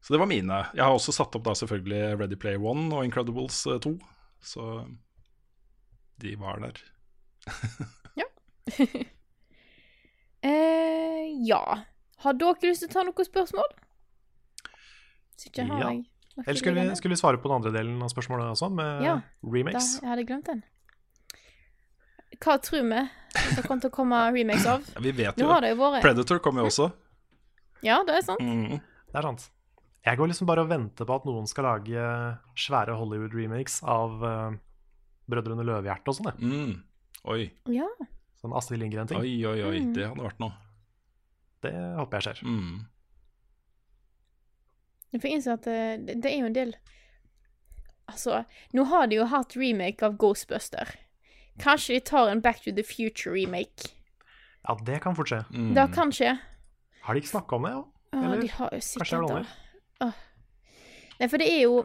Så 0.00 0.14
det 0.14 0.20
var 0.20 0.26
mine. 0.30 0.58
Jeg 0.74 0.84
har 0.84 0.94
også 0.94 1.12
satt 1.14 1.34
opp 1.36 1.44
da 1.46 1.54
selvfølgelig 1.58 2.18
Ready 2.18 2.38
Player 2.40 2.62
One 2.62 2.88
og 2.96 3.04
Incredibles 3.04 3.58
eh, 3.68 3.80
2. 3.84 3.92
Så 4.40 4.64
de 6.22 6.32
var 6.40 6.62
der. 6.64 6.80
eh, 10.46 11.26
ja. 11.46 11.62
Har 12.24 12.38
dere 12.40 12.70
lyst 12.70 12.84
til 12.84 12.90
å 12.90 12.94
ta 12.96 13.04
noen 13.06 13.28
spørsmål? 13.28 13.70
Hvis 15.34 15.50
ikke 15.50 15.68
har 15.68 15.84
Ja. 15.84 15.90
jeg 15.92 16.09
Eller 16.38 16.58
skulle 16.58 16.84
vi, 16.88 16.96
skulle 16.96 17.16
vi 17.16 17.20
svare 17.20 17.40
på 17.42 17.50
den 17.50 17.56
andre 17.58 17.72
delen 17.74 18.02
av 18.02 18.10
spørsmålet 18.12 18.52
også, 18.54 18.70
med 18.72 19.02
Ja, 19.04 19.16
remakes? 19.42 19.96
Da, 19.98 20.06
jeg 20.06 20.12
hadde 20.14 20.26
glemt 20.28 20.46
den. 20.50 20.62
Hva 22.40 22.56
tror 22.62 22.84
vi 22.86 23.00
det 23.56 23.64
kommer 23.66 23.82
til 23.82 23.90
å 23.90 23.94
komme 23.94 24.20
remakes 24.32 24.66
av? 24.70 24.86
Ja, 24.94 25.02
vi 25.06 25.12
vet 25.18 25.38
Nå 25.38 25.44
jo 25.44 25.50
har 25.52 25.64
det 25.64 25.74
jo 25.74 25.80
vært 25.82 26.04
Predator 26.06 26.40
kommer 26.42 26.64
jo 26.64 26.70
også. 26.70 26.90
Ja, 27.84 27.98
det 28.06 28.20
er 28.20 28.24
sant. 28.26 28.44
Mm. 28.44 28.78
Det 29.10 29.18
er 29.18 29.26
sant. 29.26 29.48
Jeg 30.06 30.16
går 30.16 30.30
liksom 30.30 30.48
bare 30.48 30.62
og 30.64 30.70
venter 30.70 31.08
på 31.08 31.16
at 31.18 31.26
noen 31.28 31.48
skal 31.50 31.66
lage 31.68 32.06
svære 32.56 32.94
Hollywood-remakes 32.96 33.82
av 33.84 34.22
uh, 34.24 34.54
Brødrene 35.28 35.66
Løvehjerte 35.66 36.12
og 36.12 36.16
sånn. 36.16 36.30
jeg. 36.32 36.40
Mm. 36.40 36.72
Oi, 37.34 37.42
Ja. 37.68 37.88
Sånn 38.40 38.54
Astrid 38.56 38.80
Lindgren-ting. 38.80 39.20
oi, 39.20 39.34
oi, 39.44 39.58
oi. 39.68 39.80
Mm. 39.84 39.90
Det 39.92 40.06
hadde 40.08 40.24
vært 40.24 40.38
noe. 40.40 40.54
Det 41.60 41.72
håper 41.98 42.16
jeg 42.16 42.24
skjer. 42.30 42.38
Mm. 42.48 42.78
Jeg 45.10 45.22
får 45.22 45.30
innse 45.34 45.54
at 45.58 45.66
det, 45.66 46.16
det 46.22 46.30
er 46.30 46.40
jo 46.40 46.50
en 46.50 46.56
del 46.56 46.74
Altså, 48.10 48.42
nå 48.74 48.84
har 48.90 49.06
de 49.06 49.20
jo 49.20 49.24
hatt 49.30 49.54
remake 49.54 50.02
av 50.02 50.16
Ghostbuster. 50.18 50.88
Kanskje 51.62 51.94
de 51.94 52.00
tar 52.08 52.30
en 52.32 52.40
Back 52.42 52.64
to 52.64 52.72
the 52.74 52.82
Future-remake. 52.82 53.92
Ja, 54.66 54.74
det 54.86 54.96
kan 55.04 55.14
fort 55.14 55.30
skje. 55.30 55.44
Mm. 55.54 55.68
Det 55.76 55.84
kan 55.94 56.10
skje. 56.14 56.32
Har 57.04 57.14
de 57.14 57.22
ikke 57.22 57.30
snakka 57.30 57.56
om 57.56 57.68
det? 57.68 57.72
Ja? 57.76 57.84
Eller? 58.18 58.40
de 58.42 58.50
har 58.50 58.74
jo 58.74 58.80
Kanskje 58.80 58.80
jeg 58.80 58.88
sikkert 58.88 59.22
blander. 59.28 59.52
Åh. 60.00 60.18
Nei, 61.20 61.28
for 61.28 61.42
det 61.42 61.48
er 61.52 61.62
jo 61.62 61.84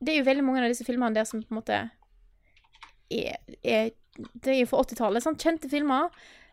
Det 0.00 0.12
er 0.12 0.18
jo 0.20 0.26
veldig 0.28 0.44
mange 0.46 0.62
av 0.62 0.72
disse 0.72 0.86
filmene 0.86 1.14
der 1.14 1.26
som 1.28 1.42
på 1.42 1.52
en 1.52 1.58
måte 1.58 1.78
er, 3.10 3.38
er 3.62 3.90
Det 4.18 4.52
er 4.52 4.60
jo 4.62 4.68
fra 4.70 4.82
80-tallet, 4.84 5.24
sant? 5.24 5.42
Kjente 5.42 5.70
filmer. 5.70 6.10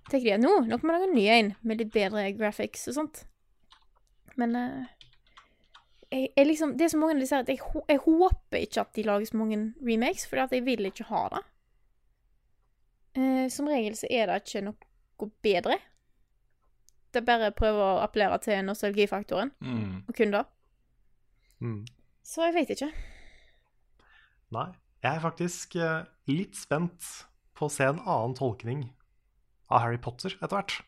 Tenker 0.10 0.28
de 0.28 0.36
at 0.38 0.44
nå, 0.44 0.54
nå 0.70 0.78
kan 0.78 0.90
vi 0.90 0.94
lage 0.94 1.10
en 1.10 1.18
ny 1.18 1.26
en 1.34 1.54
med 1.66 1.82
litt 1.82 1.94
bedre 1.94 2.28
graphics 2.38 2.86
og 2.92 2.98
sånt. 3.00 3.24
Men 4.38 4.54
eh, 4.60 4.92
jeg, 6.16 6.30
jeg 6.38 6.48
liksom, 6.48 6.74
det 6.80 6.86
er 6.88 6.92
så 6.94 7.00
mange 7.02 7.16
av 7.18 7.24
disse 7.24 7.40
at 7.44 7.50
jeg, 7.52 7.60
jeg 7.90 8.00
håper 8.06 8.62
ikke 8.64 8.82
at 8.86 8.94
de 8.96 9.04
lager 9.08 9.28
så 9.30 9.38
mange 9.40 9.60
remakes, 9.86 10.26
for 10.30 10.40
jeg 10.42 10.64
vil 10.66 10.88
ikke 10.90 11.08
ha 11.12 11.26
det. 11.36 11.42
Eh, 13.16 13.46
som 13.54 13.68
regel 13.72 13.96
så 14.00 14.08
er 14.12 14.28
det 14.32 14.42
ikke 14.44 14.64
noe 14.70 15.30
bedre. 15.46 15.78
Det 17.16 17.22
er 17.22 17.28
bare 17.30 17.52
å 17.52 17.56
prøve 17.56 17.84
å 17.84 18.00
appellere 18.04 18.40
til 18.44 18.64
nostalgifaktoren 18.68 19.54
Mm. 19.64 20.02
og 20.08 20.16
kunder. 20.18 20.44
Mm. 21.64 21.86
Så 22.26 22.44
jeg 22.44 22.54
vet 22.58 22.74
ikke. 22.76 22.90
Nei. 24.52 24.68
Jeg 25.06 25.16
er 25.16 25.22
faktisk 25.24 25.76
eh, 25.78 26.04
litt 26.28 26.56
spent 26.58 27.06
på 27.56 27.68
å 27.68 27.72
se 27.72 27.86
en 27.86 28.00
annen 28.02 28.34
tolkning 28.36 28.88
av 29.70 29.84
Harry 29.84 29.98
Potter 30.02 30.34
etter 30.42 30.56
hvert. 30.58 30.80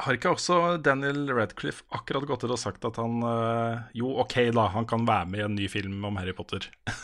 Har 0.00 0.16
ikke 0.16 0.30
også 0.32 0.56
Daniel 0.82 1.26
Radcliffe 1.36 1.84
akkurat 1.92 2.24
gått 2.26 2.44
ut 2.46 2.54
og 2.54 2.58
sagt 2.58 2.84
at 2.88 2.96
han 2.96 3.18
eh, 3.28 3.82
Jo, 4.00 4.08
OK, 4.22 4.38
da, 4.56 4.64
han 4.72 4.86
kan 4.88 5.04
være 5.06 5.28
med 5.28 5.42
i 5.42 5.44
en 5.44 5.54
ny 5.58 5.66
film 5.70 6.00
om 6.08 6.16
Harry 6.20 6.32
Potter. 6.36 6.68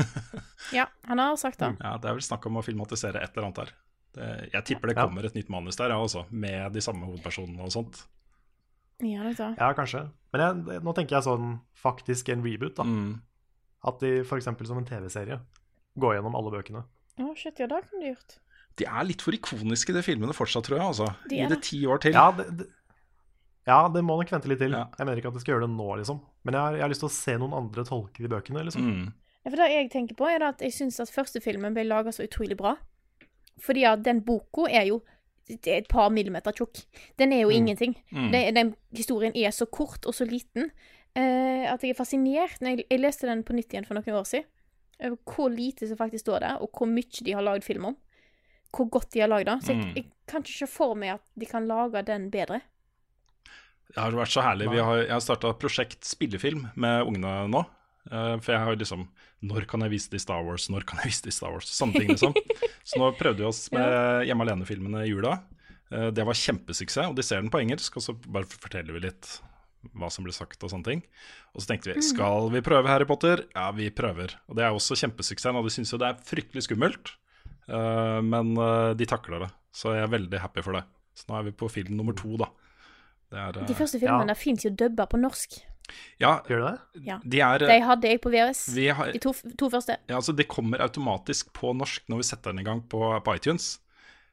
Ja, 0.74 0.84
han 1.08 1.20
har 1.22 1.36
sagt 1.40 1.60
det. 1.62 1.68
Ja, 1.80 1.94
Det 1.96 2.08
er 2.10 2.16
vel 2.18 2.24
snakk 2.26 2.44
om 2.48 2.58
å 2.60 2.62
filmatisere 2.66 3.20
et 3.22 3.32
eller 3.36 3.46
annet 3.46 3.60
her. 3.62 3.70
Det, 4.18 4.26
jeg 4.52 4.64
tipper 4.68 4.90
det 4.90 4.96
Ja. 4.98 5.04
kommer 5.06 5.24
et 5.24 5.36
nytt 5.36 5.48
manus 5.52 5.76
der, 5.80 5.94
ja, 5.94 5.96
også, 6.02 6.24
med 6.30 6.72
de 6.74 6.82
samme 6.84 7.06
hovedpersonene 7.08 7.62
og 7.64 7.72
sånt. 7.72 8.02
Ja, 9.00 9.22
det 9.30 9.38
er. 9.38 9.54
Ja, 9.56 9.68
kanskje. 9.78 10.02
Men 10.34 10.42
jeg, 10.42 10.82
nå 10.84 10.92
tenker 10.96 11.16
jeg 11.16 11.24
sånn 11.28 11.54
faktisk 11.78 12.28
en 12.34 12.42
reboot, 12.44 12.74
da. 12.80 12.84
Mm. 12.84 13.14
At 13.86 14.00
de 14.02 14.10
f.eks. 14.26 14.48
som 14.50 14.80
en 14.82 14.88
TV-serie 14.90 15.38
går 15.96 16.18
gjennom 16.18 16.36
alle 16.36 16.52
bøkene. 16.56 16.82
Å, 17.22 17.30
shit, 17.38 17.62
ja, 17.62 17.68
det 17.70 17.80
kunne 17.88 18.02
de 18.04 18.12
gjort. 18.12 18.36
De 18.78 18.86
er 18.90 19.06
litt 19.08 19.22
for 19.24 19.34
ikoniske, 19.34 19.94
de 19.96 20.02
filmene 20.06 20.34
fortsatt, 20.36 20.66
tror 20.68 20.78
jeg. 20.82 20.86
altså. 20.90 21.08
De 21.30 21.38
Gi 21.38 21.44
er 21.46 21.48
det 21.54 21.60
det. 21.62 21.64
ti 21.70 21.80
år 21.90 22.02
til. 22.04 22.18
Ja, 22.18 22.28
det, 22.34 22.44
det, 22.60 22.68
ja, 23.68 23.78
det 23.92 24.00
må 24.04 24.16
nok 24.18 24.30
vente 24.32 24.48
litt 24.50 24.60
til. 24.62 24.72
Ja. 24.74 24.86
Jeg 24.98 25.06
mener 25.06 25.20
ikke 25.20 25.28
at 25.30 25.36
de 25.38 25.42
skal 25.44 25.54
gjøre 25.54 25.66
det 25.68 25.74
nå, 25.76 25.88
liksom. 26.00 26.20
Men 26.48 26.56
jeg 26.56 26.62
har, 26.64 26.76
jeg 26.78 26.86
har 26.86 26.92
lyst 26.94 27.04
til 27.04 27.10
å 27.10 27.16
se 27.18 27.36
noen 27.42 27.54
andre 27.58 27.84
tolke 27.88 28.24
de 28.24 28.30
bøkene, 28.32 28.64
liksom. 28.66 28.86
Mm. 28.88 29.06
Ja, 29.44 29.50
for 29.52 29.60
det 29.60 29.68
jeg 29.74 29.90
tenker 29.92 30.16
på, 30.18 30.26
er 30.32 30.44
at 30.48 30.64
jeg 30.64 30.74
syns 30.74 30.98
at 31.04 31.12
første 31.12 31.40
filmen 31.44 31.76
ble 31.76 31.84
laga 31.86 32.10
så 32.14 32.24
utrolig 32.26 32.56
bra. 32.58 32.74
Fordi 33.62 33.84
at 33.90 34.02
den 34.06 34.20
boka 34.26 34.66
er 34.70 34.88
jo 34.90 35.00
det 35.48 35.70
er 35.72 35.78
et 35.80 35.88
par 35.88 36.10
millimeter 36.12 36.52
tjukk. 36.52 36.82
Den 37.16 37.32
er 37.32 37.40
jo 37.46 37.48
ingenting. 37.54 37.94
Mm. 38.12 38.26
Den, 38.34 38.54
den 38.54 38.72
historien 38.92 39.32
er 39.34 39.48
så 39.56 39.64
kort 39.72 40.04
og 40.04 40.12
så 40.12 40.26
liten 40.28 40.66
eh, 41.16 41.64
at 41.72 41.80
jeg 41.80 41.94
er 41.94 41.96
fascinert 41.96 42.60
jeg, 42.60 42.82
jeg 42.84 43.00
leste 43.00 43.24
den 43.30 43.40
på 43.48 43.56
nytt 43.56 43.72
igjen 43.72 43.86
for 43.88 43.96
noen 43.96 44.18
år 44.20 44.26
siden. 44.28 44.44
Over 45.00 45.16
hvor 45.24 45.48
lite 45.54 45.88
som 45.88 45.96
faktisk 45.96 46.26
står 46.26 46.44
der, 46.44 46.60
og 46.60 46.68
hvor 46.76 46.90
mye 46.90 47.24
de 47.24 47.32
har 47.32 47.46
lagd 47.46 47.64
film 47.64 47.86
om. 47.92 47.96
Hvor 48.76 48.90
godt 48.92 49.14
de 49.14 49.22
har 49.24 49.30
lagd 49.32 49.48
det. 49.48 49.56
Så 49.64 49.72
jeg, 49.72 49.80
Mm. 49.86 49.94
jeg 49.96 50.04
kan 50.28 50.44
ikke 50.44 50.58
se 50.58 50.66
for 50.68 50.92
meg 51.00 51.14
at 51.16 51.24
de 51.40 51.46
kan 51.48 51.66
lage 51.70 52.02
den 52.04 52.28
bedre. 52.30 52.60
Det 53.88 54.00
har 54.02 54.14
vært 54.16 54.34
så 54.34 54.44
herlig. 54.44 54.68
Vi 54.72 54.80
har, 54.84 55.00
jeg 55.00 55.14
har 55.14 55.24
starta 55.24 55.54
prosjekt 55.56 56.04
spillefilm 56.06 56.66
med 56.76 57.08
ungene 57.08 57.34
nå. 57.50 57.64
Eh, 58.08 58.34
for 58.40 58.54
jeg 58.54 58.62
har 58.62 58.72
jo 58.72 58.80
liksom 58.80 59.02
Når 59.48 59.66
kan 59.68 59.82
jeg 59.84 59.92
vise 59.92 60.08
det 60.12 60.20
i 60.20 60.22
Star 60.22 60.40
Wars? 60.46 60.68
Når 60.72 60.86
kan 60.88 61.00
jeg 61.02 61.10
vise 61.10 61.26
det 61.26 61.32
i 61.34 61.36
Star 61.36 61.52
Wars? 61.52 61.68
Sånne 61.72 62.00
ting, 62.00 62.12
liksom. 62.14 62.34
så 62.88 63.00
nå 63.00 63.10
prøvde 63.18 63.44
vi 63.44 63.48
oss 63.48 63.66
med 63.74 64.26
Hjemme 64.28 64.46
alene-filmene 64.46 65.04
i 65.04 65.12
jula. 65.12 65.38
Eh, 65.92 66.08
det 66.14 66.26
var 66.28 66.38
kjempesuksess, 66.38 67.10
og 67.10 67.16
de 67.18 67.24
ser 67.26 67.42
den 67.42 67.52
på 67.52 67.62
engelsk. 67.62 68.00
Og 68.00 68.04
så 68.04 68.16
bare 68.18 68.48
forteller 68.50 68.96
vi 68.96 69.06
litt 69.08 69.30
hva 69.94 70.10
som 70.10 70.26
ble 70.26 70.34
sagt 70.34 70.64
og 70.66 70.72
sånne 70.72 70.88
ting. 70.88 71.02
Og 71.54 71.62
så 71.62 71.70
tenkte 71.70 71.94
vi 71.94 72.02
skal 72.04 72.50
vi 72.52 72.64
prøve 72.66 72.90
Harry 72.90 73.06
Potter? 73.08 73.44
Ja, 73.54 73.70
vi 73.76 73.88
prøver. 73.94 74.34
Og 74.50 74.58
det 74.58 74.66
er 74.66 74.74
også 74.74 74.98
kjempesuksess, 74.98 75.54
og 75.54 75.64
de 75.68 75.72
syns 75.72 75.94
jo 75.94 76.00
det 76.02 76.10
er 76.10 76.22
fryktelig 76.28 76.66
skummelt. 76.66 77.14
Eh, 77.70 78.20
men 78.26 78.54
de 78.98 79.08
takler 79.08 79.46
det, 79.46 79.52
så 79.72 79.94
jeg 79.96 80.06
er 80.06 80.16
veldig 80.16 80.42
happy 80.42 80.64
for 80.66 80.80
det. 80.80 80.84
Så 81.18 81.30
nå 81.30 81.38
er 81.38 81.48
vi 81.48 81.58
på 81.62 81.70
film 81.72 81.96
nummer 81.98 82.16
to, 82.18 82.34
da. 82.40 82.50
Det 83.28 83.38
er, 83.38 83.58
eh, 83.60 83.66
De 83.68 83.74
første 83.76 83.98
filmene 84.00 84.34
ja. 84.34 84.38
fins 84.38 84.64
jo 84.64 84.70
dubba 84.70 85.06
på 85.10 85.20
norsk. 85.20 85.58
ja, 86.20 86.38
Gjør 86.48 86.64
det? 86.66 87.02
Ja. 87.06 87.18
de 87.24 87.40
er 87.40 87.58
De 87.64 87.80
hadde 87.80 88.08
jeg 88.08 88.20
på 88.20 88.30
VHS. 88.32 88.62
vi 88.76 88.88
har, 88.88 89.12
De 89.12 89.18
to, 89.18 89.32
to 89.58 89.68
første. 89.72 89.96
ja, 90.08 90.16
altså 90.16 90.34
Det 90.36 90.48
kommer 90.48 90.80
automatisk 90.84 91.52
på 91.52 91.74
norsk 91.76 92.08
når 92.08 92.22
vi 92.22 92.28
setter 92.30 92.52
den 92.52 92.60
i 92.60 92.64
gang 92.68 92.82
på, 92.88 93.02
på 93.24 93.36
iTunes. 93.36 93.78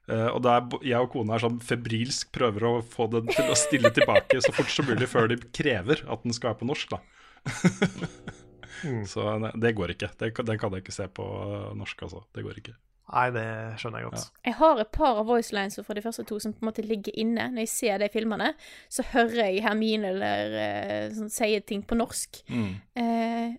Uh, 0.05 0.30
og 0.35 0.43
der 0.45 0.61
jeg 0.85 1.01
og 1.01 1.09
kona 1.15 1.34
er 1.34 1.41
sånn 1.41 1.55
febrilsk 1.65 2.30
prøver 2.31 2.61
å 2.69 2.73
få 2.85 3.07
den 3.09 3.26
til 3.26 3.47
å 3.49 3.55
stille 3.57 3.89
tilbake 3.89 4.38
så 4.38 4.51
fort 4.53 4.69
som 4.69 4.85
mulig 4.85 5.07
før 5.09 5.31
de 5.31 5.39
krever 5.49 6.03
at 6.05 6.22
den 6.22 6.35
skal 6.35 6.51
være 6.51 6.59
på 6.59 6.67
norsk, 6.69 6.93
da. 6.93 6.99
Så 9.09 9.23
ne- 9.39 9.53
det 9.57 9.72
går 9.73 9.95
ikke. 9.95 10.11
Det, 10.19 10.30
den 10.45 10.59
kan 10.61 10.73
jeg 10.76 10.84
ikke 10.84 10.93
se 10.93 11.07
på 11.09 11.26
eh, 11.26 11.72
norsk, 11.80 12.03
altså. 12.05 12.22
Det 12.35 12.43
går 12.45 12.59
ikke. 12.61 12.76
Nei, 13.06 13.26
det 13.36 13.45
skjønner 13.80 14.02
jeg 14.02 14.10
godt. 14.10 14.30
Jeg 14.48 14.56
har 14.57 14.80
et 14.82 14.90
par 14.95 15.19
av 15.22 15.27
voicelines 15.30 15.77
fra 15.86 15.94
de 15.98 16.02
første 16.02 16.23
to 16.26 16.40
som 16.41 16.56
på 16.56 16.64
en 16.64 16.69
måte 16.72 16.86
ligger 16.86 17.14
inne. 17.22 17.52
Når 17.53 17.68
jeg 17.68 17.69
ser 17.69 17.99
de 18.02 18.10
filmene, 18.10 18.48
så 18.90 19.06
hører 19.11 19.52
jeg 19.52 19.61
Hermine 19.65 20.10
eller 20.10 20.56
uh, 20.56 21.14
sånn, 21.14 21.30
sier 21.34 21.61
ting 21.61 21.84
på 21.86 21.98
norsk. 21.99 22.40
Mm. 22.49 22.72
Uh, 22.98 23.53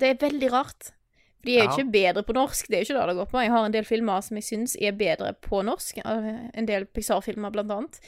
det 0.00 0.14
er 0.14 0.22
veldig 0.24 0.50
rart. 0.54 0.94
For 1.40 1.48
de 1.48 1.54
er 1.58 1.62
jo 1.64 1.68
Ja. 1.68 1.76
ikke 1.76 1.92
bedre 1.92 2.22
på 2.24 2.36
norsk, 2.36 2.66
det 2.68 2.76
er 2.78 2.82
jo 2.84 2.88
ikke 2.88 2.98
det 3.00 3.06
det 3.12 3.18
går 3.20 3.30
på. 3.34 3.40
Jeg 3.44 3.52
har 3.52 3.64
en 3.68 3.76
del 3.76 3.86
filmer 3.88 4.20
som 4.24 4.36
jeg 4.40 4.44
syns 4.48 4.76
er 4.80 4.92
bedre 4.96 5.32
på 5.40 5.62
norsk. 5.64 6.00
En 6.04 6.66
del 6.68 6.84
Pixar-filmer, 6.88 7.52
blant 7.54 7.72
annet. 7.76 8.00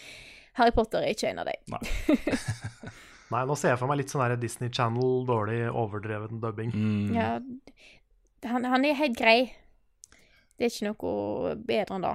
Harry 0.60 0.72
Potter 0.76 1.00
er 1.00 1.14
ikke 1.14 1.30
en 1.30 1.40
av 1.40 1.48
dem. 1.48 1.78
Nei, 3.32 3.44
nå 3.48 3.54
ser 3.56 3.72
jeg 3.72 3.80
for 3.80 3.88
meg 3.88 4.02
litt 4.02 4.12
sånn 4.12 4.20
der 4.26 4.36
Disney 4.36 4.68
Channel, 4.68 5.22
dårlig 5.28 5.62
overdreven 5.70 6.40
dubbing. 6.42 6.74
Mm. 6.76 7.14
Ja, 7.16 7.30
han, 8.50 8.64
han 8.68 8.84
er 8.84 8.98
helt 8.98 9.16
grei. 9.16 9.52
Det 10.62 10.68
er 10.68 10.74
ikke 10.76 10.90
noe 10.92 11.54
bedre 11.58 11.96
enn 11.96 12.04
det. 12.06 12.10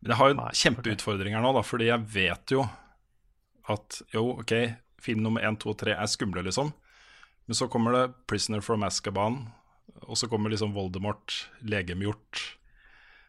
Men 0.00 0.12
jeg 0.14 0.16
har 0.16 0.30
jo 0.30 0.44
kjempeutfordringer 0.62 1.42
nå, 1.44 1.50
da, 1.52 1.62
fordi 1.68 1.90
jeg 1.90 2.04
vet 2.14 2.54
jo 2.54 2.62
at 3.68 3.98
jo, 4.14 4.22
OK, 4.40 4.54
film 5.04 5.20
nummer 5.20 5.44
én, 5.44 5.58
to 5.60 5.74
og 5.74 5.76
tre 5.82 5.92
er 5.92 6.08
skumle, 6.08 6.40
liksom. 6.46 6.72
Men 7.44 7.58
så 7.58 7.68
kommer 7.68 7.92
det 7.92 8.14
'Prisoner 8.24 8.64
from 8.64 8.86
Azkaban', 8.88 9.50
og 10.08 10.16
så 10.16 10.30
kommer 10.32 10.48
liksom 10.48 10.72
Voldemort, 10.72 11.50
legemgjort. 11.60 12.56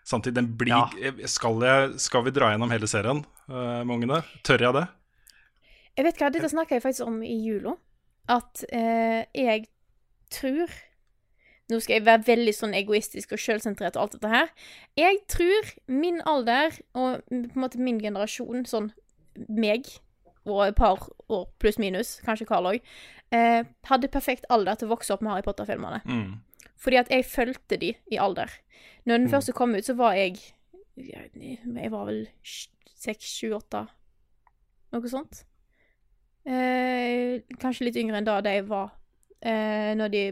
Samtidig, 0.08 0.36
den 0.36 0.58
blir 0.58 0.72
Ja. 0.72 1.28
skal, 1.28 1.60
jeg, 1.62 2.00
skal 2.00 2.24
vi 2.24 2.32
dra 2.32 2.52
gjennom 2.52 2.72
hele 2.72 2.88
serien 2.88 3.26
uh, 3.50 3.84
med 3.84 3.96
ungene? 3.96 4.24
Tør 4.44 4.62
jeg 4.62 4.74
det? 4.74 4.88
Jeg 5.98 6.06
vet 6.06 6.18
hva, 6.18 6.32
Dette 6.32 6.50
snakka 6.50 6.76
jeg 6.76 6.82
faktisk 6.82 7.08
om 7.08 7.20
i 7.24 7.36
jula. 7.44 7.76
At 8.30 8.64
uh, 8.72 9.28
jeg 9.36 9.68
tror 10.32 10.72
Nå 11.72 11.80
skal 11.80 11.98
jeg 11.98 12.06
være 12.08 12.26
veldig 12.28 12.54
sånn 12.58 12.76
egoistisk 12.76 13.32
og 13.32 13.42
sjølsentrert 13.42 13.96
og 13.96 14.06
alt 14.06 14.16
dette 14.18 14.32
her. 14.32 14.54
Jeg 15.00 15.22
tror 15.32 15.74
min 15.88 16.20
alder 16.28 16.76
og 16.92 17.22
på 17.30 17.38
en 17.40 17.64
måte 17.64 17.82
min 17.82 18.02
generasjon, 18.04 18.66
sånn 18.68 18.92
meg 19.48 19.88
og 20.44 20.66
et 20.66 20.78
par 20.78 21.00
år 21.32 21.46
pluss 21.62 21.78
minus, 21.80 22.16
kanskje 22.26 22.48
Carl 22.50 22.68
òg, 22.72 22.80
eh, 23.32 23.62
hadde 23.88 24.10
perfekt 24.12 24.48
alder 24.50 24.76
til 24.76 24.90
å 24.90 24.96
vokse 24.96 25.14
opp 25.14 25.22
med 25.22 25.32
Harry 25.32 25.46
Potter-filmene. 25.46 26.02
Mm. 26.06 26.42
Fordi 26.82 26.98
at 26.98 27.12
jeg 27.14 27.28
fulgte 27.30 27.78
de 27.78 27.94
i 28.12 28.18
alder. 28.18 28.50
Når 29.06 29.18
den 29.18 29.30
første 29.30 29.54
kom 29.54 29.76
ut, 29.76 29.86
så 29.86 29.96
var 29.98 30.18
jeg 30.18 30.40
Jeg 31.02 31.92
var 31.92 32.06
vel 32.06 32.28
seks, 32.44 33.26
sju, 33.40 33.54
åtte 33.56 33.88
Noe 34.92 35.08
sånt. 35.08 35.46
Eh, 36.46 37.40
kanskje 37.62 37.86
litt 37.86 37.96
yngre 38.02 38.18
enn 38.20 38.28
da 38.28 38.42
de 38.42 38.58
var 38.68 38.92
eh, 39.42 39.94
når 39.96 40.12
de 40.12 40.24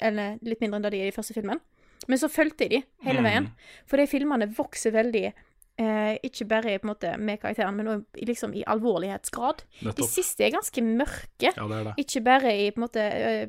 Eller 0.00 0.38
litt 0.42 0.60
mindre 0.60 0.76
enn 0.80 0.82
da 0.82 0.90
de 0.90 1.00
er 1.04 1.08
i 1.12 1.14
første 1.16 1.34
filmen. 1.36 1.60
Men 2.08 2.18
så 2.18 2.28
fulgte 2.32 2.64
jeg 2.66 2.70
de 2.70 2.82
hele 3.04 3.20
Mm. 3.20 3.24
veien. 3.28 3.48
For 3.86 3.96
de 4.00 4.06
filmene 4.06 4.46
vokser 4.56 4.92
veldig 4.92 5.32
eh, 5.78 6.18
ikke 6.24 6.46
bare 6.48 6.78
på 6.78 6.84
en 6.88 6.90
måte 6.94 7.18
med 7.18 7.40
karakteren, 7.40 7.74
men 7.76 7.86
òg 7.86 8.04
liksom 8.26 8.52
i 8.54 8.64
alvorlighetsgrad. 8.68 9.62
De 9.96 10.02
siste 10.04 10.44
er 10.44 10.50
ganske 10.50 10.82
mørke. 10.82 11.54
Ja, 11.56 11.66
det 11.68 11.76
er 11.78 11.84
det. 11.84 11.94
Ikke 12.04 12.22
bare 12.24 12.52
i 12.52 12.70
på 12.70 12.80
en 12.82 12.84
måte 12.88 13.00
eh, 13.00 13.46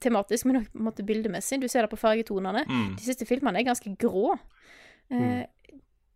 tematisk, 0.00 0.46
men 0.46 0.56
også 0.62 0.72
på 0.72 0.78
en 0.80 0.84
måte 0.88 1.04
bildemessig. 1.06 1.60
Du 1.60 1.68
ser 1.68 1.82
det 1.86 1.90
på 1.90 1.98
fargetonene. 2.00 2.64
Mm. 2.66 2.96
De 2.96 3.02
siste 3.04 3.26
filmene 3.28 3.60
er 3.60 3.64
ganske 3.68 3.96
grå. 3.98 4.38
Eh, 5.10 5.44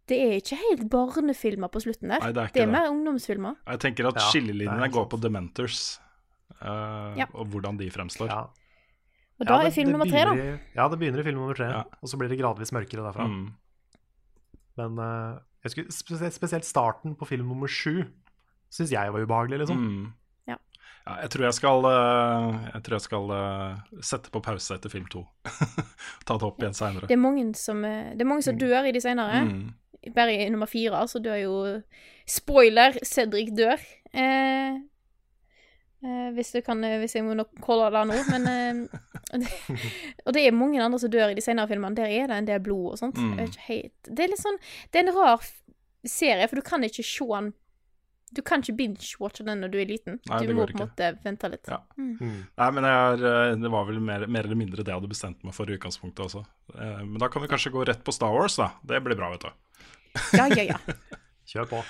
Det 0.08 0.18
er 0.18 0.32
ikke 0.40 0.56
helt 0.58 0.88
barnefilmer 0.90 1.68
på 1.70 1.80
slutten 1.80 2.08
der. 2.10 2.18
Nei, 2.20 2.32
det 2.32 2.40
er 2.42 2.48
ikke 2.48 2.54
det 2.58 2.62
er 2.62 2.66
det. 2.66 2.72
mer 2.72 2.88
ungdomsfilmer. 2.90 3.54
Jeg 3.68 3.78
tenker 3.84 4.08
at 4.08 4.14
Ja, 4.18 4.24
skillelinjene 4.32 4.88
går 4.92 5.06
på 5.08 5.20
Dementors, 5.22 6.00
uh, 6.60 7.14
Ja. 7.16 7.26
og 7.32 7.46
hvordan 7.52 7.78
de 7.78 7.88
fremstår. 7.90 8.26
Ja. 8.28 8.46
Og 9.42 9.46
Ja, 9.46 9.50
da 9.50 9.58
det- 9.64 9.72
er 9.72 9.74
film 9.74 9.90
nummer 9.92 10.06
tre, 10.08 10.22
da. 10.28 10.34
Ja, 10.78 10.88
det 10.88 10.98
begynner 11.02 11.20
i 11.20 11.26
film 11.26 11.38
nummer 11.42 11.54
tre, 11.58 11.68
Ja. 11.74 11.82
og 12.00 12.08
så 12.08 12.16
blir 12.20 12.30
det 12.30 12.38
gradvis 12.38 12.70
mørkere 12.72 13.02
derfra. 13.10 13.26
Mm. 13.26 13.52
Men 14.78 14.98
uh, 14.98 15.38
jeg 15.64 15.70
skulle, 15.74 16.30
spesielt, 16.32 16.64
starten 16.64 17.14
på 17.18 17.26
film 17.28 17.48
nummer 17.48 17.68
sju 17.70 18.04
syns 18.72 18.90
jeg 18.94 19.12
var 19.12 19.20
ubehagelig, 19.26 19.58
liksom. 19.60 19.76
Mm. 19.82 20.12
Ja. 20.48 20.56
Ja, 21.06 21.16
jeg 21.26 21.30
tror 21.34 21.44
jeg 21.44 21.54
skal, 21.58 21.84
eh, 21.84 22.70
jeg 22.72 22.82
tror 22.86 22.94
jeg 22.96 23.04
skal 23.04 23.32
eh, 23.36 23.76
sette 24.00 24.30
på 24.32 24.40
pause 24.42 24.76
etter 24.78 24.88
film 24.88 25.04
to. 25.12 25.26
Ta 26.24 26.38
det 26.38 26.46
opp 26.46 26.62
igjen 26.62 26.72
seinere. 26.78 27.06
Det 27.10 27.16
er 27.18 27.20
mange 27.20 27.44
som, 27.58 27.82
det 27.82 28.20
er 28.22 28.28
mange 28.30 28.42
som 28.46 28.56
dør 28.56 28.86
i 28.88 28.92
de 28.96 29.02
senere. 29.02 29.42
Mm. 29.44 29.74
Bare 30.16 30.32
i 30.46 30.48
nummer 30.50 30.66
fire 30.70 31.02
så 31.10 31.20
dør 31.22 31.36
jo 31.42 31.52
Spoiler! 32.26 32.96
Cedric 33.04 33.50
dør. 33.58 33.82
Eh, 34.14 34.78
hvis, 36.34 36.50
du 36.54 36.60
kan, 36.66 36.82
eh, 36.84 36.98
hvis 36.98 37.14
jeg 37.14 37.24
må 37.26 37.36
nok 37.38 37.52
calle 37.62 37.88
det 37.94 38.02
nå, 38.10 38.18
men 38.32 38.46
eh, 38.50 39.00
Og 40.26 40.34
det 40.34 40.42
er 40.44 40.54
mange 40.56 40.82
andre 40.82 40.98
som 41.00 41.10
dør 41.12 41.32
i 41.32 41.36
de 41.38 41.44
senere 41.44 41.70
filmene. 41.70 41.96
Der 41.96 42.10
er 42.10 42.28
det 42.28 42.36
en 42.42 42.48
del 42.48 42.62
blod 42.64 42.92
og 42.92 42.98
sånt. 43.00 43.16
Mm. 43.16 43.36
Det, 43.36 43.42
er 43.44 43.52
ikke 43.52 43.66
helt, 43.68 44.10
det 44.10 44.24
er 44.24 44.32
litt 44.32 44.42
sånn 44.42 44.58
Det 44.92 45.00
er 45.00 45.06
en 45.06 45.16
rar 45.16 45.46
serie, 46.04 46.48
for 46.50 46.58
du 46.58 46.66
kan 46.66 46.84
ikke 46.84 47.04
se 47.06 47.28
den 47.30 47.52
Du 48.34 48.42
kan 48.42 48.64
ikke 48.64 48.74
binge-watche 48.80 49.46
den 49.46 49.60
når 49.62 49.72
du 49.72 49.78
er 49.80 49.88
liten. 49.90 50.18
Nei, 50.28 50.42
du 50.42 50.50
det 50.50 50.56
må 50.56 50.66
på 50.66 50.76
en 50.78 50.84
måte 50.86 51.08
vente 51.22 51.50
litt. 51.52 51.68
Ja. 51.68 51.82
Mm. 52.00 52.46
Nei, 52.58 52.68
men 52.76 52.86
jeg 52.88 53.16
er, 53.16 53.24
eh, 53.30 53.56
det 53.60 53.72
var 53.72 53.88
vel 53.88 54.00
mer, 54.00 54.24
mer 54.26 54.48
eller 54.48 54.58
mindre 54.58 54.80
det 54.82 54.88
jeg 54.88 55.00
hadde 55.02 55.10
bestemt 55.12 55.44
meg 55.44 55.54
for 55.56 55.68
i 55.68 55.76
utgangspunktet 55.76 56.24
også. 56.26 56.40
Eh, 56.72 57.02
Men 57.04 57.18
da 57.20 57.28
kan 57.28 57.44
vi 57.44 57.50
kanskje 57.52 57.74
gå 57.74 57.84
rett 57.88 58.00
på 58.04 58.14
Star 58.16 58.32
Wars, 58.32 58.56
da. 58.56 58.70
Det 58.88 59.02
blir 59.04 59.20
bra, 59.20 59.28
vet 59.34 59.44
du. 59.44 59.52
Ja, 60.32 60.48
ja, 60.48 60.64
ja. 60.72 60.80
Kjør 61.52 61.68
på. 61.74 61.82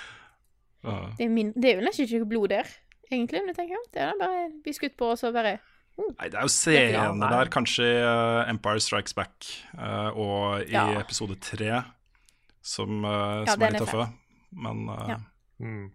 Ja. 0.83 0.97
Det 1.15 1.23
er, 1.23 1.31
min, 1.31 1.53
det 1.55 1.69
er 1.69 1.79
jo 1.79 1.85
nesten 1.87 2.09
ikke 2.09 2.27
blod 2.27 2.51
der, 2.51 2.67
egentlig. 3.11 3.41
Men 3.41 3.51
jeg 3.53 3.55
tenker, 3.61 3.77
det 3.93 4.01
er 4.01 4.11
da 4.13 4.17
bare 4.25 4.49
bli 4.63 4.73
skutt 4.73 4.97
på, 4.99 5.11
og 5.13 5.17
så 5.19 5.31
bare 5.35 5.59
Nei, 5.93 6.25
det 6.25 6.33
er 6.39 6.41
jo 6.41 6.49
scener 6.49 7.19
der, 7.21 7.49
kanskje 7.53 7.85
i 7.85 7.97
uh, 8.01 8.49
Empire 8.49 8.81
Strikes 8.81 9.13
Back 9.13 9.45
uh, 9.77 10.09
og 10.17 10.63
i 10.65 10.71
Ja. 10.73 10.87
episode 10.99 11.35
tre, 11.39 11.83
som, 12.65 13.03
uh, 13.05 13.43
Ja, 13.45 13.51
som 13.53 13.61
er 13.61 13.75
litt 13.75 13.83
tøffe. 13.85 14.07
Men 14.53 14.87
eh, 14.89 15.07
Ja. 15.13 15.17
Mm. 15.61 15.91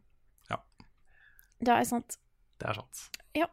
Det 1.59 1.69
er 1.75 1.83
sant. 1.89 2.15
Det 2.63 2.69
er 2.71 2.75
sant. 2.79 3.01
Ja. 3.35 3.47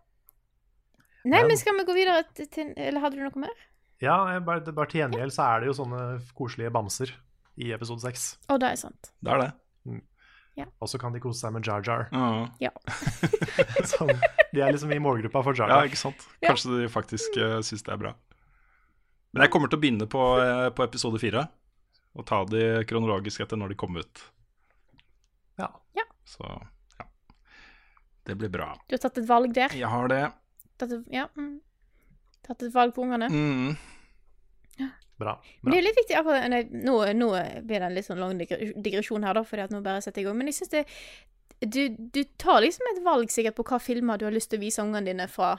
Nei, 1.26 1.40
Men- 1.40 1.48
men 1.48 1.57
skal 1.57 1.73
vi 1.80 1.86
gå 1.88 1.94
videre 1.98 2.23
til, 2.36 2.45
til 2.48 2.73
Eller 2.77 3.02
hadde 3.02 3.18
du 3.18 3.23
noe 3.23 3.41
mer? 3.41 3.53
Ja, 4.02 4.40
bare, 4.45 4.61
bare 4.61 4.86
til 4.91 5.02
gjengjeld 5.02 5.34
så 5.34 5.41
er 5.56 5.60
det 5.64 5.68
jo 5.72 5.73
sånne 5.73 6.22
koselige 6.38 6.69
bamser 6.69 7.10
i 7.57 7.72
episode 7.73 8.02
seks. 8.06 8.38
Å, 8.49 8.60
det 8.60 8.69
er 8.69 8.76
sant. 8.76 9.10
det 9.23 9.32
er 9.34 9.41
det. 9.41 9.52
Og 10.64 10.90
så 10.90 10.99
kan 11.02 11.15
de 11.15 11.19
kose 11.23 11.41
seg 11.41 11.52
med 11.56 11.65
Jar 11.68 11.84
Jar. 11.84 12.07
Ja, 12.64 12.72
Sånn, 13.91 14.14
de 14.53 14.61
er 14.64 14.72
liksom 14.72 14.94
i 14.95 15.02
målgruppa 15.03 15.41
for 15.44 15.57
Jar 15.57 15.72
ja 15.72 15.82
ikke 15.88 15.99
sant. 15.99 16.23
Kanskje 16.44 16.80
de 16.80 16.91
faktisk 16.91 17.36
uh, 17.41 17.60
syns 17.65 17.84
det 17.84 17.91
er 17.95 17.99
bra. 18.02 18.14
Men 19.36 19.45
jeg 19.45 19.52
kommer 19.52 19.72
til 19.72 19.80
å 19.80 19.84
begynne 19.84 20.07
på, 20.07 20.23
uh, 20.40 20.69
på 20.76 20.86
episode 20.88 21.19
fire. 21.19 21.48
Og 22.15 22.23
ta 22.30 22.45
de 22.48 22.86
kronologisk 22.88 23.44
etter 23.44 23.60
når 23.60 23.73
de 23.73 23.80
kom 23.82 23.98
ut. 23.99 24.23
Ja. 25.60 25.68
Så 26.26 26.45
ja. 26.48 27.06
Det 28.23 28.38
blir 28.40 28.49
bra. 28.49 28.72
Du 28.88 28.95
har 28.95 29.03
tatt 29.03 29.19
et 29.19 29.27
valg 29.27 29.52
der. 29.53 29.76
Jeg 29.76 29.91
har 29.91 30.07
det. 30.10 30.23
Tatt 30.80 30.95
et, 30.95 31.03
ja. 31.14 31.27
Mm. 31.36 31.60
Tatt 32.48 32.64
et 32.64 32.73
valg 32.73 32.95
på 32.95 33.03
ungene. 33.03 33.27
Mm. 33.30 33.76
Bra. 35.15 35.37
bra. 35.63 35.71
det 35.71 35.77
er 35.79 35.85
litt 35.85 35.99
viktig 36.01 36.17
akkurat 36.19 36.49
nei, 36.51 36.63
nå, 36.71 36.97
nå 37.15 37.29
blir 37.63 37.79
det 37.79 37.87
en 37.87 37.95
litt 37.95 38.07
sånn 38.07 38.19
lang 38.19 38.35
digresjon 38.39 39.23
her, 39.23 39.37
da, 39.37 39.45
fordi 39.47 39.63
at 39.63 39.71
nå 39.71 39.79
bare 39.85 40.01
setter 40.03 40.21
jeg 40.21 40.25
i 40.25 40.29
gang. 40.29 40.39
Men 40.41 40.51
jeg 40.51 40.59
syns 40.59 40.73
det 40.73 40.85
du, 41.71 41.95
du 42.11 42.23
tar 42.37 42.59
liksom 42.65 42.89
et 42.91 43.03
valg 43.05 43.31
sikkert 43.31 43.55
på 43.55 43.63
hva 43.69 43.79
filmer 43.79 44.19
du 44.19 44.25
har 44.27 44.35
lyst 44.35 44.51
til 44.51 44.59
å 44.59 44.65
vise 44.65 44.83
ungene 44.83 45.07
dine 45.07 45.29
fra 45.31 45.53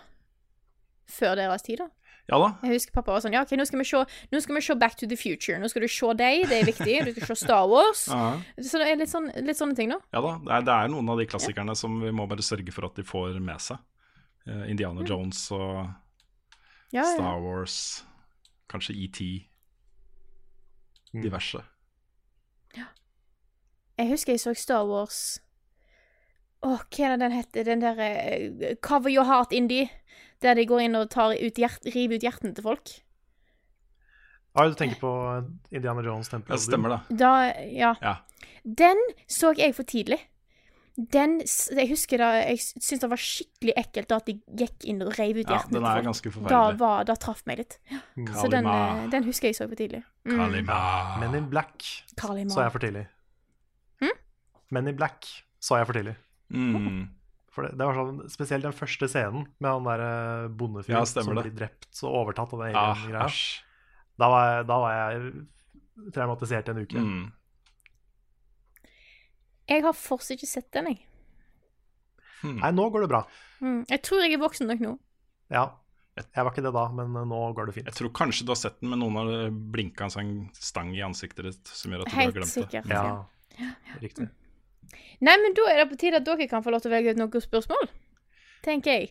før 1.09 1.39
deres 1.39 1.65
tid, 1.65 1.81
da. 1.81 1.89
Ja 2.27 2.39
da. 2.43 2.49
Jeg 2.67 2.81
husker 2.81 2.95
pappa 2.97 3.15
var 3.15 3.23
sånn 3.23 3.35
Ja, 3.37 3.45
OK, 3.47 3.53
nå 3.55 3.65
skal 3.69 3.79
vi 3.79 3.87
se, 3.87 4.01
nå 4.35 4.41
skal 4.43 4.57
vi 4.59 4.63
se 4.67 4.75
Back 4.79 4.97
to 4.99 5.07
the 5.07 5.17
Future. 5.19 5.61
Nå 5.63 5.69
skal 5.71 5.85
du 5.87 5.89
se 5.89 6.09
deg, 6.19 6.49
det 6.51 6.57
er 6.59 6.67
viktig. 6.67 6.97
Du 7.07 7.13
skal 7.15 7.29
se 7.31 7.37
Star 7.45 7.69
Wars. 7.71 8.07
Ja. 8.11 8.33
Så 8.59 8.81
det 8.83 8.89
er 8.91 8.99
litt, 8.99 9.13
sånn, 9.13 9.29
litt 9.47 9.59
sånne 9.59 9.79
ting, 9.79 9.93
da. 9.95 10.01
Ja 10.13 10.23
da, 10.25 10.33
det 10.43 10.57
er, 10.57 10.65
det 10.67 10.75
er 10.75 10.91
noen 10.91 11.13
av 11.15 11.23
de 11.23 11.29
klassikerne 11.31 11.77
som 11.79 12.01
vi 12.03 12.11
må 12.15 12.27
bare 12.27 12.45
sørge 12.45 12.75
for 12.75 12.89
at 12.89 12.99
de 12.99 13.07
får 13.07 13.39
med 13.39 13.63
seg. 13.63 13.79
Eh, 14.51 14.67
Indiana 14.75 15.07
Jones 15.07 15.47
og 15.55 15.87
Mm. 15.87 15.95
Ja, 16.95 17.03
ja. 17.03 17.15
Star 17.17 17.41
Wars, 17.43 18.05
kanskje 18.69 18.95
ET, 19.05 19.21
Mm. 21.15 21.23
diverse. 21.23 21.59
Jeg 23.99 24.09
husker 24.11 24.33
jeg 24.33 24.41
så 24.41 24.53
Star 24.55 24.85
Wars 24.85 25.41
Åh, 26.63 26.81
hva 26.91 27.05
er 27.05 27.13
det 27.15 27.21
den 27.21 27.33
heter? 27.33 27.65
Den 27.65 27.81
der 27.81 27.99
eh, 28.01 28.75
Cover 28.83 29.09
Your 29.13 29.25
Heart 29.25 29.53
Indie. 29.53 29.89
Der 30.43 30.55
de 30.55 30.65
går 30.67 30.81
inn 30.81 30.95
og 30.99 31.11
tar 31.11 31.33
ut 31.37 31.57
hjert, 31.61 31.85
river 31.95 32.17
ut 32.17 32.23
hjertene 32.25 32.55
til 32.57 32.65
folk. 32.65 32.91
Ah, 34.57 34.67
du 34.69 34.75
tenker 34.75 34.99
på 35.01 35.11
Indiana 35.71 36.03
Jones-tempel 36.03 36.51
Ja, 36.57 36.57
stemmer 36.61 36.89
det. 36.97 37.19
Da 37.21 37.31
Ja. 37.71 37.95
Ja. 38.03 38.15
Den 38.65 38.97
så 39.29 39.53
jeg 39.57 39.75
for 39.77 39.83
tidlig. 39.85 40.19
Den 40.97 41.41
Jeg 41.45 41.89
husker 41.91 42.17
da 42.19 42.29
Jeg 42.41 42.57
syntes 42.59 43.01
det 43.03 43.09
var 43.11 43.21
skikkelig 43.21 43.75
ekkelt 43.77 44.09
da 44.09 44.17
at 44.17 44.27
de 44.31 44.35
gikk 44.57 44.85
inn 44.89 45.03
og 45.05 45.11
reiv 45.19 45.37
ut 45.43 45.45
Ja, 45.51 45.59
hjertene 45.59 45.75
den 45.77 45.85
er 45.91 46.03
ganske 46.07 46.31
Da, 46.31 46.37
forferdelig. 46.39 46.79
var, 46.81 47.05
da 47.05 47.15
traff 47.21 47.43
meg 47.47 47.59
litt. 47.59 47.79
Så 48.41 48.49
den, 48.51 48.65
eh, 48.67 49.03
den 49.13 49.25
husker 49.29 49.49
jeg 49.51 49.57
så 49.59 49.69
for 49.69 49.77
tidlig. 49.77 50.01
Mm. 50.25 50.37
Kalima. 50.39 50.79
Men 51.21 51.35
in 51.35 51.51
Black 51.53 51.85
Kalima. 52.17 52.49
så 52.51 52.63
jeg 52.65 52.73
for 52.73 52.79
tidlig. 52.87 53.07
Hm? 54.01 54.17
Men 54.71 54.89
in 54.89 54.97
Black 54.97 55.27
så 55.61 55.77
jeg 55.79 55.87
for 55.87 55.93
tidlig. 56.01 56.17
Mm. 56.51 57.09
For 57.53 57.63
det, 57.67 57.77
det 57.79 57.87
var 57.87 57.95
sånn, 57.97 58.19
Spesielt 58.31 58.63
den 58.63 58.73
første 58.77 59.09
scenen 59.09 59.47
med 59.61 59.71
han 59.71 59.85
der 59.85 60.01
eh, 60.07 60.49
bondefyren 60.49 60.99
Ja, 61.01 61.05
som 61.05 61.35
blir 61.35 61.53
drept 61.57 62.03
og 62.05 62.13
overtatt 62.25 62.53
av 62.53 62.61
den 62.65 62.75
Ah, 62.77 62.93
alien-greia. 62.95 63.29
Da, 64.19 64.29
var 64.33 64.45
jeg- 64.49 64.67
da 64.67 64.79
var 64.81 64.93
jeg 65.13 66.13
traumatisert 66.13 66.69
i 66.69 66.71
en 66.73 66.79
uke. 66.85 66.97
Mm. 67.01 67.33
Jeg 69.69 69.83
har 69.83 69.97
fortsatt 69.99 70.37
ikke 70.39 70.49
sett 70.51 70.69
den, 70.77 70.93
jeg. 70.93 71.03
Nei, 72.47 72.71
nå 72.77 72.85
går 72.93 73.07
det 73.07 73.11
bra. 73.11 73.25
Mm. 73.65 73.81
Jeg 73.91 74.03
tror 74.07 74.23
jeg 74.23 74.37
er 74.37 74.43
voksen 74.43 74.69
nok 74.71 74.83
nå. 74.85 74.95
Ja. 75.51 75.67
Jeg 76.17 76.45
var 76.47 76.49
ikke 76.53 76.65
det 76.65 76.73
da, 76.73 76.87
men 76.97 77.13
eh, 77.19 77.27
nå 77.29 77.41
går 77.57 77.69
det 77.69 77.75
fint. 77.77 77.89
Jeg 77.91 77.97
tror 77.99 78.13
kanskje 78.17 78.47
du 78.47 78.53
har 78.55 78.61
sett 78.61 78.79
den, 78.81 78.89
men 78.93 79.03
noen 79.03 79.19
har 79.21 79.51
blinka 79.75 80.07
en 80.07 80.15
sånn 80.15 80.31
stang 80.57 80.95
i 80.97 81.03
ansiktet 81.05 81.45
ditt 81.45 81.73
som 81.77 81.93
gjør 81.93 82.07
at 82.07 82.13
du 82.13 82.17
har 82.17 82.31
Helt 82.31 82.49
sikkert, 82.53 82.89
det. 82.89 82.97
Ja, 82.97 83.27
Ja. 83.57 83.73
riktig. 84.01 84.29
Nei, 85.25 85.35
men 85.43 85.55
da 85.57 85.67
er 85.73 85.83
det 85.83 85.91
på 85.91 85.99
tide 86.01 86.21
at 86.21 86.27
dere 86.29 86.47
kan 86.49 86.63
få 86.65 86.73
lov 86.73 86.85
til 86.85 86.93
å 86.93 86.95
velge 86.95 87.13
ut 87.17 87.21
noen 87.21 87.45
spørsmål. 87.45 87.89
Tenker 88.65 88.93
jeg. 89.01 89.11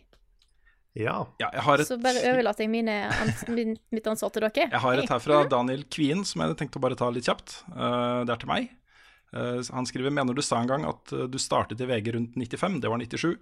Ja. 0.95 1.26
Ja, 1.41 1.49
jeg 1.52 1.64
har 1.65 1.82
et, 1.82 1.88
Så 1.90 1.98
bare 2.02 2.22
overlater 2.32 2.64
jeg 2.64 2.72
mine 2.72 2.94
ans 3.11 3.44
min, 3.52 3.76
mitt 3.91 4.06
ansvar 4.07 4.32
til 4.32 4.45
dere. 4.45 4.69
jeg 4.72 4.80
har 4.80 5.02
et 5.02 5.10
her 5.11 5.19
fra 5.19 5.41
Daniel 5.52 5.84
Kvien 5.91 6.23
som 6.26 6.41
jeg 6.41 6.56
tenkte 6.61 6.80
å 6.80 6.86
bare 6.86 6.95
ta 6.95 7.10
litt 7.11 7.27
kjapt. 7.27 7.57
Uh, 7.73 8.23
det 8.23 8.32
er 8.32 8.40
til 8.41 8.52
meg. 8.53 8.69
Eh, 9.36 9.62
han 9.74 9.86
skriver 9.86 10.10
Mener 10.10 10.34
du 10.34 10.41
sa 10.41 10.62
en 10.62 10.70
gang 10.70 10.86
at 10.88 11.12
eh, 11.12 11.28
du 11.28 11.40
startet 11.41 11.82
i 11.82 11.90
VG 11.90 12.14
rundt 12.16 12.36
95, 12.36 12.80
det 12.82 12.91
var 12.91 13.02
97. 13.02 13.36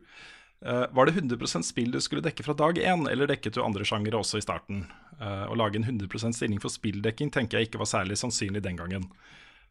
Eh, 0.66 0.86
var 0.92 1.06
det 1.06 1.16
100% 1.20 1.68
spill 1.68 1.92
du 1.94 2.00
skulle 2.02 2.24
dekke 2.26 2.46
fra 2.46 2.56
dag 2.58 2.80
én, 2.80 3.06
eller 3.12 3.30
dekket 3.30 3.58
du 3.58 3.64
andre 3.64 3.86
sjangere 3.86 4.22
også 4.22 4.42
i 4.42 4.46
starten? 4.46 4.86
Å 5.24 5.56
lage 5.56 5.78
en 5.80 5.86
100% 5.88 6.36
stilling 6.36 6.60
for 6.60 6.74
spilldekking 6.74 7.30
tenker 7.32 7.56
jeg 7.56 7.70
ikke 7.70 7.80
var 7.80 7.88
særlig 7.88 8.18
sannsynlig 8.20 8.60
den 8.66 8.76
gangen. 8.76 9.06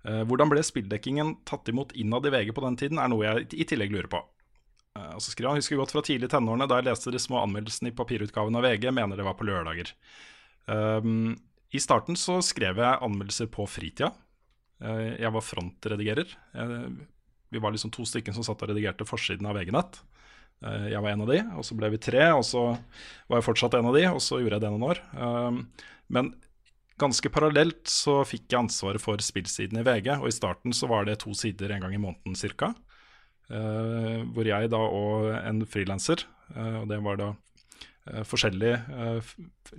Hvordan 0.01 0.49
ble 0.49 0.63
spilldekkingen 0.65 1.35
tatt 1.45 1.69
imot 1.69 1.91
innad 1.99 2.25
i 2.25 2.31
VG 2.33 2.55
på 2.57 2.63
den 2.65 2.79
tiden, 2.81 3.01
er 3.03 3.11
noe 3.13 3.27
jeg 3.27 3.51
i 3.61 3.67
tillegg 3.69 3.93
lurer 3.93 4.09
på. 4.09 4.23
Og 4.97 5.21
så 5.21 5.35
skriver 5.35 5.51
han, 5.51 5.61
husker 5.61 5.77
godt 5.77 5.93
fra 5.93 6.01
tidlig 6.07 6.31
i 6.31 6.33
tenårene 6.33 6.71
da 6.71 6.79
jeg 6.79 6.87
leste 6.89 7.13
de 7.13 7.21
små 7.21 7.43
anmeldelsene 7.43 7.91
i 7.93 7.97
papirutgaven 7.99 8.57
av 8.57 8.65
VG, 8.65 8.89
mener 8.97 9.21
det 9.21 9.27
var 9.29 9.37
på 9.37 9.45
lørdager. 9.51 9.93
Um, 10.71 11.35
I 11.75 11.83
starten 11.85 12.17
så 12.17 12.39
skrev 12.47 12.81
jeg 12.81 13.03
anmeldelser 13.05 13.53
på 13.53 13.69
fritida. 13.69 14.15
Eh, 14.83 15.13
jeg 15.23 15.33
var 15.35 15.47
frontredigerer. 15.47 16.37
Vi 17.53 17.61
var 17.61 17.75
liksom 17.75 17.93
to 17.93 18.07
stykker 18.09 18.35
som 18.35 18.45
satt 18.47 18.63
og 18.65 18.73
redigerte 18.73 19.07
forsiden 19.09 19.47
av 19.49 19.59
VG-nett. 19.59 20.01
Eh, 20.65 20.89
jeg 20.95 21.03
var 21.05 21.13
en 21.13 21.25
av 21.27 21.33
de, 21.33 21.41
og 21.59 21.67
så 21.69 21.79
ble 21.79 21.93
vi 21.95 22.03
tre, 22.03 22.25
og 22.35 22.45
så 22.49 22.69
var 23.29 23.39
jeg 23.39 23.49
fortsatt 23.51 23.79
en 23.79 23.91
av 23.91 23.99
de, 23.99 24.07
og 24.11 24.23
så 24.25 24.41
gjorde 24.41 24.59
jeg 24.59 24.67
det 24.67 24.73
noen 24.75 24.89
år. 24.91 25.03
Men 26.13 26.35
ganske 27.01 27.31
parallelt 27.33 27.89
så 27.91 28.21
fikk 28.29 28.51
jeg 28.51 28.61
ansvaret 28.65 29.03
for 29.03 29.21
spillsiden 29.23 29.81
i 29.81 29.87
VG, 29.87 30.15
og 30.19 30.29
i 30.29 30.35
starten 30.35 30.75
så 30.77 30.89
var 30.91 31.07
det 31.09 31.21
to 31.23 31.35
sider 31.37 31.73
en 31.75 31.87
gang 31.87 31.97
i 31.97 32.03
måneden 32.03 32.39
cirka. 32.39 32.73
Eh, 33.53 34.21
hvor 34.33 34.47
jeg 34.49 34.71
da 34.73 34.81
og 34.81 35.33
en 35.35 35.65
frilanser, 35.69 36.23
eh, 36.55 36.77
og 36.81 36.87
det 36.89 37.01
var 37.05 37.19
da 37.21 37.29
eh, 38.09 38.23
forskjellig 38.25 38.73
eh, 38.73 39.33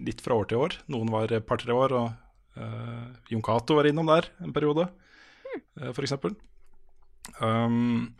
litt 0.03 0.21
fra 0.21 0.37
år 0.37 0.49
til 0.49 0.65
år. 0.65 0.75
Noen 0.93 1.09
var 1.13 1.31
et 1.31 1.47
par-tre 1.47 1.73
år, 1.73 1.95
og 1.97 2.11
uh, 2.57 3.07
Jon 3.31 3.43
Cato 3.45 3.77
var 3.77 3.89
innom 3.89 4.09
der 4.09 4.29
en 4.43 4.53
periode, 4.55 4.87
uh, 5.79 5.89
f.eks. 5.91 6.15
Um, 7.39 8.13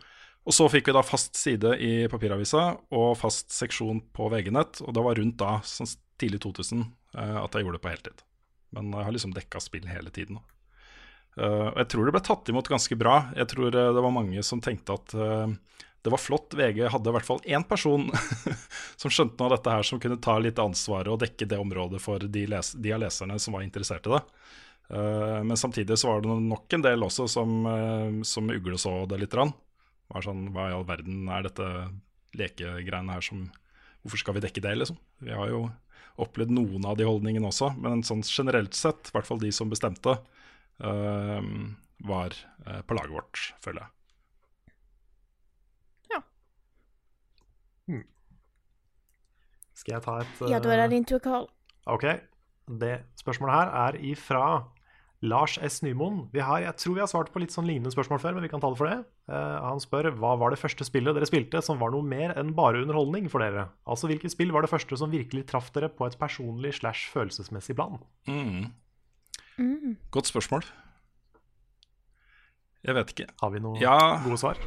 og 0.44 0.56
så 0.56 0.68
fikk 0.72 0.90
vi 0.90 0.96
da 0.96 1.04
fast 1.04 1.38
side 1.40 1.76
i 1.80 1.92
papiravisa 2.12 2.66
og 2.92 3.14
fast 3.20 3.52
seksjon 3.54 4.02
på 4.16 4.28
VG-nett, 4.32 4.82
og 4.84 4.96
det 4.96 5.04
var 5.04 5.20
rundt 5.20 5.38
da, 5.40 5.58
sånn 5.64 5.88
tidlig 6.20 6.42
2000, 6.44 6.84
uh, 7.16 7.38
at 7.44 7.56
jeg 7.56 7.66
gjorde 7.66 7.80
det 7.80 7.84
på 7.86 7.94
heltid. 7.94 8.26
Men 8.74 8.90
jeg 8.92 9.06
har 9.06 9.14
liksom 9.14 9.36
dekka 9.36 9.62
spill 9.62 9.86
hele 9.88 10.12
tiden. 10.14 10.42
Eh, 11.34 11.68
og 11.72 11.78
jeg 11.82 11.90
tror 11.90 12.06
det 12.06 12.14
ble 12.14 12.22
tatt 12.24 12.50
imot 12.50 12.70
ganske 12.70 12.98
bra. 12.98 13.16
Jeg 13.38 13.50
tror 13.50 13.70
eh, 13.70 13.92
det 13.96 14.04
var 14.06 14.14
mange 14.14 14.44
som 14.46 14.62
tenkte 14.62 14.96
at 14.98 15.14
eh, 15.18 15.54
det 16.04 16.10
var 16.12 16.20
flott. 16.20 16.52
VG 16.52 16.82
hadde 16.92 17.08
i 17.08 17.12
hvert 17.16 17.24
fall 17.24 17.38
én 17.48 17.64
person 17.64 18.10
som 19.00 19.12
skjønte 19.12 19.38
noe 19.38 19.48
av 19.48 19.54
dette 19.54 19.72
her, 19.72 19.86
som 19.88 20.00
kunne 20.02 20.20
ta 20.20 20.34
litt 20.36 20.60
ansvaret 20.60 21.08
og 21.08 21.22
dekke 21.22 21.48
det 21.48 21.56
området 21.56 22.00
for 22.04 22.20
de, 22.20 22.42
les 22.52 22.72
de 22.76 22.92
av 22.92 23.00
leserne 23.06 23.38
som 23.40 23.56
var 23.56 23.64
interessert 23.64 24.04
i 24.10 24.12
det. 24.12 24.20
Uh, 24.92 25.40
men 25.48 25.56
samtidig 25.56 25.96
så 25.96 26.10
var 26.10 26.20
det 26.20 26.34
nok 26.44 26.76
en 26.76 26.84
del 26.84 27.06
også 27.06 27.24
som, 27.32 27.54
uh, 27.64 28.20
som 28.20 28.52
ugleså 28.52 28.92
det 29.08 29.22
litt. 29.22 29.38
Rann. 29.38 29.54
Var 30.12 30.26
sånn, 30.28 30.44
Hva 30.52 30.68
i 30.68 30.76
all 30.76 30.84
verden 30.84 31.24
er 31.32 31.48
dette 31.48 31.70
lekegreiene 32.36 33.16
her 33.16 33.24
som 33.24 33.48
Hvorfor 34.04 34.20
skal 34.20 34.36
vi 34.36 34.44
dekke 34.44 34.60
det, 34.60 34.74
liksom? 34.76 34.98
Vi 35.24 35.32
har 35.32 35.48
jo 35.48 35.62
opplevd 36.20 36.50
noen 36.52 36.84
av 36.84 36.98
de 37.00 37.06
holdningene 37.08 37.48
også, 37.48 37.70
men 37.80 38.04
sånn 38.04 38.20
generelt 38.28 38.76
sett, 38.76 39.08
i 39.08 39.16
hvert 39.16 39.24
fall 39.24 39.40
de 39.40 39.48
som 39.56 39.72
bestemte, 39.72 40.18
uh, 40.84 41.40
var 42.04 42.36
på 42.84 42.98
laget 42.98 43.14
vårt, 43.16 43.46
føler 43.64 43.86
jeg. 43.86 43.93
Skal 49.74 49.96
jeg 49.96 50.04
ta 50.04 50.20
et 50.22 50.44
Ja, 50.48 50.60
da 50.62 50.70
er 50.72 50.84
det 50.84 50.86
eh, 50.86 50.94
din 50.94 51.08
tur, 51.08 51.20
Karl. 51.22 51.48
Ok. 51.90 52.06
Det 52.80 52.94
spørsmålet 53.20 53.56
her 53.58 53.72
er 53.88 53.98
ifra 54.00 54.44
Lars 55.24 55.56
S. 55.58 55.80
Nymoen. 55.84 56.28
Vi 56.32 56.42
har, 56.44 56.60
jeg 56.62 56.76
tror 56.80 56.96
vi 56.96 57.02
har 57.02 57.08
svart 57.10 57.30
på 57.32 57.40
litt 57.40 57.52
sånn 57.52 57.66
lignende 57.68 57.92
spørsmål 57.92 58.20
før, 58.20 58.36
men 58.36 58.44
vi 58.44 58.50
kan 58.52 58.62
ta 58.62 58.70
det 58.72 58.78
for 58.80 58.90
det. 58.90 58.98
Uh, 59.28 59.56
han 59.64 59.80
spør 59.80 60.10
hva 60.20 60.34
var 60.40 60.52
det 60.52 60.60
første 60.60 60.84
spillet 60.86 61.16
dere 61.16 61.28
spilte 61.28 61.62
som 61.64 61.80
var 61.80 61.94
noe 61.94 62.04
mer 62.04 62.34
enn 62.38 62.52
bare 62.56 62.82
underholdning 62.84 63.30
for 63.32 63.44
dere? 63.44 63.66
Altså 63.88 64.10
hvilket 64.10 64.34
spill 64.34 64.52
var 64.54 64.64
det 64.64 64.72
første 64.72 64.98
som 65.00 65.12
virkelig 65.12 65.46
traff 65.50 65.70
dere 65.76 65.88
på 65.92 66.08
et 66.08 66.18
personlig 66.20 66.74
slash 66.78 67.08
følelsesmessig 67.14 67.76
plan? 67.78 68.00
Mm. 68.28 68.68
Mm. 69.60 69.96
Godt 70.12 70.28
spørsmål. 70.28 70.68
Jeg 72.84 72.96
vet 72.98 73.14
ikke. 73.14 73.30
Har 73.40 73.52
vi 73.54 73.64
noen 73.64 73.80
Ja, 73.80 73.96
gode 74.26 74.40
svar? 74.42 74.60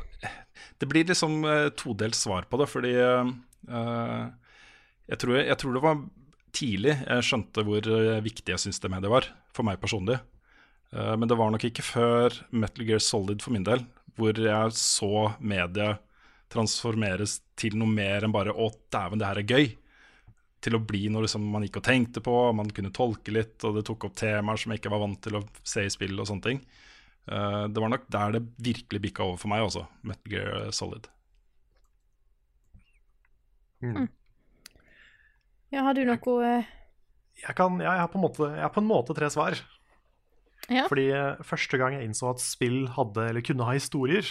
Det 0.78 0.90
blir 0.90 1.08
liksom 1.10 1.42
uh, 1.46 1.70
todelt 1.78 2.18
svar 2.18 2.48
på 2.50 2.60
det, 2.62 2.70
fordi 2.72 2.94
uh, 2.98 4.30
jeg, 5.08 5.20
tror, 5.22 5.38
jeg 5.42 5.58
tror 5.62 5.76
det 5.76 5.84
var 5.84 6.02
tidlig 6.58 6.96
jeg 6.96 7.26
skjønte 7.28 7.64
hvor 7.68 7.90
viktig 8.24 8.54
jeg 8.54 8.64
syns 8.64 8.82
det 8.82 8.92
mediet 8.94 9.14
var, 9.14 9.30
for 9.54 9.68
meg 9.68 9.82
personlig. 9.82 10.20
Uh, 10.94 11.16
men 11.20 11.28
det 11.30 11.38
var 11.40 11.52
nok 11.52 11.68
ikke 11.68 11.86
før 11.86 12.36
Metal 12.50 12.88
Gear 12.88 13.04
Solid 13.04 13.44
for 13.44 13.56
min 13.56 13.68
del, 13.68 13.84
hvor 14.18 14.38
jeg 14.40 14.78
så 14.78 15.32
mediet 15.40 16.04
transformeres 16.54 17.42
til 17.60 17.76
noe 17.78 17.92
mer 17.92 18.24
enn 18.24 18.34
bare 18.34 18.54
'å, 18.56 18.72
dæven, 18.92 19.20
det 19.20 19.28
her 19.28 19.42
er 19.42 19.52
gøy'. 19.52 19.76
Til 20.64 20.76
å 20.76 20.82
bli 20.82 21.08
noe 21.12 21.26
liksom 21.26 21.44
man 21.52 21.64
gikk 21.68 21.82
og 21.82 21.86
tenkte 21.86 22.24
på, 22.24 22.36
man 22.56 22.72
kunne 22.74 22.94
tolke 22.94 23.32
litt, 23.32 23.62
og 23.68 23.76
det 23.78 23.86
tok 23.86 24.08
opp 24.08 24.16
temaer 24.16 24.58
som 24.58 24.72
jeg 24.72 24.82
ikke 24.82 24.94
var 24.96 25.04
vant 25.04 25.22
til 25.22 25.38
å 25.38 25.44
se 25.62 25.86
i 25.86 25.92
spill 25.92 26.18
og 26.18 26.28
sånne 26.30 26.48
ting. 26.48 26.64
Eh, 27.28 27.64
det 27.68 27.84
var 27.84 27.92
nok 27.92 28.08
der 28.14 28.38
det 28.38 28.44
virkelig 28.64 29.02
bikka 29.04 29.26
over 29.26 29.40
for 29.42 29.52
meg 29.52 29.66
også, 29.66 29.86
Metal 30.08 30.32
Gear 30.32 30.72
Solid. 30.76 31.10
Ja, 35.68 35.84
har 35.86 35.94
du 35.94 36.02
noe 36.08 36.36
eh, 36.48 36.70
Jeg, 37.44 37.54
kan, 37.58 37.76
ja, 37.84 37.92
jeg, 37.92 38.06
har 38.06 38.12
på 38.12 38.18
en 38.18 38.26
måte, 38.26 38.48
jeg 38.56 38.64
har 38.64 38.74
på 38.74 38.82
en 38.82 38.90
måte 38.90 39.16
tre 39.18 39.30
svar. 39.34 39.60
Ja. 40.72 40.88
Fordi 40.90 41.10
eh, 41.14 41.44
første 41.46 41.80
gang 41.80 41.98
jeg 41.98 42.08
innså 42.08 42.32
at 42.32 42.44
spill 42.44 42.88
hadde, 42.96 43.30
eller 43.30 43.46
kunne 43.46 43.68
ha 43.68 43.76
historier, 43.76 44.26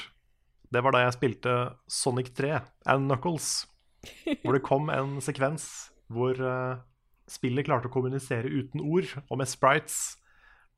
det 0.73 0.83
var 0.83 0.97
da 0.97 1.05
jeg 1.05 1.15
spilte 1.15 1.55
Sonic 1.87 2.33
3 2.35 2.57
and 2.91 3.07
Knuckles. 3.07 3.67
Hvor 4.43 4.57
det 4.57 4.65
kom 4.67 4.91
en 4.91 5.17
sekvens 5.25 5.91
hvor 6.13 6.39
uh, 6.39 6.79
spillet 7.31 7.67
klarte 7.67 7.89
å 7.89 7.95
kommunisere 7.95 8.47
uten 8.47 8.85
ord 8.85 9.09
og 9.25 9.41
med 9.41 9.51
sprites 9.51 10.15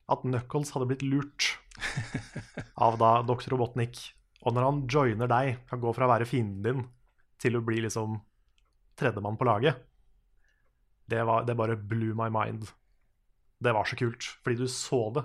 at 0.08 0.22
Knuckles 0.24 0.72
hadde 0.72 0.86
blitt 0.88 1.04
lurt 1.04 1.50
av 2.86 2.98
da 3.00 3.10
Dr. 3.26 3.52
Robotnik. 3.54 4.00
Og 4.46 4.54
når 4.54 4.66
han 4.66 4.80
joiner 4.90 5.30
deg, 5.30 5.62
kan 5.68 5.82
gå 5.82 5.92
fra 5.96 6.06
å 6.06 6.12
være 6.12 6.28
fienden 6.28 6.62
din 6.64 6.86
til 7.42 7.58
å 7.58 7.64
bli 7.64 7.82
liksom 7.84 8.16
tredjemann 8.98 9.38
på 9.38 9.46
laget, 9.46 9.78
det, 11.08 11.22
var, 11.24 11.46
det 11.48 11.56
bare 11.58 11.78
blew 11.78 12.14
my 12.18 12.28
mind. 12.32 12.68
Det 13.58 13.74
var 13.74 13.88
så 13.88 13.98
kult, 13.98 14.26
fordi 14.44 14.60
du 14.60 14.70
så 14.70 15.02
det. 15.16 15.24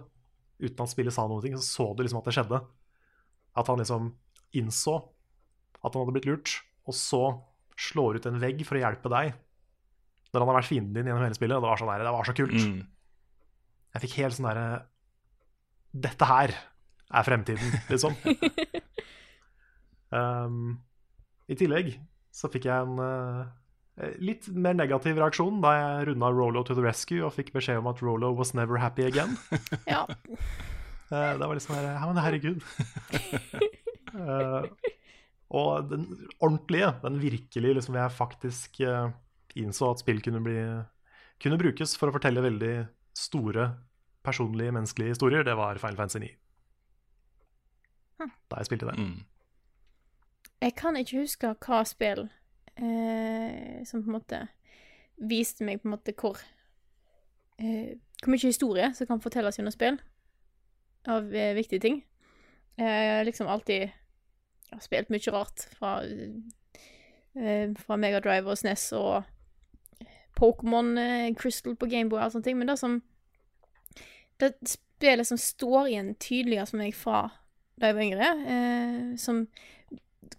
Uten 0.63 0.85
at 0.85 0.91
spillet 0.93 1.13
sa 1.13 1.25
noe, 1.27 1.41
så 1.41 1.65
så 1.65 1.88
du 1.93 2.03
liksom 2.05 2.21
at 2.21 2.30
det 2.30 2.35
skjedde. 2.38 2.61
At 3.59 3.69
han 3.69 3.81
liksom 3.81 4.13
innså 4.57 4.99
at 5.84 5.91
han 5.91 6.05
hadde 6.05 6.15
blitt 6.15 6.30
lurt, 6.30 6.53
og 6.88 6.95
så 6.95 7.23
slår 7.80 8.19
ut 8.19 8.27
en 8.30 8.39
vegg 8.41 8.61
for 8.67 8.77
å 8.77 8.84
hjelpe 8.85 9.11
deg 9.11 9.34
når 10.34 10.41
han 10.41 10.49
har 10.49 10.57
vært 10.57 10.69
fienden 10.69 10.95
din 10.95 11.09
gjennom 11.09 11.25
hele 11.27 11.38
spillet. 11.38 11.59
Det 11.61 11.69
var, 11.69 11.77
sånn 11.77 11.89
der, 11.91 12.03
det 12.07 12.13
var 12.15 12.25
så 12.25 12.34
kult. 12.34 12.55
Mm. 12.57 12.80
Jeg 13.93 14.03
fikk 14.05 14.15
helt 14.23 14.38
sånn 14.38 14.47
derre 14.49 14.67
Dette 15.94 16.26
her 16.26 16.53
er 17.14 17.26
fremtiden, 17.28 17.76
liksom. 17.91 18.15
um, 20.18 20.80
I 21.45 21.57
tillegg 21.60 21.94
så 22.34 22.49
fikk 22.49 22.65
jeg 22.65 22.88
en 22.88 22.98
uh, 22.98 23.44
litt 24.18 24.48
mer 24.49 24.74
negativ 24.74 25.20
reaksjon 25.22 25.61
da 25.61 25.76
jeg 25.78 26.07
runda 26.10 26.32
Rolo 26.34 26.64
to 26.65 26.74
the 26.74 26.82
rescue 26.82 27.22
og 27.22 27.36
fikk 27.36 27.52
beskjed 27.53 27.78
om 27.84 27.91
at 27.91 28.02
Rolo 28.02 28.32
was 28.34 28.56
never 28.57 28.82
happy 28.82 29.06
again. 29.10 29.38
Ja. 29.94 30.07
Uh, 31.14 31.36
det 31.38 31.45
var 31.45 31.53
liksom 31.53 31.76
her, 31.78 31.91
Ja, 31.94 32.07
men 32.10 32.24
herregud. 32.24 32.65
uh, 34.18 34.65
Og 35.53 35.86
den 35.91 36.07
ordentlige, 36.41 36.88
den 37.03 37.20
virkelige, 37.22 37.76
liksom 37.78 37.94
jeg 37.94 38.10
faktisk 38.15 38.80
innså 39.53 39.91
at 39.91 39.99
spill 40.02 40.18
kunne, 40.26 40.40
bli, 40.41 40.56
kunne 41.38 41.60
brukes 41.61 41.94
for 41.94 42.10
å 42.10 42.15
fortelle 42.15 42.41
veldig 42.41 42.72
store, 43.14 43.68
personlige, 44.24 44.72
menneskelige 44.72 45.14
historier, 45.16 45.44
det 45.44 45.58
var 45.58 45.78
Final 45.78 45.98
Fantasy 45.98 46.18
9. 46.18 46.32
Da 48.52 48.60
jeg 48.62 48.66
spilte 48.66 48.88
det. 48.88 48.98
Mm. 49.00 49.24
Jeg 50.62 50.76
kan 50.80 50.95
ikke 50.95 51.20
huske 51.20 51.50
hva 51.66 51.82
spill 51.88 52.30
eh, 52.78 53.84
som 53.86 54.04
på 54.04 54.08
en 54.08 54.16
måte 54.16 54.40
viste 55.18 55.66
meg 55.68 55.82
på 55.82 55.90
en 55.90 55.95
måte 55.98 56.14
hvor 56.18 56.40
eh, 57.60 58.00
Hvor 58.24 58.32
mye 58.32 58.48
historie 58.48 58.94
som 58.95 59.08
kan 59.10 59.22
fortelles 59.22 59.60
gjennom 59.60 59.76
spill 59.76 60.00
av 61.12 61.28
eh, 61.36 61.52
viktige 61.58 61.84
ting. 61.84 62.00
Eh, 62.78 62.86
Jeg 62.86 63.18
har 63.18 63.28
liksom 63.28 63.48
alltid 63.48 63.90
jeg 64.74 64.80
har 64.80 64.86
spilt 64.88 65.10
mye 65.14 65.32
rart 65.36 65.68
fra 65.78 65.90
eh, 66.06 67.74
Fra 67.78 67.98
Megadrive 68.00 68.50
og 68.50 68.58
SNES 68.58 68.91
og 68.98 69.24
Pokémon 70.40 70.98
eh, 70.98 71.36
Crystal 71.36 71.76
på 71.76 71.86
Gameboy 71.91 72.18
og 72.18 72.24
alt 72.24 72.34
sånne 72.38 72.48
ting, 72.48 72.58
men 72.58 72.72
det 72.72 72.80
som 72.80 73.02
Det 74.41 74.53
spillet 74.68 75.27
som 75.27 75.38
står 75.38 75.88
igjen 75.91 76.15
tydeligere 76.15 76.69
for 76.69 76.81
meg 76.81 76.95
fra 76.97 77.23
da 77.80 77.89
jeg 77.89 77.97
var 77.97 78.05
yngre, 78.05 78.30
eh, 78.53 79.15
som 79.18 79.47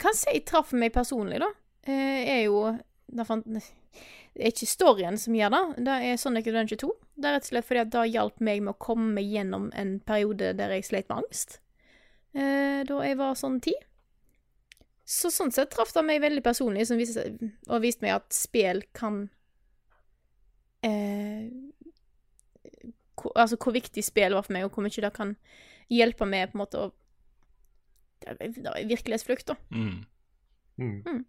kan 0.01 0.17
si 0.17 0.41
traff 0.47 0.73
meg 0.73 0.93
personlig, 0.95 1.41
da, 1.43 1.51
eh, 1.83 2.39
er 2.39 2.43
jo 2.47 2.79
Det 3.15 4.43
er 4.43 4.51
ikke 4.51 4.67
storyen 4.67 5.17
som 5.17 5.35
gjør 5.35 5.51
det, 5.51 5.85
det 5.85 5.93
er 6.03 6.17
Sonic 6.17 6.47
Adventure 6.49 6.77
2. 6.77 6.89
Det 7.15 7.29
er 7.29 7.35
rett 7.37 7.45
og 7.45 7.51
slett 7.53 7.67
fordi 7.69 7.81
at 7.81 7.91
det 7.91 8.11
hjalp 8.11 8.41
meg 8.41 8.63
med 8.63 8.75
å 8.75 8.79
komme 8.83 9.23
gjennom 9.23 9.69
en 9.73 10.01
periode 10.01 10.57
der 10.59 10.73
jeg 10.75 10.85
slet 10.89 11.09
med 11.09 11.21
angst. 11.23 11.61
Eh, 12.35 12.83
da 12.83 12.97
jeg 13.07 13.17
var 13.21 13.37
sånn 13.39 13.61
ti. 13.63 13.75
Så 15.07 15.31
sånn 15.31 15.53
sett 15.53 15.71
traff 15.71 15.93
det 15.95 16.03
meg 16.03 16.23
veldig 16.25 16.43
personlig, 16.43 16.89
viste, 16.99 17.29
og 17.69 17.85
viste 17.85 18.03
meg 18.03 18.17
at 18.17 18.35
spill 18.35 18.83
kan 18.97 19.29
eh, 20.83 21.47
hvor, 23.25 23.33
Altså 23.41 23.57
hvor 23.61 23.73
viktig 23.75 24.05
spill 24.05 24.37
var 24.37 24.45
for 24.47 24.53
meg, 24.57 24.67
og 24.69 24.77
hvor 24.77 24.85
mye 24.87 25.03
det 25.05 25.13
kan 25.17 25.35
hjelpe 25.93 26.29
meg 26.29 26.53
på 26.53 26.59
en 26.59 26.63
måte 26.65 26.81
å 26.85 26.93
virkelighetsflukt, 28.89 29.47
da. 29.51 29.57
Mm. 29.71 30.05
Mm. 30.79 31.25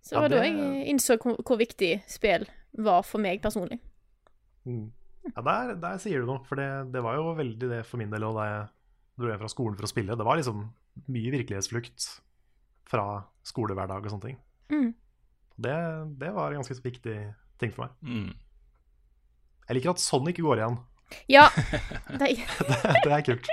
Så 0.00 0.10
det 0.10 0.16
Ja, 0.16 0.20
var 0.20 0.28
da 0.28 0.36
det- 0.40 0.46
jeg 0.48 0.86
innså 0.88 1.16
hvor, 1.20 1.36
hvor 1.44 1.58
viktig 1.60 2.02
spill 2.08 2.46
var 2.78 3.02
for 3.02 3.18
meg 3.20 3.42
personlig. 3.42 3.80
Mm. 4.66 4.90
Ja, 5.36 5.42
der, 5.42 5.74
der 5.76 5.98
sier 5.98 6.20
du 6.20 6.26
noe, 6.26 6.44
for 6.48 6.56
det, 6.56 6.92
det 6.92 7.02
var 7.02 7.16
jo 7.16 7.34
veldig 7.36 7.68
det 7.68 7.86
for 7.86 7.98
min 7.98 8.10
del 8.10 8.22
òg 8.24 8.34
da 8.38 8.44
jeg 8.48 8.68
dro 9.20 9.28
hjem 9.28 9.38
fra 9.42 9.48
skolen 9.52 9.76
for 9.76 9.84
å 9.84 9.90
spille. 9.92 10.16
Det 10.16 10.24
var 10.24 10.36
liksom 10.40 10.62
mye 11.08 11.30
virkelighetsflukt 11.34 12.20
fra 12.88 13.24
skolehverdag 13.44 14.04
og 14.06 14.10
sånne 14.14 14.22
ting. 14.30 14.38
Mm. 14.70 14.94
Det, 15.60 15.74
det 16.18 16.32
var 16.34 16.50
en 16.54 16.62
ganske 16.62 16.80
viktig 16.82 17.18
ting 17.60 17.70
for 17.72 17.84
meg. 17.84 17.90
Mm. 18.02 18.32
Jeg 19.68 19.76
liker 19.76 19.90
at 19.92 20.00
Sonic 20.02 20.40
går 20.40 20.56
igjen. 20.62 20.78
Ja. 21.30 21.48
De, 22.10 22.34
Det, 22.70 22.94
det 23.04 23.12
er 23.16 23.24
kult. 23.26 23.50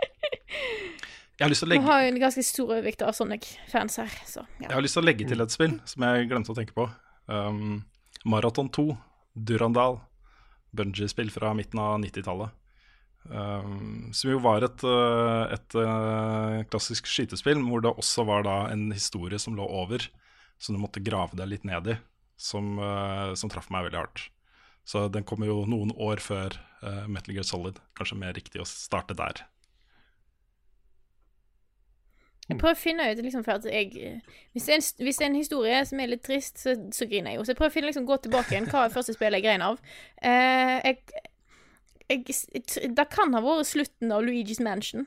Jeg 1.38 1.46
har 1.46 1.52
lyst 1.52 1.62
til 1.62 1.68
å 1.68 1.70
vi 1.70 1.76
legge 1.76 1.86
har 1.86 2.02
jo 2.02 2.10
en 2.10 2.20
ganske 2.22 2.44
stor 2.46 2.72
overvekt 2.72 3.04
av 3.06 3.14
Sonic-fans 3.14 4.00
her, 4.02 4.14
så 4.26 4.46
Jeg 4.58 4.72
har 4.74 4.82
lyst 4.82 4.98
til 4.98 5.04
å 5.04 5.06
legge 5.06 5.28
til 5.30 5.44
et 5.44 5.54
spill 5.54 5.76
som 5.86 6.06
jeg 6.08 6.30
glemte 6.32 6.54
å 6.54 6.58
tenke 6.58 6.74
på. 6.74 6.88
Um, 7.30 7.84
Marathon 8.26 8.72
2, 8.74 8.88
Durandal. 9.38 10.00
Bungee-spill 10.78 11.30
fra 11.32 11.54
midten 11.58 11.80
av 11.82 12.00
90-tallet. 12.02 12.56
Um, 13.28 14.10
som 14.16 14.32
jo 14.32 14.40
var 14.40 14.64
et, 14.64 14.84
et, 14.88 15.54
et 15.58 15.78
uh, 15.78 16.64
klassisk 16.72 17.10
skytespill, 17.12 17.62
hvor 17.68 17.84
det 17.84 17.92
også 17.92 18.26
var 18.28 18.46
da 18.48 18.58
en 18.72 18.88
historie 18.94 19.40
som 19.42 19.58
lå 19.58 19.66
over, 19.68 20.08
som 20.58 20.76
du 20.78 20.82
måtte 20.82 21.04
grave 21.04 21.38
deg 21.38 21.52
litt 21.52 21.68
ned 21.68 21.92
i, 21.92 21.98
som, 22.40 22.78
uh, 22.80 23.36
som 23.38 23.52
traff 23.52 23.70
meg 23.74 23.88
veldig 23.90 24.02
hardt. 24.02 24.28
Så 24.88 25.08
den 25.12 25.26
kommer 25.28 25.50
jo 25.50 25.66
noen 25.68 25.92
år 26.00 26.22
før 26.24 26.56
uh, 26.80 27.06
Metal 27.12 27.36
Gear 27.36 27.46
Solid. 27.48 27.82
Kanskje 28.00 28.20
mer 28.22 28.36
riktig 28.38 28.62
å 28.64 28.68
starte 28.68 29.18
der. 29.18 29.44
Jeg 32.48 32.62
prøver 32.62 32.78
å 32.78 32.80
finne 32.80 33.10
ut 33.12 33.20
liksom, 33.20 33.44
for 33.44 33.60
at 33.60 33.66
jeg 33.68 33.90
hvis 33.92 34.68
det, 34.70 34.72
er 34.72 34.78
en, 34.78 34.86
hvis 35.04 35.18
det 35.20 35.26
er 35.26 35.30
en 35.30 35.36
historie 35.36 35.80
som 35.90 36.00
er 36.00 36.14
litt 36.14 36.24
trist, 36.24 36.62
så, 36.62 36.78
så 36.96 37.08
griner 37.10 37.34
jeg 37.34 37.42
jo. 37.42 37.44
Så 37.44 37.52
jeg 37.52 37.60
prøver 37.60 37.74
å 37.74 37.76
finne, 37.76 37.90
liksom, 37.92 38.08
gå 38.08 38.18
tilbake 38.24 38.56
igjen. 38.56 38.70
Hva 38.72 38.86
er 38.86 38.94
første 38.94 39.16
spillet 39.18 39.42
jeg 39.42 39.48
grein 39.50 39.66
av? 39.66 39.82
Uh, 40.24 40.78
jeg, 40.88 41.02
jeg, 42.08 42.24
det 42.96 43.08
kan 43.12 43.36
ha 43.36 43.44
vært 43.44 43.68
slutten 43.68 44.16
av 44.16 44.24
Luigi's 44.24 44.64
Mansion. 44.64 45.04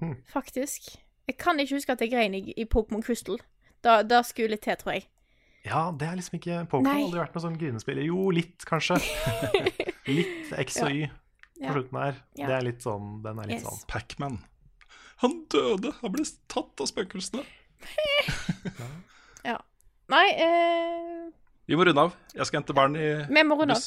Hmm. 0.00 0.16
Faktisk. 0.32 0.94
Jeg 1.28 1.36
kan 1.38 1.60
ikke 1.60 1.76
huske 1.76 1.92
at 1.92 2.00
jeg 2.00 2.14
grein 2.14 2.40
i, 2.40 2.46
i 2.56 2.64
Pokémon 2.64 3.04
Crystal. 3.04 3.36
Da, 3.84 4.00
da 4.00 4.24
skulle 4.24 4.56
litt 4.56 4.64
til, 4.64 4.80
tror 4.80 4.96
jeg. 4.96 5.04
Ja, 5.64 5.92
det 5.94 6.08
er 6.08 6.16
liksom 6.18 6.38
ikke 6.40 6.56
Pokémon 6.70 7.04
aldri 7.06 7.20
vært 7.20 7.36
noe 7.36 7.42
sånn 7.44 7.58
grinespiller. 7.60 8.02
Jo, 8.08 8.30
litt, 8.34 8.64
kanskje. 8.66 8.96
litt 10.10 10.50
X 10.58 10.80
og 10.82 10.90
Y 10.90 11.04
på 11.62 11.74
slutten 11.76 11.98
her. 12.02 12.16
Ja. 12.34 12.48
Det 12.50 12.56
er 12.56 12.64
litt 12.66 12.82
sånn, 12.82 13.12
den 13.22 13.38
er 13.38 13.46
litt 13.52 13.60
Yes. 13.60 13.68
sånn 13.68 13.84
Pacman. 13.92 14.40
Han 15.22 15.36
døde! 15.54 15.92
Han 16.00 16.10
ble 16.16 16.24
tatt 16.50 16.82
av 16.82 16.88
spøkelsene. 16.90 17.44
ja. 19.50 19.58
Nei, 20.10 20.24
eh, 20.34 21.28
Vi 21.70 21.78
må 21.78 21.86
runde 21.86 22.08
av. 22.08 22.16
Jeg 22.34 22.48
skal 22.48 22.60
hente 22.60 22.74
barn 22.76 22.96
i 22.98 23.06
vi 23.30 23.44
må 23.46 23.54
runde 23.60 23.76
av. 23.78 23.86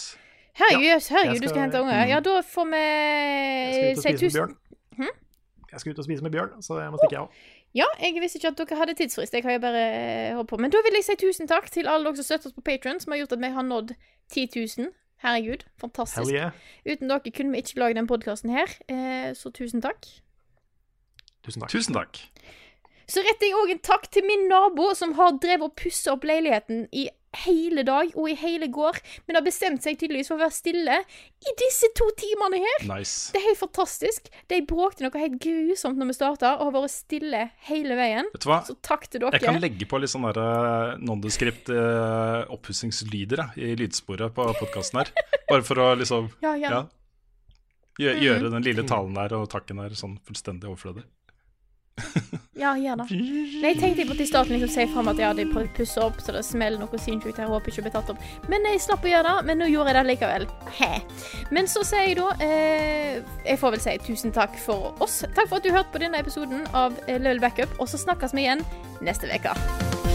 Herregud, 0.56 0.88
ja. 0.88 1.00
herregud, 1.12 1.42
du 1.42 1.48
skal- 1.48 1.50
skal 1.52 1.62
hente 1.66 1.82
unger. 1.84 2.06
Ja, 2.08 2.22
da 2.24 2.38
får 2.42 2.70
vi 2.72 2.80
Jeg 2.80 3.76
skal 3.76 3.92
ut 3.92 3.98
og 3.98 4.04
si 4.04 4.08
spise 4.08 4.12
med 4.16 4.20
tusen 4.24 4.40
bjørn. 4.40 4.56
Hm? 4.96 5.14
Jeg 5.76 5.80
skal 5.84 5.92
ut 5.92 6.00
og 6.00 6.06
spise 6.08 6.24
med 6.24 6.32
bjørn, 6.32 6.62
så 6.64 6.80
jeg 6.80 6.92
må 6.96 6.98
stikke, 7.04 7.12
jeg 7.12 7.26
òg. 7.28 7.30
Ja, 7.76 7.86
jeg 8.00 8.22
visste 8.24 8.40
ikke 8.40 8.54
at 8.54 8.60
dere 8.62 8.78
hadde 8.80 8.94
tidsfrist. 8.96 9.34
Jeg 9.36 9.44
har 9.44 9.58
jo 9.58 9.62
bare 9.66 9.82
eh, 9.86 10.36
holdt 10.38 10.48
på. 10.48 10.58
Men 10.64 10.72
da 10.72 10.80
vil 10.86 10.96
jeg 10.96 11.04
si 11.10 11.16
tusen 11.20 11.50
takk 11.52 11.68
til 11.74 11.90
alle 11.92 12.08
dere 12.08 12.22
som 12.22 12.28
støtter 12.30 12.52
oss 12.52 12.56
på 12.56 12.64
Patron, 12.64 13.02
som 13.04 13.12
har 13.12 13.20
gjort 13.24 13.36
at 13.36 13.42
vi 13.42 13.50
har 13.58 13.66
nådd 13.68 13.96
10 14.32 14.46
000. 14.78 14.94
Herregud, 15.26 15.64
Hell 15.66 15.82
fantastisk. 15.82 16.32
yeah. 16.32 16.52
Uten 16.86 17.10
dere 17.12 17.32
kunne 17.36 17.52
vi 17.56 17.64
ikke 17.64 17.80
lage 17.82 17.98
den 17.98 18.08
podkasten 18.08 18.52
her, 18.54 18.72
eh, 18.92 19.34
så 19.36 19.52
tusen 19.52 19.84
takk. 19.84 20.08
Tusen 21.44 21.62
takk. 21.64 21.72
Tusen 21.72 21.98
takk. 21.98 22.20
Så 23.08 23.22
retter 23.22 23.48
jeg 23.50 23.58
òg 23.60 23.72
en 23.76 23.84
takk 23.86 24.08
til 24.12 24.26
min 24.26 24.48
nabo 24.50 24.90
som 24.98 25.14
har 25.20 25.36
drevet 25.38 25.68
og 25.68 25.76
pussa 25.78 26.16
opp 26.16 26.24
leiligheten 26.26 26.88
i 26.96 27.10
hele 27.44 27.84
dag 27.88 28.12
og 28.16 28.30
i 28.32 28.36
hele 28.40 28.70
går, 28.74 29.00
men 29.26 29.38
har 29.40 29.46
bestemt 29.46 29.84
seg 29.86 29.98
tydeligvis 30.00 30.32
for 30.32 30.40
å 30.40 30.46
være 30.46 30.56
stille 30.56 30.98
i 31.46 31.54
disse 31.60 31.90
to 31.98 32.08
timene 32.20 32.62
her. 32.64 32.86
Nice. 32.90 33.34
Det 33.34 33.42
er 33.42 33.48
helt 33.50 33.62
fantastisk. 33.62 34.30
De 34.52 34.62
bråkte 34.68 35.06
noe 35.06 35.22
helt 35.22 35.38
grusomt 35.44 36.00
når 36.00 36.12
vi 36.12 36.18
starta, 36.18 36.56
og 36.60 36.70
har 36.70 36.76
vært 36.78 36.96
stille 36.96 37.44
hele 37.70 37.98
veien. 38.00 38.30
Vet 38.36 38.46
du 38.46 38.50
hva? 38.52 38.62
Så 38.68 38.78
takk 38.86 39.08
til 39.10 39.26
dere. 39.26 39.38
Jeg 39.38 39.46
kan 39.46 39.62
legge 39.62 39.90
på 39.90 40.02
litt 40.02 40.14
sånn 40.14 40.28
der, 40.30 40.42
eh, 40.42 40.94
nondescript 41.06 41.72
uh, 41.74 42.46
oppussingslyder 42.56 43.46
jeg, 43.46 43.56
i 43.58 43.80
lydsporet 43.80 44.36
på 44.36 44.48
podkasten 44.60 45.04
her. 45.04 45.14
Bare 45.50 45.66
for 45.66 45.82
å 45.82 45.92
liksom 46.00 46.32
Ja, 46.44 46.56
ja. 46.60 46.70
ja, 46.78 46.86
gjøre 48.02 48.24
gjøre 48.24 48.56
den 48.58 48.66
lille 48.66 48.86
talen 48.88 49.16
der 49.18 49.38
og 49.38 49.50
takken 49.52 49.82
der 49.84 49.96
sånn 49.98 50.18
fullstendig 50.26 50.70
overflødig. 50.72 51.06
Ja, 52.56 52.70
gjør 52.80 53.02
det. 53.02 53.06
Nei, 53.12 53.74
jeg 53.74 53.80
tenkte 53.82 54.06
på 54.08 54.16
at 54.16 54.22
i 54.24 54.28
starten 54.30 54.56
liksom 54.56 54.72
si 54.72 54.86
fram 54.94 55.10
at 55.12 55.20
ja, 55.20 55.34
de 55.36 55.44
prøver 55.50 55.68
å 55.68 55.74
pusse 55.76 56.00
opp, 56.00 56.22
så 56.24 56.32
det 56.32 56.46
smeller 56.48 56.80
noe 56.80 57.00
sinnssykt 57.04 57.42
her. 57.42 57.52
Håper 57.52 57.74
ikke 57.74 57.84
blir 57.90 57.96
tatt 57.98 58.14
opp. 58.14 58.24
Men 58.52 58.64
jeg 58.70 58.80
slapp 58.86 59.04
å 59.04 59.12
gjøre 59.12 59.28
det. 59.28 59.50
Men 59.50 59.60
nå 59.60 59.68
gjorde 59.68 59.92
jeg 59.92 60.00
det 60.00 60.06
likevel. 60.14 60.48
He. 60.80 60.92
Men 61.52 61.68
så 61.68 61.84
sier 61.84 62.08
jeg 62.08 62.18
da 62.22 62.30
eh, 62.46 63.20
Jeg 63.44 63.60
får 63.60 63.76
vel 63.76 63.84
si 63.84 63.98
tusen 64.08 64.36
takk 64.36 64.56
for 64.64 64.96
oss. 65.04 65.22
Takk 65.36 65.50
for 65.52 65.60
at 65.60 65.68
du 65.68 65.74
hørte 65.76 65.92
på 65.92 66.06
denne 66.06 66.24
episoden 66.24 66.64
av 66.72 66.96
eh, 67.10 67.20
Level 67.20 67.44
Backup, 67.44 67.76
og 67.76 67.92
så 67.92 68.00
snakkes 68.08 68.38
vi 68.38 68.48
igjen 68.48 68.64
neste 69.04 69.28
uke. 69.36 70.15